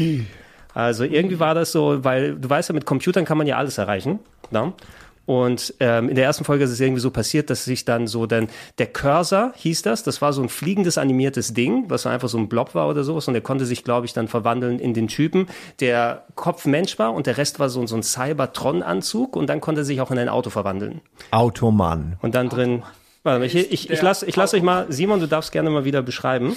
Also 0.73 1.05
irgendwie 1.05 1.39
war 1.39 1.55
das 1.55 1.71
so, 1.71 2.03
weil 2.03 2.35
du 2.35 2.49
weißt 2.49 2.69
ja, 2.69 2.75
mit 2.75 2.85
Computern 2.85 3.25
kann 3.25 3.37
man 3.37 3.47
ja 3.47 3.57
alles 3.57 3.77
erreichen. 3.77 4.19
Ne? 4.51 4.73
Und 5.27 5.73
ähm, 5.81 6.07
in 6.07 6.15
der 6.15 6.23
ersten 6.23 6.45
Folge 6.45 6.63
ist 6.63 6.71
es 6.71 6.79
irgendwie 6.79 7.01
so 7.01 7.11
passiert, 7.11 7.49
dass 7.49 7.65
sich 7.65 7.83
dann 7.83 8.07
so 8.07 8.25
dann 8.25 8.47
der 8.77 8.87
Cursor 8.87 9.51
hieß 9.57 9.81
das, 9.81 10.01
das 10.03 10.21
war 10.21 10.31
so 10.31 10.41
ein 10.41 10.47
fliegendes 10.47 10.97
animiertes 10.97 11.53
Ding, 11.53 11.83
was 11.89 12.03
so 12.03 12.09
einfach 12.09 12.29
so 12.29 12.37
ein 12.37 12.47
Blob 12.47 12.73
war 12.75 12.87
oder 12.87 13.03
sowas 13.03 13.27
und 13.27 13.33
der 13.33 13.43
konnte 13.43 13.65
sich, 13.65 13.83
glaube 13.83 14.05
ich, 14.05 14.13
dann 14.13 14.29
verwandeln 14.29 14.79
in 14.79 14.93
den 14.93 15.09
Typen, 15.09 15.47
der 15.81 16.23
Kopf 16.35 16.65
Mensch 16.65 16.97
war 16.97 17.13
und 17.13 17.27
der 17.27 17.37
Rest 17.37 17.59
war 17.59 17.67
so, 17.67 17.85
so 17.87 17.97
ein 17.97 18.03
Cybertron-Anzug 18.03 19.35
und 19.35 19.47
dann 19.47 19.59
konnte 19.59 19.81
er 19.81 19.83
sich 19.83 19.99
auch 19.99 20.11
in 20.11 20.17
ein 20.17 20.29
Auto 20.29 20.49
verwandeln. 20.49 21.01
Automann. 21.31 22.15
Und 22.21 22.33
dann 22.33 22.47
drin. 22.47 22.83
Warte 23.23 23.39
mal, 23.39 23.45
ich, 23.45 23.55
ich, 23.55 23.89
ich 23.89 24.01
lasse 24.01 24.25
ich 24.25 24.37
lass 24.37 24.53
euch 24.53 24.63
mal, 24.63 24.85
Simon, 24.87 25.19
du 25.19 25.27
darfst 25.27 25.51
gerne 25.51 25.69
mal 25.69 25.83
wieder 25.83 26.01
beschreiben, 26.03 26.55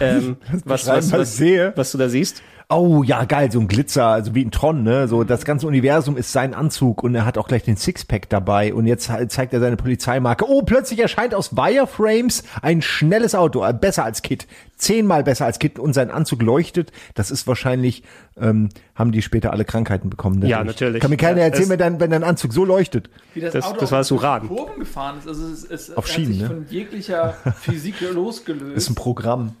ähm, 0.00 0.36
was, 0.64 0.88
was, 0.88 1.12
was 1.12 1.12
was, 1.12 1.36
sehe. 1.36 1.72
was 1.76 1.92
du 1.92 1.98
da 1.98 2.08
siehst. 2.08 2.42
Oh 2.72 3.02
ja, 3.02 3.24
geil, 3.24 3.50
so 3.50 3.58
ein 3.58 3.66
Glitzer, 3.66 4.06
also 4.06 4.32
wie 4.34 4.44
ein 4.44 4.52
Tron, 4.52 4.84
ne? 4.84 5.08
So 5.08 5.24
das 5.24 5.44
ganze 5.44 5.66
Universum 5.66 6.16
ist 6.16 6.30
sein 6.30 6.54
Anzug 6.54 7.02
und 7.02 7.16
er 7.16 7.26
hat 7.26 7.36
auch 7.36 7.48
gleich 7.48 7.64
den 7.64 7.76
Sixpack 7.76 8.28
dabei 8.28 8.72
und 8.72 8.86
jetzt 8.86 9.10
halt 9.10 9.32
zeigt 9.32 9.52
er 9.52 9.58
seine 9.58 9.76
Polizeimarke. 9.76 10.44
Oh, 10.48 10.62
plötzlich 10.62 11.00
erscheint 11.00 11.34
aus 11.34 11.56
Wireframes 11.56 12.44
ein 12.62 12.80
schnelles 12.80 13.34
Auto, 13.34 13.64
äh, 13.64 13.72
besser 13.74 14.04
als 14.04 14.22
Kit, 14.22 14.46
zehnmal 14.76 15.24
besser 15.24 15.46
als 15.46 15.58
Kit 15.58 15.80
und 15.80 15.94
sein 15.94 16.12
Anzug 16.12 16.42
leuchtet. 16.42 16.92
Das 17.16 17.32
ist 17.32 17.48
wahrscheinlich, 17.48 18.04
ähm, 18.40 18.68
haben 18.94 19.10
die 19.10 19.22
später 19.22 19.52
alle 19.52 19.64
Krankheiten 19.64 20.08
bekommen. 20.08 20.36
dadurch. 20.36 20.50
Ja, 20.50 20.62
natürlich. 20.62 21.00
Kann 21.00 21.10
mir 21.10 21.16
keiner 21.16 21.38
Ja, 21.40 21.46
erzählen, 21.46 21.64
es- 21.64 21.70
wenn 21.70 21.78
dein, 21.80 21.98
wenn 22.00 22.10
dein 22.10 22.22
Anzug 22.22 22.52
so 22.52 22.64
leuchtet. 22.64 23.10
Wie 23.34 23.40
das, 23.40 23.52
Das- 23.52 23.64
Auto 23.64 23.80
das 23.80 23.90
war 23.90 23.98
das 23.98 24.12
auf 24.12 24.18
Uran. 24.18 24.46
Kurven 24.46 24.78
gefahren 24.78 25.18
ist. 25.18 25.26
Also 25.26 25.44
es, 25.48 25.64
es 25.64 25.96
Auf 25.96 26.04
hat 26.04 26.12
Schienen, 26.12 26.32
sich 26.34 26.40
ne? 26.42 26.46
von 26.46 26.66
jeglicher 26.70 27.34
Physik 27.60 27.96
losgelöst. 28.14 28.76
Ist 28.76 28.90
ein 28.90 28.94
Programm. 28.94 29.56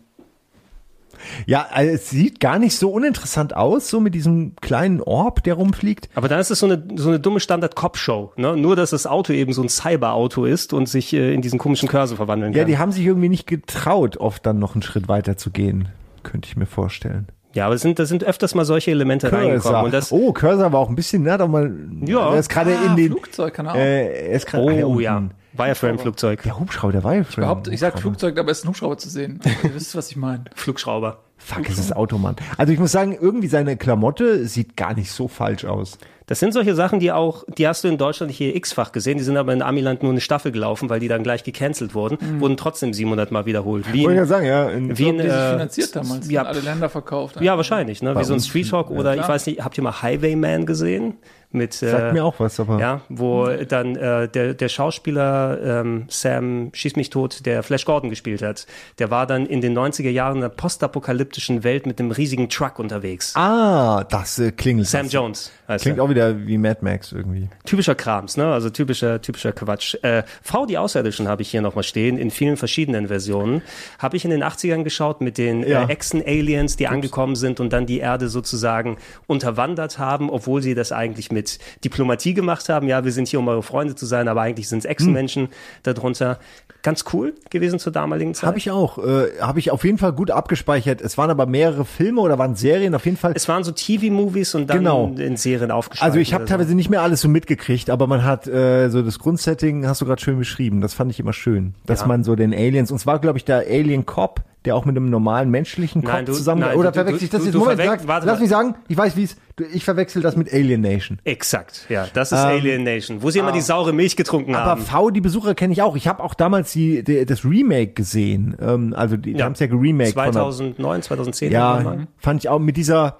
Ja, 1.46 1.66
also 1.70 1.92
es 1.92 2.10
sieht 2.10 2.40
gar 2.40 2.58
nicht 2.58 2.76
so 2.76 2.90
uninteressant 2.90 3.56
aus, 3.56 3.88
so 3.88 4.00
mit 4.00 4.14
diesem 4.14 4.54
kleinen 4.60 5.00
Orb, 5.00 5.42
der 5.42 5.54
rumfliegt. 5.54 6.08
Aber 6.14 6.28
dann 6.28 6.40
ist 6.40 6.50
es 6.50 6.58
so 6.58 6.66
eine, 6.66 6.82
so 6.96 7.08
eine 7.08 7.20
dumme 7.20 7.40
Standard-Cop-Show. 7.40 8.32
Ne? 8.36 8.56
Nur, 8.56 8.76
dass 8.76 8.90
das 8.90 9.06
Auto 9.06 9.32
eben 9.32 9.52
so 9.52 9.62
ein 9.62 9.68
Cyber-Auto 9.68 10.44
ist 10.44 10.72
und 10.72 10.88
sich 10.88 11.12
äh, 11.12 11.34
in 11.34 11.42
diesen 11.42 11.58
komischen 11.58 11.88
Cursor 11.88 12.16
verwandeln 12.16 12.52
kann. 12.52 12.58
Ja, 12.58 12.64
die 12.64 12.78
haben 12.78 12.92
sich 12.92 13.04
irgendwie 13.04 13.28
nicht 13.28 13.46
getraut, 13.46 14.16
oft 14.16 14.44
dann 14.46 14.58
noch 14.58 14.74
einen 14.74 14.82
Schritt 14.82 15.08
weiter 15.08 15.36
zu 15.36 15.50
gehen, 15.50 15.88
könnte 16.22 16.48
ich 16.48 16.56
mir 16.56 16.66
vorstellen. 16.66 17.28
Ja, 17.52 17.66
aber 17.66 17.74
es 17.74 17.82
sind, 17.82 17.98
da 17.98 18.04
sind 18.06 18.24
öfters 18.24 18.54
mal 18.54 18.64
solche 18.64 18.90
Elemente 18.90 19.32
reingekommen. 19.32 19.84
Und 19.84 19.94
das, 19.94 20.12
oh, 20.12 20.32
Cursor 20.32 20.72
war 20.72 20.80
auch 20.80 20.88
ein 20.88 20.94
bisschen, 20.94 21.22
ne, 21.22 21.36
doch 21.36 21.48
mal, 21.48 21.72
Ja. 22.04 22.32
er 22.32 22.38
ist 22.38 22.48
gerade 22.48 22.76
ah, 22.76 22.86
in 22.86 22.96
den, 22.96 23.10
Flugzeug, 23.10 23.54
kann 23.54 23.66
er 23.66 23.72
auch. 23.72 23.76
äh, 23.76 24.28
er 24.28 24.36
ist 24.36 24.46
gerade, 24.46 24.64
oh 24.64 24.68
ah, 24.70 24.86
unten. 24.86 25.00
ja, 25.00 25.22
Wireframe-Flugzeug. 25.54 26.42
Der 26.42 26.58
Hubschrauber, 26.60 26.92
der 26.92 27.04
Wireframe. 27.04 27.44
Überhaupt, 27.44 27.68
ich 27.68 27.80
sag. 27.80 27.98
Flugzeug, 27.98 28.36
dabei 28.36 28.52
ist 28.52 28.64
ein 28.64 28.68
Hubschrauber 28.68 28.98
zu 28.98 29.08
sehen. 29.08 29.40
Also, 29.44 29.56
ihr 29.64 29.74
wisst, 29.74 29.96
was 29.96 30.10
ich 30.10 30.16
meine. 30.16 30.44
Flugschrauber. 30.54 31.18
Fuck, 31.38 31.68
es 31.70 31.78
ist 31.78 31.96
Automann. 31.96 32.36
Also 32.58 32.72
ich 32.72 32.78
muss 32.78 32.92
sagen, 32.92 33.16
irgendwie 33.18 33.48
seine 33.48 33.76
Klamotte 33.78 34.46
sieht 34.46 34.76
gar 34.76 34.94
nicht 34.94 35.10
so 35.10 35.26
falsch 35.26 35.64
aus. 35.64 35.98
Das 36.30 36.38
sind 36.38 36.52
solche 36.52 36.76
Sachen, 36.76 37.00
die 37.00 37.10
auch, 37.10 37.42
die 37.58 37.66
hast 37.66 37.82
du 37.82 37.88
in 37.88 37.98
Deutschland 37.98 38.30
hier 38.30 38.54
x-fach 38.54 38.92
gesehen, 38.92 39.18
die 39.18 39.24
sind 39.24 39.36
aber 39.36 39.52
in 39.52 39.62
Amiland 39.62 40.04
nur 40.04 40.12
eine 40.12 40.20
Staffel 40.20 40.52
gelaufen, 40.52 40.88
weil 40.88 41.00
die 41.00 41.08
dann 41.08 41.24
gleich 41.24 41.42
gecancelt 41.42 41.92
wurden, 41.92 42.18
wurden 42.38 42.56
trotzdem 42.56 42.92
700 42.92 43.32
Mal 43.32 43.46
wiederholt. 43.46 43.92
Wie 43.92 44.04
Wollte 44.04 44.10
ich 44.10 44.10
in, 44.10 44.16
ja 44.16 44.26
sagen, 44.26 44.46
ja. 44.46 44.70
In, 44.70 44.96
wie 44.96 45.08
in, 45.08 45.16
Die 45.16 45.24
sich 45.24 45.32
äh, 45.32 45.50
finanziert 45.50 45.96
damals, 45.96 46.30
ja, 46.30 46.42
in 46.42 46.46
alle 46.46 46.60
Länder 46.60 46.88
verkauft. 46.88 47.40
Ja, 47.40 47.56
wahrscheinlich, 47.56 48.00
ne? 48.00 48.14
Bei 48.14 48.20
Wie 48.20 48.24
so 48.26 48.34
ein 48.34 48.40
Street 48.40 48.70
Talk 48.70 48.92
oder 48.92 49.14
ich 49.14 49.22
klar. 49.22 49.30
weiß 49.30 49.46
nicht, 49.46 49.64
habt 49.64 49.76
ihr 49.76 49.82
mal 49.82 50.02
Highwayman 50.02 50.66
gesehen? 50.66 51.14
Mit, 51.52 51.72
sagt 51.72 52.10
äh, 52.10 52.12
mir 52.12 52.24
auch 52.24 52.38
was, 52.38 52.60
aber. 52.60 52.78
Ja, 52.78 53.00
wo 53.08 53.48
dann 53.48 53.96
äh, 53.96 54.28
der, 54.28 54.54
der 54.54 54.68
Schauspieler 54.68 55.80
ähm, 55.80 56.04
Sam 56.08 56.70
Schieß 56.72 56.94
mich 56.94 57.10
tot, 57.10 57.44
der 57.44 57.64
Flash 57.64 57.84
Gordon 57.86 58.08
gespielt 58.08 58.40
hat, 58.40 58.68
der 59.00 59.10
war 59.10 59.26
dann 59.26 59.46
in 59.46 59.60
den 59.60 59.76
90er 59.76 60.10
Jahren 60.10 60.36
in 60.36 60.44
einer 60.44 60.48
postapokalyptischen 60.48 61.64
Welt 61.64 61.86
mit 61.86 61.98
einem 61.98 62.12
riesigen 62.12 62.50
Truck 62.50 62.78
unterwegs. 62.78 63.34
Ah, 63.34 64.04
das 64.08 64.38
äh, 64.38 64.52
klingelt. 64.52 64.86
Sam. 64.86 65.08
Jones 65.08 65.50
heißt 65.70 65.82
Klingt 65.82 65.98
er. 65.98 66.04
auch 66.04 66.10
wieder 66.10 66.46
wie 66.46 66.58
Mad 66.58 66.78
Max 66.82 67.12
irgendwie. 67.12 67.48
Typischer 67.64 67.94
Krams, 67.94 68.36
ne? 68.36 68.52
Also 68.52 68.68
typischer, 68.68 69.22
typischer 69.22 69.52
Quatsch. 69.52 69.94
Äh, 70.02 70.24
V, 70.42 70.66
die 70.66 70.76
Außerirdischen 70.76 71.28
habe 71.28 71.42
ich 71.42 71.50
hier 71.50 71.62
nochmal 71.62 71.84
stehen, 71.84 72.18
in 72.18 72.30
vielen 72.30 72.56
verschiedenen 72.58 73.06
Versionen. 73.08 73.62
Habe 73.98 74.16
ich 74.16 74.24
in 74.24 74.30
den 74.30 74.42
80ern 74.44 74.82
geschaut 74.84 75.20
mit 75.20 75.38
den 75.38 75.66
Ja. 75.66 75.84
äh, 75.84 75.92
Echsen-Aliens, 75.92 76.76
die 76.76 76.88
angekommen 76.88 77.36
sind 77.36 77.60
und 77.60 77.72
dann 77.72 77.86
die 77.86 77.98
Erde 78.00 78.28
sozusagen 78.28 78.98
unterwandert 79.26 79.98
haben, 79.98 80.28
obwohl 80.28 80.60
sie 80.62 80.74
das 80.74 80.92
eigentlich 80.92 81.32
mit 81.32 81.58
Diplomatie 81.84 82.34
gemacht 82.34 82.68
haben. 82.68 82.88
Ja, 82.88 83.04
wir 83.04 83.12
sind 83.12 83.28
hier, 83.28 83.38
um 83.38 83.48
eure 83.48 83.62
Freunde 83.62 83.94
zu 83.94 84.04
sein, 84.06 84.28
aber 84.28 84.42
eigentlich 84.42 84.68
sind 84.68 84.80
es 84.80 84.84
Echsenmenschen 84.84 85.48
darunter. 85.84 86.38
Ganz 86.82 87.04
cool 87.12 87.34
gewesen 87.50 87.78
zur 87.78 87.92
damaligen 87.92 88.32
Zeit. 88.34 88.46
Habe 88.46 88.56
ich 88.58 88.70
auch. 88.70 88.96
Äh, 88.98 89.38
Habe 89.40 89.58
ich 89.58 89.70
auf 89.70 89.84
jeden 89.84 89.98
Fall 89.98 90.12
gut 90.12 90.30
abgespeichert. 90.30 91.02
Es 91.02 91.18
waren 91.18 91.28
aber 91.30 91.44
mehrere 91.44 91.84
Filme 91.84 92.20
oder 92.22 92.38
waren 92.38 92.54
Serien 92.54 92.94
auf 92.94 93.04
jeden 93.04 93.16
Fall. 93.18 93.32
Es 93.34 93.48
waren 93.48 93.64
so 93.64 93.72
TV-Movies 93.72 94.54
und 94.54 94.68
dann 94.70 94.78
Genau. 94.78 95.12
in 95.18 95.36
Serien 95.36 95.70
aufgespalten. 95.70 96.10
Also 96.10 96.20
ich 96.20 96.32
habe 96.32 96.44
oder 96.44 96.48
so. 96.52 96.56
teilweise 96.56 96.74
nicht 96.74 96.88
mehr 96.88 97.02
alles 97.02 97.20
so 97.20 97.28
mitgekriegt, 97.28 97.90
aber 97.90 98.06
man 98.06 98.24
hat 98.24 98.46
äh, 98.46 98.88
so 98.88 99.02
das 99.02 99.18
Grundsetting, 99.18 99.86
hast 99.86 100.00
du 100.00 100.06
gerade 100.06 100.22
schön 100.22 100.38
beschrieben. 100.38 100.80
Das 100.80 100.94
fand 100.94 101.10
ich 101.10 101.20
immer 101.20 101.32
schön, 101.34 101.74
dass 101.84 102.00
Ja. 102.00 102.06
man 102.06 102.24
so 102.24 102.34
den 102.34 102.54
Aliens 102.54 102.90
und 102.90 102.98
zwar 102.98 103.18
glaube 103.18 103.36
ich 103.38 103.44
der 103.44 103.58
Alien 103.68 104.06
Cop, 104.06 104.40
der 104.64 104.76
auch 104.76 104.84
mit 104.84 104.96
einem 104.96 105.08
normalen 105.08 105.50
menschlichen 105.50 106.02
Nein, 106.02 106.26
du- 106.26 106.32
zusammen 106.32 106.60
nein, 106.60 106.76
oder 106.76 106.90
du- 106.90 106.94
verwechsel 106.96 107.24
ich 107.24 107.30
das 107.30 107.40
du- 107.40 107.46
jetzt? 107.46 107.54
Moment, 107.56 107.80
sag, 107.82 108.06
warte 108.06 108.26
lass 108.26 108.36
mal. 108.36 108.40
mich 108.42 108.50
sagen, 108.50 108.74
ich 108.88 108.96
weiß 108.96 109.16
wie 109.16 109.24
es. 109.24 109.36
Ich 109.72 109.84
verwechsel 109.84 110.22
das 110.22 110.36
mit 110.36 110.52
Alien 110.52 110.80
Nation. 110.80 111.18
Exakt, 111.24 111.86
ja. 111.90 112.06
Das 112.14 112.32
ist 112.32 112.38
Ähm, 112.38 112.46
Alien 112.46 112.82
Nation, 112.84 113.22
wo 113.22 113.30
sie 113.30 113.38
immer 113.40 113.52
die 113.52 113.60
saure 113.60 113.92
Milch 113.92 114.16
getrunken 114.16 114.54
Aber 114.54 114.70
haben. 114.70 114.82
V, 114.82 115.10
die 115.10 115.20
Besucher 115.20 115.54
kenne 115.54 115.72
ich 115.74 115.82
auch. 115.82 115.96
Ich 115.96 116.08
habe 116.08 116.22
auch 116.22 116.32
damals 116.34 116.72
die, 116.72 117.02
die, 117.04 117.26
das 117.26 117.44
Remake 117.44 117.92
gesehen. 117.92 118.56
Ähm, 118.60 118.94
also 118.96 119.16
die, 119.18 119.34
die 119.34 119.42
haben 119.42 119.52
es 119.52 119.60
ja 119.60 119.66
geremaked. 119.66 120.14
von 120.14 120.24
der- 120.24 120.32
2009, 120.32 121.02
2010. 121.02 121.52
Ja, 121.52 121.74
irgendwann. 121.78 122.06
fand 122.18 122.42
ich 122.42 122.48
auch 122.48 122.58
mit 122.58 122.76
dieser, 122.78 123.18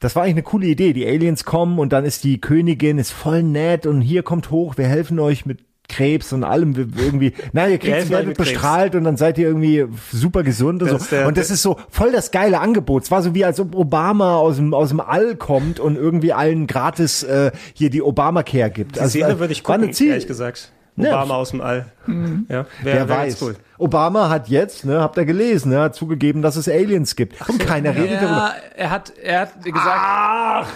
das 0.00 0.16
war 0.16 0.22
eigentlich 0.22 0.34
eine 0.36 0.42
coole 0.42 0.66
Idee. 0.66 0.92
Die 0.94 1.06
Aliens 1.06 1.44
kommen 1.44 1.78
und 1.78 1.92
dann 1.92 2.04
ist 2.06 2.24
die 2.24 2.40
Königin, 2.40 2.96
ist 2.98 3.10
voll 3.12 3.42
nett 3.42 3.86
und 3.86 4.00
hier 4.00 4.22
kommt 4.22 4.50
hoch, 4.50 4.76
wir 4.78 4.86
helfen 4.86 5.18
euch 5.18 5.44
mit 5.46 5.60
Krebs 5.94 6.32
und 6.32 6.44
allem 6.44 6.74
irgendwie. 6.96 7.32
Na, 7.52 7.68
ihr 7.68 7.78
kriegt 7.78 8.10
werdet 8.10 8.36
bestrahlt 8.36 8.94
und 8.94 9.04
dann 9.04 9.16
seid 9.16 9.38
ihr 9.38 9.46
irgendwie 9.46 9.84
super 10.12 10.42
gesund 10.42 10.82
und 10.82 10.90
Das 10.90 10.98
so. 10.98 11.04
ist 11.04 11.12
der- 11.12 11.26
und 11.26 11.36
das 11.38 11.50
ist 11.50 11.62
so 11.62 11.76
voll 11.90 12.12
das 12.12 12.30
geile 12.30 12.60
Angebot. 12.60 13.04
Es 13.04 13.10
war 13.10 13.22
so 13.22 13.34
wie 13.34 13.44
als 13.44 13.60
ob 13.60 13.74
Obama 13.74 14.36
aus 14.36 14.56
dem 14.56 14.74
aus 14.74 14.88
dem 14.88 15.00
All 15.00 15.36
kommt 15.36 15.78
und 15.80 15.96
irgendwie 15.96 16.32
allen 16.32 16.66
gratis 16.66 17.22
äh, 17.22 17.52
hier 17.74 17.90
die 17.90 18.02
Obamacare 18.02 18.70
gibt. 18.70 18.96
Die 18.96 19.00
Also, 19.00 19.10
Szene 19.18 19.34
äh, 19.34 19.38
würde 19.38 19.52
ich 19.52 19.62
gucken, 19.62 19.92
Ziel- 19.92 20.10
ehrlich 20.10 20.26
gesagt. 20.26 20.70
Ja. 20.96 21.08
Obama 21.16 21.34
aus 21.34 21.50
dem 21.50 21.60
All. 21.60 21.86
Ja, 22.06 22.66
Wer 22.82 22.94
wär, 22.94 23.08
wär 23.08 23.16
weiß. 23.16 23.42
cool. 23.42 23.56
Obama 23.78 24.28
hat 24.28 24.48
jetzt, 24.48 24.84
ne, 24.84 25.00
habt 25.00 25.16
ihr 25.16 25.24
gelesen, 25.24 25.70
ne, 25.72 25.80
hat 25.80 25.96
zugegeben, 25.96 26.40
dass 26.40 26.54
es 26.54 26.68
Aliens 26.68 27.16
gibt. 27.16 27.34
Und 27.48 27.58
keiner 27.66 27.90
redet 27.96 28.18
darüber. 28.22 28.28
Ja, 28.28 28.54
er 28.76 28.90
hat, 28.90 29.12
er 29.20 29.40
hat 29.40 29.64
gesagt, 29.64 30.68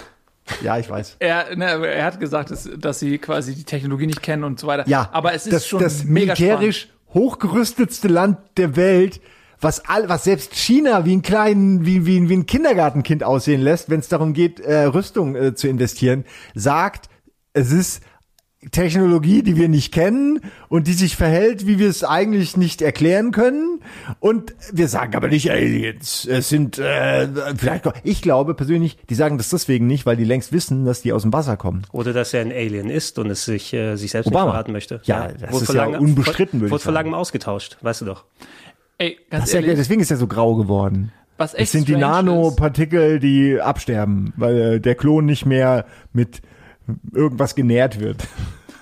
Ja, 0.63 0.79
ich 0.79 0.89
weiß. 0.89 1.17
er, 1.19 1.57
ne, 1.57 1.87
er 1.87 2.05
hat 2.05 2.21
gesagt, 2.21 2.51
dass, 2.51 2.69
dass 2.79 2.99
sie 2.99 3.19
quasi 3.19 3.55
die 3.55 3.65
Technologie 3.65 4.07
nicht 4.07 4.23
kennen 4.23 4.45
und 4.45 4.59
so 4.59 4.67
weiter. 4.67 4.89
Ja, 4.89 5.09
aber 5.13 5.35
es 5.35 5.47
ist 5.47 5.53
das, 5.53 5.67
schon 5.67 5.83
das 5.83 6.05
mega 6.05 6.35
militärisch 6.35 6.89
hochgerüstetste 7.15 8.09
Land 8.09 8.39
der 8.57 8.77
Welt, 8.77 9.21
was 9.61 9.85
all, 9.89 10.09
was 10.09 10.25
selbst 10.25 10.55
China 10.55 11.05
wie 11.05 11.17
ein 11.17 11.23
kleinen, 11.23 11.85
wie, 11.85 12.07
wie, 12.07 12.29
wie 12.29 12.37
ein 12.37 12.47
Kindergartenkind 12.47 13.25
aussehen 13.25 13.61
lässt, 13.61 13.91
wenn 13.91 14.01
es 14.01 14.09
darum 14.09 14.33
geht, 14.33 14.61
äh, 14.61 14.85
Rüstung 14.85 15.35
äh, 15.35 15.55
zu 15.55 15.69
investieren, 15.69 16.25
sagt, 16.55 17.09
es 17.53 17.73
ist 17.73 18.03
Technologie, 18.73 19.45
die 19.45 19.57
wir 19.57 19.69
nicht 19.69 19.95
kennen 19.95 20.41
und 20.69 20.89
die 20.89 20.93
sich 20.93 21.15
verhält, 21.15 21.69
wie 21.69 21.79
wir 21.79 21.89
es 21.89 22.03
eigentlich 22.03 22.57
nicht 22.57 22.83
erklären 22.83 23.31
können. 23.31 23.81
Und 24.19 24.53
wir 24.73 24.89
sagen 24.89 25.15
aber 25.15 25.29
nicht 25.29 25.49
Aliens. 25.51 26.27
Es 26.29 26.49
sind 26.49 26.77
äh, 26.77 27.29
vielleicht. 27.57 27.85
Ich 28.03 28.21
glaube 28.21 28.55
persönlich, 28.55 28.99
die 29.09 29.15
sagen 29.15 29.39
das 29.39 29.51
deswegen 29.51 29.87
nicht, 29.87 30.07
weil 30.07 30.17
die 30.17 30.25
längst 30.25 30.51
wissen, 30.53 30.85
dass 30.85 31.03
die 31.03 31.13
aus 31.13 31.23
dem 31.23 31.33
Wasser 31.33 31.57
kommen. 31.57 31.83
Oder 31.93 32.13
dass 32.13 32.35
er 32.35 32.41
ein 32.41 32.51
Alien 32.51 32.91
ist 32.91 33.19
und 33.21 33.31
es 33.31 33.45
sich, 33.45 33.73
äh, 33.73 33.95
sich 33.95 34.11
selbst 34.11 34.27
Obama. 34.27 34.47
nicht 34.47 34.51
verraten 34.53 34.73
möchte. 34.73 35.01
Ja, 35.05 35.29
das 35.29 35.53
Wurde 35.53 35.57
ist 35.63 35.67
vor 35.67 35.75
ja 35.77 35.85
langem- 35.85 36.01
unbestritten, 36.01 36.61
würde 36.61 36.73
Wurde 36.73 36.83
vor 36.83 36.93
langem 36.93 37.15
ausgetauscht, 37.15 37.79
weißt 37.83 38.01
du 38.01 38.05
doch. 38.07 38.25
Ey, 38.99 39.19
Das 39.31 39.31
ganz 39.31 39.45
ist 39.45 39.53
ja, 39.55 39.61
ehrlich, 39.61 39.77
deswegen 39.77 40.01
ist 40.01 40.11
er 40.11 40.17
so 40.17 40.27
grau 40.27 40.57
geworden. 40.57 41.13
was 41.37 41.55
Es 41.55 41.61
echt 41.61 41.71
sind 41.73 41.87
die 41.89 41.95
Nanopartikel, 41.95 43.21
die 43.21 43.61
absterben, 43.61 44.33
weil 44.37 44.57
äh, 44.59 44.81
der 44.81 44.97
Klon 44.97 45.27
nicht 45.27 45.47
mehr 45.47 45.87
mit 46.13 46.43
irgendwas 47.13 47.55
genährt 47.55 48.01
wird. 48.01 48.23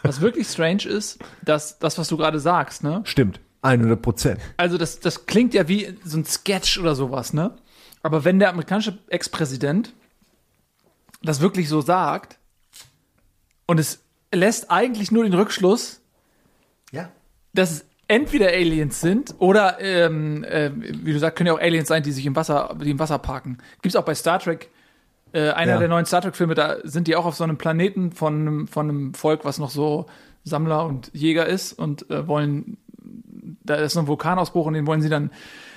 Was 0.03 0.21
wirklich 0.21 0.47
strange 0.49 0.85
ist, 0.85 1.19
dass 1.45 1.79
das, 1.79 1.99
was 1.99 2.09
du 2.09 2.17
gerade 2.17 2.39
sagst, 2.41 2.83
ne? 2.85 3.01
Stimmt. 3.05 3.41
100 3.63 4.01
Prozent. 4.01 4.41
Also 4.57 4.79
das, 4.79 5.01
das 5.01 5.27
klingt 5.27 5.53
ja 5.55 5.67
wie 5.67 5.97
so 6.05 6.19
ein 6.19 6.25
Sketch 6.25 6.79
oder 6.79 6.95
sowas, 6.95 7.33
ne? 7.33 7.57
Aber 8.03 8.25
wenn 8.25 8.39
der 8.39 8.51
amerikanische 8.51 8.99
Ex-Präsident 9.09 9.93
das 11.23 11.41
wirklich 11.41 11.69
so 11.69 11.81
sagt 11.81 12.39
und 13.67 13.81
es 13.81 14.01
lässt 14.33 14.71
eigentlich 14.71 15.11
nur 15.11 15.25
den 15.25 15.35
Rückschluss, 15.35 16.01
Ja. 16.93 17.09
dass 17.55 17.71
es 17.73 17.85
entweder 18.07 18.49
Aliens 18.49 19.01
sind 19.01 19.35
oder, 19.39 19.81
ähm, 19.81 20.45
äh, 20.45 20.71
wie 20.77 21.13
du 21.13 21.19
sagst, 21.19 21.37
können 21.37 21.49
ja 21.49 21.55
auch 21.55 21.61
Aliens 21.61 21.89
sein, 21.89 22.05
die 22.05 22.13
sich 22.13 22.27
im 22.27 22.37
Wasser, 22.37 22.77
die 22.81 22.91
im 22.91 22.99
Wasser 23.01 23.19
parken. 23.19 23.59
Gibt's 23.83 23.97
auch 23.97 24.05
bei 24.05 24.15
Star 24.15 24.39
Trek. 24.39 24.71
Äh, 25.33 25.51
einer 25.51 25.73
Ja. 25.73 25.79
der 25.79 25.89
neuen 25.89 26.07
Star 26.07 26.23
Trek-Filme, 26.23 26.55
da 26.55 26.77
sind 26.85 27.09
die 27.09 27.17
auch 27.17 27.27
auf 27.27 27.35
so 27.35 27.45
einem 27.45 27.59
Planeten 27.59 28.13
von 28.13 28.35
einem, 28.41 28.69
von 28.69 28.89
einem 28.89 29.15
Volk, 29.15 29.45
was 29.45 29.59
noch 29.59 29.71
so 29.71 30.07
Sammler 30.45 30.87
und 30.87 31.11
Jäger 31.13 31.47
ist 31.47 31.73
und 31.73 32.09
äh, 32.11 32.27
wollen, 32.29 32.77
da 33.65 33.75
ist 33.75 33.95
so 33.95 34.01
ein 34.01 34.07
Vulkanausbruch 34.07 34.67
und 34.67 34.75
den 34.75 34.87
wollen 34.87 35.03
sie 35.03 35.09
dann 35.09 35.31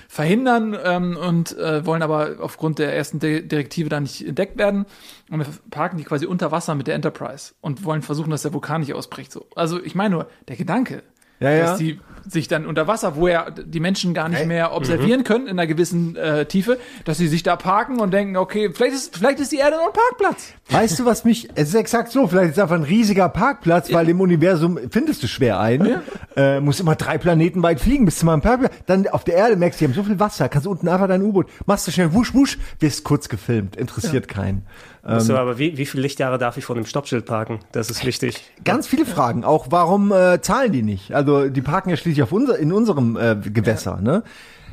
verhindern 0.08 0.76
ähm, 0.84 1.16
und 1.16 1.56
äh, 1.58 1.86
wollen 1.86 2.02
aber 2.02 2.36
aufgrund 2.40 2.78
der 2.80 2.94
ersten 2.96 3.20
Di- 3.20 3.46
Direktive 3.46 3.88
da 3.88 4.00
nicht 4.00 4.26
entdeckt 4.26 4.58
werden. 4.58 4.86
Und 5.30 5.38
wir 5.38 5.46
parken 5.70 5.98
die 5.98 6.04
quasi 6.04 6.26
unter 6.26 6.50
Wasser 6.50 6.74
mit 6.74 6.88
der 6.88 6.96
Enterprise 6.96 7.54
und 7.60 7.84
wollen 7.84 8.02
versuchen, 8.02 8.30
dass 8.30 8.42
der 8.42 8.52
Vulkan 8.52 8.80
nicht 8.80 8.92
ausbricht. 8.94 9.30
So. 9.30 9.46
Also 9.54 9.80
ich 9.80 9.94
meine 9.94 10.14
nur, 10.16 10.26
der 10.48 10.56
Gedanke, 10.56 11.04
Ja, 11.40 11.50
ja. 11.50 11.64
dass 11.64 11.78
die 11.78 11.98
sich 12.28 12.48
dann 12.48 12.66
unter 12.66 12.86
Wasser, 12.86 13.16
wo 13.16 13.28
ja 13.28 13.50
die 13.50 13.80
Menschen 13.80 14.14
gar 14.14 14.28
nicht 14.28 14.46
mehr 14.46 14.74
observieren 14.74 15.24
können 15.24 15.46
in 15.46 15.58
einer 15.58 15.66
gewissen 15.66 16.16
äh, 16.16 16.46
Tiefe, 16.46 16.78
dass 17.04 17.18
sie 17.18 17.28
sich 17.28 17.42
da 17.42 17.56
parken 17.56 18.00
und 18.00 18.12
denken, 18.12 18.36
okay, 18.36 18.70
vielleicht 18.72 18.94
ist, 18.94 19.16
vielleicht 19.16 19.40
ist 19.40 19.52
die 19.52 19.56
Erde 19.56 19.76
nur 19.76 19.86
ein 19.86 19.92
Parkplatz. 19.92 20.52
Weißt 20.68 20.98
du, 20.98 21.04
was 21.04 21.24
mich, 21.24 21.48
es 21.54 21.70
ist 21.70 21.74
exakt 21.74 22.12
so, 22.12 22.26
vielleicht 22.26 22.50
ist 22.50 22.56
es 22.56 22.62
einfach 22.62 22.76
ein 22.76 22.82
riesiger 22.82 23.28
Parkplatz, 23.28 23.92
weil 23.92 24.08
im 24.08 24.20
Universum 24.20 24.78
findest 24.90 25.22
du 25.22 25.26
schwer 25.26 25.58
ein, 25.60 26.02
äh, 26.36 26.60
musst 26.60 26.80
immer 26.80 26.94
drei 26.94 27.18
Planeten 27.18 27.62
weit 27.62 27.80
fliegen 27.80 28.04
bis 28.04 28.18
zu 28.18 28.26
meinem 28.26 28.42
Parkplatz, 28.42 28.72
dann 28.86 29.08
auf 29.08 29.24
der 29.24 29.34
Erde 29.34 29.56
merkst 29.56 29.80
du, 29.80 29.84
die 29.84 29.92
haben 29.92 29.96
so 29.96 30.04
viel 30.04 30.20
Wasser, 30.20 30.48
kannst 30.48 30.66
du 30.66 30.70
unten 30.70 30.88
einfach 30.88 31.08
dein 31.08 31.22
U-Boot, 31.22 31.46
machst 31.66 31.86
du 31.86 31.90
schnell 31.90 32.12
wusch, 32.12 32.34
wusch, 32.34 32.58
wirst 32.78 33.04
kurz 33.04 33.28
gefilmt, 33.28 33.76
interessiert 33.76 34.28
keinen. 34.28 34.66
So, 35.02 35.32
Ähm, 35.32 35.38
aber 35.38 35.58
wie, 35.58 35.78
wie 35.78 35.86
viele 35.86 36.02
Lichtjahre 36.02 36.38
darf 36.38 36.56
ich 36.56 36.64
vor 36.64 36.76
einem 36.76 36.86
Stoppschild 36.86 37.24
parken? 37.24 37.60
Das 37.72 37.90
ist 37.90 38.04
wichtig. 38.04 38.42
Ganz 38.64 38.86
viele 38.86 39.06
Fragen, 39.06 39.44
auch 39.44 39.68
warum 39.70 40.12
äh, 40.12 40.40
zahlen 40.42 40.72
die 40.72 40.82
nicht? 40.82 41.12
Also 41.14 41.48
die 41.48 41.62
parken 41.62 41.90
ja 41.90 41.96
schließlich 41.96 42.22
auf 42.22 42.32
unser, 42.32 42.58
in 42.58 42.72
unserem 42.72 43.16
äh, 43.16 43.36
Gewässer, 43.36 44.00
ne? 44.00 44.22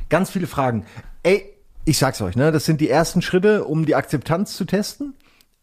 Ganz 0.09 0.29
viele 0.29 0.47
Fragen. 0.47 0.85
Ey, 1.23 1.45
ich 1.85 1.97
sag's 1.97 2.21
euch, 2.21 2.35
ne? 2.35 2.51
Das 2.51 2.65
sind 2.65 2.81
die 2.81 2.89
ersten 2.89 3.21
Schritte, 3.21 3.63
um 3.63 3.85
die 3.85 3.95
Akzeptanz 3.95 4.55
zu 4.55 4.65
testen. 4.65 5.13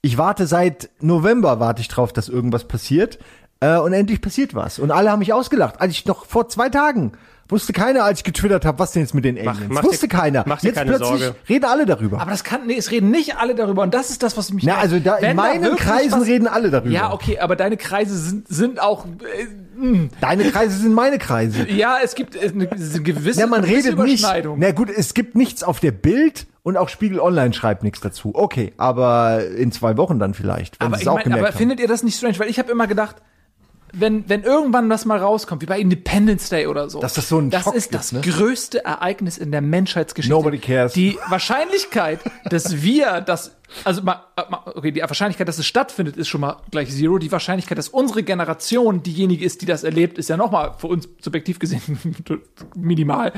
Ich 0.01 0.19
warte 0.19 0.47
seit 0.47 0.91
November, 1.01 1.61
warte 1.61 1.81
ich 1.81 1.89
drauf, 1.89 2.13
dass 2.13 2.29
irgendwas 2.29 2.65
passiert. 2.65 3.19
Äh, 3.61 3.79
und 3.79 3.93
endlich 3.93 4.21
passiert 4.21 4.55
was. 4.55 4.79
Und 4.79 4.91
alle 4.91 5.11
haben 5.11 5.21
mich 5.21 5.33
ausgelacht. 5.33 5.81
Als 5.81 5.93
ich 5.93 6.07
noch 6.07 6.27
vor 6.27 6.49
zwei 6.49 6.69
Tagen 6.69 7.13
wusste 7.49 7.73
keiner, 7.73 8.05
als 8.05 8.21
ich 8.21 8.25
getwittert 8.25 8.65
habe, 8.65 8.79
was 8.79 8.93
denn 8.93 9.03
jetzt 9.03 9.15
mit 9.15 9.25
den 9.25 9.37
Aliens? 9.39 9.61
mach 9.69 9.83
dir- 9.83 9.89
wusste 9.89 10.09
keiner. 10.09 10.45
mach 10.47 10.61
dir 10.61 10.69
jetzt 10.69 10.77
keine 10.77 10.91
plötzlich 10.91 11.21
Sorge. 11.21 11.35
reden 11.49 11.65
alle 11.65 11.87
darüber. 11.87 12.21
Aber 12.21 12.31
das 12.31 12.45
kann, 12.45 12.67
nee, 12.67 12.77
es 12.77 12.91
reden 12.91 13.11
nicht 13.11 13.37
alle 13.37 13.55
darüber 13.55 13.83
und 13.83 13.93
das 13.95 14.11
ist 14.11 14.23
das, 14.23 14.37
was 14.37 14.53
mich. 14.53 14.65
Na, 14.65 14.77
also 14.79 14.99
da, 14.99 15.17
in 15.17 15.37
meinen 15.37 15.77
Kreisen 15.77 16.23
reden 16.23 16.47
alle 16.47 16.71
darüber. 16.71 16.91
Ja, 16.91 17.13
okay, 17.13 17.39
aber 17.39 17.57
deine 17.57 17.77
Kreise 17.77 18.17
sind, 18.17 18.49
sind 18.49 18.81
auch. 18.81 19.05
Äh, 19.07 19.79
mh. 19.79 20.09
Deine 20.21 20.51
Kreise 20.51 20.79
sind 20.79 20.95
meine 20.95 21.19
Kreise. 21.19 21.69
ja, 21.71 21.97
es 22.03 22.15
gibt 22.15 22.37
äh, 22.37 22.49
eine, 22.49 22.71
eine 22.71 23.01
gewisse, 23.03 23.41
Ja, 23.41 23.47
man 23.47 23.65
redet 23.65 23.99
nicht. 23.99 24.25
Na 24.57 24.71
gut, 24.73 24.91
es 24.91 25.15
gibt 25.15 25.35
nichts 25.35 25.63
auf 25.63 25.81
der 25.81 25.93
Bild 25.93 26.47
und 26.63 26.77
auch 26.79 26.89
Spiegel 26.89 27.21
Online 27.21 27.53
schreibt 27.53 27.83
nichts 27.83 28.01
dazu. 28.01 28.33
Okay, 28.35 28.73
aber 28.79 29.47
in 29.47 29.71
zwei 29.71 29.97
Wochen 29.99 30.19
dann 30.19 30.33
vielleicht, 30.35 30.81
wenn 30.81 30.87
aber 30.87 30.97
ich 30.97 31.03
es 31.03 31.09
auch 31.09 31.23
mein, 31.23 31.33
aber 31.33 31.53
findet 31.53 31.79
ihr 31.81 31.89
das 31.89 32.03
nicht 32.03 32.17
strange? 32.17 32.39
Weil 32.39 32.49
ich 32.49 32.59
habe 32.59 32.73
immer 32.73 32.87
gedacht, 32.87 33.17
wenn, 33.97 34.29
wenn 34.29 34.43
irgendwann 34.43 34.89
das 34.91 35.05
mal 35.05 35.19
rauskommt, 35.19 35.63
wie 35.63 35.67
bei 35.67 35.79
Independence 35.79 36.49
Day 36.49 36.67
oder 36.67 36.91
so, 36.91 37.01
Dass 37.01 37.15
das 37.15 37.29
so 37.29 37.39
ein 37.39 37.51
das 37.51 37.65
Schock 37.65 37.75
ist 37.75 37.95
das 37.95 38.13
ne? 38.13 38.21
größte 38.21 38.85
Ereignis 38.85 39.39
in 39.39 39.53
der 39.53 39.61
Menschheitsgeschichte. 39.61 40.35
Nobody 40.35 40.59
cares. 40.59 40.93
Die 40.93 41.17
Wahrscheinlichkeit, 41.29 42.21
dass 42.51 42.83
wir 42.83 43.21
das, 43.21 43.57
also 43.85 44.03
mal, 44.03 44.23
mal- 44.51 44.61
okay, 44.75 44.91
die 44.93 45.01
Wahrscheinlichkeit, 45.01 45.47
dass 45.49 45.59
es 45.59 45.67
stattfindet, 45.67 46.17
ist 46.17 46.29
schon 46.29 46.41
mal 46.41 46.57
gleich 46.71 46.91
Zero. 46.91 47.19
Die 47.19 47.31
Wahrscheinlichkeit, 47.33 47.79
dass 47.79 47.89
unsere 47.89 48.23
Generation 48.23 49.03
diejenige 49.03 49.45
ist, 49.45 49.63
die 49.63 49.67
das 49.67 49.85
erlebt, 49.85 50.19
ist 50.19 50.29
ja 50.29 50.37
noch 50.37 50.51
mal 50.51 50.75
für 50.79 50.89
uns 50.89 51.09
subjektiv 51.21 51.59
gesehen 51.59 51.81
minimal. 52.77 53.33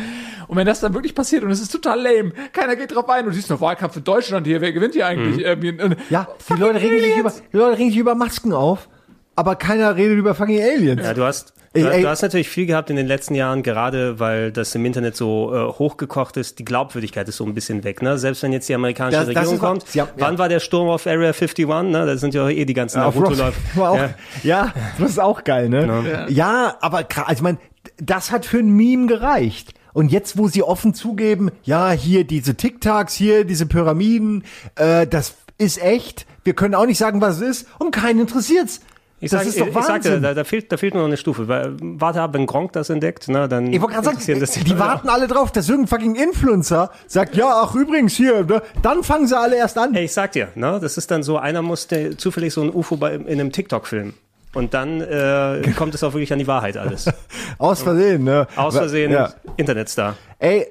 Und 0.48 0.56
wenn 0.56 0.66
das 0.66 0.80
dann 0.80 0.94
wirklich 0.94 1.14
passiert 1.14 1.42
und 1.44 1.50
es 1.50 1.60
ist 1.60 1.70
total 1.72 2.00
lame, 2.00 2.32
keiner 2.52 2.76
geht 2.76 2.94
drauf 2.94 3.08
ein 3.08 3.24
und 3.24 3.30
du 3.30 3.36
siehst 3.36 3.50
noch 3.50 3.60
Wahlkampf 3.60 3.96
in 3.96 4.04
Deutschland 4.04 4.46
hier, 4.46 4.60
wer 4.60 4.72
gewinnt 4.72 4.94
hier 4.94 5.06
eigentlich? 5.06 5.46
Haben. 5.46 5.96
Ja, 6.10 6.28
die 6.48 6.54
Leute, 6.60 6.80
regen 6.80 7.00
sich 7.00 7.16
über, 7.16 7.32
die 7.52 7.56
Leute 7.56 7.78
regen 7.78 7.90
sich 7.90 7.98
über 7.98 8.14
Masken 8.14 8.52
auf, 8.52 8.88
aber 9.36 9.54
keiner 9.56 9.94
redet 9.96 10.18
über 10.18 10.34
fucking 10.34 10.60
Aliens. 10.60 11.02
Ja, 11.02 11.14
du 11.14 11.22
hast, 11.24 11.52
Du, 11.74 11.82
Ey, 11.82 11.96
ey. 11.96 12.02
du 12.02 12.08
hast 12.08 12.22
natürlich 12.22 12.48
viel 12.48 12.64
gehabt 12.64 12.88
in 12.88 12.96
den 12.96 13.06
letzten 13.06 13.34
Jahren, 13.34 13.62
gerade 13.62 14.18
weil 14.18 14.50
das 14.50 14.74
im 14.74 14.86
Internet 14.86 15.14
so 15.14 15.54
äh, 15.54 15.78
hochgekocht 15.78 16.38
ist. 16.38 16.58
Die 16.58 16.64
Glaubwürdigkeit 16.64 17.28
ist 17.28 17.36
so 17.36 17.44
ein 17.44 17.52
bisschen 17.52 17.84
weg. 17.84 18.00
Ne? 18.00 18.16
Selbst 18.16 18.42
wenn 18.42 18.50
jetzt 18.54 18.66
die 18.70 18.74
amerikanische 18.74 19.18
Das- 19.18 19.26
das 19.28 19.36
Regierung 19.36 19.60
wahr. 19.60 19.70
kommt. 19.72 19.84
Haben- 19.94 20.08
wann 20.16 20.32
ja. 20.34 20.38
war 20.38 20.48
der 20.48 20.60
Sturm 20.60 20.88
auf 20.88 21.06
Area 21.06 21.32
51? 21.34 21.66
Ne? 21.66 22.06
Da 22.06 22.16
sind 22.16 22.32
ja 22.32 22.48
eh 22.48 22.64
die 22.64 22.72
ganzen. 22.72 23.02
War 23.02 23.90
auch, 23.90 23.96
Ja. 23.98 24.10
ja. 24.42 24.72
das 24.98 25.10
ist 25.10 25.20
auch 25.20 25.44
geil, 25.44 25.68
ne? 25.68 26.26
Ja, 26.30 26.76
aber 26.80 27.00
gra- 27.00 27.24
also 27.24 27.34
ich 27.34 27.42
meine, 27.42 27.58
das 27.98 28.30
hat 28.32 28.46
für 28.46 28.58
ein 28.58 28.70
Meme 28.70 29.06
gereicht. 29.06 29.74
Und 29.92 30.10
jetzt, 30.12 30.38
wo 30.38 30.48
sie 30.48 30.62
offen 30.62 30.94
zugeben, 30.94 31.50
ja, 31.62 31.90
hier 31.90 32.24
diese 32.24 32.54
TikToks, 32.54 33.12
hier 33.12 33.44
diese 33.44 33.66
Pyramiden, 33.66 34.44
äh, 34.76 35.06
das 35.06 35.34
ist 35.58 35.82
echt. 35.82 36.24
Wir 36.44 36.54
können 36.54 36.74
auch 36.74 36.86
nicht 36.86 36.98
sagen, 36.98 37.20
was 37.20 37.36
es 37.40 37.42
ist. 37.60 37.68
Und 37.78 37.90
keinen 37.90 38.20
interessiert's. 38.20 38.80
Ich 39.18 39.30
das 39.30 39.40
sag, 39.40 39.48
ist 39.48 39.60
doch 39.60 39.66
ich 39.66 39.72
sagte, 39.72 39.88
Wahnsinn. 40.08 40.22
da, 40.22 40.34
da, 40.34 40.44
fehlt, 40.44 40.70
da 40.70 40.76
fehlt 40.76 40.92
nur 40.92 41.02
noch 41.02 41.08
eine 41.08 41.16
Stufe. 41.16 41.48
Warte 41.48 42.20
ab, 42.20 42.34
wenn 42.34 42.44
Gronk 42.44 42.72
das 42.72 42.90
entdeckt, 42.90 43.28
ne, 43.28 43.48
dann 43.48 43.72
ich 43.72 43.80
wollte 43.80 43.94
gerade 43.94 44.16
sagen, 44.16 44.40
das 44.40 44.50
die 44.52 44.78
warten 44.78 45.08
alle 45.08 45.26
drauf, 45.26 45.50
dass 45.52 45.68
irgendein 45.70 45.88
fucking 45.88 46.14
Influencer 46.16 46.90
sagt, 47.06 47.34
ja, 47.34 47.46
ach 47.48 47.74
übrigens 47.74 48.14
hier, 48.14 48.44
ne? 48.44 48.62
dann 48.82 49.02
fangen 49.02 49.26
sie 49.26 49.38
alle 49.38 49.56
erst 49.56 49.78
an. 49.78 49.94
Ey, 49.94 50.04
ich 50.04 50.12
sag 50.12 50.32
dir, 50.32 50.48
ne, 50.54 50.78
das 50.82 50.98
ist 50.98 51.10
dann 51.10 51.22
so, 51.22 51.38
einer 51.38 51.62
musste 51.62 52.16
zufällig 52.18 52.52
so 52.52 52.62
ein 52.62 52.70
UFO 52.70 52.96
bei, 52.96 53.14
in 53.14 53.26
einem 53.40 53.52
TikTok-Film. 53.52 54.12
Und 54.52 54.72
dann 54.74 55.00
äh, 55.02 55.60
kommt 55.76 55.94
es 55.94 56.02
auch 56.02 56.12
wirklich 56.14 56.32
an 56.32 56.38
die 56.38 56.46
Wahrheit 56.46 56.76
alles. 56.76 57.10
Aus 57.58 57.82
Versehen, 57.82 58.24
ne? 58.24 58.46
Aus 58.56 58.74
Versehen 58.74 59.12
Ja. 59.12 59.32
Internetstar. 59.56 60.16
Ey, 60.38 60.66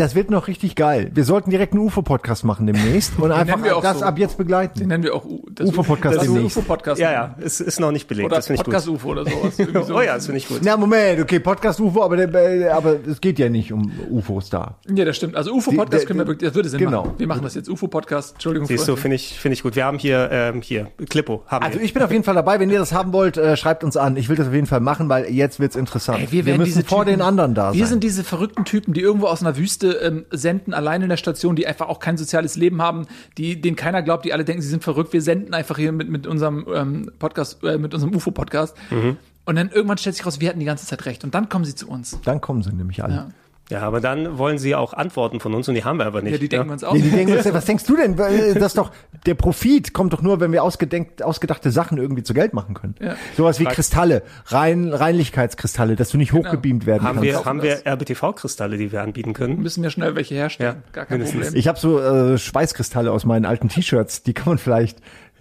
das 0.00 0.14
wird 0.14 0.30
noch 0.30 0.48
richtig 0.48 0.76
geil. 0.76 1.10
Wir 1.14 1.24
sollten 1.24 1.50
direkt 1.50 1.74
einen 1.74 1.82
UFO-Podcast 1.82 2.44
machen 2.44 2.66
demnächst 2.66 3.12
und 3.18 3.32
einfach 3.32 3.62
wir 3.62 3.78
das 3.82 3.98
so. 3.98 4.04
ab 4.04 4.18
jetzt 4.18 4.38
begleiten. 4.38 4.78
Den 4.78 4.88
nennen 4.88 5.02
wir 5.04 5.14
auch 5.14 5.24
UFO-Podcast 5.24 6.22
demnächst. 6.22 6.56
UFO-Podcast. 6.56 7.00
Ja, 7.00 7.12
ja, 7.12 7.34
es 7.40 7.60
ist 7.60 7.80
noch 7.80 7.92
nicht 7.92 8.08
belegt. 8.08 8.26
Oder 8.26 8.36
das 8.36 8.46
finde 8.46 8.60
ich 8.60 8.64
gut. 8.64 8.72
Podcast-UFO 8.74 9.08
oder 9.10 9.24
sowas. 9.26 9.56
So. 9.86 9.96
Oh 9.96 10.00
ja, 10.00 10.14
das 10.14 10.26
finde 10.26 10.38
ich 10.38 10.48
gut. 10.48 10.60
Na, 10.62 10.76
Moment, 10.76 11.20
okay, 11.20 11.38
Podcast-UFO, 11.40 12.02
aber, 12.02 12.16
der- 12.16 12.74
aber 12.74 12.96
es 13.06 13.20
geht 13.20 13.38
ja 13.38 13.48
nicht 13.48 13.72
um 13.72 13.90
UFOs 14.10 14.50
da. 14.50 14.76
Ja, 14.88 15.04
das 15.04 15.16
stimmt. 15.16 15.36
Also 15.36 15.52
UFO-Podcast 15.52 16.06
können 16.06 16.26
wir 16.26 16.34
das 16.34 16.54
würde 16.54 16.68
Sinn 16.68 16.78
Genau. 16.80 17.02
machen. 17.04 17.14
Wir 17.18 17.26
machen 17.26 17.42
das 17.42 17.54
jetzt. 17.54 17.68
UFO-Podcast. 17.68 18.32
Entschuldigung. 18.34 18.66
Siehst 18.68 18.88
du, 18.88 18.96
finde 18.96 19.16
ich, 19.16 19.38
finde 19.38 19.54
ich 19.54 19.62
gut. 19.62 19.76
Wir 19.76 19.84
haben 19.84 19.98
hier, 19.98 20.28
ähm, 20.32 20.62
hier, 20.62 20.88
Klippo, 21.08 21.42
haben 21.46 21.64
Also 21.64 21.78
wir. 21.78 21.84
ich 21.84 21.92
bin 21.94 22.02
auf 22.02 22.10
jeden 22.10 22.24
Fall 22.24 22.34
dabei. 22.34 22.58
Wenn 22.60 22.70
ihr 22.70 22.78
das 22.78 22.92
haben 22.92 23.12
wollt, 23.12 23.36
äh, 23.36 23.56
schreibt 23.56 23.84
uns 23.84 23.96
an. 23.96 24.16
Ich 24.16 24.28
will 24.28 24.36
das 24.36 24.48
auf 24.48 24.54
jeden 24.54 24.66
Fall 24.66 24.80
machen, 24.80 25.08
weil 25.08 25.26
jetzt 25.30 25.60
wird's 25.60 25.76
interessant. 25.76 26.20
Ey, 26.20 26.28
wir, 26.32 26.46
werden 26.46 26.58
müssen 26.58 26.70
diese 26.74 26.84
vor 26.84 27.04
Typen, 27.04 27.18
den 27.18 27.22
anderen 27.22 27.54
da 27.54 27.72
Wir 27.74 27.80
sein. 27.80 27.88
sind 27.90 28.04
diese 28.04 28.24
verrückten 28.24 28.64
Typen, 28.64 28.94
die 28.94 29.00
irgendwo 29.00 29.26
aus 29.26 29.40
einer 29.42 29.56
Wüste 29.56 29.89
ähm, 29.92 30.26
senden, 30.30 30.74
allein 30.74 31.02
in 31.02 31.08
der 31.08 31.16
Station, 31.16 31.56
die 31.56 31.66
einfach 31.66 31.88
auch 31.88 31.98
kein 31.98 32.16
soziales 32.16 32.56
Leben 32.56 32.82
haben, 32.82 33.06
die 33.38 33.60
denen 33.60 33.76
keiner 33.76 34.02
glaubt, 34.02 34.24
die 34.24 34.32
alle 34.32 34.44
denken, 34.44 34.62
sie 34.62 34.68
sind 34.68 34.82
verrückt. 34.82 35.12
Wir 35.12 35.22
senden 35.22 35.54
einfach 35.54 35.76
hier 35.76 35.92
mit, 35.92 36.08
mit 36.08 36.26
unserem 36.26 36.66
ähm, 36.74 37.10
Podcast, 37.18 37.62
äh, 37.64 37.78
mit 37.78 37.94
unserem 37.94 38.14
UFO-Podcast. 38.14 38.76
Mhm. 38.90 39.16
Und 39.44 39.56
dann 39.56 39.70
irgendwann 39.70 39.98
stellt 39.98 40.16
sich 40.16 40.26
raus, 40.26 40.40
wir 40.40 40.48
hatten 40.48 40.60
die 40.60 40.66
ganze 40.66 40.86
Zeit 40.86 41.06
recht. 41.06 41.24
Und 41.24 41.34
dann 41.34 41.48
kommen 41.48 41.64
sie 41.64 41.74
zu 41.74 41.88
uns. 41.88 42.18
Dann 42.24 42.40
kommen 42.40 42.62
sie 42.62 42.72
nämlich 42.72 43.02
alle. 43.02 43.14
Ja. 43.14 43.28
Ja, 43.70 43.80
aber 43.82 44.00
dann 44.00 44.36
wollen 44.38 44.58
sie 44.58 44.74
auch 44.74 44.92
Antworten 44.92 45.40
von 45.40 45.54
uns 45.54 45.68
und 45.68 45.74
die 45.76 45.84
haben 45.84 45.98
wir 45.98 46.06
aber 46.06 46.22
nicht. 46.22 46.32
Ja, 46.32 46.38
die 46.38 46.48
denken 46.48 46.66
ne? 46.66 46.72
uns 46.74 46.84
auch. 46.84 46.92
Nee, 46.92 47.02
die 47.02 47.10
denken, 47.10 47.36
was, 47.36 47.44
was 47.54 47.64
denkst 47.64 47.84
du 47.84 47.96
denn? 47.96 48.18
Weil, 48.18 48.54
Das 48.54 48.64
ist 48.72 48.78
doch, 48.78 48.90
der 49.26 49.34
Profit 49.34 49.92
kommt 49.94 50.12
doch 50.12 50.22
nur, 50.22 50.40
wenn 50.40 50.52
wir 50.52 50.62
ausgedenkt, 50.62 51.22
ausgedachte 51.22 51.70
Sachen 51.70 51.96
irgendwie 51.98 52.22
zu 52.22 52.34
Geld 52.34 52.52
machen 52.52 52.74
können. 52.74 52.94
Ja. 53.00 53.14
Sowas 53.36 53.58
wie 53.60 53.64
Frag- 53.64 53.74
Kristalle, 53.74 54.22
Rein, 54.46 54.92
Reinlichkeitskristalle, 54.92 55.96
dass 55.96 56.10
du 56.10 56.18
nicht 56.18 56.32
hochgebeamt 56.32 56.84
werden 56.86 57.02
Haben 57.04 57.20
kannst. 57.20 57.30
wir, 57.30 57.44
haben 57.44 57.62
wir 57.62 57.86
RBTV-Kristalle, 57.86 58.76
die 58.76 58.92
wir 58.92 59.02
anbieten 59.02 59.32
können? 59.32 59.60
Müssen 59.62 59.82
wir 59.82 59.90
schnell 59.90 60.14
welche 60.16 60.34
herstellen. 60.34 60.82
Gar 60.92 61.06
kein 61.06 61.18
mindestens. 61.18 61.42
Problem. 61.46 61.58
Ich 61.60 61.68
habe 61.68 61.78
so 61.78 62.00
äh, 62.00 62.38
Schweißkristalle 62.38 63.12
aus 63.12 63.24
meinen 63.24 63.44
alten 63.44 63.68
T-Shirts, 63.68 64.22
die 64.24 64.32
kann 64.34 64.48
man 64.48 64.58
vielleicht 64.58 64.98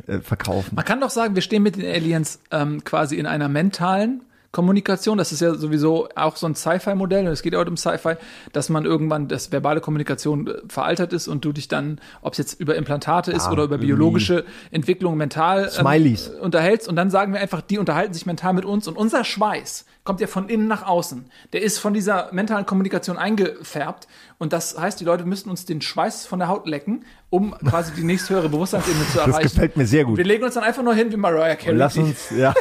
äh, 0.07 0.19
verkaufen. 0.19 0.75
Man 0.75 0.85
kann 0.85 1.01
doch 1.01 1.09
sagen, 1.09 1.35
wir 1.35 1.41
stehen 1.41 1.63
mit 1.63 1.75
den 1.77 1.85
Aliens 1.85 2.39
ähm, 2.51 2.83
quasi 2.83 3.15
in 3.17 3.25
einer 3.25 3.49
mentalen 3.49 4.21
Kommunikation. 4.51 5.17
Das 5.17 5.31
ist 5.31 5.41
ja 5.41 5.53
sowieso 5.55 6.09
auch 6.15 6.35
so 6.35 6.47
ein 6.47 6.55
Sci-Fi-Modell 6.55 7.27
und 7.27 7.31
es 7.31 7.41
geht 7.41 7.53
ja 7.53 7.59
heute 7.59 7.69
um 7.69 7.77
Sci-Fi, 7.77 8.15
dass 8.51 8.69
man 8.69 8.85
irgendwann, 8.85 9.27
dass 9.27 9.51
verbale 9.51 9.81
Kommunikation 9.81 10.47
äh, 10.47 10.53
veraltert 10.67 11.13
ist 11.13 11.27
und 11.27 11.45
du 11.45 11.51
dich 11.51 11.67
dann, 11.67 11.99
ob 12.21 12.33
es 12.33 12.39
jetzt 12.39 12.59
über 12.59 12.75
Implantate 12.75 13.31
ist 13.31 13.45
Ja, 13.45 13.51
oder 13.51 13.63
über 13.63 13.77
biologische 13.77 14.45
Entwicklung 14.71 15.17
mental 15.17 15.69
ähm, 15.77 16.17
unterhältst 16.41 16.87
und 16.87 16.95
dann 16.95 17.09
sagen 17.09 17.33
wir 17.33 17.39
einfach, 17.39 17.61
die 17.61 17.77
unterhalten 17.77 18.13
sich 18.13 18.25
mental 18.25 18.53
mit 18.53 18.65
uns 18.65 18.87
und 18.87 18.97
unser 18.97 19.23
Schweiß 19.23 19.85
kommt 20.09 20.21
ja 20.21 20.25
von 20.25 20.49
innen 20.49 20.67
nach 20.67 20.87
außen. 20.87 21.29
Der 21.53 21.61
ist 21.61 21.77
von 21.77 21.93
dieser 21.93 22.29
mentalen 22.33 22.65
Kommunikation 22.65 23.15
eingefärbt 23.15 24.07
und 24.39 24.53
das 24.53 24.75
heißt, 24.75 24.99
die 24.99 25.05
Leute 25.05 25.23
müssen 25.23 25.51
uns 25.51 25.65
den 25.65 25.81
Schweiß 25.83 26.25
von 26.25 26.39
der 26.39 26.47
Haut 26.47 26.65
lecken, 26.65 27.05
um 27.29 27.55
quasi 27.59 27.91
die 27.93 28.03
nächsthöhere 28.03 28.49
Bewusstseinsebene 28.49 29.05
zu 29.05 29.17
Das 29.17 29.27
erreichen. 29.27 29.49
gefällt 29.49 29.77
mir 29.77 29.85
sehr 29.85 30.05
gut. 30.05 30.17
Wir 30.17 30.25
legen 30.25 30.43
uns 30.43 30.55
dann 30.55 30.63
einfach 30.63 30.81
nur 30.81 30.95
hin 30.95 31.11
wie 31.11 31.15
Mariah 31.15 31.55
Carey 31.55 31.73
Und 31.73 31.77
lass 31.77 31.95
uns, 31.95 32.31
ja. 32.35 32.55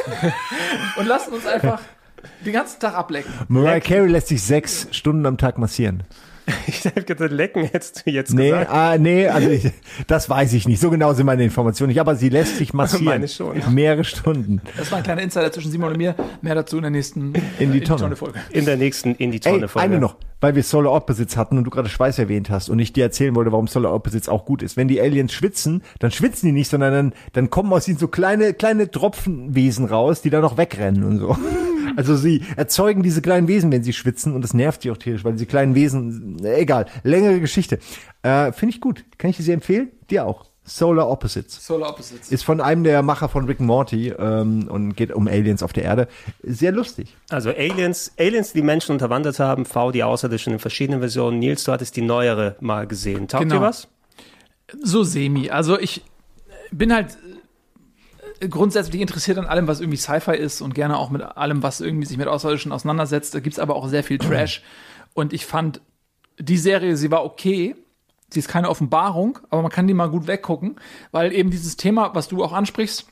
und 0.97 1.07
lassen 1.07 1.33
uns 1.33 1.47
einfach 1.47 1.81
den 2.45 2.53
ganzen 2.53 2.79
Tag 2.79 2.93
ablecken. 2.93 3.33
Mariah 3.47 3.79
Carey 3.79 4.07
lässt 4.11 4.27
sich 4.27 4.43
sechs 4.43 4.87
Stunden 4.91 5.25
am 5.25 5.39
Tag 5.39 5.57
massieren. 5.57 6.03
Ich 6.67 6.85
habe 6.85 7.03
gedacht, 7.03 7.31
lecken 7.31 7.63
hättest 7.65 8.05
du 8.05 8.11
jetzt 8.11 8.33
Nee, 8.33 8.49
gesagt. 8.49 8.71
ah, 8.71 8.97
nee, 8.97 9.27
also 9.27 9.49
ich, 9.49 9.71
das 10.07 10.29
weiß 10.29 10.53
ich 10.53 10.67
nicht. 10.67 10.79
So 10.79 10.89
genau 10.89 11.13
sind 11.13 11.25
meine 11.25 11.43
Informationen 11.43 11.89
nicht, 11.89 11.99
aber 11.99 12.15
sie 12.15 12.29
lässt 12.29 12.57
sich 12.57 12.73
massieren. 12.73 13.05
Meine 13.05 13.27
schon. 13.27 13.57
Mehrere 13.73 14.03
Stunden. 14.03 14.61
Das 14.77 14.91
war 14.91 14.99
ein 14.99 15.03
kleiner 15.03 15.21
Insider 15.21 15.51
zwischen 15.51 15.71
Simon 15.71 15.89
und 15.91 15.97
mir. 15.97 16.15
Mehr 16.41 16.55
dazu 16.55 16.77
in 16.77 16.83
der 16.83 16.91
nächsten 16.91 17.33
In 17.59 17.71
die 17.71 17.81
Tonne. 17.81 18.15
Folge. 18.15 18.39
In 18.51 18.65
der 18.65 18.77
nächsten 18.77 19.15
in 19.15 19.31
die 19.31 19.39
Tonne 19.39 19.63
Ey, 19.63 19.67
Folge. 19.67 19.85
eine 19.85 19.99
noch, 19.99 20.15
weil 20.41 20.55
wir 20.55 20.63
Solar 20.63 20.93
Opposites 20.93 21.35
hatten 21.37 21.57
und 21.57 21.63
du 21.65 21.69
gerade 21.69 21.89
Schweiß 21.89 22.17
erwähnt 22.19 22.49
hast 22.49 22.69
und 22.69 22.79
ich 22.79 22.93
dir 22.93 23.03
erzählen 23.03 23.35
wollte, 23.35 23.51
warum 23.51 23.67
Solar 23.67 23.93
Opposites 23.93 24.29
auch 24.29 24.45
gut 24.45 24.63
ist. 24.63 24.77
Wenn 24.77 24.87
die 24.87 25.01
Aliens 25.01 25.33
schwitzen, 25.33 25.83
dann 25.99 26.11
schwitzen 26.11 26.47
die 26.47 26.53
nicht, 26.53 26.69
sondern 26.69 26.93
dann, 26.93 27.13
dann 27.33 27.49
kommen 27.49 27.71
aus 27.73 27.87
ihnen 27.87 27.97
so 27.97 28.07
kleine, 28.07 28.53
kleine 28.53 28.89
Tropfenwesen 28.89 29.85
raus, 29.85 30.21
die 30.21 30.29
dann 30.29 30.41
noch 30.41 30.57
wegrennen 30.57 31.03
und 31.03 31.19
so. 31.19 31.37
Also 31.95 32.15
sie 32.15 32.43
erzeugen 32.55 33.03
diese 33.03 33.21
kleinen 33.21 33.47
Wesen, 33.47 33.71
wenn 33.71 33.83
sie 33.83 33.93
schwitzen 33.93 34.33
und 34.33 34.41
das 34.41 34.53
nervt 34.53 34.81
sie 34.83 34.91
auch 34.91 34.97
tierisch, 34.97 35.23
weil 35.23 35.33
diese 35.33 35.45
kleinen 35.45 35.75
Wesen, 35.75 36.43
egal, 36.45 36.85
längere 37.03 37.39
Geschichte. 37.39 37.79
Äh, 38.23 38.51
Finde 38.51 38.75
ich 38.75 38.81
gut. 38.81 39.03
Kann 39.17 39.29
ich 39.29 39.37
dir 39.37 39.43
sehr 39.43 39.53
empfehlen? 39.55 39.89
Dir 40.09 40.25
auch. 40.25 40.45
Solar 40.63 41.09
Opposites. 41.09 41.65
Solar 41.65 41.89
Opposites. 41.89 42.31
Ist 42.31 42.43
von 42.43 42.61
einem 42.61 42.83
der 42.83 43.01
Macher 43.01 43.27
von 43.27 43.45
Rick 43.45 43.59
and 43.59 43.67
Morty 43.67 44.09
ähm, 44.09 44.67
und 44.69 44.95
geht 44.95 45.11
um 45.11 45.27
Aliens 45.27 45.63
auf 45.63 45.73
der 45.73 45.83
Erde. 45.83 46.07
Sehr 46.43 46.71
lustig. 46.71 47.15
Also 47.29 47.49
Aliens, 47.49 48.11
Aliens, 48.19 48.53
die 48.53 48.61
Menschen 48.61 48.91
unterwandert 48.91 49.39
haben, 49.39 49.65
V, 49.65 49.91
die 49.91 50.03
Außerirdischen 50.03 50.53
in 50.53 50.59
verschiedenen 50.59 50.99
Versionen. 50.99 51.39
Nils, 51.39 51.63
du 51.63 51.71
hattest 51.71 51.95
die 51.95 52.01
neuere 52.03 52.55
mal 52.59 52.85
gesehen. 52.85 53.27
Taugt 53.27 53.43
Genau. 53.43 53.55
dir 53.55 53.61
was? 53.61 53.87
So 54.83 55.03
semi. 55.03 55.49
Also 55.49 55.79
ich 55.79 56.03
bin 56.71 56.93
halt 56.93 57.17
grundsätzlich 58.49 59.01
interessiert 59.01 59.37
an 59.37 59.45
allem, 59.45 59.67
was 59.67 59.81
irgendwie 59.81 59.97
Sci-Fi 59.97 60.35
ist 60.35 60.61
und 60.61 60.73
gerne 60.73 60.97
auch 60.97 61.09
mit 61.09 61.21
allem, 61.21 61.63
was 61.63 61.81
irgendwie 61.81 62.05
sich 62.05 62.17
mit 62.17 62.27
Außerirdischen 62.27 62.71
auseinandersetzt. 62.71 63.33
Da 63.35 63.39
gibt's 63.39 63.59
aber 63.59 63.75
auch 63.75 63.87
sehr 63.87 64.03
viel 64.03 64.17
Trash. 64.17 64.63
Und 65.13 65.33
ich 65.33 65.45
fand 65.45 65.81
die 66.37 66.57
Serie, 66.57 66.95
sie 66.95 67.11
war 67.11 67.25
okay. 67.25 67.75
Sie 68.31 68.39
ist 68.39 68.47
keine 68.47 68.69
Offenbarung, 68.69 69.39
aber 69.49 69.63
man 69.63 69.71
kann 69.71 69.87
die 69.87 69.93
mal 69.93 70.09
gut 70.09 70.27
weggucken, 70.27 70.75
weil 71.11 71.33
eben 71.33 71.49
dieses 71.49 71.77
Thema, 71.77 72.13
was 72.13 72.27
du 72.27 72.43
auch 72.43 72.53
ansprichst, 72.53 73.07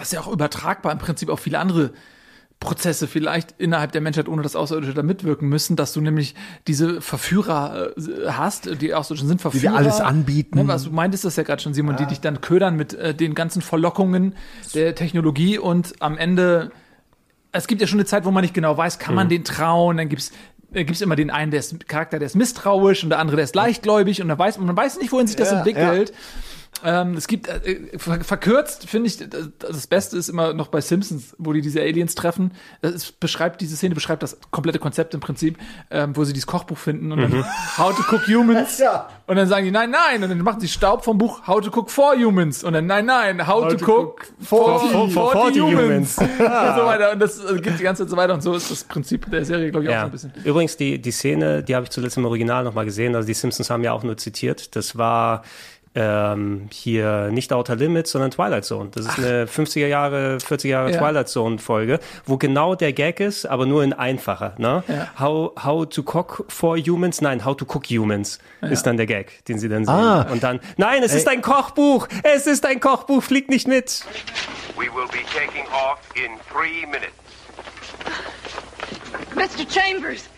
ist 0.00 0.12
ja 0.12 0.20
auch 0.20 0.28
übertragbar 0.28 0.92
im 0.92 0.98
Prinzip 0.98 1.28
auf 1.28 1.40
viele 1.40 1.58
andere 1.58 1.92
Prozesse 2.60 3.06
vielleicht 3.06 3.54
innerhalb 3.58 3.92
der 3.92 4.00
Menschheit, 4.00 4.28
ohne 4.28 4.42
dass 4.42 4.56
Außerirdische 4.56 4.94
da 4.94 5.02
mitwirken 5.02 5.48
müssen, 5.48 5.76
dass 5.76 5.92
du 5.92 6.00
nämlich 6.00 6.34
diese 6.66 7.00
Verführer 7.02 7.90
äh, 7.96 8.28
hast, 8.30 8.80
die 8.80 8.94
Außerirdischen 8.94 9.28
sind 9.28 9.38
Die 9.40 9.42
Verführer. 9.42 9.72
dir 9.72 9.76
alles 9.78 10.00
anbieten. 10.00 10.58
Ne, 10.58 10.66
was 10.68 10.84
du 10.84 10.90
meintest 10.90 11.24
das 11.24 11.36
ja 11.36 11.42
gerade 11.42 11.62
schon, 11.62 11.74
Simon, 11.74 11.96
die 11.96 12.06
dich 12.06 12.20
dann 12.20 12.40
ködern 12.40 12.76
mit 12.76 12.94
äh, 12.94 13.14
den 13.14 13.34
ganzen 13.34 13.60
Verlockungen 13.62 14.34
der 14.74 14.94
Technologie 14.94 15.58
und 15.58 15.94
am 16.00 16.16
Ende, 16.16 16.70
es 17.52 17.66
gibt 17.66 17.80
ja 17.82 17.86
schon 17.86 17.98
eine 17.98 18.06
Zeit, 18.06 18.24
wo 18.24 18.30
man 18.30 18.42
nicht 18.42 18.54
genau 18.54 18.76
weiß, 18.76 18.98
kann 18.98 19.14
man 19.14 19.26
Mhm. 19.26 19.30
den 19.30 19.44
trauen, 19.44 19.96
dann 19.98 20.08
gibt's 20.08 20.32
äh, 20.72 20.84
gibt's 20.84 21.02
immer 21.02 21.14
den 21.16 21.30
einen, 21.30 21.50
der 21.50 21.60
ist 21.60 21.86
Charakter, 21.88 22.18
der 22.18 22.26
ist 22.26 22.36
misstrauisch 22.36 23.04
und 23.04 23.10
der 23.10 23.18
andere, 23.18 23.36
der 23.36 23.44
ist 23.44 23.54
leichtgläubig 23.54 24.20
und 24.22 24.28
dann 24.28 24.38
weiß 24.38 24.58
man 24.58 24.76
weiß 24.76 24.98
nicht, 24.98 25.12
wohin 25.12 25.26
sich 25.26 25.36
das 25.36 25.50
Ja, 25.52 25.58
entwickelt. 25.58 26.12
Ähm, 26.84 27.14
es 27.14 27.26
gibt 27.26 27.48
äh, 27.48 27.98
ver 27.98 28.20
verkürzt, 28.22 28.88
finde 28.88 29.08
ich, 29.08 29.18
das, 29.58 29.86
Beste 29.86 30.16
ist 30.18 30.28
immer 30.28 30.52
noch 30.52 30.68
bei 30.68 30.80
Simpsons, 30.82 31.34
wo 31.38 31.52
die 31.54 31.62
diese 31.62 31.80
Aliens 31.80 32.14
treffen. 32.14 32.52
Das 32.82 32.92
ist, 32.92 33.18
beschreibt 33.18 33.60
diese 33.62 33.76
Szene 33.76 33.94
beschreibt 33.94 34.22
das 34.22 34.38
komplette 34.50 34.78
Konzept 34.78 35.14
im 35.14 35.20
Prinzip, 35.20 35.56
ähm, 35.90 36.14
wo 36.16 36.24
sie 36.24 36.32
dieses 36.34 36.46
Kochbuch 36.46 36.76
finden 36.76 37.12
und 37.12 37.20
dann 37.22 37.30
Mhm. 37.32 37.44
How 37.78 37.96
to 37.96 38.02
Cook 38.14 38.26
Humans. 38.28 38.78
Ja. 38.78 39.08
Und 39.26 39.36
dann 39.36 39.48
sagen 39.48 39.64
die 39.64 39.70
nein, 39.70 39.90
nein 39.90 40.22
und 40.22 40.28
dann 40.28 40.38
machen 40.42 40.60
sie 40.60 40.68
Staub 40.68 41.02
vom 41.04 41.16
Buch 41.18 41.46
How 41.46 41.60
to 41.60 41.70
Cook 41.76 41.90
for 41.90 42.14
Humans 42.14 42.62
und 42.62 42.74
dann 42.74 42.86
nein, 42.86 43.06
nein, 43.06 43.46
How, 43.46 43.74
to, 43.74 43.84
Cook, 43.84 44.26
for, 44.40 44.78
for- 44.80 45.10
for 45.10 45.32
40 45.32 45.60
40 45.60 45.62
Humans. 45.62 46.16
humans. 46.16 46.18
und 46.40 46.76
so 46.76 46.86
weiter 46.86 47.12
und 47.12 47.18
das 47.20 47.38
äh, 47.42 47.56
geht 47.60 47.78
die 47.78 47.82
ganze 47.84 48.02
Zeit 48.04 48.10
so 48.10 48.16
weiter 48.16 48.34
und 48.34 48.42
so 48.42 48.54
ist 48.54 48.70
das 48.70 48.84
Prinzip 48.84 49.28
der 49.30 49.44
Serie, 49.44 49.70
glaube 49.70 49.84
ich, 49.84 49.90
auch 49.90 49.94
so 49.94 49.98
Ja. 49.98 50.04
ein 50.04 50.10
bisschen. 50.10 50.32
Übrigens, 50.44 50.76
die, 50.76 51.00
die 51.00 51.10
Szene, 51.10 51.62
die 51.62 51.74
habe 51.74 51.84
ich 51.84 51.90
zuletzt 51.90 52.16
im 52.18 52.24
Original 52.26 52.62
nochmal 52.64 52.84
gesehen. 52.84 53.14
Also 53.16 53.26
die 53.26 53.34
Simpsons 53.34 53.70
haben 53.70 53.82
ja 53.82 53.92
auch 53.92 54.02
nur 54.02 54.16
zitiert. 54.18 54.76
Das 54.76 54.96
war 54.98 55.42
ähm, 55.96 56.68
hier 56.70 57.30
nicht 57.32 57.52
Outer 57.52 57.74
Limits, 57.74 58.10
sondern 58.12 58.30
Twilight 58.30 58.64
Zone. 58.64 58.90
Das 58.94 59.06
ist 59.06 59.18
eine 59.18 59.46
50er 59.46 59.86
Jahre, 59.86 60.36
40er 60.36 60.68
Jahre 60.68 60.92
Ja. 60.92 60.98
Twilight 60.98 61.28
Zone 61.28 61.58
Folge, 61.58 61.98
wo 62.26 62.36
genau 62.36 62.74
der 62.74 62.92
Gag 62.92 63.18
ist, 63.18 63.46
aber 63.46 63.64
nur 63.66 63.82
in 63.82 63.92
einfacher. 63.94 64.54
Ne? 64.58 64.84
Ja. 64.86 65.08
How, 65.18 65.52
how 65.64 65.88
to 65.88 66.02
cook 66.02 66.44
for 66.48 66.76
humans? 66.76 67.20
Nein, 67.22 67.44
how 67.44 67.56
to 67.56 67.64
cook 67.64 67.86
humans 67.86 68.38
ist 68.60 68.84
dann 68.86 68.96
der 68.98 69.06
Gag, 69.06 69.44
den 69.46 69.58
sie 69.58 69.68
dann 69.68 69.84
sehen. 69.86 69.94
Ah. 69.94 70.26
Und 70.30 70.42
dann, 70.42 70.60
nein, 70.76 71.02
es 71.02 71.14
ist 71.14 71.26
ein 71.28 71.40
Kochbuch! 71.40 72.06
Es 72.22 72.46
ist 72.46 72.66
ein 72.66 72.78
Kochbuch, 72.78 73.22
fliegt 73.22 73.48
nicht 73.48 73.66
mit! 73.66 74.04
We 74.76 74.84
will 74.94 75.06
be 75.10 75.24
taking 75.32 75.64
off 75.72 75.98
in 76.14 76.32
three 76.52 76.84
minutes. 76.86 77.12
Mr. 79.34 79.64
Chambers, 79.68 80.28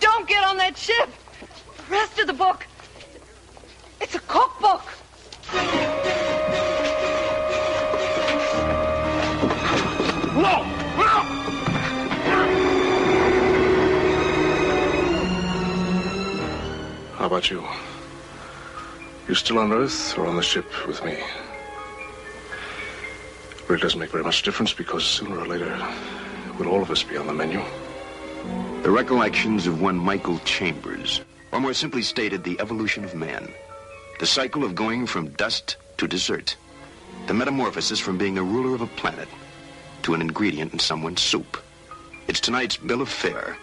don't 0.00 0.26
get 0.28 0.38
on 0.48 0.56
that 0.58 0.78
ship. 0.78 1.08
The 1.88 1.94
rest 1.96 2.20
of 2.20 2.26
the 2.28 2.32
book, 2.32 2.66
it's 4.00 4.14
a 4.14 4.20
cookbook. 4.28 4.82
No! 10.34 10.64
No! 10.96 11.16
How 17.16 17.26
about 17.26 17.50
you? 17.50 17.64
You 19.28 19.34
still 19.34 19.58
on 19.58 19.72
Earth 19.72 20.16
or 20.16 20.26
on 20.26 20.36
the 20.36 20.42
ship 20.42 20.66
with 20.86 21.04
me? 21.04 21.18
It 23.68 23.80
doesn't 23.80 24.00
make 24.00 24.10
very 24.10 24.24
much 24.24 24.42
difference 24.42 24.72
because 24.72 25.04
sooner 25.04 25.38
or 25.38 25.46
later, 25.46 25.76
we'll 26.58 26.68
all 26.68 26.82
of 26.82 26.90
us 26.90 27.02
be 27.02 27.16
on 27.16 27.26
the 27.26 27.32
menu. 27.32 27.60
The 28.82 28.90
recollections 28.90 29.66
of 29.66 29.80
one 29.80 29.96
Michael 29.96 30.38
Chambers, 30.40 31.20
or 31.52 31.60
more 31.60 31.74
simply 31.74 32.02
stated, 32.02 32.44
the 32.44 32.58
evolution 32.60 33.04
of 33.04 33.14
man. 33.14 33.52
The 34.20 34.26
cycle 34.26 34.64
of 34.64 34.74
going 34.74 35.06
from 35.06 35.30
dust 35.30 35.76
to 35.96 36.06
dessert. 36.06 36.54
The 37.26 37.32
metamorphosis 37.32 37.98
from 37.98 38.18
being 38.18 38.36
a 38.36 38.42
ruler 38.42 38.74
of 38.74 38.82
a 38.82 38.86
planet 38.86 39.28
to 40.02 40.12
an 40.12 40.20
ingredient 40.20 40.74
in 40.74 40.78
someone's 40.78 41.22
soup. 41.22 41.56
It's 42.28 42.38
tonight's 42.38 42.76
bill 42.76 43.00
of 43.00 43.08
fare 43.08 43.56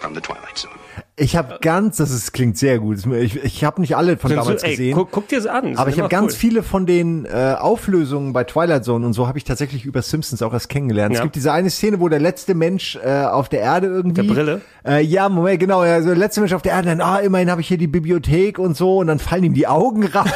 from 0.00 0.14
the 0.14 0.20
Twilight 0.20 0.58
Zone. 0.58 0.76
Ich 1.16 1.36
habe 1.36 1.58
ganz, 1.60 1.98
das 1.98 2.10
ist, 2.10 2.32
klingt 2.32 2.56
sehr 2.56 2.78
gut. 2.78 3.04
Ich, 3.06 3.36
ich 3.44 3.64
habe 3.64 3.80
nicht 3.80 3.96
alle 3.96 4.16
von 4.16 4.28
Sind 4.30 4.38
damals 4.38 4.62
so, 4.62 4.66
ey, 4.66 4.72
gesehen. 4.72 4.94
Guck, 4.96 5.10
guck 5.10 5.28
dir 5.28 5.36
das 5.36 5.46
an. 5.46 5.76
aber 5.76 5.90
ich 5.90 5.98
habe 5.98 6.08
ganz 6.08 6.32
cool. 6.32 6.38
viele 6.38 6.62
von 6.62 6.86
den 6.86 7.26
äh, 7.26 7.54
Auflösungen 7.58 8.32
bei 8.32 8.44
Twilight 8.44 8.84
Zone 8.84 9.04
und 9.06 9.12
so 9.12 9.28
habe 9.28 9.36
ich 9.38 9.44
tatsächlich 9.44 9.84
über 9.84 10.00
Simpsons 10.02 10.42
auch 10.42 10.52
erst 10.52 10.68
kennengelernt. 10.68 11.12
Es 11.14 11.18
Ja. 11.18 11.24
gibt 11.24 11.36
diese 11.36 11.52
eine 11.52 11.70
Szene, 11.70 12.00
wo 12.00 12.08
der 12.08 12.18
letzte 12.18 12.54
Mensch 12.54 12.98
äh, 13.04 13.24
auf 13.24 13.48
der 13.48 13.60
Erde 13.60 13.88
irgendwie. 13.88 14.26
Der 14.26 14.34
Brille? 14.34 14.60
Äh, 14.86 15.02
ja, 15.04 15.28
Moment, 15.28 15.60
genau. 15.60 15.84
Ja, 15.84 16.00
so 16.00 16.08
der 16.08 16.16
letzte 16.16 16.40
Mensch 16.40 16.54
auf 16.54 16.62
der 16.62 16.72
Erde, 16.72 16.88
dann, 16.88 17.00
ah, 17.00 17.18
immerhin 17.18 17.50
habe 17.50 17.60
ich 17.60 17.68
hier 17.68 17.78
die 17.78 17.86
Bibliothek 17.86 18.58
und 18.58 18.76
so 18.76 18.98
und 18.98 19.06
dann 19.06 19.18
fallen 19.18 19.44
ihm 19.44 19.54
die 19.54 19.66
Augen 19.66 20.04
raus 20.14 20.26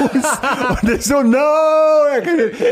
und 0.83 0.89
ist 0.91 1.05
so, 1.09 1.23
no! 1.23 1.39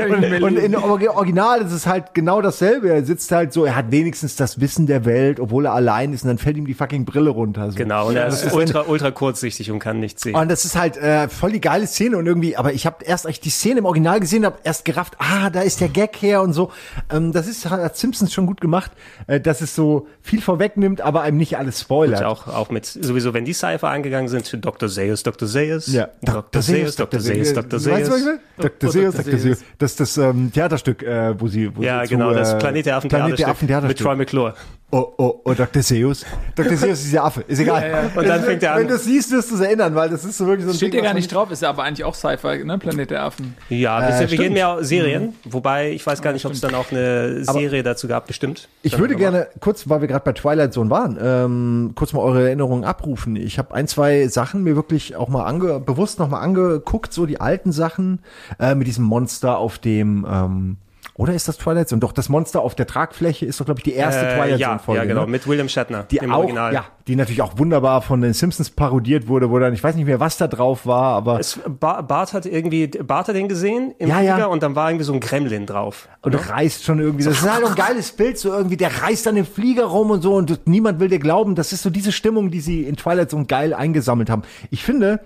Und, 0.08 0.42
und 0.42 0.56
in 0.58 0.76
Original 0.76 1.60
ist 1.62 1.72
es 1.72 1.86
halt 1.86 2.14
genau 2.14 2.40
dasselbe. 2.40 2.90
Er 2.90 3.04
sitzt 3.04 3.30
halt 3.32 3.52
so, 3.52 3.64
er 3.64 3.76
hat 3.76 3.90
wenigstens 3.90 4.36
das 4.36 4.60
Wissen 4.60 4.86
der 4.86 5.04
Welt, 5.04 5.40
obwohl 5.40 5.66
er 5.66 5.72
allein 5.72 6.12
ist 6.12 6.22
und 6.22 6.28
dann 6.28 6.38
fällt 6.38 6.56
ihm 6.56 6.66
die 6.66 6.74
fucking 6.74 7.04
Brille 7.04 7.30
runter. 7.30 7.70
So. 7.74 7.78
Genau, 7.84 8.08
und 8.08 8.16
er 8.16 8.26
Das 8.26 8.42
ist 8.42 8.52
wenn- 8.52 8.58
ultra, 8.58 8.84
ultra 8.88 9.10
kurzsichtig 9.10 9.70
und 9.70 9.78
kann 9.78 10.00
nichts 10.00 10.22
sehen. 10.22 10.34
und 10.34 10.50
das 10.50 10.64
ist 10.64 10.76
halt 10.76 10.96
äh, 10.96 11.28
voll 11.28 11.52
die 11.52 11.60
geile 11.60 11.86
Szene 11.86 12.16
und 12.16 12.26
irgendwie, 12.26 12.56
aber 12.56 12.72
ich 12.72 12.86
habe 12.86 13.04
erst, 13.04 13.26
als 13.26 13.34
ich 13.36 13.40
die 13.40 13.50
Szene 13.50 13.80
im 13.80 13.84
Original 13.84 14.20
gesehen 14.20 14.44
habe, 14.46 14.56
erst 14.64 14.84
gerafft, 14.84 15.14
ah, 15.18 15.50
da 15.50 15.60
ist 15.60 15.80
der 15.80 15.88
Gag 15.88 16.16
her 16.22 16.42
und 16.42 16.52
so. 16.52 16.70
Ähm, 17.10 17.32
das 17.32 17.46
ist 17.46 17.68
hat 17.68 17.96
Simpsons 17.96 18.32
schon 18.32 18.46
gut 18.46 18.60
gemacht, 18.60 18.90
äh, 19.26 19.40
dass 19.40 19.60
es 19.60 19.74
so 19.74 20.06
viel 20.22 20.40
vorwegnimmt, 20.40 21.00
aber 21.00 21.22
einem 21.22 21.36
nicht 21.36 21.58
alles 21.58 21.80
spoilert. 21.80 22.20
Und 22.20 22.26
auch, 22.26 22.46
auch 22.48 22.70
mit, 22.70 22.86
sowieso, 22.86 23.34
wenn 23.34 23.44
die 23.44 23.52
Cypher 23.52 23.88
angegangen 23.88 24.28
sind, 24.28 24.46
für 24.48 24.58
Dr. 24.58 24.88
Seuss, 24.88 25.22
Dr. 25.22 25.48
Seuss. 25.48 25.86
Ja, 25.92 26.08
Dr. 26.22 26.62
Seuss, 26.62 26.96
Dr. 26.96 27.20
Seuss, 27.20 27.52
Dr. 27.52 27.78
Weißt 27.84 27.86
du, 27.86 27.90
was 27.90 28.00
ich 28.00 28.06
Seuss. 28.06 28.24
will? 28.24 28.40
Dr. 28.58 28.90
Seuss, 28.90 29.14
Dr. 29.16 29.38
Seuss. 29.38 29.58
Das 29.78 29.90
ist 29.92 30.00
das 30.00 30.16
ähm, 30.18 30.52
Theaterstück, 30.52 31.02
äh, 31.02 31.38
wo 31.40 31.48
sie, 31.48 31.74
wo 31.76 31.82
Ja, 31.82 32.02
sie 32.06 32.10
genau, 32.14 32.30
zu, 32.30 32.36
das 32.38 32.52
äh, 32.54 32.58
Planet 32.58 32.86
der 32.86 32.96
Affen 32.96 33.08
Planet 33.08 33.30
der 33.30 33.36
Theaterstück 33.36 33.68
Affen 33.76 33.88
mit. 33.88 33.98
Troy 33.98 34.16
McClure. 34.16 34.54
Oh, 34.96 35.12
oh, 35.18 35.40
oh, 35.44 35.54
Dr. 35.54 35.82
Seuss. 35.82 36.24
Dr. 36.54 36.76
Seuss 36.76 37.02
ist 37.04 37.12
der 37.12 37.24
Affe, 37.24 37.40
ist 37.48 37.58
egal. 37.58 37.82
Ja, 37.82 37.88
ja. 38.02 38.10
Und 38.14 38.28
dann 38.28 38.44
fängt 38.44 38.62
er 38.62 38.74
an. 38.74 38.78
Wenn 38.82 38.86
du 38.86 38.94
es 38.94 39.02
siehst, 39.02 39.32
wirst 39.32 39.50
du 39.50 39.56
es 39.56 39.60
erinnern, 39.60 39.92
weil 39.96 40.08
das 40.08 40.24
ist 40.24 40.38
so 40.38 40.46
wirklich 40.46 40.66
so 40.66 40.70
ein 40.70 40.76
Steht 40.76 40.92
Ding, 40.92 41.00
ja 41.00 41.06
gar 41.06 41.14
nicht 41.14 41.34
drauf, 41.34 41.50
ist 41.50 41.62
ja 41.62 41.70
aber 41.70 41.82
eigentlich 41.82 42.04
auch 42.04 42.14
Sci-Fi, 42.14 42.62
ne? 42.64 42.78
Planet 42.78 43.10
der 43.10 43.24
Affen. 43.24 43.56
Ja, 43.70 43.98
Äh, 43.98 44.02
wir, 44.12 44.20
wir 44.20 44.26
stimmt. 44.28 44.40
gehen 44.42 44.52
mehr 44.52 44.78
Serien, 44.84 45.34
wobei 45.46 45.90
ich 45.90 46.06
weiß 46.06 46.22
gar 46.22 46.32
nicht, 46.32 46.46
ob 46.46 46.52
es 46.52 46.60
dann 46.60 46.76
auch 46.76 46.92
eine 46.92 47.42
Aber- 47.44 47.58
Serie 47.58 47.82
dazu 47.82 48.06
gab, 48.06 48.28
bestimmt. 48.28 48.68
Ich 48.82 48.92
Dann 48.92 49.00
würde 49.00 49.14
aber- 49.14 49.20
gerne 49.20 49.48
kurz, 49.58 49.88
weil 49.88 50.00
wir 50.00 50.06
gerade 50.06 50.24
bei 50.24 50.32
Twilight 50.32 50.72
Zone 50.72 50.90
waren, 50.90 51.18
ähm, 51.20 51.92
kurz 51.96 52.12
mal 52.12 52.20
eure 52.20 52.44
Erinnerungen 52.46 52.84
abrufen. 52.84 53.34
Ich 53.34 53.58
habe 53.58 53.74
ein, 53.74 53.88
zwei 53.88 54.28
Sachen 54.28 54.62
mir 54.62 54.76
wirklich 54.76 55.16
auch 55.16 55.28
mal 55.28 55.44
ange 55.44 55.80
bewusst 55.80 56.20
noch 56.20 56.28
mal 56.28 56.38
angeguckt, 56.38 57.12
so 57.12 57.26
die 57.26 57.40
alten 57.40 57.72
Sachen 57.72 58.20
äh, 58.60 58.76
mit 58.76 58.86
diesem 58.86 59.02
Monster 59.06 59.58
auf 59.58 59.78
dem 59.78 60.24
ähm, 60.30 60.76
oder 61.16 61.32
ist 61.32 61.46
das 61.46 61.58
Twilight 61.58 61.88
Zone? 61.88 62.00
Doch, 62.00 62.10
das 62.10 62.28
Monster 62.28 62.60
auf 62.60 62.74
der 62.74 62.86
Tragfläche 62.88 63.46
ist 63.46 63.60
doch, 63.60 63.66
glaube 63.66 63.78
ich, 63.78 63.84
die 63.84 63.92
erste 63.92 64.26
äh, 64.26 64.34
Twilight 64.36 64.58
ja, 64.58 64.68
Zone 64.70 64.78
Folge. 64.80 65.02
Ja, 65.02 65.06
genau, 65.06 65.20
ne? 65.26 65.30
mit 65.30 65.46
William 65.46 65.68
Shatner 65.68 66.02
die 66.10 66.16
im 66.16 66.32
auch, 66.32 66.38
Original. 66.38 66.72
ja, 66.74 66.84
die 67.06 67.14
natürlich 67.14 67.40
auch 67.40 67.56
wunderbar 67.56 68.02
von 68.02 68.20
den 68.20 68.32
Simpsons 68.32 68.70
parodiert 68.70 69.28
wurde, 69.28 69.48
wo 69.50 69.58
dann, 69.60 69.72
ich 69.74 69.84
weiß 69.84 69.94
nicht 69.94 70.06
mehr, 70.06 70.18
was 70.18 70.38
da 70.38 70.48
drauf 70.48 70.86
war, 70.86 71.14
aber 71.14 71.38
Es, 71.38 71.60
Ba- 71.78 72.02
Bart 72.02 72.32
hat 72.32 72.46
irgendwie, 72.46 72.88
Bart 72.88 73.28
hat 73.28 73.36
den 73.36 73.48
gesehen 73.48 73.94
im 73.98 74.08
Ja, 74.08 74.20
ja. 74.20 74.34
Flieger 74.34 74.50
und 74.50 74.62
dann 74.64 74.74
war 74.74 74.90
irgendwie 74.90 75.04
so 75.04 75.12
ein 75.12 75.20
Gremlin 75.20 75.66
drauf. 75.66 76.08
und 76.22 76.34
reißt 76.34 76.82
schon 76.82 76.98
irgendwie. 76.98 77.24
Das 77.24 77.34
ist 77.42 77.48
halt 77.48 77.64
ein 77.64 77.74
geiles 77.76 78.10
Bild, 78.10 78.36
so 78.36 78.52
irgendwie, 78.52 78.76
der 78.76 79.02
reißt 79.02 79.24
dann 79.26 79.36
den 79.36 79.46
Flieger 79.46 79.84
rum 79.84 80.10
und 80.10 80.22
so 80.22 80.34
und 80.34 80.66
niemand 80.66 80.98
will 80.98 81.08
dir 81.08 81.20
glauben. 81.20 81.54
Das 81.54 81.72
ist 81.72 81.82
so 81.82 81.90
diese 81.90 82.10
Stimmung, 82.10 82.50
die 82.50 82.60
sie 82.60 82.82
in 82.82 82.96
Twilight 82.96 83.30
Zone 83.30 83.44
geil 83.46 83.72
eingesammelt 83.72 84.30
haben. 84.30 84.42
Ich 84.70 84.82
finde, 84.82 85.20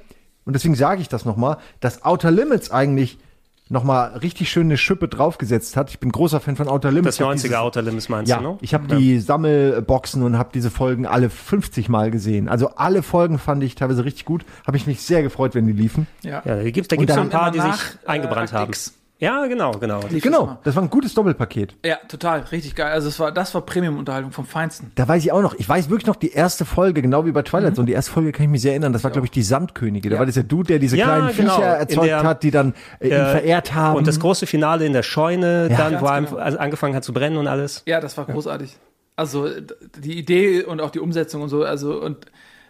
und 0.45 0.53
deswegen 0.53 0.75
sage 0.75 1.01
ich 1.01 1.09
das 1.09 1.25
nochmal, 1.25 1.57
dass 1.81 2.05
Outer 2.05 2.31
Limits 2.31 2.71
eigentlich 2.71 3.19
nochmal 3.71 4.17
richtig 4.19 4.51
schön 4.51 4.67
eine 4.69 4.77
Schippe 4.77 5.09
draufgesetzt 5.09 5.77
hat. 5.77 5.91
Ich 5.91 5.99
bin 5.99 6.11
großer 6.11 6.41
Fan 6.41 6.57
von 6.57 6.69
Outer 6.69 6.91
Limits. 6.91 7.17
Das 7.17 7.17
Ich 7.17 7.21
hab 7.21 7.29
90er 7.33 7.43
dieses- 7.43 7.57
Outer 7.57 7.83
Limits 7.83 8.09
meinst 8.09 8.31
ja, 8.31 8.39
du, 8.39 8.43
ne? 8.53 8.59
ich 8.61 8.75
habe 8.75 8.87
die 8.97 9.19
Sammelboxen 9.21 10.23
und 10.23 10.39
habe 10.39 10.51
diese 10.55 10.71
Folgen 10.71 11.07
alle 11.07 11.31
50 11.31 11.89
Mal 11.89 12.11
gesehen. 12.11 12.49
Also 12.49 12.71
alle 12.77 13.03
Folgen 13.03 13.39
fand 13.39 13.63
ich 13.63 13.75
teilweise 13.75 14.05
richtig 14.05 14.25
gut. 14.25 14.45
Habe 14.67 14.77
ich 14.77 14.87
mich 14.87 15.01
sehr 15.03 15.23
gefreut, 15.23 15.55
wenn 15.55 15.67
die 15.67 15.73
liefen. 15.73 16.07
Ja. 16.23 16.43
Ja, 16.45 16.57
da 16.57 16.71
gibt's, 16.71 16.89
da 16.89 16.97
Und 16.97 17.01
gibt's 17.01 17.15
so 17.15 17.21
ein 17.21 17.31
paar, 17.31 17.51
die 17.51 17.61
sich 17.61 17.69
nach, 17.69 17.95
äh, 18.05 18.07
eingebrannt 18.07 18.51
Akt 18.51 18.53
haben. 18.53 18.69
X. 18.71 18.95
Ja, 19.21 19.47
genau, 19.47 19.73
genau. 19.73 19.99
Lief 20.03 20.13
das 20.13 20.23
Genau, 20.23 20.59
das 20.63 20.77
war 20.77 20.83
ein 20.85 20.91
gutes 20.91 21.13
Doppelpaket. 21.13 21.75
Ja, 21.85 21.97
total, 22.07 22.41
richtig 22.53 22.77
geil. 22.77 22.93
Also 22.93 23.09
es 23.09 23.19
war, 23.19 23.33
das 23.33 23.53
war 23.53 23.63
Premium-Unterhaltung 23.63 24.31
vom 24.31 24.45
Feinsten. 24.47 24.93
Da 24.95 25.09
weiß 25.09 25.25
ich 25.25 25.33
auch 25.33 25.43
noch, 25.43 25.55
ich 25.55 25.69
weiß 25.69 25.91
wirklich 25.91 26.07
noch 26.07 26.15
die 26.15 26.31
erste 26.31 26.65
Folge, 26.65 27.03
genau 27.03 27.27
wie 27.27 27.33
bei 27.33 27.43
Twilight 27.43 27.75
Zone. 27.75 27.87
Die 27.87 27.95
erste 27.95 28.13
Folge 28.13 28.31
kann 28.31 28.45
ich 28.45 28.51
mich 28.51 28.63
sehr 28.63 28.71
erinnern. 28.73 28.93
Das 28.93 29.03
war, 29.03 29.11
glaube 29.11 29.27
ich, 29.27 29.33
die 29.33 29.43
Sandkönige. 29.43 30.09
Da 30.09 30.15
Ja. 30.15 30.19
war 30.21 30.27
das 30.27 30.37
der 30.37 30.45
Dude, 30.45 30.69
der 30.69 30.79
diese 30.79 30.97
Ja, 30.97 31.07
kleinen 31.07 31.37
genau. 31.37 31.57
Viecher 31.57 31.67
erzeugt 31.67 32.07
der- 32.07 32.23
hat, 32.23 32.43
die 32.45 32.53
dann 32.53 32.75
äh, 33.01 33.07
ihn 33.09 33.13
Äh, 33.13 33.31
verehrt 33.33 33.75
haben. 33.75 33.97
Und 33.97 34.07
das 34.07 34.21
große 34.21 34.47
Finale 34.47 34.87
in 34.87 34.93
der 34.93 35.03
Scheune, 35.03 35.69
Ja. 35.69 35.77
dann, 35.77 36.01
wo 36.01 36.07
er 36.07 36.21
genau. 36.23 36.37
also 36.37 36.59
angefangen 36.59 36.95
hat 36.95 37.03
zu 37.03 37.13
brennen 37.13 37.39
und 37.39 37.49
alles. 37.49 37.83
Ja, 37.87 38.01
das 38.01 38.17
war 38.17 38.25
großartig. 38.25 38.77
Also 39.17 39.49
d- 39.49 39.75
die 39.99 40.17
Idee 40.17 40.63
und 40.63 40.81
auch 40.81 40.91
die 40.91 41.01
Umsetzung 41.01 41.43
und 41.43 41.49
so, 41.49 41.65
also 41.65 42.01
und 42.01 42.27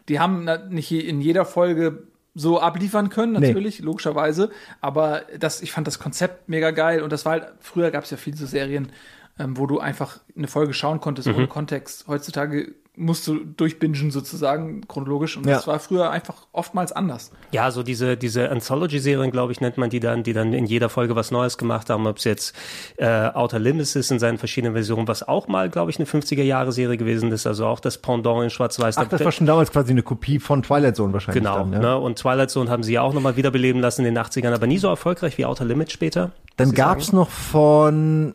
die 0.08 0.18
haben 0.18 0.48
nicht 0.70 0.90
in 0.92 1.20
jeder 1.20 1.44
Folge 1.44 2.04
so 2.38 2.60
abliefern 2.60 3.08
können, 3.08 3.32
Nee. 3.32 3.48
natürlich, 3.48 3.80
logischerweise. 3.80 4.50
Aber 4.80 5.22
das, 5.38 5.60
ich 5.60 5.72
fand 5.72 5.86
das 5.88 5.98
Konzept 5.98 6.48
mega 6.48 6.70
geil 6.70 7.02
und 7.02 7.12
das 7.12 7.24
war 7.24 7.32
halt, 7.32 7.46
früher 7.60 7.90
gab 7.90 8.04
es 8.04 8.10
ja 8.10 8.16
viele 8.16 8.36
so 8.36 8.46
Serien, 8.46 8.92
ähm, 9.40 9.56
wo 9.58 9.66
du 9.66 9.80
einfach 9.80 10.20
eine 10.36 10.46
Folge 10.46 10.72
schauen 10.72 11.00
konntest 11.00 11.26
Mhm. 11.28 11.34
ohne 11.34 11.46
Kontext. 11.48 12.06
Heutzutage 12.06 12.74
musst 12.98 13.26
du 13.26 13.36
durchbingen 13.44 14.10
sozusagen, 14.10 14.82
chronologisch. 14.88 15.36
Und 15.36 15.46
Ja. 15.46 15.54
das 15.56 15.66
war 15.66 15.78
früher 15.78 16.10
einfach 16.10 16.46
oftmals 16.52 16.92
anders. 16.92 17.30
Ja, 17.52 17.70
so 17.70 17.82
diese, 17.82 18.16
diese 18.16 18.50
Anthology-Serien, 18.50 19.30
glaube 19.30 19.52
ich, 19.52 19.60
nennt 19.60 19.78
man 19.78 19.90
die 19.90 20.00
dann, 20.00 20.22
die 20.22 20.32
dann 20.32 20.52
in 20.52 20.66
jeder 20.66 20.88
Folge 20.88 21.16
was 21.16 21.30
Neues 21.30 21.58
gemacht 21.58 21.90
haben, 21.90 22.06
ob 22.06 22.18
es 22.18 22.24
jetzt 22.24 22.54
äh, 22.96 23.06
Outer 23.06 23.58
Limits 23.58 23.96
ist 23.96 24.10
in 24.10 24.18
seinen 24.18 24.38
verschiedenen 24.38 24.74
Versionen, 24.74 25.08
was 25.08 25.26
auch 25.26 25.48
mal, 25.48 25.70
glaube 25.70 25.90
ich, 25.90 25.98
eine 25.98 26.06
50er-Jahre-Serie 26.06 26.96
gewesen 26.96 27.30
ist, 27.32 27.46
also 27.46 27.66
auch 27.66 27.80
das 27.80 27.98
Pendant 27.98 28.42
in 28.44 28.50
Schwarz-Weiß. 28.50 28.98
Ach, 28.98 29.08
das 29.08 29.24
war 29.24 29.32
schon 29.32 29.46
damals 29.46 29.70
quasi 29.70 29.92
eine 29.92 30.02
Kopie 30.02 30.38
von 30.38 30.62
Twilight 30.62 30.96
Zone 30.96 31.12
wahrscheinlich. 31.12 31.42
Genau, 31.42 31.58
dann, 31.58 31.72
ja. 31.72 31.78
ne? 31.78 31.98
und 31.98 32.18
Twilight 32.18 32.50
Zone 32.50 32.70
haben 32.70 32.82
sie 32.82 32.94
ja 32.94 33.02
auch 33.02 33.14
nochmal 33.14 33.36
wiederbeleben 33.36 33.80
lassen 33.80 34.04
in 34.04 34.14
den 34.14 34.22
80ern, 34.22 34.52
aber 34.52 34.66
nie 34.66 34.78
so 34.78 34.88
erfolgreich 34.88 35.38
wie 35.38 35.44
Outer 35.46 35.64
Limits 35.64 35.92
später. 35.92 36.32
Dann 36.56 36.72
gab's 36.72 37.06
sagen. 37.06 37.18
noch 37.18 37.30
von 37.30 38.34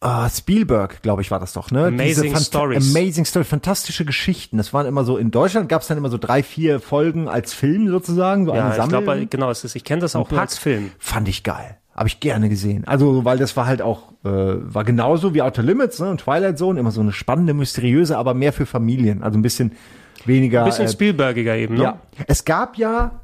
ah, 0.00 0.28
Spielberg, 0.28 1.02
glaube 1.02 1.22
ich, 1.22 1.30
war 1.30 1.40
das 1.40 1.52
doch, 1.52 1.70
ne? 1.70 1.86
Amazing 1.86 2.36
Stories. 2.36 2.94
Amazing 2.94 3.24
Story, 3.24 3.44
fantastische 3.44 4.04
Geschichten. 4.04 4.56
Das 4.56 4.72
waren 4.72 4.86
immer 4.86 5.04
so, 5.04 5.16
in 5.16 5.30
Deutschland 5.30 5.68
gab's 5.68 5.88
dann 5.88 5.98
immer 5.98 6.10
so 6.10 6.18
drei, 6.18 6.42
vier 6.42 6.80
Folgen 6.80 7.28
als 7.28 7.52
Film 7.52 7.88
sozusagen, 7.88 8.46
so 8.46 8.54
Ja, 8.54 8.62
eine 8.62 8.70
ich 8.70 8.76
Sammlung. 8.76 9.04
glaube, 9.04 9.26
genau, 9.26 9.50
es 9.50 9.64
ist, 9.64 9.74
ich 9.76 9.84
kenne 9.84 10.00
das 10.00 10.14
auch 10.16 10.30
als 10.32 10.56
Film. 10.58 10.92
Fand 10.98 11.28
ich 11.28 11.42
geil. 11.42 11.76
Habe 11.94 12.06
ich 12.08 12.20
gerne 12.20 12.48
gesehen. 12.48 12.84
Also, 12.86 13.24
weil 13.24 13.38
das 13.38 13.56
war 13.56 13.66
halt 13.66 13.82
auch, 13.82 14.12
äh, 14.24 14.28
war 14.28 14.84
genauso 14.84 15.34
wie 15.34 15.42
Outer 15.42 15.64
Limits 15.64 15.98
ne, 15.98 16.08
und 16.10 16.20
Twilight 16.20 16.56
Zone, 16.56 16.78
immer 16.78 16.92
so 16.92 17.00
eine 17.00 17.12
spannende, 17.12 17.54
mysteriöse, 17.54 18.16
aber 18.16 18.34
mehr 18.34 18.52
für 18.52 18.66
Familien. 18.66 19.24
Also 19.24 19.36
ein 19.36 19.42
bisschen 19.42 19.72
weniger. 20.24 20.60
Ein 20.62 20.66
bisschen 20.70 20.86
äh, 20.86 20.90
Spielbergiger 20.90 21.56
eben, 21.56 21.74
ne? 21.74 21.82
Ja. 21.82 21.98
Es 22.28 22.44
gab 22.44 22.76
ja, 22.78 23.20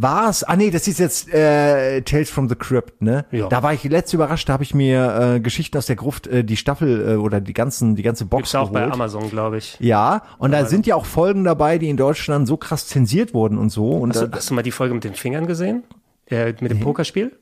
war's, 0.00 0.44
ah 0.44 0.56
nee, 0.56 0.70
das 0.70 0.86
ist 0.86 0.98
jetzt 0.98 1.32
äh, 1.32 2.00
Tales 2.02 2.30
from 2.30 2.48
the 2.48 2.54
Crypt, 2.54 3.02
ne? 3.02 3.24
Ja. 3.30 3.48
Da 3.48 3.62
war 3.62 3.72
ich 3.72 3.84
letzt 3.84 4.14
überrascht, 4.14 4.48
da 4.48 4.54
habe 4.54 4.62
ich 4.62 4.74
mir 4.74 5.34
äh, 5.36 5.40
Geschichten 5.40 5.76
aus 5.76 5.86
der 5.86 5.96
Gruft, 5.96 6.26
äh, 6.26 6.44
die 6.44 6.56
Staffel 6.56 7.10
äh, 7.10 7.14
oder 7.16 7.40
die 7.40 7.52
ganzen, 7.52 7.96
die 7.96 8.02
ganze 8.02 8.24
Box 8.24 8.42
Gibt's 8.42 8.54
auch 8.54 8.70
bei 8.70 8.80
geholt. 8.80 8.94
Amazon, 8.94 9.30
glaube 9.30 9.58
ich. 9.58 9.76
Ja, 9.80 10.22
und 10.38 10.52
da 10.52 10.64
sind 10.66 10.86
ja 10.86 10.94
auch 10.94 11.06
Folgen 11.06 11.44
dabei, 11.44 11.78
die 11.78 11.88
in 11.88 11.96
Deutschland 11.96 12.46
so 12.46 12.56
krass 12.56 12.86
zensiert 12.86 13.34
wurden 13.34 13.58
und 13.58 13.70
so. 13.70 13.90
Und 13.90 14.10
Hast, 14.10 14.22
da, 14.22 14.26
du, 14.26 14.36
hast 14.36 14.50
du 14.50 14.54
mal 14.54 14.62
die 14.62 14.70
Folge 14.70 14.94
mit 14.94 15.04
den 15.04 15.14
Fingern 15.14 15.46
gesehen? 15.46 15.82
Äh, 16.26 16.54
mit 16.60 16.70
dem 16.70 16.80
Pokerspiel? 16.80 17.32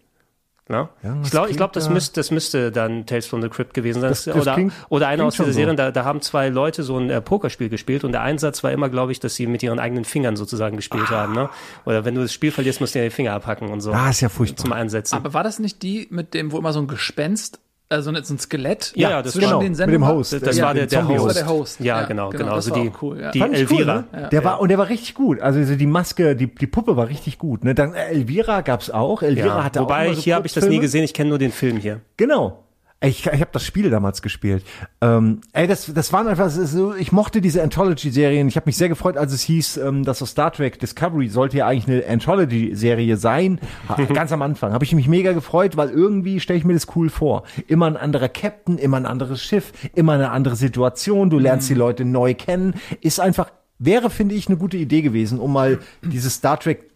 Ja. 0.68 0.88
ich 1.22 1.30
glaube, 1.30 1.48
ich 1.50 1.56
glaub, 1.56 1.72
das, 1.72 1.86
da- 1.86 1.92
müsste, 1.92 2.14
das 2.18 2.32
müsste 2.32 2.72
dann 2.72 3.06
Tales 3.06 3.26
from 3.26 3.40
the 3.40 3.48
Crypt 3.48 3.72
gewesen 3.72 4.00
sein. 4.00 4.10
Das- 4.10 4.24
das 4.24 4.34
oder, 4.34 4.54
klingt- 4.54 4.72
oder 4.88 5.06
einer 5.06 5.24
aus 5.24 5.34
dieser 5.34 5.44
schon 5.44 5.52
so. 5.52 5.56
Serie, 5.60 5.74
da, 5.76 5.90
da 5.92 6.04
haben 6.04 6.20
zwei 6.22 6.48
Leute 6.48 6.82
so 6.82 6.98
ein 6.98 7.08
äh, 7.08 7.20
Pokerspiel 7.20 7.68
gespielt 7.68 8.02
und 8.02 8.10
der 8.12 8.22
Einsatz 8.22 8.64
war 8.64 8.72
immer, 8.72 8.88
glaube 8.88 9.12
ich, 9.12 9.20
dass 9.20 9.36
sie 9.36 9.46
mit 9.46 9.62
ihren 9.62 9.78
eigenen 9.78 10.04
Fingern 10.04 10.34
sozusagen 10.36 10.74
gespielt 10.76 11.08
haben. 11.10 11.34
Ne? 11.34 11.48
Oder 11.84 12.04
wenn 12.04 12.16
du 12.16 12.22
das 12.22 12.32
Spiel 12.32 12.50
verlierst, 12.50 12.80
musst 12.80 12.94
du 12.96 12.98
dir 12.98 13.04
die 13.04 13.10
Finger 13.10 13.32
abhacken 13.34 13.68
und 13.68 13.80
so. 13.80 13.92
Ah, 13.92 14.10
ist 14.10 14.20
ja 14.22 14.28
furchtbar. 14.28 14.64
Zum 14.64 14.72
Einsetzen. 14.72 15.14
Aber 15.14 15.34
war 15.34 15.44
das 15.44 15.60
nicht 15.60 15.82
die 15.82 16.08
mit 16.10 16.34
dem, 16.34 16.50
wo 16.50 16.58
immer 16.58 16.72
so 16.72 16.80
ein 16.80 16.88
Gespenst 16.88 17.60
äh, 17.88 18.00
so, 18.02 18.10
ein, 18.10 18.22
so 18.24 18.34
ein 18.34 18.38
Skelett 18.38 18.92
Ja, 18.96 19.10
ja, 19.10 19.22
das 19.22 19.32
zwischen 19.32 19.46
genau, 19.48 19.60
den 19.60 19.68
mit 19.68 19.76
Sendungen. 19.76 20.08
dem 20.08 20.16
Host. 20.16 20.32
Das, 20.32 20.40
das 20.42 20.56
Ja, 20.58 20.64
war 20.66 20.74
der, 20.74 20.86
der. 20.86 21.06
Host. 21.08 21.18
Das 21.18 21.24
war 21.26 21.34
der 21.34 21.46
Host. 21.48 21.80
Ja, 21.80 22.00
Ja, 22.00 22.06
genau, 22.06 22.30
genau, 22.30 22.38
genau. 22.44 22.56
das 22.56 22.66
Also 22.66 22.76
war 22.76 22.82
die, 22.82 22.92
cool, 23.02 23.20
ja. 23.20 23.30
die 23.30 23.38
ich 23.38 23.44
cool, 23.44 23.54
Elvira. 23.54 24.04
ne? 24.12 24.28
Der 24.32 24.44
war 24.44 24.60
und 24.60 24.68
der 24.68 24.78
war 24.78 24.88
richtig 24.88 25.14
gut. 25.14 25.40
Also 25.40 25.62
so 25.64 25.74
die 25.76 25.86
Maske, 25.86 26.34
die 26.36 26.46
die 26.52 26.66
Puppe 26.66 26.96
war 26.96 27.08
richtig 27.08 27.38
gut. 27.38 27.64
Ne? 27.64 27.74
Dann 27.74 27.94
Elvira 27.94 28.60
gab's 28.62 28.90
auch. 28.90 29.22
Elvira 29.22 29.46
Ja. 29.58 29.64
hatte 29.64 29.80
auch 29.80 29.84
Wobei, 29.84 30.12
so 30.14 30.20
hier 30.20 30.34
habe 30.34 30.46
ich 30.46 30.52
das 30.52 30.66
nie 30.66 30.78
gesehen, 30.80 31.04
ich 31.04 31.14
kenne 31.14 31.30
nur 31.30 31.38
den 31.38 31.52
Film 31.52 31.76
hier. 31.76 32.00
Genau. 32.16 32.64
Ich, 33.02 33.26
ich 33.26 33.40
habe 33.40 33.50
das 33.52 33.62
Spiel 33.62 33.90
damals 33.90 34.22
gespielt. 34.22 34.64
Ähm, 35.02 35.42
ey, 35.52 35.66
das, 35.66 35.92
das 35.92 36.14
waren 36.14 36.26
einfach 36.28 36.48
so, 36.48 36.94
ich 36.94 37.12
mochte 37.12 37.42
diese 37.42 37.62
Anthology-Serien. 37.62 38.48
Ich 38.48 38.56
habe 38.56 38.66
mich 38.66 38.78
sehr 38.78 38.88
gefreut, 38.88 39.18
als 39.18 39.34
es 39.34 39.42
hieß, 39.42 39.76
ähm, 39.76 40.02
dass 40.02 40.20
so 40.20 40.24
Star 40.24 40.50
Trek 40.50 40.78
Discovery 40.80 41.28
sollte 41.28 41.58
ja 41.58 41.66
eigentlich 41.66 41.86
eine 41.88 42.10
Anthology-Serie 42.10 43.18
sein. 43.18 43.60
Ganz 44.14 44.32
am 44.32 44.40
Anfang 44.40 44.72
habe 44.72 44.84
ich 44.84 44.94
mich 44.94 45.08
mega 45.08 45.32
gefreut, 45.32 45.76
weil 45.76 45.90
irgendwie 45.90 46.40
stelle 46.40 46.58
ich 46.58 46.64
mir 46.64 46.72
das 46.72 46.86
cool 46.96 47.10
vor. 47.10 47.42
Immer 47.68 47.86
ein 47.86 47.98
anderer 47.98 48.30
Captain, 48.30 48.78
immer 48.78 48.96
ein 48.96 49.06
anderes 49.06 49.42
Schiff, 49.42 49.72
immer 49.94 50.12
eine 50.12 50.30
andere 50.30 50.56
Situation. 50.56 51.28
Du 51.28 51.38
lernst 51.38 51.68
die 51.68 51.74
Leute 51.74 52.06
neu 52.06 52.32
kennen. 52.32 52.74
Ist 53.02 53.20
einfach, 53.20 53.50
wäre, 53.78 54.08
finde 54.08 54.34
ich, 54.34 54.48
eine 54.48 54.56
gute 54.56 54.78
Idee 54.78 55.02
gewesen, 55.02 55.38
um 55.38 55.52
mal 55.52 55.80
dieses 56.02 56.36
Star 56.36 56.58
Trek 56.58 56.90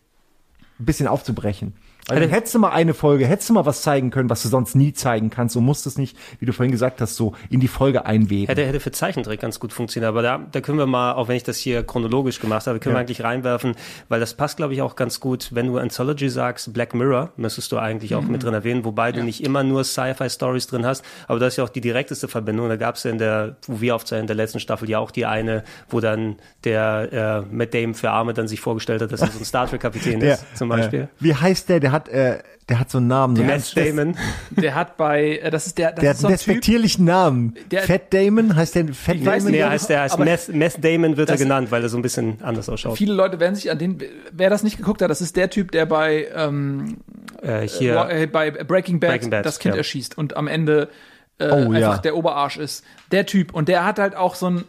ein 0.78 0.86
bisschen 0.86 1.08
aufzubrechen. 1.08 1.74
Also 2.08 2.28
hättest 2.28 2.54
du 2.54 2.58
mal 2.58 2.70
eine 2.70 2.94
Folge, 2.94 3.26
hättest 3.26 3.48
du 3.50 3.54
mal 3.54 3.66
was 3.66 3.82
zeigen 3.82 4.10
können, 4.10 4.30
was 4.30 4.42
du 4.42 4.48
sonst 4.48 4.74
nie 4.74 4.92
zeigen 4.92 5.30
kannst 5.30 5.56
und 5.56 5.64
musstest 5.64 5.98
nicht, 5.98 6.16
wie 6.40 6.46
du 6.46 6.52
vorhin 6.52 6.72
gesagt 6.72 7.00
hast, 7.00 7.16
so 7.16 7.34
in 7.50 7.60
die 7.60 7.68
Folge 7.68 8.04
einweben. 8.06 8.46
Hätte, 8.46 8.64
hätte 8.66 8.80
für 8.80 8.90
Zeichentrick 8.90 9.40
ganz 9.40 9.60
gut 9.60 9.72
funktioniert, 9.72 10.08
aber 10.08 10.22
da, 10.22 10.40
da 10.50 10.60
können 10.60 10.78
wir 10.78 10.86
mal, 10.86 11.12
auch 11.12 11.28
wenn 11.28 11.36
ich 11.36 11.44
das 11.44 11.58
hier 11.58 11.82
chronologisch 11.84 12.40
gemacht 12.40 12.66
habe, 12.66 12.78
können 12.80 12.94
Ja. 12.94 12.98
wir 12.98 13.00
eigentlich 13.06 13.22
reinwerfen, 13.22 13.74
weil 14.08 14.18
das 14.20 14.34
passt, 14.34 14.56
glaube 14.56 14.74
ich, 14.74 14.82
auch 14.82 14.96
ganz 14.96 15.20
gut. 15.20 15.50
Wenn 15.52 15.66
du 15.66 15.78
Anthology 15.78 16.28
sagst, 16.28 16.72
Black 16.72 16.94
Mirror, 16.94 17.30
müsstest 17.36 17.70
du 17.72 17.78
eigentlich 17.78 18.14
auch 18.14 18.22
Mhm. 18.22 18.32
mit 18.32 18.42
drin 18.42 18.54
erwähnen, 18.54 18.84
wobei 18.84 19.12
du 19.12 19.22
nicht 19.22 19.44
immer 19.44 19.62
nur 19.62 19.84
Sci-Fi-Stories 19.84 20.66
drin 20.66 20.86
hast, 20.86 21.04
aber 21.28 21.38
das 21.38 21.54
ist 21.54 21.56
ja 21.58 21.64
auch 21.64 21.68
die 21.68 21.80
direkteste 21.80 22.28
Verbindung. 22.28 22.68
Da 22.68 22.76
gab 22.76 22.96
es 22.96 23.04
ja 23.04 23.10
in 23.10 23.18
der, 23.18 23.56
wo 23.66 23.76
in 24.10 24.26
der 24.26 24.36
letzten 24.36 24.60
Staffel 24.60 24.88
ja 24.88 24.98
auch 24.98 25.10
die 25.10 25.26
eine, 25.26 25.62
wo 25.88 26.00
dann 26.00 26.36
der 26.64 27.44
äh, 27.50 27.54
Matt 27.54 27.74
Damon 27.74 27.94
für 27.94 28.10
Arme 28.10 28.34
dann 28.34 28.48
sich 28.48 28.60
vorgestellt 28.60 29.02
hat, 29.02 29.12
dass 29.12 29.20
er 29.20 29.28
so 29.28 29.38
ein 29.38 29.44
Star 29.44 29.68
Trek-Kapitän 29.68 30.20
ist, 30.22 30.44
zum 30.56 30.68
Beispiel. 30.68 31.00
Äh, 31.02 31.06
wie 31.20 31.34
heißt 31.34 31.68
der? 31.68 31.80
Der 31.80 31.89
hat, 31.92 32.08
äh, 32.08 32.38
der 32.68 32.78
hat 32.78 32.90
so 32.90 32.98
einen 32.98 33.08
Namen. 33.08 33.34
So 33.36 33.42
einen 33.42 33.50
Matt 33.50 33.74
ganz- 33.74 33.74
Damon. 33.74 34.16
Der 34.50 34.74
hat 34.74 34.96
bei, 34.96 35.38
äh, 35.38 35.50
das 35.50 35.66
ist 35.66 35.76
der, 35.78 35.92
das 35.92 36.00
Der 36.00 36.10
ist 36.12 36.16
hat 36.18 36.20
so 36.20 36.26
einen 36.28 36.34
ein 36.34 36.38
Typ, 36.38 36.46
despektierlichen 36.46 37.04
Namen. 37.04 37.54
Der- 37.70 37.82
Fat 37.82 38.12
Damon? 38.14 38.54
Heißt 38.54 38.74
der 38.76 38.88
Fat 38.94 39.16
Ich 39.16 39.24
Damon? 39.24 39.50
Nee, 39.50 39.62
heißt 39.64 39.88
der 39.88 40.02
heißt 40.02 40.18
Meth, 40.18 40.48
Meth 40.54 40.84
Damon 40.84 41.16
wird 41.16 41.28
er 41.28 41.32
Das- 41.34 41.40
genannt, 41.42 41.70
weil 41.70 41.82
er 41.82 41.88
so 41.88 41.96
ein 41.98 42.02
bisschen 42.02 42.38
anders 42.42 42.68
ausschaut. 42.68 42.96
viele 42.96 43.14
Leute 43.14 43.40
werden 43.40 43.54
sich 43.56 43.70
an 43.70 43.78
den, 43.78 43.98
wer 44.32 44.50
das 44.50 44.62
nicht 44.62 44.76
geguckt 44.76 45.02
hat, 45.02 45.10
das 45.10 45.20
ist 45.20 45.36
der 45.36 45.50
Typ, 45.50 45.72
der 45.72 45.86
bei, 45.86 46.28
ähm, 46.34 46.98
Äh, 47.42 47.66
hier, 47.66 48.06
äh, 48.10 48.26
bei 48.26 48.50
Breaking 48.50 49.00
Bad, 49.00 49.10
Breaking 49.10 49.30
Bad, 49.30 49.44
das 49.46 49.58
Kind 49.58 49.74
ja. 49.74 49.78
erschießt 49.78 50.16
und 50.18 50.36
am 50.36 50.46
Ende 50.46 50.88
äh, 51.38 51.48
Oh, 51.50 51.54
einfach 51.54 51.78
ja. 51.78 51.96
der 51.98 52.16
Oberarsch 52.16 52.58
ist. 52.58 52.84
Der 53.12 53.24
Typ. 53.24 53.54
Und 53.54 53.68
der 53.68 53.86
hat 53.86 53.98
halt 53.98 54.14
auch 54.14 54.34
so 54.34 54.50
ein, 54.50 54.64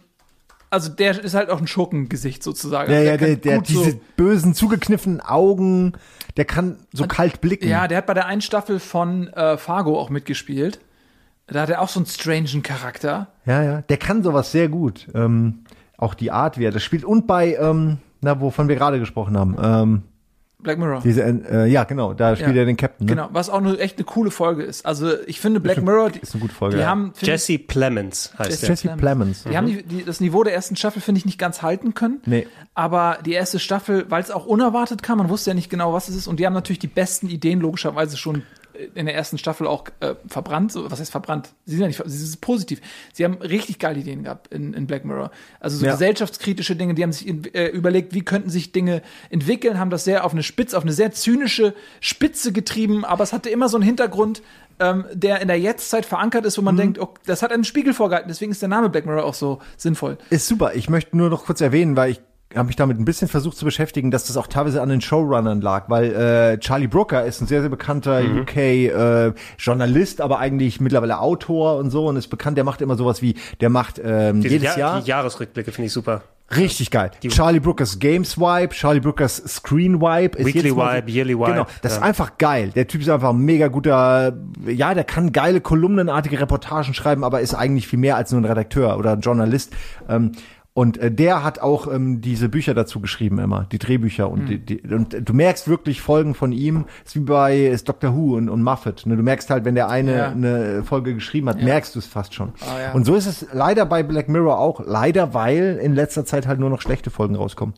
also 0.69 0.87
der 0.89 1.21
ist 1.21 1.33
halt 1.33 1.49
auch 1.49 1.59
ein 1.59 1.67
Schurkengesicht 1.67 2.41
sozusagen. 2.41 2.89
Ja, 2.89 2.99
Also 2.99 3.11
ja, 3.11 3.17
der, 3.17 3.35
der 3.35 3.57
gut 3.57 3.67
diese 3.67 3.91
so, 3.91 3.99
bösen, 4.15 4.53
zugekniffenen 4.53 5.19
Augen, 5.19 5.91
der 6.37 6.45
kann 6.45 6.77
so 6.93 7.07
kalt 7.07 7.41
blicken. 7.41 7.67
Ja, 7.67 7.87
der 7.87 7.99
hat 7.99 8.05
bei 8.05 8.13
der 8.13 8.25
einen 8.25 8.41
Staffel 8.41 8.79
von 8.79 9.27
äh, 9.27 9.57
Fargo 9.57 9.99
auch 9.99 10.09
mitgespielt. 10.09 10.79
Da 11.47 11.61
hat 11.61 11.69
er 11.69 11.81
auch 11.81 11.89
so 11.89 11.99
einen 11.99 12.05
strangen 12.05 12.63
Charakter. 12.63 13.27
ja, 13.45 13.61
ja. 13.63 13.81
Der 13.81 13.97
kann 13.97 14.23
sowas 14.23 14.51
sehr 14.51 14.69
gut. 14.69 15.07
Ähm, 15.13 15.65
auch 15.97 16.13
die 16.13 16.31
Art, 16.31 16.57
wie 16.57 16.65
er 16.65 16.71
das 16.71 16.83
spielt. 16.83 17.03
Und 17.03 17.27
bei, 17.27 17.55
ähm, 17.55 17.97
na, 18.21 18.39
wovon 18.39 18.67
wir 18.69 18.75
gerade 18.75 18.99
gesprochen 18.99 19.37
haben. 19.37 19.57
Ähm, 19.61 20.03
Black 20.63 20.77
Mirror. 20.77 21.01
diese, 21.03 21.21
äh, 21.23 21.65
ja, 21.67 21.83
genau, 21.83 22.13
da 22.13 22.35
spielt 22.35 22.55
Ja. 22.55 22.61
er 22.61 22.65
den 22.65 22.77
Captain. 22.77 23.05
Ne? 23.07 23.13
Genau, 23.15 23.29
was 23.31 23.49
auch 23.49 23.57
eine 23.59 23.77
echt 23.79 23.97
eine 23.97 24.05
coole 24.05 24.31
Folge 24.31 24.63
ist. 24.63 24.85
Also 24.85 25.11
ich 25.25 25.39
finde 25.39 25.59
Black 25.59 25.81
Mirror, 25.81 26.09
die, 26.11 26.19
Ist 26.19 26.33
eine 26.33 26.41
gute 26.41 26.53
Folge. 26.53 26.75
die 26.77 26.81
ja. 26.81 26.87
haben 26.89 27.13
Jesse 27.21 27.57
Plemons 27.57 28.33
heißt 28.37 28.67
Jesse 28.67 28.87
der. 28.87 28.95
Plemons. 28.95 29.43
Die 29.49 29.57
haben 29.57 29.67
die, 29.67 29.83
die, 29.83 30.03
das 30.05 30.19
Niveau 30.19 30.43
der 30.43 30.53
ersten 30.53 30.75
Staffel, 30.75 31.01
finde 31.01 31.19
ich, 31.19 31.25
nicht 31.25 31.37
ganz 31.39 31.61
halten 31.61 31.93
können. 31.93 32.21
Nee. 32.25 32.47
Aber 32.73 33.17
die 33.25 33.33
erste 33.33 33.59
Staffel, 33.59 34.05
weil 34.09 34.21
es 34.21 34.31
auch 34.31 34.45
unerwartet 34.45 35.03
kam, 35.03 35.17
man 35.17 35.29
wusste 35.29 35.51
ja 35.51 35.53
nicht 35.53 35.69
genau, 35.69 35.93
was 35.93 36.09
es 36.09 36.15
ist. 36.15 36.27
Und 36.27 36.39
die 36.39 36.45
haben 36.45 36.53
natürlich 36.53 36.79
die 36.79 36.87
besten 36.87 37.27
Ideen 37.29 37.59
logischerweise 37.59 38.17
schon 38.17 38.43
in 38.95 39.05
der 39.05 39.15
ersten 39.15 39.37
Staffel 39.37 39.67
auch 39.67 39.85
äh, 39.99 40.15
verbrannt. 40.27 40.71
So, 40.71 40.89
was 40.91 40.99
heißt 40.99 41.11
verbrannt? 41.11 41.49
Sie 41.65 41.71
sind 41.75 41.81
ja 41.81 41.87
nicht, 41.87 42.01
sie 42.05 42.17
sind 42.25 42.41
positiv. 42.41 42.81
Sie 43.13 43.23
haben 43.23 43.35
richtig 43.35 43.79
geile 43.79 43.99
Ideen 43.99 44.23
gehabt 44.23 44.47
in, 44.53 44.73
in 44.73 44.87
Black 44.87 45.05
Mirror. 45.05 45.31
Also 45.59 45.77
so 45.77 45.85
Ja. 45.85 45.91
gesellschaftskritische 45.93 46.75
Dinge, 46.75 46.93
die 46.93 47.03
haben 47.03 47.11
sich 47.13 47.27
in, 47.27 47.45
äh, 47.53 47.67
überlegt, 47.67 48.13
wie 48.13 48.21
könnten 48.23 48.49
sich 48.49 48.71
Dinge 48.71 49.01
entwickeln, 49.29 49.79
haben 49.79 49.89
das 49.89 50.03
sehr 50.03 50.25
auf 50.25 50.33
eine 50.33 50.43
Spitze, 50.43 50.77
auf 50.77 50.83
eine 50.83 50.93
sehr 50.93 51.11
zynische 51.11 51.73
Spitze 51.99 52.51
getrieben, 52.51 53.05
aber 53.05 53.23
es 53.23 53.33
hatte 53.33 53.49
immer 53.49 53.69
so 53.69 53.77
einen 53.77 53.83
Hintergrund, 53.85 54.41
ähm, 54.79 55.05
der 55.13 55.41
in 55.41 55.47
der 55.47 55.59
Jetztzeit 55.59 56.05
verankert 56.05 56.45
ist, 56.45 56.57
wo 56.57 56.61
Mhm. 56.61 56.65
man 56.65 56.77
denkt, 56.77 56.99
oh, 56.99 57.09
das 57.25 57.43
hat 57.43 57.51
einen 57.51 57.63
Spiegel 57.63 57.93
vorgehalten, 57.93 58.29
deswegen 58.29 58.51
ist 58.51 58.61
der 58.61 58.69
Name 58.69 58.89
Black 58.89 59.05
Mirror 59.05 59.23
auch 59.25 59.33
so 59.35 59.59
sinnvoll. 59.77 60.17
Ist 60.29 60.47
super. 60.47 60.73
Ich 60.75 60.89
möchte 60.89 61.15
nur 61.15 61.29
noch 61.29 61.45
kurz 61.45 61.61
erwähnen, 61.61 61.95
weil 61.95 62.11
ich 62.11 62.21
habe 62.55 62.67
mich 62.67 62.75
damit 62.75 62.99
ein 62.99 63.05
bisschen 63.05 63.27
versucht 63.27 63.57
zu 63.57 63.65
beschäftigen, 63.65 64.11
dass 64.11 64.25
das 64.25 64.37
auch 64.37 64.47
teilweise 64.47 64.81
an 64.81 64.89
den 64.89 65.01
Showrunnern 65.01 65.61
lag, 65.61 65.89
weil 65.89 66.13
äh, 66.13 66.57
Charlie 66.59 66.87
Brooker 66.87 67.25
ist 67.25 67.41
ein 67.41 67.47
sehr, 67.47 67.61
sehr 67.61 67.69
bekannter 67.69 68.21
Mhm. 68.21 68.39
UK 68.41 68.55
äh, 68.57 69.33
Journalist, 69.57 70.21
aber 70.21 70.39
eigentlich 70.39 70.81
mittlerweile 70.81 71.19
Autor 71.19 71.77
und 71.77 71.89
so 71.91 72.07
und 72.07 72.17
ist 72.17 72.27
bekannt, 72.27 72.57
der 72.57 72.63
macht 72.63 72.81
immer 72.81 72.95
sowas 72.95 73.21
wie, 73.21 73.35
der 73.61 73.69
macht 73.69 74.01
ähm, 74.03 74.41
Diese 74.41 74.55
jedes 74.55 74.75
Ja- 74.75 74.79
Jahr 74.79 75.01
Die 75.01 75.07
Jahresrückblicke 75.07 75.71
finde 75.71 75.87
ich 75.87 75.93
super. 75.93 76.21
Richtig 76.57 76.91
geil. 76.91 77.11
Charlie 77.29 77.61
Brookers 77.61 77.97
Games 77.99 78.37
Wipe, 78.37 78.75
Charlie 78.75 78.99
Brookers 78.99 79.37
Screen 79.47 80.01
Wipe. 80.01 80.37
ist 80.37 80.45
Weekly 80.45 80.75
Wipe, 80.75 81.09
Yearly 81.09 81.39
Wipe, 81.39 81.51
Genau, 81.53 81.65
das 81.81 81.93
ist 81.93 81.99
ja. 81.99 82.03
einfach 82.03 82.37
geil. 82.37 82.71
Der 82.75 82.87
Typ 82.87 82.99
ist 82.99 83.07
einfach 83.09 83.29
ein 83.29 83.37
mega 83.37 83.69
guter, 83.69 84.33
ja, 84.67 84.93
der 84.93 85.05
kann 85.05 85.31
geile 85.31 85.61
kolumnenartige 85.61 86.41
Reportagen 86.41 86.93
schreiben, 86.93 87.23
aber 87.23 87.39
ist 87.39 87.53
eigentlich 87.53 87.87
viel 87.87 87.99
mehr 87.99 88.17
als 88.17 88.33
nur 88.33 88.41
ein 88.41 88.45
Redakteur 88.45 88.97
oder 88.97 89.13
ein 89.13 89.21
Journalist. 89.21 89.71
Ähm, 90.09 90.33
und 90.73 90.97
äh, 90.99 91.11
der 91.11 91.43
hat 91.43 91.59
auch 91.59 91.91
ähm, 91.93 92.21
diese 92.21 92.47
Bücher 92.47 92.73
dazu 92.73 93.01
geschrieben 93.01 93.39
immer, 93.39 93.67
die 93.71 93.77
Drehbücher 93.77 94.29
und, 94.29 94.47
die, 94.47 94.57
die, 94.57 94.79
und 94.81 95.17
du 95.27 95.33
merkst 95.33 95.67
wirklich 95.67 96.01
Folgen 96.01 96.33
von 96.33 96.53
ihm, 96.53 96.85
ist 97.05 97.15
wie 97.15 97.19
bei 97.19 97.65
ist 97.65 97.89
Doctor 97.89 98.15
Who 98.15 98.37
und, 98.37 98.47
und 98.49 98.63
Muffet. 98.63 99.05
Ne? 99.05 99.17
Du 99.17 99.23
merkst 99.23 99.49
halt, 99.49 99.65
wenn 99.65 99.75
der 99.75 99.89
eine 99.89 100.15
Ja. 100.17 100.29
eine 100.31 100.83
Folge 100.85 101.13
geschrieben 101.13 101.49
hat, 101.49 101.57
Ja. 101.59 101.65
merkst 101.65 101.93
du 101.95 101.99
es 101.99 102.05
fast 102.07 102.33
schon. 102.33 102.53
Ah, 102.61 102.79
ja. 102.79 102.91
Und 102.93 103.05
so 103.05 103.15
ist 103.15 103.25
es 103.25 103.45
leider 103.51 103.85
bei 103.85 104.01
Black 104.03 104.29
Mirror 104.29 104.59
auch. 104.59 104.81
Leider, 104.85 105.33
weil 105.33 105.77
in 105.81 105.93
letzter 105.93 106.23
Zeit 106.25 106.47
halt 106.47 106.59
nur 106.59 106.69
noch 106.69 106.81
schlechte 106.81 107.09
Folgen 107.09 107.35
rauskommen. 107.35 107.75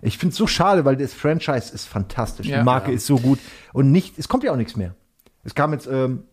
Ich 0.00 0.18
finde 0.18 0.32
es 0.32 0.36
so 0.36 0.48
schade, 0.48 0.84
weil 0.84 0.96
das 0.96 1.14
Franchise 1.14 1.72
ist 1.72 1.86
fantastisch. 1.86 2.48
Die 2.48 2.62
Marke 2.64 2.90
ist 2.90 3.06
so 3.06 3.18
gut. 3.18 3.38
Und 3.72 3.92
nicht, 3.92 4.18
es 4.18 4.26
kommt 4.26 4.42
ja 4.42 4.50
auch 4.50 4.56
nichts 4.56 4.74
mehr. 4.76 4.96
Es 5.44 5.54
kam 5.54 5.72
jetzt 5.72 5.86
ähm, 5.90 6.24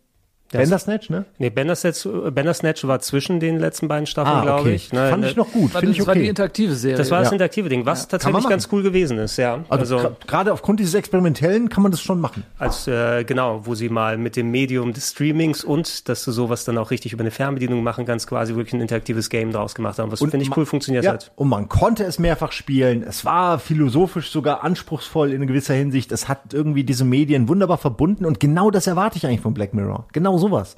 Das- 0.52 0.62
Bandersnatch, 0.62 1.10
ne? 1.12 1.26
Nee, 1.38 1.50
Bandersnatch, 1.52 2.08
Bandersnatch 2.34 2.86
war 2.88 3.00
zwischen 3.02 3.40
den 3.40 3.60
letzten 3.60 3.88
beiden 3.88 4.08
Staffeln, 4.08 4.36
Ah, 4.38 4.42
glaube 4.42 4.62
okay. 4.62 4.74
ich. 4.76 4.92
Ne, 4.92 5.10
Fand 5.10 5.22
ne, 5.22 5.30
ich 5.30 5.36
noch 5.36 5.52
gut. 5.52 5.74
War, 5.76 5.82
Finde 5.82 5.92
ich 5.92 5.98
das 6.00 6.08
war 6.08 6.16
die 6.16 6.22
okay. 6.22 6.30
interaktive 6.30 6.74
Serie. 6.74 6.98
Das 6.98 7.12
war 7.12 7.20
das 7.20 7.28
Ja. 7.30 7.34
interaktive 7.34 7.70
Ding, 7.70 7.86
was 7.86 8.02
man 8.04 8.10
tatsächlich 8.10 8.48
ganz 8.50 8.68
cool 8.72 8.82
gewesen 8.82 9.20
ist, 9.20 9.38
ja. 9.38 9.64
Also, 9.70 9.98
Also, 9.98 10.16
gerade 10.26 10.52
aufgrund 10.52 10.80
dieses 10.80 10.96
Experimentellen 10.96 11.70
kann 11.70 11.84
man 11.84 11.92
das 11.92 12.02
schon 12.02 12.20
machen. 12.20 12.44
als 12.58 12.88
äh, 12.88 13.24
genau, 13.26 13.62
wo 13.66 13.76
sie 13.76 13.90
mal 13.90 14.18
mit 14.18 14.36
dem 14.36 14.50
Medium 14.50 14.92
des 14.94 15.12
Streamings 15.12 15.64
und 15.64 16.10
dass 16.10 16.24
du 16.26 16.32
sowas 16.32 16.66
dann 16.66 16.78
auch 16.80 16.90
richtig 16.90 17.14
über 17.14 17.22
eine 17.22 17.32
Fernbedienung 17.32 17.84
machen 17.84 18.06
kannst, 18.06 18.26
quasi 18.28 18.56
wirklich 18.56 18.74
ein 18.74 18.82
interaktives 18.82 19.30
Game 19.30 19.52
draus 19.52 19.76
gemacht 19.76 20.00
haben, 20.00 20.12
was 20.12 20.20
finde 20.20 20.38
ich 20.38 20.58
cool 20.58 20.66
funktioniert 20.66 21.06
ja, 21.06 21.14
hat. 21.14 21.32
Und 21.36 21.48
man 21.50 21.70
konnte 21.70 22.04
es 22.06 22.18
mehrfach 22.18 22.52
spielen. 22.54 23.04
Es 23.04 23.24
war 23.24 23.60
philosophisch 23.60 24.32
sogar 24.32 24.64
anspruchsvoll 24.64 25.32
in 25.32 25.46
gewisser 25.46 25.76
Hinsicht. 25.76 26.12
Es 26.12 26.28
hat 26.28 26.54
irgendwie 26.54 26.84
diese 26.84 27.06
Medien 27.06 27.48
wunderbar 27.48 27.78
verbunden 27.78 28.26
und 28.26 28.40
genau 28.40 28.72
das 28.72 28.88
erwarte 28.88 29.18
ich 29.18 29.26
eigentlich 29.28 29.42
von 29.42 29.54
Black 29.54 29.76
Mirror. 29.76 30.08
Genau 30.12 30.39
sowas. 30.40 30.76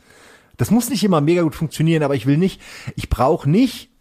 Das 0.58 0.72
muss 0.72 0.90
nicht 0.90 1.04
immer 1.04 1.22
mega 1.22 1.42
gut 1.42 1.56
funktionieren, 1.56 2.04
aber 2.04 2.16
ich 2.16 2.26
will 2.26 2.38
nicht, 2.38 2.62
ich 2.96 3.10
brauche 3.10 3.50
nicht, 3.50 3.92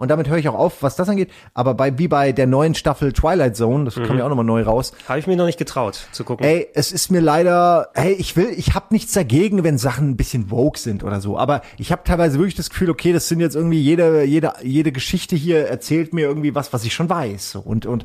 und 0.00 0.12
damit 0.12 0.28
höre 0.28 0.38
ich 0.38 0.48
auch 0.48 0.54
auf, 0.54 0.84
was 0.84 0.94
das 0.94 1.08
angeht, 1.08 1.28
aber 1.54 1.74
bei, 1.74 1.98
wie 1.98 2.06
bei 2.06 2.30
der 2.30 2.46
neuen 2.46 2.76
Staffel 2.76 3.12
Twilight 3.12 3.56
Zone, 3.56 3.84
das 3.84 3.96
kam 3.96 4.16
ja 4.16 4.24
auch 4.24 4.28
nochmal 4.28 4.44
neu 4.44 4.62
raus, 4.62 4.92
Habe 5.08 5.18
ich 5.18 5.26
mir 5.26 5.34
noch 5.34 5.46
nicht 5.46 5.58
getraut 5.58 6.06
zu 6.12 6.22
gucken. 6.22 6.46
Ey, 6.46 6.68
es 6.72 6.92
ist 6.92 7.10
mir 7.10 7.20
leider, 7.20 7.88
hey, 7.94 8.12
ich 8.12 8.36
will, 8.36 8.48
ich 8.56 8.74
habe 8.76 8.86
nichts 8.90 9.12
dagegen, 9.12 9.64
wenn 9.64 9.76
Sachen 9.76 10.10
ein 10.10 10.16
bisschen 10.16 10.52
woke 10.52 10.78
sind 10.78 11.02
oder 11.02 11.20
so, 11.20 11.36
aber 11.36 11.62
ich 11.78 11.90
habe 11.90 12.04
teilweise 12.04 12.38
wirklich 12.38 12.54
das 12.54 12.70
Gefühl, 12.70 12.90
okay, 12.90 13.12
das 13.12 13.26
sind 13.26 13.40
jetzt 13.40 13.56
irgendwie 13.56 13.80
jede 13.80 14.22
jede 14.22 14.52
jede 14.62 14.92
Geschichte 14.92 15.34
hier 15.34 15.66
erzählt 15.66 16.14
mir 16.14 16.28
irgendwie 16.28 16.54
was, 16.54 16.72
was 16.72 16.84
ich 16.84 16.94
schon 16.94 17.10
weiß 17.10 17.56
und 17.56 17.84
und 17.84 18.04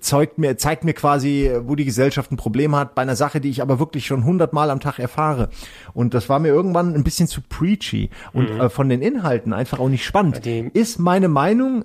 zeugt 0.00 0.38
mir 0.38 0.56
zeigt 0.56 0.82
mir 0.82 0.94
quasi, 0.94 1.48
wo 1.62 1.76
die 1.76 1.84
Gesellschaft 1.84 2.32
ein 2.32 2.36
Problem 2.36 2.74
hat 2.74 2.96
bei 2.96 3.02
einer 3.02 3.14
Sache, 3.14 3.40
die 3.40 3.50
ich 3.50 3.62
aber 3.62 3.78
wirklich 3.78 4.04
schon 4.04 4.24
hundertmal 4.24 4.68
am 4.68 4.80
Tag 4.80 4.98
erfahre. 4.98 5.48
Und 5.94 6.12
das 6.14 6.28
war 6.28 6.38
mir 6.40 6.48
irgendwann 6.48 6.94
ein 6.94 7.04
bisschen 7.04 7.28
zu 7.28 7.40
preachy 7.40 8.10
und 8.32 8.48
äh, 8.50 8.68
von 8.68 8.88
den 8.88 9.00
Inhalten 9.00 9.52
einfach 9.52 9.78
auch 9.78 9.88
nicht 9.88 10.04
spannend. 10.04 10.44
Die- 10.44 10.70
ist 10.74 10.98
meine 10.98 11.28
Meinung, 11.28 11.84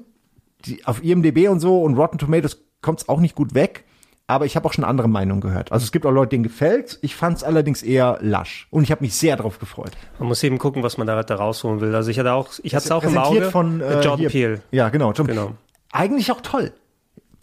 die, 0.66 0.84
auf 0.86 1.04
IMDb 1.04 1.48
und 1.48 1.60
so 1.60 1.82
und 1.84 1.96
Rotten 1.96 2.18
Tomatoes 2.18 2.62
kommt 2.82 3.02
es 3.02 3.10
auch 3.10 3.20
nicht 3.20 3.36
gut 3.36 3.54
weg. 3.54 3.86
Aber 4.28 4.46
ich 4.46 4.56
habe 4.56 4.68
auch 4.68 4.74
schon 4.74 4.84
andere 4.84 5.08
Meinungen 5.10 5.42
gehört. 5.42 5.72
Also 5.72 5.86
es 5.86 5.92
gibt 5.92 6.06
auch 6.06 6.12
Leute, 6.12 6.30
denen 6.30 6.44
gefällt. 6.44 7.00
Ich 7.02 7.16
fand 7.16 7.38
es 7.38 7.44
allerdings 7.44 7.82
eher 7.82 8.20
lasch. 8.22 8.68
Und 8.70 8.84
ich 8.84 8.92
habe 8.92 9.02
mich 9.04 9.16
sehr 9.16 9.36
darauf 9.36 9.58
gefreut. 9.58 9.90
Man 10.20 10.28
muss 10.28 10.44
eben 10.44 10.60
gucken, 10.60 10.84
was 10.84 11.00
man 11.00 11.08
da, 11.08 11.24
da 11.24 11.36
rausholen 11.36 11.82
will. 11.82 11.96
Also 11.96 12.12
ich 12.12 12.20
hatte 12.20 12.34
auch, 12.34 12.50
ich 12.62 12.76
hatte 12.76 12.86
es 12.86 12.92
auch 12.92 13.04
im 13.04 13.18
Auge. 13.18 13.50
von 13.50 13.82
äh, 13.82 13.94
Jordan 14.02 14.18
hier. 14.20 14.30
Peele. 14.30 14.62
Ja, 14.70 14.90
genau. 14.90 15.14
John, 15.14 15.26
Genau. 15.26 15.54
Eigentlich 15.92 16.32
auch 16.32 16.42
toll. 16.42 16.72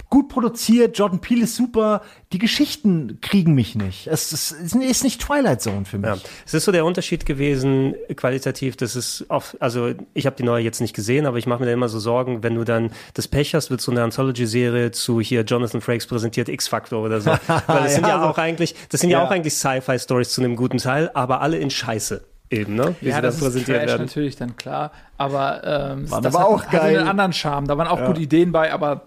Gut 0.08 0.28
produziert, 0.28 0.96
Jordan 0.96 1.20
Peele 1.20 1.44
ist 1.44 1.56
super, 1.56 2.02
die 2.32 2.38
Geschichten 2.38 3.18
kriegen 3.20 3.54
mich 3.54 3.74
nicht. 3.74 4.06
Es 4.06 4.32
ist, 4.32 4.52
es 4.52 4.72
ist 4.74 5.04
nicht 5.04 5.20
Twilight 5.20 5.60
Zone 5.60 5.84
für 5.84 5.98
mich. 5.98 6.08
Ja. 6.08 6.16
Es 6.46 6.54
ist 6.54 6.64
so 6.64 6.72
der 6.72 6.84
Unterschied 6.84 7.26
gewesen, 7.26 7.94
qualitativ, 8.14 8.76
das 8.76 8.94
ist 8.96 9.24
oft, 9.28 9.60
also 9.60 9.92
ich 10.14 10.26
habe 10.26 10.36
die 10.36 10.42
neue 10.44 10.62
jetzt 10.62 10.80
nicht 10.80 10.94
gesehen, 10.94 11.26
aber 11.26 11.38
ich 11.38 11.46
mache 11.46 11.60
mir 11.60 11.66
da 11.66 11.72
immer 11.72 11.88
so 11.88 11.98
Sorgen, 11.98 12.42
wenn 12.42 12.54
du 12.54 12.64
dann 12.64 12.90
das 13.14 13.26
Pech 13.28 13.54
hast, 13.54 13.70
wird 13.70 13.80
so 13.80 13.90
eine 13.90 14.02
Anthology-Serie 14.04 14.92
zu 14.92 15.20
hier 15.20 15.42
Jonathan 15.42 15.80
Frakes 15.80 16.06
präsentiert 16.06 16.48
X-Factor 16.48 17.02
oder 17.02 17.20
so. 17.20 17.30
Weil 17.66 17.82
das 17.84 17.94
sind 17.94 18.04
ja, 18.04 18.10
Ja, 18.10 18.30
auch 18.30 18.36
so. 18.36 18.40
eigentlich, 18.42 18.74
das 18.90 19.00
sind 19.00 19.10
ja, 19.10 19.18
Ja. 19.20 19.26
auch 19.26 19.30
eigentlich 19.30 19.54
Sci-Fi-Stories 19.54 20.30
zu 20.30 20.40
einem 20.40 20.56
guten 20.56 20.78
Teil, 20.78 21.10
aber 21.14 21.40
alle 21.40 21.58
in 21.58 21.70
Scheiße 21.70 22.22
eben, 22.50 22.76
ne? 22.76 22.94
Wie 23.00 23.08
ja, 23.08 23.16
sie 23.16 23.22
das 23.22 23.34
ist 23.36 23.40
präsentiert 23.42 23.78
Trash 23.78 23.88
werden. 23.88 24.02
natürlich 24.06 24.36
dann 24.36 24.56
klar, 24.56 24.92
aber 25.18 25.62
ähm, 25.64 26.10
Waren 26.10 26.22
das 26.22 26.34
aber 26.34 26.44
hat, 26.44 26.50
auch 26.50 26.62
hatte 26.64 26.76
geil. 26.76 26.98
einen 26.98 27.08
anderen 27.08 27.32
Charme. 27.32 27.66
Da 27.66 27.76
waren 27.76 27.88
auch 27.88 27.98
Ja. 27.98 28.06
gute 28.06 28.20
Ideen 28.20 28.52
bei, 28.52 28.72
aber 28.72 29.02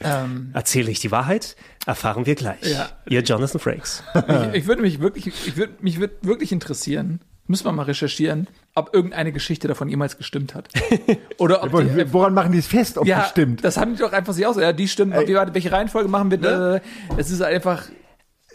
ähm, 0.00 0.50
Erzähle 0.52 0.90
ich 0.90 1.00
die 1.00 1.10
Wahrheit? 1.10 1.56
Erfahren 1.86 2.26
wir 2.26 2.34
gleich. 2.34 2.62
Ja. 2.62 2.90
Ihr 3.08 3.22
Jonathan 3.22 3.60
Frakes. 3.60 4.02
ich, 4.14 4.54
ich 4.54 4.66
würde 4.66 4.82
mich 4.82 5.00
wirklich, 5.00 5.26
ich 5.26 5.56
würde 5.56 5.74
mich 5.80 6.00
würd 6.00 6.12
wirklich 6.22 6.52
interessieren. 6.52 7.20
Müssen 7.48 7.64
wir 7.64 7.72
mal 7.72 7.84
recherchieren, 7.84 8.48
ob 8.74 8.92
irgendeine 8.92 9.30
Geschichte 9.30 9.68
davon 9.68 9.88
jemals 9.88 10.18
gestimmt 10.18 10.54
hat. 10.56 10.68
Oder 11.38 11.62
ob 11.62 11.70
die, 11.70 12.12
Woran 12.12 12.34
machen 12.34 12.50
die 12.50 12.58
es 12.58 12.66
fest, 12.66 12.98
ob 12.98 13.06
ja, 13.06 13.20
das 13.20 13.30
stimmt? 13.30 13.62
das 13.62 13.76
haben 13.76 13.94
die 13.94 14.00
doch 14.00 14.12
einfach 14.12 14.32
sich 14.32 14.44
aus. 14.44 14.56
Ja, 14.56 14.72
die 14.72 14.88
stimmt. 14.88 15.14
Wie, 15.14 15.34
warte, 15.34 15.54
welche 15.54 15.70
Reihenfolge 15.70 16.08
machen 16.08 16.30
wir? 16.32 16.38
Ne? 16.38 16.82
Äh, 17.10 17.20
es 17.20 17.30
ist 17.30 17.42
einfach. 17.42 17.84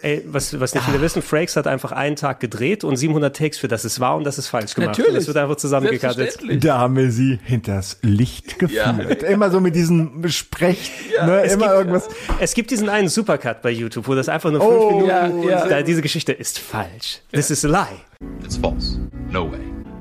Ey, 0.01 0.23
was, 0.25 0.59
was 0.59 0.73
nicht 0.73 0.83
viele 0.85 0.99
wissen, 1.01 1.21
Frakes 1.21 1.55
hat 1.55 1.67
einfach 1.67 1.91
einen 1.91 2.15
Tag 2.15 2.39
gedreht 2.39 2.83
und 2.83 2.95
700 2.95 3.35
Takes 3.35 3.57
für 3.57 3.67
das 3.67 3.83
es 3.83 3.99
war 3.99 4.15
und 4.15 4.23
das 4.23 4.37
ist 4.37 4.47
falsch 4.47 4.73
gemacht. 4.73 4.97
Natürlich. 4.97 5.09
Und 5.09 5.15
das 5.17 5.27
wird 5.27 5.37
einfach 5.37 5.55
zusammengekattet. 5.57 6.17
Selbstverständlich. 6.17 6.59
Da 6.63 6.79
haben 6.79 6.95
wir 6.95 7.11
sie 7.11 7.39
hinters 7.43 7.97
Licht 8.01 8.57
geführt. 8.59 9.23
Immer 9.23 9.51
so 9.51 9.59
mit 9.59 9.75
diesem 9.75 10.27
Sprech, 10.27 10.91
ne, 11.23 11.43
Es 11.43 11.53
immer 11.53 11.65
gibt, 11.65 11.75
irgendwas. 11.75 12.09
Es 12.39 12.53
gibt 12.53 12.71
diesen 12.71 12.89
einen 12.89 13.09
Supercut 13.09 13.61
bei 13.61 13.69
YouTube, 13.71 14.07
wo 14.07 14.15
das 14.15 14.27
einfach 14.29 14.51
nur 14.51 14.61
Oh, 14.61 14.71
fünf 14.89 15.03
Minuten, 15.03 15.43
ja, 15.47 15.59
ja. 15.59 15.67
Da, 15.67 15.81
diese 15.83 16.01
Geschichte 16.01 16.31
ist 16.31 16.57
falsch. 16.59 17.21
This 17.31 17.51
is 17.51 17.63
a 17.63 17.67
lie. 17.67 17.99
It's 18.43 18.57
false. 18.57 18.99
No 19.29 19.51
way. 19.51 19.59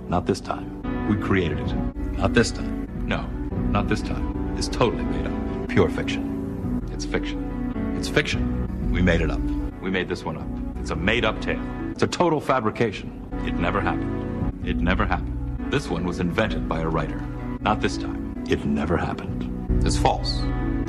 Not 0.09 0.27
this 0.27 0.43
time. 0.43 0.66
We 1.09 1.16
created 1.16 1.59
it. 1.59 1.74
Not 2.18 2.35
this 2.35 2.52
time. 2.52 2.86
No, 3.06 3.24
not 3.70 3.89
this 3.89 4.02
time. 4.02 4.35
It's 4.56 4.68
totally 4.68 5.05
made 5.05 5.27
up. 5.27 5.68
Pure 5.68 5.90
fiction. 5.90 6.81
It's 6.93 7.05
fiction. 7.05 7.39
It's 7.98 8.09
fiction. 8.09 8.90
We 8.93 9.02
made 9.02 9.20
it 9.20 9.31
up. 9.31 9.40
We 9.81 9.90
made 9.90 10.09
this 10.09 10.24
one 10.24 10.36
up. 10.36 10.81
It's 10.81 10.90
a 10.90 10.97
made 10.97 11.24
up 11.24 11.40
tale. 11.40 11.61
It's 11.90 12.02
a 12.02 12.07
total 12.07 12.40
fabrication. 12.40 13.27
It 13.47 13.55
never 13.55 13.81
happened. 13.81 14.66
It 14.66 14.77
never 14.77 15.07
happened. 15.07 15.73
This 15.73 15.89
one 15.89 16.05
was 16.05 16.20
invented 16.20 16.69
by 16.69 16.81
a 16.81 16.89
writer. 16.89 17.20
Not 17.61 17.81
this 17.81 17.97
time. 17.97 18.44
It 18.48 18.65
never 18.66 18.97
happened. 18.97 19.47
It's 19.85 19.97
false. 19.97 20.40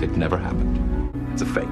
It 0.02 0.12
never 0.18 0.38
happened. 0.38 1.32
It's 1.32 1.42
a 1.42 1.46
fake. 1.46 1.68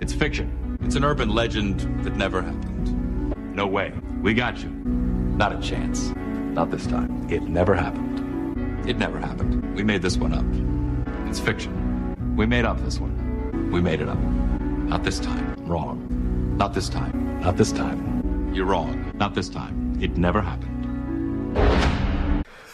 It's 0.00 0.14
fiction. 0.14 0.78
It's 0.82 0.94
an 0.94 1.04
urban 1.04 1.28
legend 1.28 1.80
that 2.04 2.16
never 2.16 2.40
happened. 2.40 3.54
No 3.54 3.66
way. 3.66 3.92
We 4.22 4.32
got 4.32 4.62
you. 4.62 4.70
Not 4.70 5.54
a 5.54 5.60
chance. 5.60 6.12
Not 6.54 6.70
this 6.70 6.86
time. 6.86 7.30
It 7.30 7.42
never 7.42 7.74
happened. 7.74 8.88
It 8.88 8.96
never 8.98 9.18
happened. 9.18 9.76
We 9.76 9.82
made 9.82 10.00
this 10.00 10.16
one 10.16 10.32
up. 10.32 11.28
It's 11.28 11.38
fiction. 11.38 12.34
We 12.34 12.46
made 12.46 12.64
up 12.64 12.82
this 12.82 12.98
one. 12.98 13.70
We 13.70 13.82
made 13.82 14.00
it 14.00 14.08
up. 14.08 14.18
Not 14.18 15.04
this 15.04 15.20
time. 15.20 15.54
Wrong. 15.66 16.21
Not 16.56 16.74
this 16.74 16.88
time. 16.88 17.40
Not 17.40 17.56
this 17.56 17.72
time. 17.72 18.50
You're 18.54 18.66
wrong. 18.66 19.10
Not 19.14 19.34
this 19.34 19.48
time. 19.48 19.98
It 20.00 20.16
never 20.16 20.40
happened. 20.40 20.78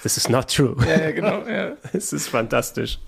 This 0.02 0.16
is 0.16 0.28
not 0.28 0.48
true. 0.48 0.76
Ja, 0.80 1.00
ja, 1.00 1.10
genau. 1.12 1.46
Ja. 1.48 1.76
Es 1.92 2.12
ist 2.12 2.28
fantastisch. 2.28 2.98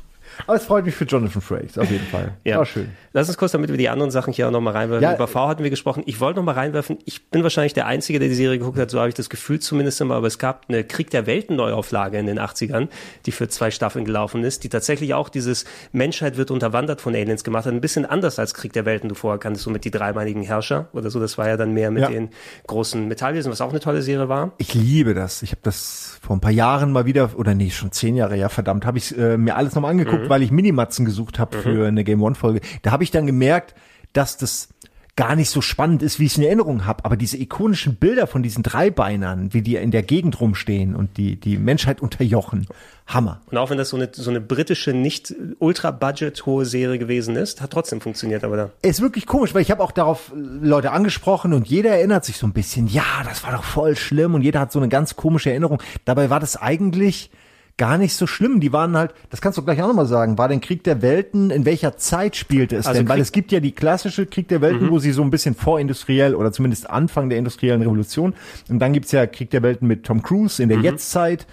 Aber 0.46 0.56
es 0.56 0.64
freut 0.64 0.84
mich 0.84 0.94
für 0.94 1.04
Jonathan 1.04 1.42
Frakes, 1.42 1.78
auf 1.78 1.90
jeden 1.90 2.06
Fall. 2.06 2.32
Ja. 2.44 2.58
War 2.58 2.66
schön. 2.66 2.90
Lass 3.12 3.28
uns 3.28 3.36
kurz, 3.38 3.52
damit 3.52 3.70
wir 3.70 3.76
die 3.76 3.88
anderen 3.88 4.10
Sachen 4.10 4.32
hier 4.32 4.46
auch 4.48 4.52
nochmal 4.52 4.72
reinwerfen. 4.74 5.02
Ja, 5.02 5.14
Über 5.14 5.26
V 5.26 5.48
hatten 5.48 5.62
wir 5.62 5.70
gesprochen. 5.70 6.02
Ich 6.06 6.20
wollte 6.20 6.38
nochmal 6.38 6.54
reinwerfen. 6.54 6.98
Ich 7.04 7.28
bin 7.30 7.42
wahrscheinlich 7.42 7.74
der 7.74 7.86
Einzige, 7.86 8.18
der 8.18 8.28
die 8.28 8.34
Serie 8.34 8.58
geguckt 8.58 8.78
hat. 8.78 8.90
So 8.90 8.98
habe 8.98 9.08
ich 9.08 9.14
das 9.14 9.28
Gefühl 9.30 9.58
zumindest 9.60 10.00
immer. 10.00 10.14
Aber 10.14 10.26
es 10.26 10.38
gab 10.38 10.66
eine 10.68 10.84
Krieg 10.84 11.10
der 11.10 11.26
Welten 11.26 11.56
Neuauflage 11.56 12.18
in 12.18 12.26
den 12.26 12.38
80ern, 12.38 12.88
die 13.26 13.32
für 13.32 13.48
zwei 13.48 13.70
Staffeln 13.70 14.04
gelaufen 14.04 14.44
ist, 14.44 14.64
die 14.64 14.68
tatsächlich 14.68 15.14
auch 15.14 15.28
dieses 15.28 15.64
Menschheit 15.92 16.36
wird 16.36 16.50
unterwandert 16.50 17.00
von 17.00 17.14
Aliens 17.14 17.44
gemacht 17.44 17.66
hat. 17.66 17.72
Ein 17.72 17.80
bisschen 17.80 18.06
anders 18.06 18.38
als 18.38 18.54
Krieg 18.54 18.72
der 18.72 18.84
Welten. 18.86 19.08
Du 19.08 19.14
vorher 19.14 19.38
kanntest 19.38 19.64
so 19.64 19.70
mit 19.70 19.84
die 19.84 19.90
dreimeinigen 19.90 20.42
Herrscher 20.42 20.88
oder 20.92 21.10
so. 21.10 21.18
Das 21.20 21.36
war 21.38 21.48
ja 21.48 21.56
dann 21.56 21.72
mehr 21.74 21.90
mit 21.90 22.02
Ja. 22.02 22.08
den 22.08 22.30
großen 22.66 23.08
Metallwesen, 23.08 23.50
was 23.50 23.60
auch 23.60 23.70
eine 23.70 23.80
tolle 23.80 24.02
Serie 24.02 24.28
war. 24.28 24.52
Ich 24.58 24.74
liebe 24.74 25.14
das. 25.14 25.42
Ich 25.42 25.50
habe 25.50 25.60
das 25.62 26.18
vor 26.22 26.36
ein 26.36 26.40
paar 26.40 26.50
Jahren 26.52 26.92
mal 26.92 27.06
wieder, 27.06 27.30
oder 27.36 27.54
nee, 27.54 27.70
schon 27.70 27.92
zehn 27.92 28.14
Jahre, 28.16 28.36
ja 28.36 28.48
verdammt, 28.48 28.86
habe 28.86 28.98
ich 28.98 29.16
äh, 29.18 29.36
mir 29.36 29.56
alles 29.56 29.74
nochmal 29.74 29.90
angeguckt, 29.90 30.24
Mhm. 30.24 30.29
Weil 30.30 30.42
ich 30.42 30.50
Minimatzen 30.50 31.04
gesucht 31.04 31.38
habe 31.38 31.58
für 31.58 31.88
eine 31.88 32.04
Game 32.04 32.22
One-Folge. 32.22 32.60
Da 32.80 32.92
habe 32.92 33.04
ich 33.04 33.10
dann 33.10 33.26
gemerkt, 33.26 33.74
dass 34.14 34.38
das 34.38 34.70
gar 35.16 35.36
nicht 35.36 35.50
so 35.50 35.60
spannend 35.60 36.02
ist, 36.02 36.18
wie 36.18 36.24
ich 36.24 36.32
es 36.32 36.38
in 36.38 36.44
Erinnerung 36.44 36.86
habe. 36.86 37.04
Aber 37.04 37.14
diese 37.14 37.36
ikonischen 37.36 37.96
Bilder 37.96 38.26
von 38.26 38.42
diesen 38.42 38.62
Dreibeinern, 38.62 39.52
wie 39.52 39.60
die 39.60 39.76
in 39.76 39.90
der 39.90 40.02
Gegend 40.02 40.40
rumstehen 40.40 40.96
und 40.96 41.18
die, 41.18 41.38
die 41.38 41.58
Menschheit 41.58 42.00
unterjochen, 42.00 42.66
Hammer. 43.06 43.42
Und 43.50 43.58
auch 43.58 43.68
wenn 43.68 43.76
das 43.76 43.90
so 43.90 43.96
eine, 43.96 44.08
so 44.12 44.30
eine 44.30 44.40
britische, 44.40 44.94
nicht 44.94 45.34
ultra-budget 45.58 46.46
hohe 46.46 46.64
Serie 46.64 46.98
gewesen 46.98 47.36
ist, 47.36 47.60
hat 47.60 47.72
trotzdem 47.72 48.00
funktioniert, 48.00 48.44
aber 48.44 48.56
da. 48.56 48.70
ist 48.80 49.02
wirklich 49.02 49.26
komisch, 49.26 49.52
weil 49.52 49.60
ich 49.60 49.70
habe 49.70 49.82
auch 49.82 49.92
darauf 49.92 50.32
Leute 50.34 50.92
angesprochen 50.92 51.52
und 51.52 51.66
jeder 51.66 51.90
erinnert 51.90 52.24
sich 52.24 52.38
so 52.38 52.46
ein 52.46 52.54
bisschen, 52.54 52.86
ja, 52.86 53.04
das 53.24 53.44
war 53.44 53.52
doch 53.52 53.64
voll 53.64 53.96
schlimm 53.96 54.34
und 54.34 54.42
jeder 54.42 54.60
hat 54.60 54.72
so 54.72 54.78
eine 54.78 54.88
ganz 54.88 55.16
komische 55.16 55.50
Erinnerung. 55.50 55.82
Dabei 56.04 56.30
war 56.30 56.40
das 56.40 56.56
eigentlich 56.56 57.30
gar 57.80 57.96
nicht 57.96 58.14
so 58.14 58.26
schlimm. 58.26 58.60
Die 58.60 58.72
waren 58.74 58.94
halt, 58.94 59.14
das 59.30 59.40
kannst 59.40 59.56
du 59.56 59.62
gleich 59.62 59.82
auch 59.82 59.88
nochmal 59.88 60.04
sagen, 60.04 60.36
war 60.36 60.48
denn 60.48 60.60
Krieg 60.60 60.84
der 60.84 61.00
Welten, 61.00 61.50
in 61.50 61.64
welcher 61.64 61.96
Zeit 61.96 62.36
spielte 62.36 62.76
es 62.76 62.86
Also 62.86 63.00
denn? 63.00 63.08
Weil 63.08 63.16
Krieg- 63.16 63.22
es 63.22 63.32
gibt 63.32 63.52
ja 63.52 63.60
die 63.60 63.72
klassische 63.72 64.26
Krieg 64.26 64.48
der 64.48 64.60
Welten, 64.60 64.86
Mhm. 64.86 64.90
wo 64.90 64.98
sie 64.98 65.12
so 65.12 65.22
ein 65.22 65.30
bisschen 65.30 65.54
vorindustriell 65.54 66.34
oder 66.34 66.52
zumindest 66.52 66.90
Anfang 66.90 67.30
der 67.30 67.38
industriellen 67.38 67.80
Revolution. 67.80 68.34
Und 68.68 68.78
dann 68.80 68.92
gibt's 68.92 69.12
ja 69.12 69.26
Krieg 69.26 69.48
der 69.50 69.62
Welten 69.62 69.88
mit 69.88 70.04
Tom 70.04 70.22
Cruise 70.22 70.62
in 70.62 70.68
der 70.68 70.78
Mhm. 70.78 70.84
Jetztzeit. 70.84 71.46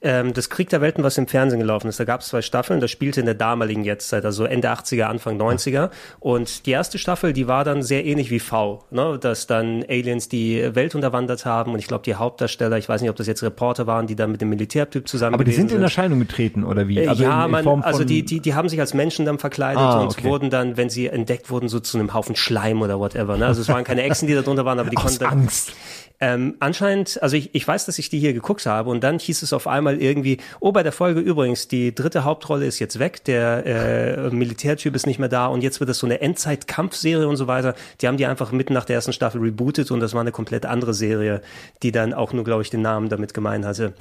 Ähm, 0.00 0.32
das 0.32 0.48
Krieg 0.48 0.70
der 0.70 0.80
Welten, 0.80 1.04
was 1.04 1.18
im 1.18 1.26
Fernsehen 1.26 1.60
gelaufen 1.60 1.88
ist, 1.88 2.00
da 2.00 2.04
gab 2.04 2.22
es 2.22 2.28
zwei 2.28 2.40
Staffeln, 2.42 2.80
das 2.80 2.90
spielte 2.90 3.20
in 3.20 3.26
der 3.26 3.34
damaligen 3.34 3.84
Jetztzeit, 3.84 4.24
also 4.24 4.44
Ende 4.44 4.70
80er, 4.70 5.04
Anfang 5.08 5.36
90er. 5.36 5.90
Und 6.20 6.64
die 6.66 6.70
erste 6.70 6.96
Staffel, 6.98 7.32
die 7.34 7.46
war 7.48 7.64
dann 7.64 7.82
sehr 7.82 8.04
ähnlich 8.06 8.30
wie 8.30 8.40
V, 8.40 8.84
ne? 8.90 9.18
dass 9.20 9.46
dann 9.46 9.84
Aliens 9.88 10.28
die 10.30 10.74
Welt 10.74 10.94
unterwandert 10.94 11.44
haben 11.44 11.72
und 11.72 11.78
ich 11.78 11.86
glaube, 11.86 12.04
die 12.04 12.14
Hauptdarsteller, 12.14 12.78
ich 12.78 12.88
weiß 12.88 13.00
nicht, 13.02 13.10
ob 13.10 13.16
das 13.16 13.26
jetzt 13.26 13.42
Reporter 13.42 13.86
waren, 13.86 14.06
die 14.06 14.16
dann 14.16 14.32
mit 14.32 14.40
dem 14.40 14.48
Militärtyp 14.48 15.06
zusammen 15.06 15.34
sind 15.68 15.78
in 15.78 15.82
Erscheinung 15.82 16.18
getreten, 16.18 16.64
oder 16.64 16.88
wie? 16.88 17.06
Also 17.08 17.22
ja, 17.22 17.40
in, 17.40 17.44
in 17.46 17.50
man, 17.52 17.64
Form 17.64 17.82
also 17.82 17.98
von- 17.98 18.06
die, 18.06 18.24
die, 18.24 18.40
die 18.40 18.54
haben 18.54 18.68
sich 18.68 18.80
als 18.80 18.94
Menschen 18.94 19.24
dann 19.26 19.38
verkleidet 19.38 19.78
Ah, 19.82 20.00
und 20.00 20.08
okay. 20.08 20.24
wurden 20.24 20.50
dann, 20.50 20.76
wenn 20.76 20.90
sie 20.90 21.06
entdeckt 21.08 21.50
wurden, 21.50 21.68
so 21.68 21.80
zu 21.80 21.98
einem 21.98 22.14
Haufen 22.14 22.36
Schleim 22.36 22.82
oder 22.82 22.98
whatever. 22.98 23.36
Ne? 23.36 23.46
Also 23.46 23.60
es 23.60 23.68
waren 23.68 23.84
keine 23.84 24.02
Echsen, 24.02 24.28
die 24.28 24.34
da 24.34 24.42
drunter 24.42 24.64
waren, 24.64 24.78
aber 24.78 24.90
die 24.90 24.96
Aus 24.98 25.18
konnten. 25.18 25.24
Angst. 25.40 25.72
Ähm, 26.18 26.54
anscheinend, 26.60 27.22
also 27.22 27.36
ich, 27.36 27.54
ich 27.54 27.68
weiß, 27.68 27.84
dass 27.84 27.98
ich 27.98 28.08
die 28.08 28.18
hier 28.18 28.32
geguckt 28.32 28.64
habe 28.64 28.88
und 28.88 29.04
dann 29.04 29.18
hieß 29.18 29.42
es 29.42 29.52
auf 29.52 29.66
einmal 29.66 30.00
irgendwie, 30.00 30.38
oh, 30.60 30.72
bei 30.72 30.82
der 30.82 30.92
Folge 30.92 31.20
übrigens, 31.20 31.68
die 31.68 31.94
dritte 31.94 32.24
Hauptrolle 32.24 32.64
ist 32.64 32.78
jetzt 32.78 32.98
weg, 32.98 33.22
der 33.24 33.66
äh, 33.66 34.30
Militärtyp 34.30 34.94
ist 34.96 35.06
nicht 35.06 35.18
mehr 35.18 35.28
da 35.28 35.46
und 35.48 35.60
jetzt 35.62 35.78
wird 35.78 35.90
das 35.90 35.98
so 35.98 36.06
eine 36.06 36.22
Endzeit-Kampfserie 36.22 37.28
und 37.28 37.36
so 37.36 37.48
weiter. 37.48 37.74
Die 38.00 38.08
haben 38.08 38.16
die 38.16 38.24
einfach 38.24 38.50
mitten 38.50 38.72
nach 38.72 38.86
der 38.86 38.96
ersten 38.96 39.12
Staffel 39.12 39.42
rebootet 39.42 39.90
und 39.90 40.00
das 40.00 40.14
war 40.14 40.22
eine 40.22 40.32
komplett 40.32 40.64
andere 40.64 40.94
Serie, 40.94 41.42
die 41.82 41.92
dann 41.92 42.14
auch 42.14 42.32
nur, 42.32 42.44
glaube 42.44 42.62
ich, 42.62 42.70
den 42.70 42.80
Namen 42.80 43.10
damit 43.10 43.34
gemeint 43.34 43.66
hatte. 43.66 43.92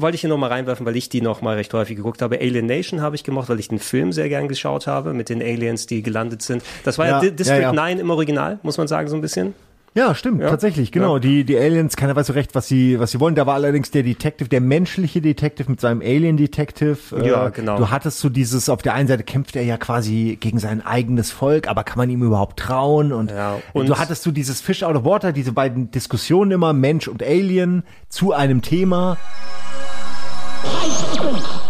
Wollte 0.00 0.14
ich 0.14 0.20
hier 0.20 0.30
noch 0.30 0.38
mal 0.38 0.46
reinwerfen, 0.48 0.84
weil 0.86 0.96
ich 0.96 1.08
die 1.08 1.20
noch 1.20 1.42
mal 1.42 1.56
recht 1.56 1.72
häufig 1.74 1.96
geguckt 1.96 2.22
habe. 2.22 2.38
Alien 2.40 2.66
Nation 2.66 3.00
habe 3.00 3.16
ich 3.16 3.24
gemacht, 3.24 3.48
weil 3.48 3.58
ich 3.58 3.68
den 3.68 3.78
Film 3.78 4.12
sehr 4.12 4.28
gern 4.28 4.46
geschaut 4.48 4.86
habe 4.86 5.12
mit 5.12 5.28
den 5.28 5.42
Aliens, 5.42 5.86
die 5.86 6.02
gelandet 6.02 6.42
sind. 6.42 6.62
Das 6.84 6.98
war 6.98 7.06
ja, 7.06 7.12
Ja, 7.12 7.20
Di- 7.20 7.32
District 7.36 7.56
ja, 7.56 7.62
ja. 7.62 7.72
9 7.72 7.98
im 7.98 8.10
Original, 8.10 8.58
muss 8.62 8.78
man 8.78 8.86
sagen, 8.88 9.08
so 9.08 9.16
ein 9.16 9.20
bisschen. 9.20 9.54
Ja, 9.98 10.14
stimmt, 10.14 10.40
Ja. 10.40 10.48
tatsächlich, 10.50 10.92
genau. 10.92 11.14
Ja. 11.16 11.18
Die, 11.20 11.42
die 11.44 11.58
Aliens, 11.58 11.96
keiner 11.96 12.14
weiß 12.14 12.28
so 12.28 12.32
recht, 12.32 12.54
was 12.54 12.68
sie, 12.68 13.00
was 13.00 13.10
sie 13.10 13.18
wollen. 13.18 13.34
Da 13.34 13.46
war 13.46 13.54
allerdings 13.54 13.90
der 13.90 14.04
Detective, 14.04 14.48
der 14.48 14.60
menschliche 14.60 15.20
Detective 15.20 15.68
mit 15.68 15.80
seinem 15.80 16.00
Alien-Detective. 16.02 16.98
Ja, 17.24 17.48
Äh, 17.48 17.50
genau. 17.50 17.78
Du 17.78 17.90
hattest 17.90 18.20
so 18.20 18.28
dieses, 18.28 18.68
auf 18.68 18.80
der 18.82 18.94
einen 18.94 19.08
Seite 19.08 19.24
kämpft 19.24 19.56
er 19.56 19.64
ja 19.64 19.76
quasi 19.76 20.38
gegen 20.40 20.60
sein 20.60 20.86
eigenes 20.86 21.32
Volk, 21.32 21.66
aber 21.66 21.82
kann 21.82 21.98
man 21.98 22.10
ihm 22.10 22.22
überhaupt 22.22 22.60
trauen? 22.60 23.12
Und, 23.12 23.32
und- 23.72 23.88
du 23.88 23.98
hattest 23.98 24.22
so 24.22 24.30
dieses 24.30 24.60
Fish 24.60 24.84
out 24.84 24.94
of 24.94 25.04
water, 25.04 25.32
diese 25.32 25.50
beiden 25.52 25.90
Diskussionen 25.90 26.52
immer, 26.52 26.72
Mensch 26.72 27.08
und 27.08 27.22
Alien, 27.22 27.82
zu 28.08 28.32
einem 28.32 28.62
Thema. 28.62 29.16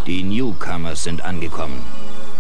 Die 0.07 0.23
Newcomers 0.23 1.05
sind 1.05 1.25
angekommen. 1.25 1.81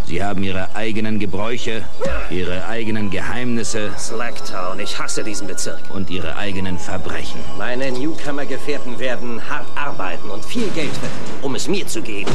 Sie 0.08 0.24
haben 0.24 0.42
ihre 0.42 0.74
eigenen 0.74 1.18
Gebräuche, 1.18 1.82
ihre 2.30 2.66
eigenen 2.66 3.10
Geheimnisse. 3.10 3.90
Slacktown, 3.98 4.80
ich 4.80 4.98
hasse 4.98 5.22
diesen 5.22 5.46
Bezirk. 5.46 5.82
Und 5.90 6.08
ihre 6.08 6.34
eigenen 6.34 6.78
Verbrechen. 6.78 7.38
Meine 7.58 7.92
Newcomer-Gefährten 7.92 8.98
werden 8.98 9.38
hart 9.50 9.66
arbeiten 9.74 10.30
und 10.30 10.42
viel 10.46 10.66
Geld 10.68 10.92
verdienen, 10.92 11.42
um 11.42 11.54
es 11.56 11.68
mir 11.68 11.86
zu 11.86 12.00
geben. 12.00 12.30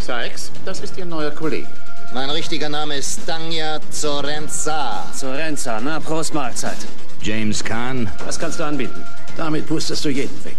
Sykes, 0.00 0.50
das 0.64 0.80
ist 0.80 0.98
Ihr 0.98 1.04
neuer 1.04 1.30
Kollege. 1.30 1.68
Mein 2.12 2.30
richtiger 2.30 2.68
Name 2.68 2.96
ist 2.96 3.20
Stanja 3.22 3.78
Zorenza. 3.90 5.04
Zorenza, 5.14 5.80
na, 5.80 6.00
Prost 6.00 6.34
Mahlzeit. 6.34 6.78
James 7.22 7.62
Kahn. 7.62 8.10
Was 8.26 8.36
kannst 8.36 8.58
du 8.58 8.64
anbieten? 8.64 9.00
Damit 9.36 9.64
pustest 9.68 10.04
du 10.04 10.08
jeden 10.08 10.44
weg. 10.44 10.56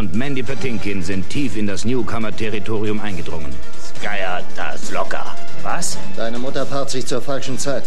Und 0.00 0.14
Mandy 0.14 0.42
Patinkin 0.42 1.02
sind 1.02 1.28
tief 1.28 1.58
in 1.58 1.66
das 1.66 1.84
Newcomer-Territorium 1.84 3.00
eingedrungen. 3.00 3.52
Geier 4.02 4.42
das 4.56 4.90
locker. 4.90 5.36
Was? 5.62 5.98
Deine 6.16 6.38
Mutter 6.38 6.64
paart 6.64 6.88
sich 6.88 7.04
zur 7.04 7.20
falschen 7.20 7.58
Zeit. 7.58 7.84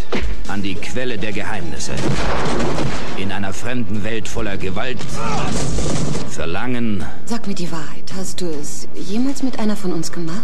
An 0.48 0.61
die 0.61 0.76
Quelle 0.76 1.18
der 1.18 1.31
Geheimnisse. 1.31 1.94
In 3.18 3.31
einer 3.31 3.52
fremden 3.52 4.03
Welt 4.03 4.27
voller 4.27 4.57
Gewalt, 4.57 4.99
Verlangen 6.30 7.03
Sag 7.26 7.48
mir 7.48 7.56
die 7.56 7.72
Wahrheit. 7.72 8.14
Hast 8.15 8.41
du 8.41 8.45
es 8.45 8.88
jemals 8.94 9.41
mit 9.41 9.57
einer 9.57 9.76
von 9.76 9.91
uns 9.91 10.11
gemacht? 10.11 10.38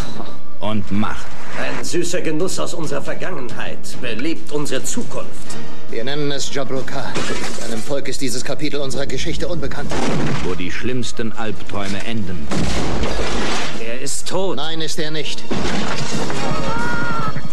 und 0.60 0.90
Macht. 0.90 1.26
Ein 1.58 1.84
süßer 1.84 2.22
Genuss 2.22 2.58
aus 2.58 2.72
unserer 2.72 3.02
Vergangenheit 3.02 3.78
belebt 4.00 4.52
unsere 4.52 4.82
Zukunft. 4.84 5.54
Wir 5.90 6.04
nennen 6.04 6.30
es 6.30 6.54
Jabroka. 6.54 7.12
Deinem 7.60 7.80
Volk 7.80 8.06
ist 8.06 8.20
dieses 8.20 8.44
Kapitel 8.44 8.80
unserer 8.80 9.06
Geschichte 9.06 9.48
unbekannt. 9.48 9.90
Wo 10.44 10.54
die 10.54 10.70
schlimmsten 10.70 11.32
Albträume 11.32 12.04
enden. 12.06 12.46
Er 13.84 14.00
ist 14.00 14.28
tot. 14.28 14.56
Nein, 14.56 14.80
ist 14.82 15.00
er 15.00 15.10
nicht. 15.10 15.42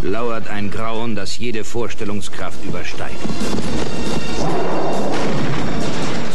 Lauert 0.03 0.47
ein 0.49 0.69
Grauen, 0.69 1.15
das 1.15 1.39
jede 1.39 1.63
Vorstellungskraft 1.63 2.63
übersteigt. 2.63 3.17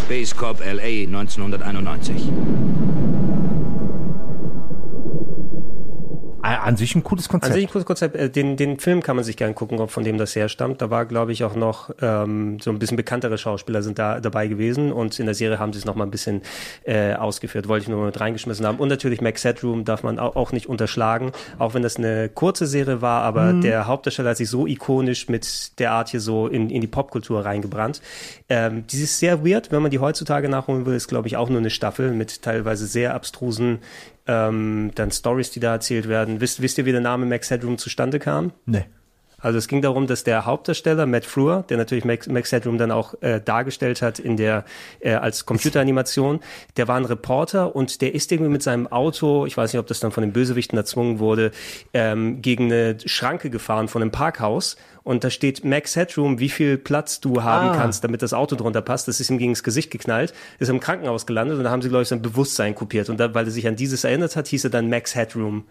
Space 0.05 0.35
Corp 0.35 0.59
LA 0.61 1.07
1991. 1.07 2.23
An 6.61 6.77
sich 6.77 6.95
ein 6.95 7.03
cooles 7.03 7.29
Konzept. 7.29 7.51
An 7.51 7.55
sich 7.55 7.67
ein 7.69 7.71
cooles 7.71 7.87
Konzept. 7.87 8.17
Äh, 8.17 8.31
Den, 8.31 8.57
den 8.57 8.79
Film 8.79 9.03
kann 9.03 9.17
man 9.17 9.25
sich 9.25 9.37
gerne 9.37 9.55
gucken, 9.55 9.79
ob 9.81 9.91
von 9.91 10.05
dem 10.05 10.19
das 10.19 10.37
herstammt. 10.37 10.83
Da 10.83 10.91
war, 10.91 11.07
glaube 11.07 11.33
ich, 11.33 11.45
auch 11.45 11.55
noch 11.55 11.91
ähm, 12.01 12.59
so 12.61 12.71
ein 12.71 12.79
bisschen 12.79 12.97
bekanntere 12.97 13.39
Schauspieler 13.39 13.83
sind 13.83 13.99
da 13.99 14.21
dabei 14.21 14.47
gewesen 14.47 14.93
und 14.93 15.19
in 15.19 15.27
der 15.27 15.35
Serie 15.35 15.59
haben 15.59 15.73
sie 15.73 15.79
es 15.79 15.85
noch 15.85 15.95
mal 15.95 16.05
ein 16.05 16.11
bisschen 16.11 16.43
äh, 16.85 17.15
ausgeführt. 17.15 17.69
Wollte 17.69 17.85
ich 17.85 17.89
nur 17.89 17.99
mal 17.99 18.07
mit 18.07 18.21
reingeschmissen 18.21 18.67
haben. 18.67 18.79
Und 18.79 18.89
natürlich 18.89 19.21
Max 19.21 19.45
Headroom 19.45 19.85
darf 19.85 20.03
man 20.03 20.19
auch, 20.19 20.37
auch 20.37 20.53
nicht 20.53 20.69
unterschlagen, 20.69 21.33
auch 21.59 21.75
wenn 21.75 21.83
das 21.83 21.97
eine 21.97 22.29
kurze 22.29 22.67
Serie 22.67 23.01
war, 23.03 23.23
aber 23.23 23.53
Mhm. 23.53 23.61
der 23.63 23.87
Hauptdarsteller 23.87 24.31
hat 24.31 24.37
sich 24.37 24.49
so 24.49 24.67
ikonisch 24.67 25.29
mit 25.29 25.79
der 25.79 25.93
Art 25.93 26.09
hier 26.11 26.21
so 26.21 26.47
in, 26.49 26.71
in 26.71 26.81
die 26.81 26.87
Popkultur 26.87 27.45
reingebrannt. 27.45 28.01
Ähm, 28.49 28.85
die 28.87 29.03
ist 29.03 29.19
sehr 29.19 29.45
weird, 29.45 29.73
wenn 29.73 29.83
man 29.83 29.91
die 29.91 29.99
heutzutage 29.99 30.49
nachholen 30.49 30.87
will, 30.87 30.95
ist, 30.95 31.09
glaube 31.09 31.29
ich, 31.29 31.37
auch 31.37 31.49
nur 31.49 31.59
eine 31.59 31.71
Staffel 31.71 32.13
mit 32.13 32.43
teilweise 32.43 32.87
sehr 32.87 33.15
abstrusen 33.15 33.79
ähm, 34.27 34.93
dann 34.95 35.11
Stories, 35.11 35.51
die 35.51 35.61
da 35.61 35.73
erzählt 35.73 36.09
werden. 36.09 36.41
Wisst, 36.41 36.63
wisst 36.63 36.79
ihr, 36.79 36.85
wie 36.85 36.93
der 36.93 37.01
Name 37.01 37.27
Max 37.27 37.51
Headroom 37.51 37.79
zustande 37.79 38.19
kam? 38.19 38.53
Nee. 38.67 38.85
Also 39.43 39.59
es 39.59 39.67
ging 39.67 39.83
darum, 39.83 40.07
dass 40.07 40.23
der 40.23 40.47
Hauptdarsteller 40.47 41.05
Matt 41.05 41.25
Frewer, 41.25 41.65
der 41.69 41.77
natürlich 41.77 42.05
Max, 42.05 42.29
Max 42.29 42.53
Headroom 42.53 42.79
dann 42.79 42.93
auch 42.93 43.15
äh, 43.23 43.41
dargestellt 43.41 44.01
hat 44.01 44.21
in 44.21 44.37
der 44.37 44.65
äh, 45.01 45.15
als 45.15 45.45
Computeranimation, 45.45 46.41
der 46.77 46.87
war 46.87 46.97
ein 46.97 47.05
Reporter 47.05 47.75
und 47.75 48.01
der 48.01 48.15
ist 48.15 48.31
irgendwie 48.31 48.53
mit 48.53 48.63
seinem 48.63 48.87
Auto, 48.87 49.45
ich 49.45 49.57
weiß 49.57 49.73
nicht, 49.73 49.81
ob 49.81 49.89
das 49.89 49.99
dann 49.99 50.13
von 50.13 50.23
den 50.23 50.33
Bösewichten 50.33 50.79
erzwungen 50.79 51.19
wurde, 51.19 51.51
ähm, 51.93 52.41
gegen 52.41 52.73
eine 52.73 52.97
Schranke 53.05 53.51
gefahren 53.51 53.89
von 53.89 54.01
einem 54.01 54.13
Parkhaus 54.13 54.77
und 55.05 55.25
da 55.25 55.31
steht 55.31 55.65
Max 55.65 55.97
Headroom, 55.97 56.39
wie 56.39 56.49
viel 56.49 56.79
Platz 56.79 57.21
du 57.21 57.43
haben 57.43 57.71
Ah. 57.71 57.77
kannst, 57.77 58.05
damit 58.05 58.23
das 58.23 58.33
Auto 58.35 58.57
drunter 58.57 58.83
passt. 58.83 59.09
Das 59.09 59.21
ist 59.21 59.31
ihm 59.31 59.39
gegen 59.39 59.53
das 59.53 59.63
Gesicht 59.63 59.91
geknallt, 59.91 60.33
ist 60.59 60.69
im 60.69 60.81
Krankenhaus 60.81 61.27
gelandet 61.27 61.59
und 61.59 61.65
da 61.65 61.71
haben 61.71 61.83
sie, 61.83 61.89
glaube 61.89 62.03
ich, 62.03 62.09
sein 62.09 62.23
Bewusstsein 62.23 62.75
kopiert 62.75 63.09
und 63.09 63.19
da, 63.19 63.35
weil 63.35 63.45
er 63.47 63.51
sich 63.51 63.67
an 63.67 63.77
dieses 63.77 64.05
erinnert 64.05 64.37
hat, 64.37 64.49
hieß 64.49 64.65
er 64.65 64.71
dann 64.71 64.89
Max 64.89 65.15
Headroom. 65.15 65.65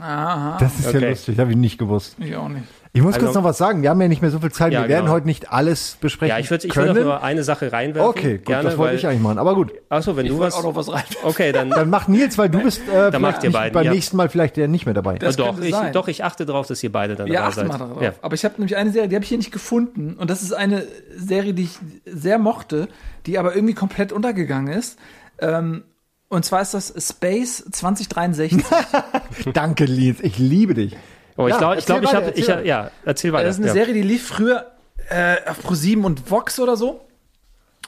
Aha. 0.00 0.56
Das 0.58 0.78
ist 0.78 0.84
ja 0.92 0.98
Okay. 0.98 1.10
lustig, 1.10 1.38
habe 1.38 1.50
ich 1.50 1.56
nicht 1.56 1.78
gewusst. 1.78 2.16
Ich 2.18 2.34
auch 2.36 2.48
nicht. 2.48 2.64
Ich 2.94 3.00
muss 3.02 3.14
Also- 3.14 3.26
kurz 3.26 3.36
noch 3.36 3.44
was 3.44 3.56
sagen. 3.58 3.82
Wir 3.82 3.88
haben 3.90 4.00
ja 4.02 4.08
nicht 4.08 4.20
mehr 4.20 4.30
so 4.30 4.38
viel 4.38 4.52
Zeit. 4.52 4.72
Ja, 4.72 4.82
wir 4.82 4.88
werden 4.88 5.04
genau. 5.04 5.14
heute 5.14 5.26
nicht 5.26 5.50
alles 5.50 5.96
besprechen 6.00 6.30
Ja, 6.34 6.38
ich 6.38 6.50
würde 6.50 6.66
ich 6.66 6.76
würd 6.76 6.94
nur 7.02 7.22
eine 7.22 7.42
Sache 7.42 7.72
reinwerfen. 7.72 8.08
okay, 8.10 8.36
gut, 8.36 8.46
gerne, 8.46 8.64
das 8.64 8.76
wollte 8.78 8.92
weil- 8.92 8.98
ich 8.98 9.06
eigentlich 9.06 9.22
machen. 9.22 9.38
Aber 9.38 9.54
gut. 9.54 9.72
Achso, 9.88 10.14
wenn 10.16 10.26
Ich 10.26 10.32
du 10.32 10.38
was. 10.38 10.54
auch 10.54 10.62
noch 10.62 10.74
was 10.74 10.92
rein. 10.92 11.02
Okay, 11.22 11.52
dann. 11.52 11.70
Dann 11.70 11.88
mach 11.88 12.06
Nils, 12.08 12.36
weil 12.36 12.50
du 12.50 12.62
bist 12.62 12.82
äh, 12.88 13.10
Dann 13.10 13.22
macht 13.22 13.42
ihr 13.44 13.48
nicht- 13.50 13.56
beiden, 13.58 13.72
beim 13.74 13.84
ja. 13.86 13.92
nächsten 13.92 14.16
Mal 14.16 14.28
vielleicht 14.28 14.56
der 14.58 14.68
nicht 14.68 14.84
mehr 14.84 14.94
dabei. 14.94 15.16
Das 15.18 15.36
doch, 15.36 15.46
könnte 15.54 15.66
ich, 15.66 15.74
sein. 15.74 15.92
doch, 15.92 16.08
ich 16.08 16.22
achte 16.24 16.44
darauf, 16.44 16.66
dass 16.66 16.82
ihr 16.82 16.92
beide 16.92 17.16
dann 17.16 17.28
Ja, 17.28 17.42
dabei 17.42 17.52
seid. 17.54 17.68
mal 17.68 17.78
darauf. 17.78 18.02
Ja. 18.02 18.12
Aber 18.20 18.34
ich 18.34 18.44
habe 18.44 18.54
nämlich 18.58 18.76
eine 18.76 18.90
Serie, 18.90 19.08
die 19.08 19.14
habe 19.14 19.22
ich 19.24 19.28
hier 19.30 19.38
nicht 19.38 19.52
gefunden. 19.52 20.14
Und 20.18 20.28
das 20.30 20.42
ist 20.42 20.52
eine 20.52 20.84
Serie, 21.16 21.54
die 21.54 21.64
ich 21.64 21.78
sehr 22.04 22.38
mochte, 22.38 22.88
die 23.26 23.38
aber 23.38 23.54
irgendwie 23.54 23.74
komplett 23.74 24.12
untergegangen 24.12 24.72
ist. 24.72 24.98
Ähm, 25.38 25.84
und 26.32 26.44
zwar 26.46 26.62
ist 26.62 26.72
das 26.72 26.94
Space 26.96 27.62
2063. 27.70 28.64
Danke, 29.52 29.84
Nils. 29.84 30.20
Ich 30.20 30.38
liebe 30.38 30.72
dich. 30.72 30.96
Oh, 31.36 31.46
ich 31.46 31.52
Ja, 31.52 31.58
glaube, 31.58 31.74
ich, 31.74 31.80
erzähl 31.88 32.00
glaub, 32.00 32.10
ich 32.10 32.46
habe, 32.48 32.58
ich, 32.62 32.66
ja, 32.66 32.90
erzähl 33.04 33.32
weiter. 33.34 33.44
Das 33.46 33.56
ist 33.56 33.60
eine 33.60 33.68
ja. 33.68 33.74
Serie, 33.74 33.92
die 33.92 34.02
lief 34.02 34.26
früher 34.28 34.72
äh, 35.10 35.36
auf 35.46 35.62
Pro7 35.62 36.02
und 36.02 36.30
Vox 36.30 36.58
oder 36.58 36.76
so. 36.76 37.02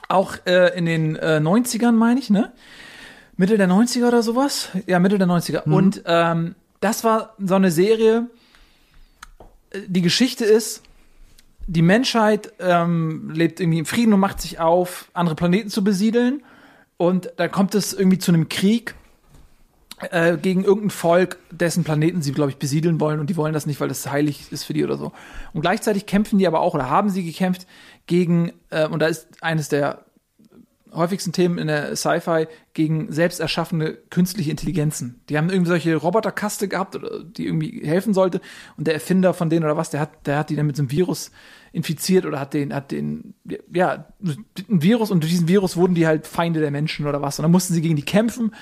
Auch 0.09 0.35
äh, 0.45 0.77
in 0.77 0.85
den 0.85 1.15
äh, 1.15 1.39
90ern, 1.41 1.93
meine 1.93 2.19
ich, 2.19 2.29
ne? 2.29 2.53
Mitte 3.35 3.57
der 3.57 3.67
90er 3.67 4.07
oder 4.09 4.21
sowas? 4.21 4.69
Ja, 4.85 4.99
Mitte 4.99 5.17
der 5.17 5.27
90er. 5.27 5.63
Und 5.63 6.03
ähm, 6.05 6.53
das 6.81 7.03
war 7.03 7.33
so 7.39 7.55
eine 7.55 7.71
Serie. 7.71 8.29
äh, 9.71 9.79
Die 9.87 10.01
Geschichte 10.03 10.45
ist, 10.45 10.83
die 11.65 11.81
Menschheit 11.81 12.53
ähm, 12.59 13.31
lebt 13.33 13.59
irgendwie 13.59 13.79
im 13.79 13.85
Frieden 13.85 14.13
und 14.13 14.19
macht 14.19 14.39
sich 14.39 14.59
auf, 14.59 15.09
andere 15.13 15.35
Planeten 15.35 15.69
zu 15.69 15.83
besiedeln. 15.83 16.43
Und 16.97 17.31
dann 17.37 17.51
kommt 17.51 17.75
es 17.75 17.93
irgendwie 17.93 18.19
zu 18.19 18.31
einem 18.31 18.47
Krieg 18.49 18.95
äh, 20.11 20.37
gegen 20.37 20.63
irgendein 20.63 20.89
Volk, 20.89 21.39
dessen 21.51 21.83
Planeten 21.83 22.21
sie, 22.21 22.31
glaube 22.31 22.51
ich, 22.51 22.57
besiedeln 22.57 22.99
wollen 22.99 23.19
und 23.19 23.29
die 23.29 23.37
wollen 23.37 23.53
das 23.53 23.65
nicht, 23.65 23.79
weil 23.79 23.87
das 23.87 24.09
heilig 24.09 24.51
ist 24.51 24.63
für 24.63 24.73
die 24.73 24.83
oder 24.83 24.97
so. 24.97 25.11
Und 25.53 25.61
gleichzeitig 25.61 26.05
kämpfen 26.05 26.37
die 26.39 26.47
aber 26.47 26.59
auch 26.61 26.73
oder 26.73 26.89
haben 26.89 27.09
sie 27.09 27.23
gekämpft 27.23 27.65
gegen, 28.05 28.51
äh, 28.69 28.87
und 28.87 28.99
da 28.99 29.07
ist 29.07 29.27
eines 29.41 29.69
der 29.69 30.05
häufigsten 30.95 31.31
Themen 31.31 31.57
in 31.57 31.67
der 31.67 31.95
Sci-Fi 31.95 32.47
gegen 32.73 33.11
selbst 33.11 33.39
erschaffene 33.39 33.93
künstliche 34.09 34.51
Intelligenzen. 34.51 35.21
Die 35.29 35.37
haben 35.37 35.49
irgendwie 35.49 35.69
solche 35.69 35.95
Roboterkaste 35.95 36.67
gehabt, 36.67 36.95
oder, 36.95 37.23
die 37.23 37.45
irgendwie 37.45 37.81
helfen 37.85 38.13
sollte. 38.13 38.41
Und 38.77 38.87
der 38.87 38.93
Erfinder 38.93 39.33
von 39.33 39.49
denen 39.49 39.65
oder 39.65 39.77
was, 39.77 39.89
der 39.89 39.99
hat, 39.99 40.25
der 40.27 40.37
hat 40.37 40.49
die 40.49 40.55
dann 40.55 40.67
mit 40.67 40.75
so 40.75 40.81
einem 40.83 40.91
Virus 40.91 41.31
infiziert 41.71 42.25
oder 42.25 42.39
hat 42.39 42.53
den, 42.53 42.73
hat 42.73 42.91
den, 42.91 43.33
ja, 43.73 44.05
ein 44.23 44.81
Virus 44.81 45.11
und 45.11 45.21
durch 45.21 45.31
diesen 45.31 45.47
Virus 45.47 45.75
wurden 45.75 45.93
die 45.95 46.07
halt 46.07 46.25
Feinde 46.27 46.59
der 46.61 46.71
Menschen 46.71 47.05
oder 47.05 47.21
was. 47.21 47.37
Und 47.39 47.43
dann 47.43 47.51
mussten 47.51 47.73
sie 47.73 47.81
gegen 47.81 47.95
die 47.95 48.03
kämpfen. 48.03 48.53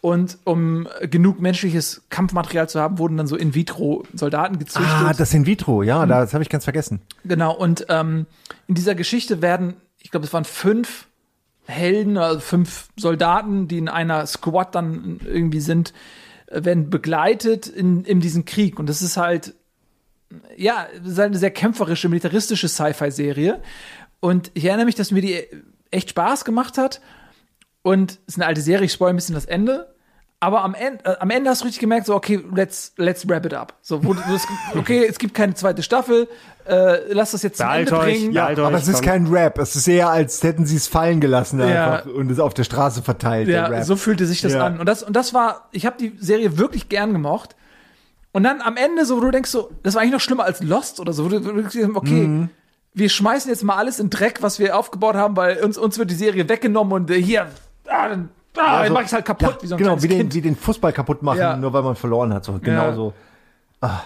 Und 0.00 0.38
um 0.42 0.88
genug 1.10 1.40
menschliches 1.40 2.02
Kampfmaterial 2.10 2.68
zu 2.68 2.80
haben, 2.80 2.98
wurden 2.98 3.16
dann 3.16 3.28
so 3.28 3.36
in 3.36 3.54
vitro 3.54 4.02
Soldaten 4.14 4.58
gezüchtet. 4.58 4.92
Ah, 4.92 5.12
das 5.16 5.32
in 5.32 5.46
vitro, 5.46 5.84
ja, 5.84 6.04
Mhm. 6.04 6.08
das 6.08 6.34
habe 6.34 6.42
ich 6.42 6.50
ganz 6.50 6.64
vergessen. 6.64 7.00
Genau, 7.24 7.54
und 7.56 7.86
ähm, 7.88 8.26
in 8.66 8.74
dieser 8.74 8.96
Geschichte 8.96 9.42
werden, 9.42 9.74
ich 10.00 10.10
glaube, 10.10 10.26
es 10.26 10.32
waren 10.32 10.44
fünf 10.44 11.06
Helden, 11.64 12.16
also 12.18 12.40
fünf 12.40 12.88
Soldaten, 12.96 13.68
die 13.68 13.78
in 13.78 13.88
einer 13.88 14.26
Squad 14.26 14.74
dann 14.74 15.20
irgendwie 15.24 15.60
sind, 15.60 15.92
äh, 16.46 16.64
werden 16.64 16.90
begleitet 16.90 17.66
in, 17.66 18.04
in 18.04 18.20
diesen 18.20 18.44
Krieg. 18.44 18.78
Und 18.78 18.88
das 18.88 19.02
ist 19.02 19.16
halt, 19.16 19.54
ja, 20.56 20.86
das 20.98 21.12
ist 21.12 21.18
halt 21.18 21.30
eine 21.30 21.38
sehr 21.38 21.50
kämpferische, 21.50 22.08
militaristische 22.08 22.68
Sci-Fi-Serie. 22.68 23.62
Und 24.20 24.50
ich 24.54 24.64
erinnere 24.64 24.86
mich, 24.86 24.94
dass 24.94 25.10
mir 25.10 25.22
die 25.22 25.42
echt 25.90 26.10
Spaß 26.10 26.44
gemacht 26.44 26.78
hat. 26.78 27.00
Und 27.82 28.12
es 28.26 28.34
ist 28.34 28.36
eine 28.36 28.46
alte 28.46 28.60
Serie, 28.60 28.86
ich 28.86 28.92
spoil 28.92 29.10
ein 29.10 29.16
bisschen 29.16 29.34
das 29.34 29.44
Ende. 29.46 29.91
Aber 30.42 30.64
am 30.64 30.74
Ende, 30.74 31.04
äh, 31.04 31.16
am 31.20 31.30
Ende 31.30 31.50
hast 31.50 31.60
du 31.60 31.66
richtig 31.66 31.78
gemerkt, 31.80 32.06
so, 32.06 32.16
okay, 32.16 32.42
let's, 32.52 32.92
let's 32.96 33.28
wrap 33.28 33.46
it 33.46 33.54
up. 33.54 33.74
So, 33.80 34.02
wo, 34.02 34.08
wo 34.08 34.34
es, 34.34 34.42
okay, 34.76 35.06
es 35.08 35.18
gibt 35.20 35.34
keine 35.34 35.54
zweite 35.54 35.84
Staffel, 35.84 36.26
äh, 36.68 37.12
lass 37.12 37.30
das 37.30 37.44
jetzt 37.44 37.58
zum 37.58 37.68
Ende 37.70 37.96
euch, 37.96 38.04
bringen. 38.18 38.32
ja, 38.32 38.48
Aber 38.48 38.72
es 38.72 38.88
ist 38.88 39.02
kein 39.02 39.28
Rap. 39.28 39.56
Es 39.58 39.76
ist 39.76 39.86
eher, 39.86 40.08
als 40.10 40.42
hätten 40.42 40.66
sie 40.66 40.74
es 40.76 40.88
fallen 40.88 41.20
gelassen 41.20 41.60
Ja. 41.60 41.92
einfach 42.00 42.06
und 42.12 42.28
es 42.28 42.40
auf 42.40 42.54
der 42.54 42.64
Straße 42.64 43.02
verteilt. 43.02 43.46
der 43.46 43.54
Ja, 43.54 43.66
Rap. 43.66 43.84
so 43.84 43.94
fühlte 43.94 44.26
sich 44.26 44.40
das 44.40 44.54
Ja. 44.54 44.66
an. 44.66 44.80
Und 44.80 44.86
das, 44.86 45.04
und 45.04 45.14
das 45.14 45.32
war, 45.32 45.68
ich 45.70 45.86
habe 45.86 45.96
die 45.96 46.16
Serie 46.18 46.58
wirklich 46.58 46.88
gern 46.88 47.12
gemocht. 47.12 47.54
Und 48.32 48.42
dann 48.42 48.62
am 48.62 48.76
Ende, 48.76 49.04
so, 49.04 49.18
wo 49.18 49.20
du 49.20 49.30
denkst, 49.30 49.50
so, 49.50 49.70
das 49.84 49.94
war 49.94 50.02
eigentlich 50.02 50.14
noch 50.14 50.20
schlimmer 50.20 50.42
als 50.42 50.60
Lost 50.60 50.98
oder 50.98 51.12
so, 51.12 51.24
wo 51.26 51.28
du, 51.28 51.44
wo 51.44 51.50
du 51.52 51.62
denkst, 51.62 51.76
okay, 51.94 52.26
Mhm. 52.26 52.48
wir 52.94 53.08
schmeißen 53.08 53.48
jetzt 53.48 53.62
mal 53.62 53.76
alles 53.76 54.00
in 54.00 54.10
Dreck, 54.10 54.42
was 54.42 54.58
wir 54.58 54.76
aufgebaut 54.76 55.14
haben, 55.14 55.36
weil 55.36 55.58
uns, 55.62 55.78
uns 55.78 55.98
wird 55.98 56.10
die 56.10 56.16
Serie 56.16 56.48
weggenommen 56.48 56.92
und 56.94 57.10
äh, 57.12 57.22
hier, 57.22 57.46
ah, 57.86 58.08
dann, 58.08 58.30
ah, 58.56 58.60
Ja, 58.60 58.78
dann 58.80 58.88
so- 58.88 58.94
mach 58.94 59.02
ich's 59.02 59.12
halt 59.12 59.24
kaputt, 59.24 59.56
ja, 59.56 59.62
wie 59.62 59.66
so 59.66 59.74
ein 59.74 59.78
Genau, 59.78 60.02
wie 60.02 60.08
den, 60.08 60.18
Kind. 60.18 60.34
wie 60.34 60.40
den 60.42 60.56
Fußball 60.56 60.92
kaputt 60.92 61.22
machen, 61.22 61.38
Ja. 61.38 61.56
nur 61.56 61.72
weil 61.72 61.82
man 61.82 61.96
verloren 61.96 62.32
hat. 62.34 62.44
So, 62.44 62.58
genau 62.60 62.92
so. 62.92 63.12
Ah. 63.80 64.00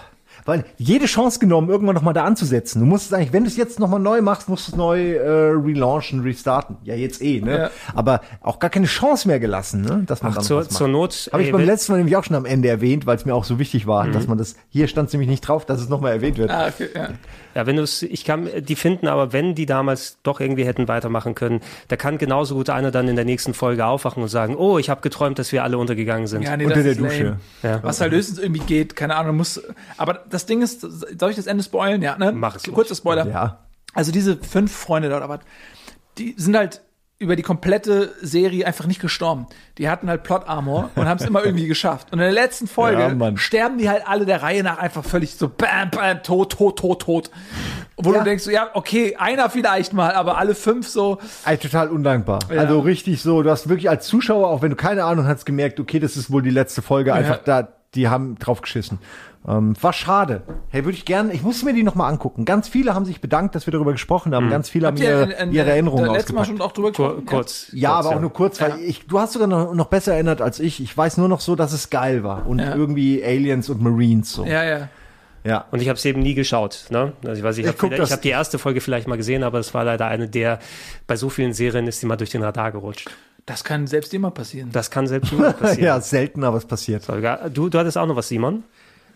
Weil 0.47 0.65
jede 0.77 1.05
Chance 1.05 1.37
genommen, 1.39 1.69
irgendwann 1.69 1.93
noch 1.93 2.01
mal 2.01 2.13
da 2.13 2.23
anzusetzen. 2.23 2.79
Du 2.79 2.85
musst 2.87 3.05
es 3.05 3.13
eigentlich, 3.13 3.33
wenn 3.33 3.43
du 3.43 3.49
es 3.49 3.57
jetzt 3.57 3.79
noch 3.79 3.89
mal 3.89 3.99
neu 3.99 4.21
machst, 4.23 4.49
musst 4.49 4.67
du 4.67 4.71
es 4.71 4.77
neu 4.77 5.11
äh, 5.13 5.51
relaunchen, 5.51 6.21
restarten. 6.21 6.77
Ja, 6.83 6.95
jetzt 6.95 7.21
eh, 7.21 7.41
ne? 7.41 7.57
Ja. 7.59 7.69
Aber 7.93 8.21
auch 8.41 8.57
gar 8.57 8.69
keine 8.71 8.87
Chance 8.87 9.27
mehr 9.27 9.39
gelassen, 9.39 9.81
ne? 9.81 10.03
Dass 10.07 10.23
man 10.23 10.31
Ach, 10.31 10.35
dann 10.37 10.43
zur- 10.45 10.57
was 10.61 10.67
macht. 10.69 10.77
zur 10.77 10.87
Not, 10.87 11.29
Habe 11.31 11.43
ich 11.43 11.49
ey, 11.49 11.53
beim 11.53 11.65
letzten 11.65 11.91
Mal 11.91 11.97
nämlich 11.99 12.15
auch 12.15 12.23
schon 12.23 12.35
am 12.35 12.45
Ende 12.45 12.69
erwähnt, 12.69 13.05
weil 13.05 13.17
es 13.17 13.25
mir 13.25 13.35
auch 13.35 13.43
so 13.43 13.59
wichtig 13.59 13.85
war, 13.85 14.05
Mhm. 14.05 14.13
dass 14.13 14.27
man 14.27 14.37
das, 14.39 14.55
hier 14.69 14.87
stand 14.87 15.07
es 15.09 15.13
nämlich 15.13 15.29
nicht 15.29 15.41
drauf, 15.41 15.65
dass 15.65 15.81
es 15.81 15.89
noch 15.89 16.01
mal 16.01 16.11
erwähnt 16.11 16.37
wird. 16.37 16.49
Ah, 16.49 16.67
okay, 16.69 16.87
ja. 16.95 17.09
Ja, 17.53 17.65
wenn 17.65 17.75
du 17.75 17.81
es, 17.81 18.03
ich 18.03 18.23
kann 18.23 18.47
die 18.59 18.75
finden, 18.75 19.07
aber 19.07 19.33
wenn 19.33 19.53
die 19.55 19.65
damals 19.65 20.17
doch 20.23 20.39
irgendwie 20.39 20.63
hätten 20.65 20.87
weitermachen 20.87 21.33
können, 21.35 21.59
da 21.89 21.95
kann 21.97 22.17
genauso 22.19 22.55
gut 22.55 22.69
einer 22.69 22.91
dann 22.91 23.07
in 23.07 23.15
der 23.15 23.25
nächsten 23.25 23.53
Folge 23.53 23.85
aufwachen 23.85 24.21
und 24.23 24.29
sagen, 24.29 24.55
oh, 24.55 24.77
ich 24.77 24.89
habe 24.89 25.01
geträumt, 25.01 25.39
dass 25.39 25.51
wir 25.51 25.63
alle 25.63 25.77
untergegangen 25.79 26.27
sind. 26.27 26.43
Ja, 26.43 26.55
nee, 26.55 26.67
das 26.67 26.77
ist 26.77 26.99
lame. 26.99 27.37
Ja. 27.63 27.79
Was 27.83 27.99
halt 27.99 28.13
höchstens 28.13 28.37
irgendwie 28.37 28.61
geht, 28.61 28.95
keine 28.95 29.15
Ahnung, 29.15 29.37
muss. 29.37 29.59
Aber 29.97 30.19
das 30.29 30.36
Ding 30.45 30.61
ist, 30.61 30.81
soll 30.81 31.29
ich 31.31 31.35
das 31.35 31.47
Ende 31.47 31.63
spoilen? 31.63 32.01
Ja, 32.01 32.17
ne? 32.17 32.31
Mach 32.31 32.55
es. 32.55 32.63
Kurzer 32.63 32.95
Spoiler. 32.95 33.27
Ja. 33.27 33.59
Also 33.93 34.11
diese 34.11 34.37
fünf 34.37 34.71
Freunde 34.75 35.07
oder 35.15 35.27
was, 35.29 35.39
die 36.17 36.35
sind 36.37 36.55
halt 36.55 36.81
über 37.19 37.35
die 37.35 37.41
komplette 37.41 38.13
Serie 38.21 38.67
einfach 38.67 38.85
nicht 38.85 39.01
gestorben. 39.01 39.47
Die 39.79 39.89
hatten 39.89 40.07
halt 40.07 40.21
Plot 40.21 40.47
Armor 40.47 40.91
und 40.93 41.07
haben 41.07 41.17
es 41.19 41.25
immer 41.25 41.43
irgendwie 41.43 41.65
geschafft. 41.67 42.09
Und 42.13 42.19
in 42.19 42.25
der 42.25 42.31
letzten 42.31 42.67
Folge 42.67 43.01
Ja, 43.01 43.37
sterben 43.37 43.79
die 43.79 43.89
halt 43.89 44.07
alle 44.07 44.25
der 44.27 44.43
Reihe 44.43 44.61
nach 44.61 44.77
einfach 44.77 45.03
völlig 45.03 45.33
so 45.33 45.49
bam, 45.49 45.89
bam, 45.89 46.21
tot, 46.21 46.51
tot, 46.51 46.77
tot, 46.77 47.01
tot. 47.01 47.31
Wo 47.95 48.11
Ja. 48.13 48.19
du 48.19 48.23
denkst, 48.25 48.43
so, 48.43 48.51
ja, 48.51 48.69
okay, 48.75 49.15
einer 49.15 49.49
vielleicht 49.49 49.93
mal, 49.93 50.11
aber 50.13 50.37
alle 50.37 50.53
fünf 50.53 50.87
so. 50.87 51.17
Ey, 51.43 51.57
total 51.57 51.89
undankbar. 51.89 52.37
Ja. 52.53 52.61
Also 52.61 52.81
richtig 52.81 53.23
so, 53.23 53.41
du 53.41 53.49
hast 53.49 53.67
wirklich 53.67 53.89
als 53.89 54.05
Zuschauer, 54.05 54.49
auch 54.49 54.61
wenn 54.61 54.69
du 54.69 54.75
keine 54.75 55.03
Ahnung 55.03 55.25
hast, 55.25 55.45
gemerkt, 55.45 55.79
okay, 55.79 55.97
das 55.99 56.17
ist 56.17 56.29
wohl 56.29 56.43
die 56.43 56.51
letzte 56.51 56.83
Folge, 56.83 57.15
einfach 57.15 57.39
da, 57.39 57.67
die 57.95 58.09
haben 58.09 58.37
drauf 58.37 58.61
geschissen. 58.61 58.99
Ähm, 59.47 59.75
war 59.81 59.93
schade. 59.93 60.41
Hey, 60.69 60.83
würde 60.83 60.97
ich 60.97 61.05
gerne, 61.05 61.31
ich 61.31 61.41
muss 61.41 61.63
mir 61.63 61.73
die 61.73 61.83
nochmal 61.83 62.11
angucken. 62.11 62.43
Ganz 62.43 62.67
viele 62.67 62.93
haben 62.93 63.05
sich 63.05 63.21
bedankt, 63.21 63.55
dass 63.55 63.65
wir 63.65 63.71
darüber 63.71 63.93
gesprochen 63.93 64.35
haben. 64.35 64.49
Ganz 64.49 64.69
viele 64.69 64.87
haben 64.87 64.95
Habt 64.97 65.03
ihr 65.03 65.09
ihre, 65.09 65.23
in- 65.23 65.31
in- 65.49 65.51
ihre 65.53 65.69
Erinnerungen 65.69 66.11
letztes 66.11 66.33
Mal 66.35 66.43
schon 66.43 66.59
auch 66.59 66.73
drüber 66.73 66.89
gesprochen? 66.89 67.25
Kurz. 67.25 67.67
Ja, 67.71 67.93
kurz, 67.95 68.05
aber 68.07 68.15
auch 68.17 68.21
nur 68.21 68.33
kurz, 68.33 68.59
weil 68.59 68.77
ich, 68.79 69.07
du 69.07 69.19
hast 69.19 69.33
sogar 69.33 69.47
noch, 69.47 69.73
noch 69.73 69.85
besser 69.87 70.13
erinnert 70.15 70.41
als 70.41 70.59
ich. 70.59 70.81
Ich 70.81 70.97
weiß 70.97 71.15
nur 71.17 71.29
noch 71.29 71.39
so, 71.39 71.55
dass 71.55 71.71
es 71.71 71.89
geil 71.89 72.23
war. 72.25 72.45
Und 72.45 72.59
Ja. 72.59 72.75
irgendwie 72.75 73.23
Aliens 73.23 73.69
und 73.69 73.81
Marines 73.81 74.33
so. 74.33 74.45
Ja, 74.45 74.63
ja. 74.65 74.89
Ja. 75.45 75.63
Und 75.71 75.81
ich 75.81 75.87
habe 75.87 75.95
es 75.97 76.03
eben 76.03 76.19
nie 76.21 76.33
geschaut. 76.33 76.87
Ne? 76.89 77.13
Also 77.23 77.37
ich 77.39 77.43
weiß, 77.43 77.57
ich 77.57 77.65
Ich 77.65 77.81
habe 77.81 77.97
hab 78.09 78.21
die 78.21 78.29
erste 78.29 78.59
Folge 78.59 78.81
vielleicht 78.81 79.07
mal 79.07 79.15
gesehen, 79.15 79.43
aber 79.43 79.59
es 79.59 79.73
war 79.73 79.85
leider 79.85 80.07
eine 80.07 80.27
der, 80.27 80.59
bei 81.07 81.15
so 81.15 81.29
vielen 81.29 81.53
Serien 81.53 81.87
ist 81.87 82.01
die 82.01 82.05
mal 82.05 82.17
durch 82.17 82.31
den 82.31 82.43
Radar 82.43 82.73
gerutscht. 82.73 83.09
Das 83.45 83.63
kann 83.63 83.87
selbst 83.87 84.13
immer 84.13 84.31
passieren. 84.31 84.71
Das 84.73 84.91
kann 84.91 85.07
selbst 85.07 85.31
immer 85.31 85.53
passieren. 85.53 85.85
ja, 85.85 86.01
selten, 86.01 86.43
aber 86.43 86.57
es 86.57 86.65
passiert. 86.65 87.03
Du, 87.53 87.69
du 87.69 87.79
hattest 87.79 87.97
auch 87.97 88.07
noch 88.07 88.17
was, 88.17 88.27
Simon? 88.27 88.63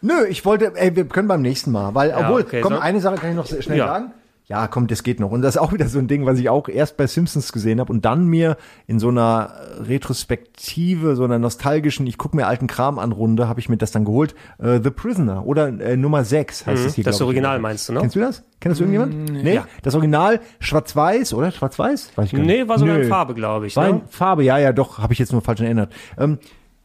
Nö, 0.02 0.26
ich 0.30 0.45
wollte, 0.45 0.72
ey, 0.76 0.95
wir 0.95 1.06
können 1.06 1.28
beim 1.28 1.41
nächsten 1.41 1.72
Mal, 1.72 1.94
weil, 1.95 2.10
Ja, 2.10 2.19
obwohl, 2.22 2.41
okay, 2.41 2.61
komm, 2.61 2.73
so. 2.73 2.80
eine 2.80 2.99
Sache 3.02 3.15
kann 3.15 3.30
ich 3.32 3.36
noch 3.36 3.45
schnell 3.48 3.78
Ja. 3.78 3.88
sagen. 3.88 4.11
Ja, 4.48 4.68
komm, 4.68 4.88
das 4.88 5.03
geht 5.03 5.22
noch. 5.22 5.32
Und 5.32 5.44
das 5.44 5.56
ist 5.56 5.61
auch 5.61 5.72
wieder 5.72 5.88
so 5.88 5.98
ein 5.98 6.10
Ding, 6.10 6.26
was 6.26 6.38
ich 6.38 6.49
auch 6.49 6.68
erst 6.68 6.98
bei 6.98 7.07
Simpsons 7.07 7.53
gesehen 7.53 7.80
habe 7.80 7.94
und 7.94 8.03
dann 8.03 8.26
mir 8.28 8.57
in 8.86 8.99
so 8.99 9.07
einer 9.07 9.53
Retrospektive, 9.80 11.15
so 11.15 11.23
einer 11.23 11.40
nostalgischen, 11.40 12.06
ich 12.06 12.18
gucke 12.18 12.36
mir 12.36 12.48
alten 12.48 12.68
Kram 12.68 12.99
an 12.99 13.14
Runde, 13.14 13.48
habe 13.48 13.60
ich 13.60 13.69
mir 13.69 13.78
das 13.78 13.91
dann 13.91 14.03
geholt. 14.03 14.36
Äh, 14.60 14.80
The 14.84 14.90
Prisoner 14.90 15.45
oder 15.45 15.68
äh, 15.68 15.95
Nummer 15.95 16.26
6 16.26 16.65
heißt 16.65 16.82
Mhm, 16.82 16.88
es 16.88 16.95
hier. 16.95 17.03
das 17.06 17.18
glaub 17.18 17.28
ich. 17.28 17.36
Original 17.38 17.60
meinst 17.60 17.88
du, 17.88 17.94
ne? 17.94 18.02
Kennst 18.02 18.15
du 18.15 18.19
das? 18.19 18.44
Kennt 18.60 18.73
das 18.73 18.80
irgendjemand? 18.82 19.14
Mm, 19.32 19.34
nee. 19.44 19.56
ja. 19.56 19.65
Das 19.84 19.95
Original 19.95 20.40
schwarz-weiß, 20.60 21.34
oder? 21.34 21.52
Schwarz-weiß? 21.52 22.11
Weiß 22.15 22.26
ich 22.26 22.32
gar 22.34 22.40
nicht. 22.40 22.48
Nee, 22.48 22.68
war 22.68 22.78
sogar 22.78 22.95
in 22.95 23.02
Nö. 23.03 23.07
Farbe, 23.07 23.34
glaube 23.34 23.68
ich. 23.68 23.76
War 23.78 23.88
in 23.88 23.95
Ne? 23.98 24.02
Farbe, 24.10 24.44
ja, 24.44 24.57
ja, 24.57 24.73
doch, 24.73 24.99
habe 24.99 25.14
ich 25.14 25.19
jetzt 25.19 25.32
nur 25.32 25.41
falsch 25.41 25.61
erinnert. 25.61 25.94
Ähm, 26.18 26.40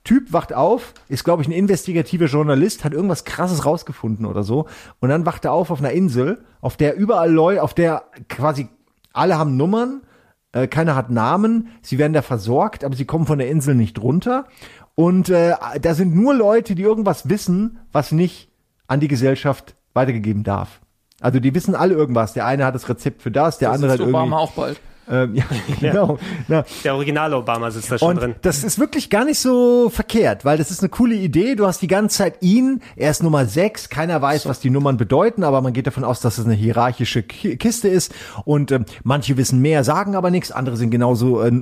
Typ 0.07 0.33
wacht 0.33 0.55
auf, 0.55 0.95
ist, 1.09 1.25
glaube 1.25 1.43
ich, 1.43 1.49
ein 1.49 1.53
investigativer 1.53 2.27
Journalist, 2.27 2.85
hat 2.85 2.95
irgendwas 2.95 3.25
krasses 3.25 3.67
rausgefunden 3.67 4.25
oder 4.25 4.45
so. 4.45 4.67
Und 5.01 5.09
dann 5.09 5.27
wacht 5.27 5.45
er 5.45 5.53
auf 5.53 5.71
auf 5.71 5.81
einer 5.81 5.91
Insel, 5.91 6.45
auf 6.61 6.77
der 6.77 6.97
überall 6.97 7.31
Leute, 7.31 7.63
auf 7.63 7.75
der 7.75 8.05
quasi 8.29 8.69
alle 9.13 9.37
haben 9.37 9.57
Nummern, 9.57 10.03
äh, 10.53 10.69
keiner 10.69 10.95
hat 10.95 11.11
Namen, 11.11 11.69
sie 11.83 11.99
werden 11.99 12.13
da 12.13 12.23
versorgt, 12.23 12.85
aber 12.85 12.95
sie 12.95 13.05
kommen 13.05 13.27
von 13.27 13.39
der 13.39 13.51
Insel 13.51 13.75
nicht 13.75 14.01
runter. 14.01 14.47
Und 14.95 15.29
äh, 15.29 15.55
da 15.81 15.95
sind 15.95 16.15
nur 16.15 16.35
Leute, 16.35 16.75
die 16.75 16.83
irgendwas 16.83 17.29
wissen, 17.29 17.81
was 17.93 18.13
nicht 18.13 18.51
an 18.87 19.01
die 19.01 19.09
Gesellschaft 19.09 19.75
weitergegeben 19.93 20.45
darf. 20.45 20.81
Also 21.21 21.41
die 21.41 21.55
wissen 21.55 21.75
alle 21.75 21.95
irgendwas. 21.95 22.33
Der 22.33 22.47
eine 22.47 22.65
hat 22.65 22.75
das 22.75 22.89
Rezept 22.89 23.23
für 23.23 23.31
das, 23.31 23.59
der 23.59 23.71
Das 23.71 23.75
andere 23.75 23.93
hat 23.93 23.99
irgendwie. 24.01 24.17
Obama 24.17 24.39
auch 24.39 24.53
bald. 24.53 24.81
Ähm, 25.09 25.35
ja, 25.37 25.45
genau. 25.81 26.19
Na, 26.49 26.65
Der 26.85 26.95
originale 26.95 27.37
Obama 27.37 27.71
sitzt 27.71 27.91
da 27.93 27.99
schon 27.99 28.09
und 28.11 28.21
drin. 28.21 28.35
das 28.43 28.65
ist 28.65 28.79
wirklich 28.79 29.09
gar 29.11 29.25
nicht 29.25 29.39
so 29.39 29.89
verkehrt, 29.91 30.45
weil 30.45 30.59
das 30.59 30.71
ist 30.71 30.81
eine 30.81 30.89
coole 30.89 31.15
Idee. 31.15 31.55
Du 31.55 31.67
hast 31.67 31.81
die 31.83 31.87
ganze 31.87 32.17
Zeit 32.19 32.43
ihn, 32.43 32.81
er 32.97 33.11
ist 33.11 33.23
Nummer 33.23 33.47
6, 33.47 33.89
keiner 33.89 34.21
weiß, 34.21 34.47
was 34.47 34.61
die 34.61 34.71
Nummern 34.71 34.97
bedeuten, 34.97 35.45
aber 35.45 35.61
man 35.63 35.73
geht 35.73 35.87
davon 35.87 36.05
aus, 36.05 36.21
dass 36.21 36.39
es 36.39 36.45
eine 36.45 36.55
hierarchische 36.55 37.23
Ki- 37.23 37.57
Kiste 37.57 37.89
ist. 37.89 38.13
Und 38.45 38.73
ähm, 38.73 38.85
manche 39.05 39.37
wissen 39.37 39.61
mehr, 39.61 39.85
sagen 39.85 40.17
aber 40.17 40.31
nichts, 40.31 40.51
andere 40.53 40.77
sind 40.77 40.91
genauso 40.91 41.43
äh, 41.43 41.53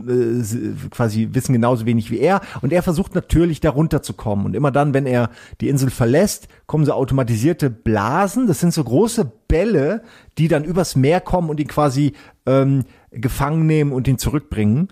quasi 0.91 1.29
wissen 1.33 1.53
genauso 1.53 1.87
wenig 1.87 2.11
wie 2.11 2.19
er. 2.19 2.41
Und 2.62 2.73
er 2.73 2.83
versucht 2.83 3.15
natürlich 3.15 3.61
darunter 3.61 4.03
zu 4.03 4.15
kommen 4.15 4.47
und 4.47 4.55
immer 4.57 4.71
dann, 4.71 4.95
wenn 4.95 5.07
er 5.07 5.31
die 5.61 5.69
Insel 5.69 5.91
verlässt, 5.91 6.49
kommen 6.66 6.85
so 6.85 6.93
automatisierte 6.93 7.71
Blasen, 7.71 8.47
das 8.47 8.61
sind 8.61 8.73
so 8.73 8.83
große 8.85 9.31
Bälle, 9.49 10.03
die 10.39 10.49
dann 10.49 10.65
übers 10.65 10.97
Meer 10.97 11.21
kommen 11.21 11.51
und 11.51 11.61
ihn 11.61 11.69
quasi 11.69 12.12
ähm, 12.47 12.85
gefangen 13.11 13.66
nehmen 13.66 13.93
und 13.93 14.09
ihn 14.09 14.19
zurückbringen. 14.19 14.89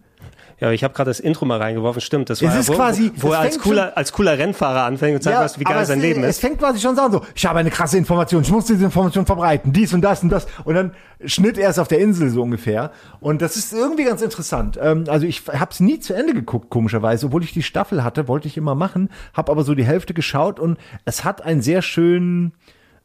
Ja, 0.61 0.70
ich 0.70 0.85
habe 0.85 0.95
gerade 0.95 1.11
das 1.11 1.19
Intro 1.19 1.45
mal 1.45 1.59
reingeworfen. 1.61 2.01
Stimmt, 2.01 2.31
das 2.31 2.41
Es 2.41 2.47
war 2.47 2.55
ja, 2.55 2.61
ist 2.61 2.69
wo, 2.69 2.74
quasi- 2.74 3.11
wo, 3.16 3.31
es 3.31 3.35
er 3.35 3.41
als 3.41 3.59
cooler, 3.59 3.97
als 3.97 4.12
cooler 4.12 4.39
Rennfahrer 4.39 4.85
anfängt 4.85 5.16
und 5.16 5.20
zeigt, 5.20 5.41
was, 5.41 5.59
wie 5.59 5.65
geil 5.65 5.85
sein 5.85 5.99
es, 5.99 6.05
Leben 6.05 6.23
es 6.23 6.31
ist. 6.37 6.41
fängt 6.41 6.61
quasi 6.61 6.79
schon 6.79 6.95
so 6.95 7.03
an, 7.03 7.11
so, 7.11 7.23
ich 7.35 7.45
habe 7.47 7.59
eine 7.59 7.70
krasse 7.70 7.99
Information, 7.99 8.43
ich 8.43 8.51
muss 8.53 8.66
diese 8.66 8.85
Information 8.85 9.27
verbreiten, 9.27 9.73
dies 9.73 9.93
und 9.93 10.03
das 10.03 10.23
und 10.23 10.29
das. 10.29 10.47
Und 10.62 10.77
dann 10.77 10.93
schnitt 11.24 11.59
er 11.59 11.69
es 11.69 11.81
auf 11.81 11.89
der 11.89 11.99
Insel 11.99 12.31
so 12.31 12.43
ungefähr. 12.43 12.93
Und 13.19 13.43
das 13.43 13.57
ist 13.57 13.73
irgendwie 13.73 14.05
ganz 14.05 14.23
interessant. 14.23 14.79
Ähm, 14.81 15.03
also 15.09 15.27
ich 15.27 15.43
habe 15.49 15.73
es 15.73 15.81
nie 15.81 15.99
zu 15.99 16.15
Ende 16.15 16.33
geguckt, 16.33 16.70
komischerweise. 16.70 17.27
Obwohl 17.27 17.43
ich 17.43 17.53
die 17.53 17.65
Staffel 17.65 18.05
hatte, 18.05 18.29
wollte 18.29 18.47
ich 18.47 18.57
immer 18.57 18.77
machen, 18.77 19.09
habe 19.35 19.51
aber 19.51 19.65
so 19.65 19.74
die 19.74 19.85
Hälfte 19.85 20.15
geschaut 20.15 20.61
und 20.61 20.79
es 21.05 21.24
hat 21.24 21.43
einen 21.43 21.62
sehr 21.62 21.83
schönen 21.83 22.53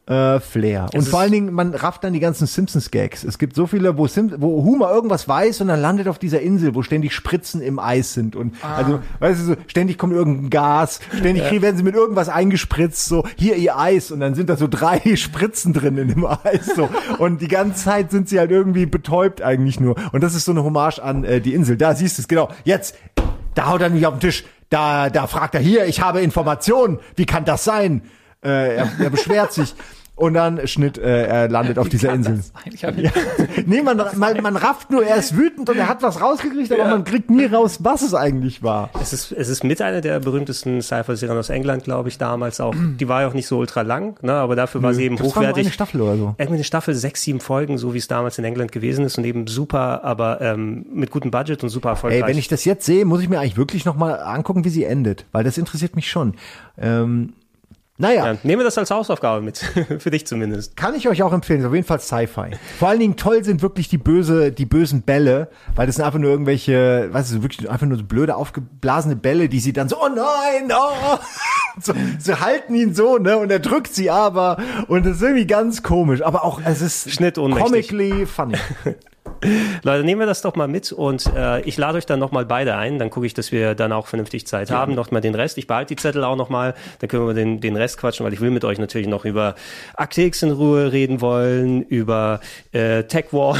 äh, 0.08 0.40
Flair. 0.40 0.86
Und 0.94 1.06
vor 1.06 1.20
allen 1.20 1.32
Dingen, 1.32 1.52
man 1.52 1.74
rafft 1.74 2.02
dann 2.02 2.14
die 2.14 2.20
ganzen 2.20 2.46
Simpsons-Gags. 2.46 3.24
Es 3.24 3.36
gibt 3.38 3.54
so 3.54 3.66
viele, 3.66 3.98
wo, 3.98 4.06
Sim 4.06 4.32
wo 4.38 4.64
Homer 4.64 4.90
irgendwas 4.90 5.28
weiß 5.28 5.60
und 5.60 5.68
dann 5.68 5.80
landet 5.82 6.08
auf 6.08 6.18
dieser 6.18 6.40
Insel, 6.40 6.74
wo 6.74 6.82
ständig 6.82 7.12
Spritzen 7.14 7.60
im 7.60 7.78
Eis 7.78 8.14
sind. 8.14 8.34
Und 8.34 8.54
also, 8.62 9.00
weißt 9.20 9.40
du, 9.40 9.44
so, 9.44 9.56
ständig 9.66 9.98
kommt 9.98 10.14
irgendein 10.14 10.48
Gas, 10.48 11.00
ständig 11.18 11.44
kriegen- 11.44 11.62
werden 11.62 11.76
sie 11.76 11.82
mit 11.82 11.94
irgendwas 11.94 12.28
eingespritzt, 12.30 13.04
so, 13.06 13.24
hier 13.36 13.56
ihr 13.56 13.78
Eis. 13.78 14.10
Und 14.10 14.20
dann 14.20 14.34
sind 14.34 14.48
da 14.48 14.56
so 14.56 14.66
drei 14.66 15.00
Spritzen 15.16 15.74
drin 15.74 15.98
in 15.98 16.08
dem 16.08 16.24
Eis. 16.24 16.70
So. 16.74 16.88
Und 17.18 17.42
die 17.42 17.48
ganze 17.48 17.84
Zeit 17.84 18.10
sind 18.10 18.30
sie 18.30 18.38
halt 18.38 18.50
irgendwie 18.50 18.86
betäubt 18.86 19.42
eigentlich 19.42 19.78
nur. 19.78 19.96
Und 20.12 20.22
das 20.22 20.34
ist 20.34 20.46
so 20.46 20.52
eine 20.52 20.64
Hommage 20.64 21.00
an 21.00 21.24
äh, 21.24 21.40
die 21.42 21.52
Insel. 21.52 21.76
Da 21.76 21.94
siehst 21.94 22.16
du 22.16 22.22
es, 22.22 22.28
genau. 22.28 22.48
Jetzt, 22.64 22.96
da 23.54 23.66
haut 23.68 23.82
er 23.82 23.90
nicht 23.90 24.06
auf 24.06 24.14
den 24.14 24.20
Tisch. 24.20 24.44
Da, 24.70 25.10
da 25.10 25.26
fragt 25.26 25.54
er 25.54 25.60
hier, 25.60 25.84
ich 25.86 26.00
habe 26.00 26.20
Informationen. 26.20 26.98
Wie 27.16 27.26
kann 27.26 27.44
das 27.44 27.64
sein? 27.64 28.02
Äh, 28.44 28.76
er, 28.76 28.88
er 29.00 29.10
beschwert 29.10 29.52
sich. 29.52 29.74
Und 30.18 30.34
dann 30.34 30.66
Schnitt, 30.66 30.98
äh, 30.98 31.26
er 31.26 31.48
landet 31.48 31.78
auf 31.78 31.88
dieser 31.88 32.12
Insel. 32.12 32.40
Ja. 32.80 32.90
Nee, 33.66 33.82
man, 33.82 33.96
man, 34.16 34.40
man 34.42 34.56
rafft 34.56 34.90
nur, 34.90 35.04
er 35.04 35.16
ist 35.16 35.36
wütend 35.36 35.68
und 35.68 35.76
er 35.76 35.88
hat 35.88 36.02
was 36.02 36.20
rausgekriegt, 36.20 36.72
aber 36.72 36.84
man 36.86 37.04
kriegt 37.04 37.30
nie 37.30 37.44
raus, 37.46 37.78
was 37.82 38.02
es 38.02 38.14
eigentlich 38.14 38.62
war. 38.62 38.90
Es 39.00 39.12
ist, 39.12 39.32
es 39.32 39.48
ist 39.48 39.62
mit 39.64 39.82
einer 39.82 40.00
der 40.00 40.20
berühmtesten 40.20 40.80
Sci-Fi-Serien 40.80 41.36
aus 41.38 41.50
England, 41.50 41.84
glaube 41.84 42.08
ich, 42.08 42.18
damals 42.18 42.60
auch. 42.60 42.74
Die 42.74 43.08
war 43.08 43.22
ja 43.22 43.28
auch 43.28 43.34
nicht 43.34 43.46
so 43.46 43.58
ultra 43.58 43.82
lang, 43.82 44.16
ne, 44.22 44.32
aber 44.32 44.56
dafür 44.56 44.82
war 44.82 44.94
sie 44.94 45.04
eben 45.04 45.16
Das 45.16 45.26
war 45.26 45.42
hochwertig. 45.42 45.66
eine 45.66 45.72
Staffel 45.72 46.00
oder 46.00 46.16
so. 46.16 46.34
Irgendwie 46.38 46.54
eine 46.54 46.64
Staffel, 46.64 46.94
sechs, 46.94 47.22
sieben 47.22 47.40
Folgen, 47.40 47.78
so 47.78 47.94
wie 47.94 47.98
es 47.98 48.08
damals 48.08 48.38
in 48.38 48.44
England 48.44 48.72
gewesen 48.72 49.04
ist 49.04 49.18
und 49.18 49.24
eben 49.24 49.46
super, 49.46 50.04
aber 50.04 50.40
ähm, 50.40 50.86
mit 50.92 51.10
gutem 51.10 51.30
Budget 51.30 51.62
und 51.62 51.68
super 51.68 51.90
erfolgreich. 51.90 52.22
Ey, 52.22 52.28
wenn 52.28 52.38
ich 52.38 52.48
das 52.48 52.64
jetzt 52.64 52.86
sehe, 52.86 53.04
muss 53.04 53.20
ich 53.22 53.28
mir 53.28 53.38
eigentlich 53.40 53.56
wirklich 53.56 53.84
nochmal 53.84 54.20
angucken, 54.20 54.64
wie 54.64 54.70
sie 54.70 54.84
endet, 54.84 55.26
weil 55.32 55.44
das 55.44 55.58
interessiert 55.58 55.94
mich 55.96 56.10
schon. 56.10 56.34
Ähm, 56.80 57.32
naja. 57.98 58.32
ja, 58.32 58.38
nehme 58.44 58.62
das 58.62 58.78
als 58.78 58.90
Hausaufgabe 58.90 59.42
mit, 59.42 59.58
für 59.98 60.10
dich 60.10 60.26
zumindest. 60.26 60.76
Kann 60.76 60.94
ich 60.94 61.08
euch 61.08 61.22
auch 61.22 61.32
empfehlen, 61.32 61.60
ist 61.60 61.66
auf 61.66 61.74
jeden 61.74 61.86
Fall 61.86 62.00
Sci-Fi. 62.00 62.52
Vor 62.78 62.88
allen 62.88 63.00
Dingen 63.00 63.16
toll 63.16 63.42
sind 63.44 63.60
wirklich 63.60 63.88
die 63.88 63.98
böse, 63.98 64.52
die 64.52 64.66
bösen 64.66 65.02
Bälle, 65.02 65.48
weil 65.74 65.86
das 65.86 65.96
sind 65.96 66.04
einfach 66.04 66.20
nur 66.20 66.30
irgendwelche, 66.30 67.08
weißt 67.12 67.34
du, 67.34 67.42
wirklich 67.42 67.68
einfach 67.68 67.86
nur 67.86 67.98
so 67.98 68.04
blöde 68.04 68.36
aufgeblasene 68.36 69.16
Bälle, 69.16 69.48
die 69.48 69.58
sie 69.60 69.72
dann 69.72 69.88
so, 69.88 69.96
oh 70.00 70.08
nein, 70.08 70.72
oh, 70.72 71.18
so, 71.80 71.92
sie 72.18 72.40
halten 72.40 72.74
ihn 72.74 72.94
so, 72.94 73.18
ne, 73.18 73.36
und 73.36 73.50
er 73.50 73.58
drückt 73.58 73.92
sie 73.92 74.10
aber, 74.10 74.58
und 74.86 75.04
das 75.04 75.16
ist 75.16 75.22
irgendwie 75.22 75.46
ganz 75.46 75.82
komisch, 75.82 76.22
aber 76.22 76.44
auch, 76.44 76.60
es 76.64 76.80
ist 76.80 77.10
Schnittohnmächtig. 77.10 77.88
comically 77.88 78.26
funny. 78.26 78.56
Leute, 79.82 80.04
nehmen 80.04 80.20
wir 80.20 80.26
das 80.26 80.42
doch 80.42 80.56
mal 80.56 80.68
mit 80.68 80.92
und 80.92 81.26
äh, 81.34 81.60
ich 81.62 81.76
lade 81.76 81.98
euch 81.98 82.06
dann 82.06 82.18
nochmal 82.18 82.44
beide 82.44 82.76
ein. 82.76 82.98
Dann 82.98 83.10
gucke 83.10 83.26
ich, 83.26 83.34
dass 83.34 83.52
wir 83.52 83.74
dann 83.74 83.92
auch 83.92 84.06
vernünftig 84.06 84.46
Zeit 84.46 84.70
haben. 84.70 84.94
Noch 84.94 85.10
mal 85.10 85.20
den 85.20 85.34
Rest. 85.34 85.58
Ich 85.58 85.66
behalte 85.66 85.94
die 85.94 86.00
Zettel 86.00 86.24
auch 86.24 86.36
nochmal. 86.36 86.74
Dann 87.00 87.08
können 87.08 87.26
wir 87.26 87.34
den, 87.34 87.60
den 87.60 87.76
Rest 87.76 87.98
quatschen, 87.98 88.24
weil 88.24 88.32
ich 88.32 88.40
will 88.40 88.50
mit 88.50 88.64
euch 88.64 88.78
natürlich 88.78 89.06
noch 89.08 89.24
über 89.24 89.54
Akte 89.94 90.22
X 90.22 90.42
in 90.42 90.50
Ruhe 90.50 90.92
reden 90.92 91.20
wollen, 91.20 91.82
über 91.82 92.40
äh, 92.72 93.04
Tech 93.04 93.26
War. 93.32 93.56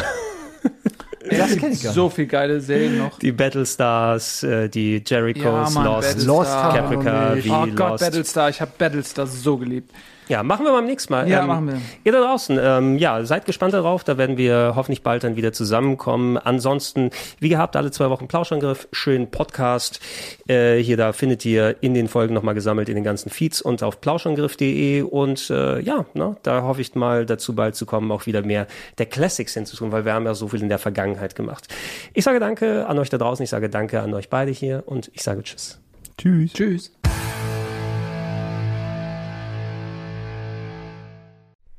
Das 1.31 1.57
kenn 1.57 1.73
ich 1.73 1.83
gar 1.83 1.93
So 1.93 2.09
viel 2.09 2.27
geile 2.27 2.61
Serien 2.61 2.99
noch. 2.99 3.19
Die 3.19 3.33
Battlestars, 3.33 4.43
äh, 4.45 4.69
die 4.69 5.03
Jerichos, 5.05 5.45
Ja, 5.45 5.71
Mann, 5.71 5.85
Lost, 5.85 6.09
Battlestar. 6.09 6.37
Lost 6.37 6.51
haben 6.51 6.91
wir 6.91 6.99
Caprica, 6.99 7.35
nicht. 7.35 7.51
Oh 7.51 7.67
Gott, 7.75 7.91
Lost. 7.91 8.05
Battlestar. 8.05 8.49
Ich 8.51 8.61
habe 8.61 8.71
Battlestar 8.79 9.27
so 9.27 9.57
geliebt. 9.59 9.93
Ja, 10.29 10.43
machen 10.43 10.65
wir 10.65 10.73
beim 10.73 10.87
nächsten 10.87 11.13
Mal. 11.13 11.29
Ja, 11.29 11.47
machen 11.47 11.69
wir. 11.69 11.81
Ihr 12.05 12.13
da 12.13 12.21
draußen, 12.21 12.59
ähm, 12.61 12.99
ja, 12.99 13.25
seid 13.25 13.47
gespannt 13.47 13.75
darauf. 13.75 14.05
Da 14.05 14.19
werden 14.19 14.37
wir 14.37 14.75
hoffentlich 14.77 15.03
bald 15.03 15.25
dann 15.25 15.37
wieder 15.37 15.53
zusammenkommen. 15.53 16.37
Ansonsten, 16.37 17.11
wie 17.41 17.49
gehabt, 17.49 17.77
alle 17.77 17.91
zwei 17.91 18.11
Wochen 18.11 18.29
Plauschangriff, 18.29 18.89
schönen 18.93 19.31
Podcast. 19.31 20.01
Äh, 20.47 20.79
hier, 20.79 20.97
da 20.97 21.13
findet 21.13 21.45
ihr 21.45 21.77
in 21.81 21.95
den 21.95 22.09
Folgen 22.09 22.35
nochmal 22.35 22.55
gesammelt 22.55 22.89
in 22.89 22.95
den 22.95 23.05
ganzen 23.05 23.31
Feeds 23.31 23.63
und 23.63 23.83
auf 23.83 24.01
plauschangriff.de. 24.01 25.03
Und 25.03 25.51
äh, 25.51 25.81
ja, 25.81 26.05
ne, 26.15 26.37
da 26.43 26.63
hoffe 26.63 26.81
ich 26.81 26.95
mal 26.95 27.25
dazu 27.25 27.55
bald 27.55 27.75
zu 27.75 27.87
kommen, 27.87 28.13
auch 28.13 28.27
wieder 28.27 28.43
mehr 28.43 28.67
der 28.99 29.07
Classics 29.07 29.55
hinzutun, 29.55 29.93
weil 29.93 30.05
wir 30.05 30.13
haben 30.13 30.27
ja 30.27 30.35
so 30.35 30.49
viel 30.49 30.61
in 30.63 30.69
der 30.69 30.79
Vergangenheit 30.79 31.35
gemacht. 31.35 31.69
Ich 32.13 32.25
sage 32.25 32.39
danke 32.39 32.87
an 32.87 32.99
euch 32.99 33.11
da 33.11 33.19
draußen, 33.19 33.43
ich 33.43 33.51
sage 33.51 33.71
danke 33.71 34.01
an 34.01 34.13
euch 34.15 34.29
beide 34.29 34.51
hier 34.51 34.83
und 34.87 35.11
ich 35.15 35.23
sage 35.23 35.43
Tschüss. 35.43 35.81
Tschüss. 36.19 36.53
Tschüss. 36.53 36.98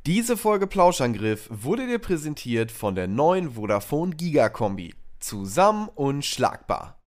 Diese 0.06 0.38
Folge 0.38 0.66
Plauschangriff 0.66 1.50
wurde 1.52 1.86
dir 1.86 2.00
präsentiert 2.00 2.72
von 2.72 2.96
der 2.96 3.08
neuen 3.08 3.52
Vodafone 3.52 4.16
Giga 4.16 4.48
Kombi. 4.48 4.96
Zusammen 5.20 5.90
unschlagbar. 5.90 6.99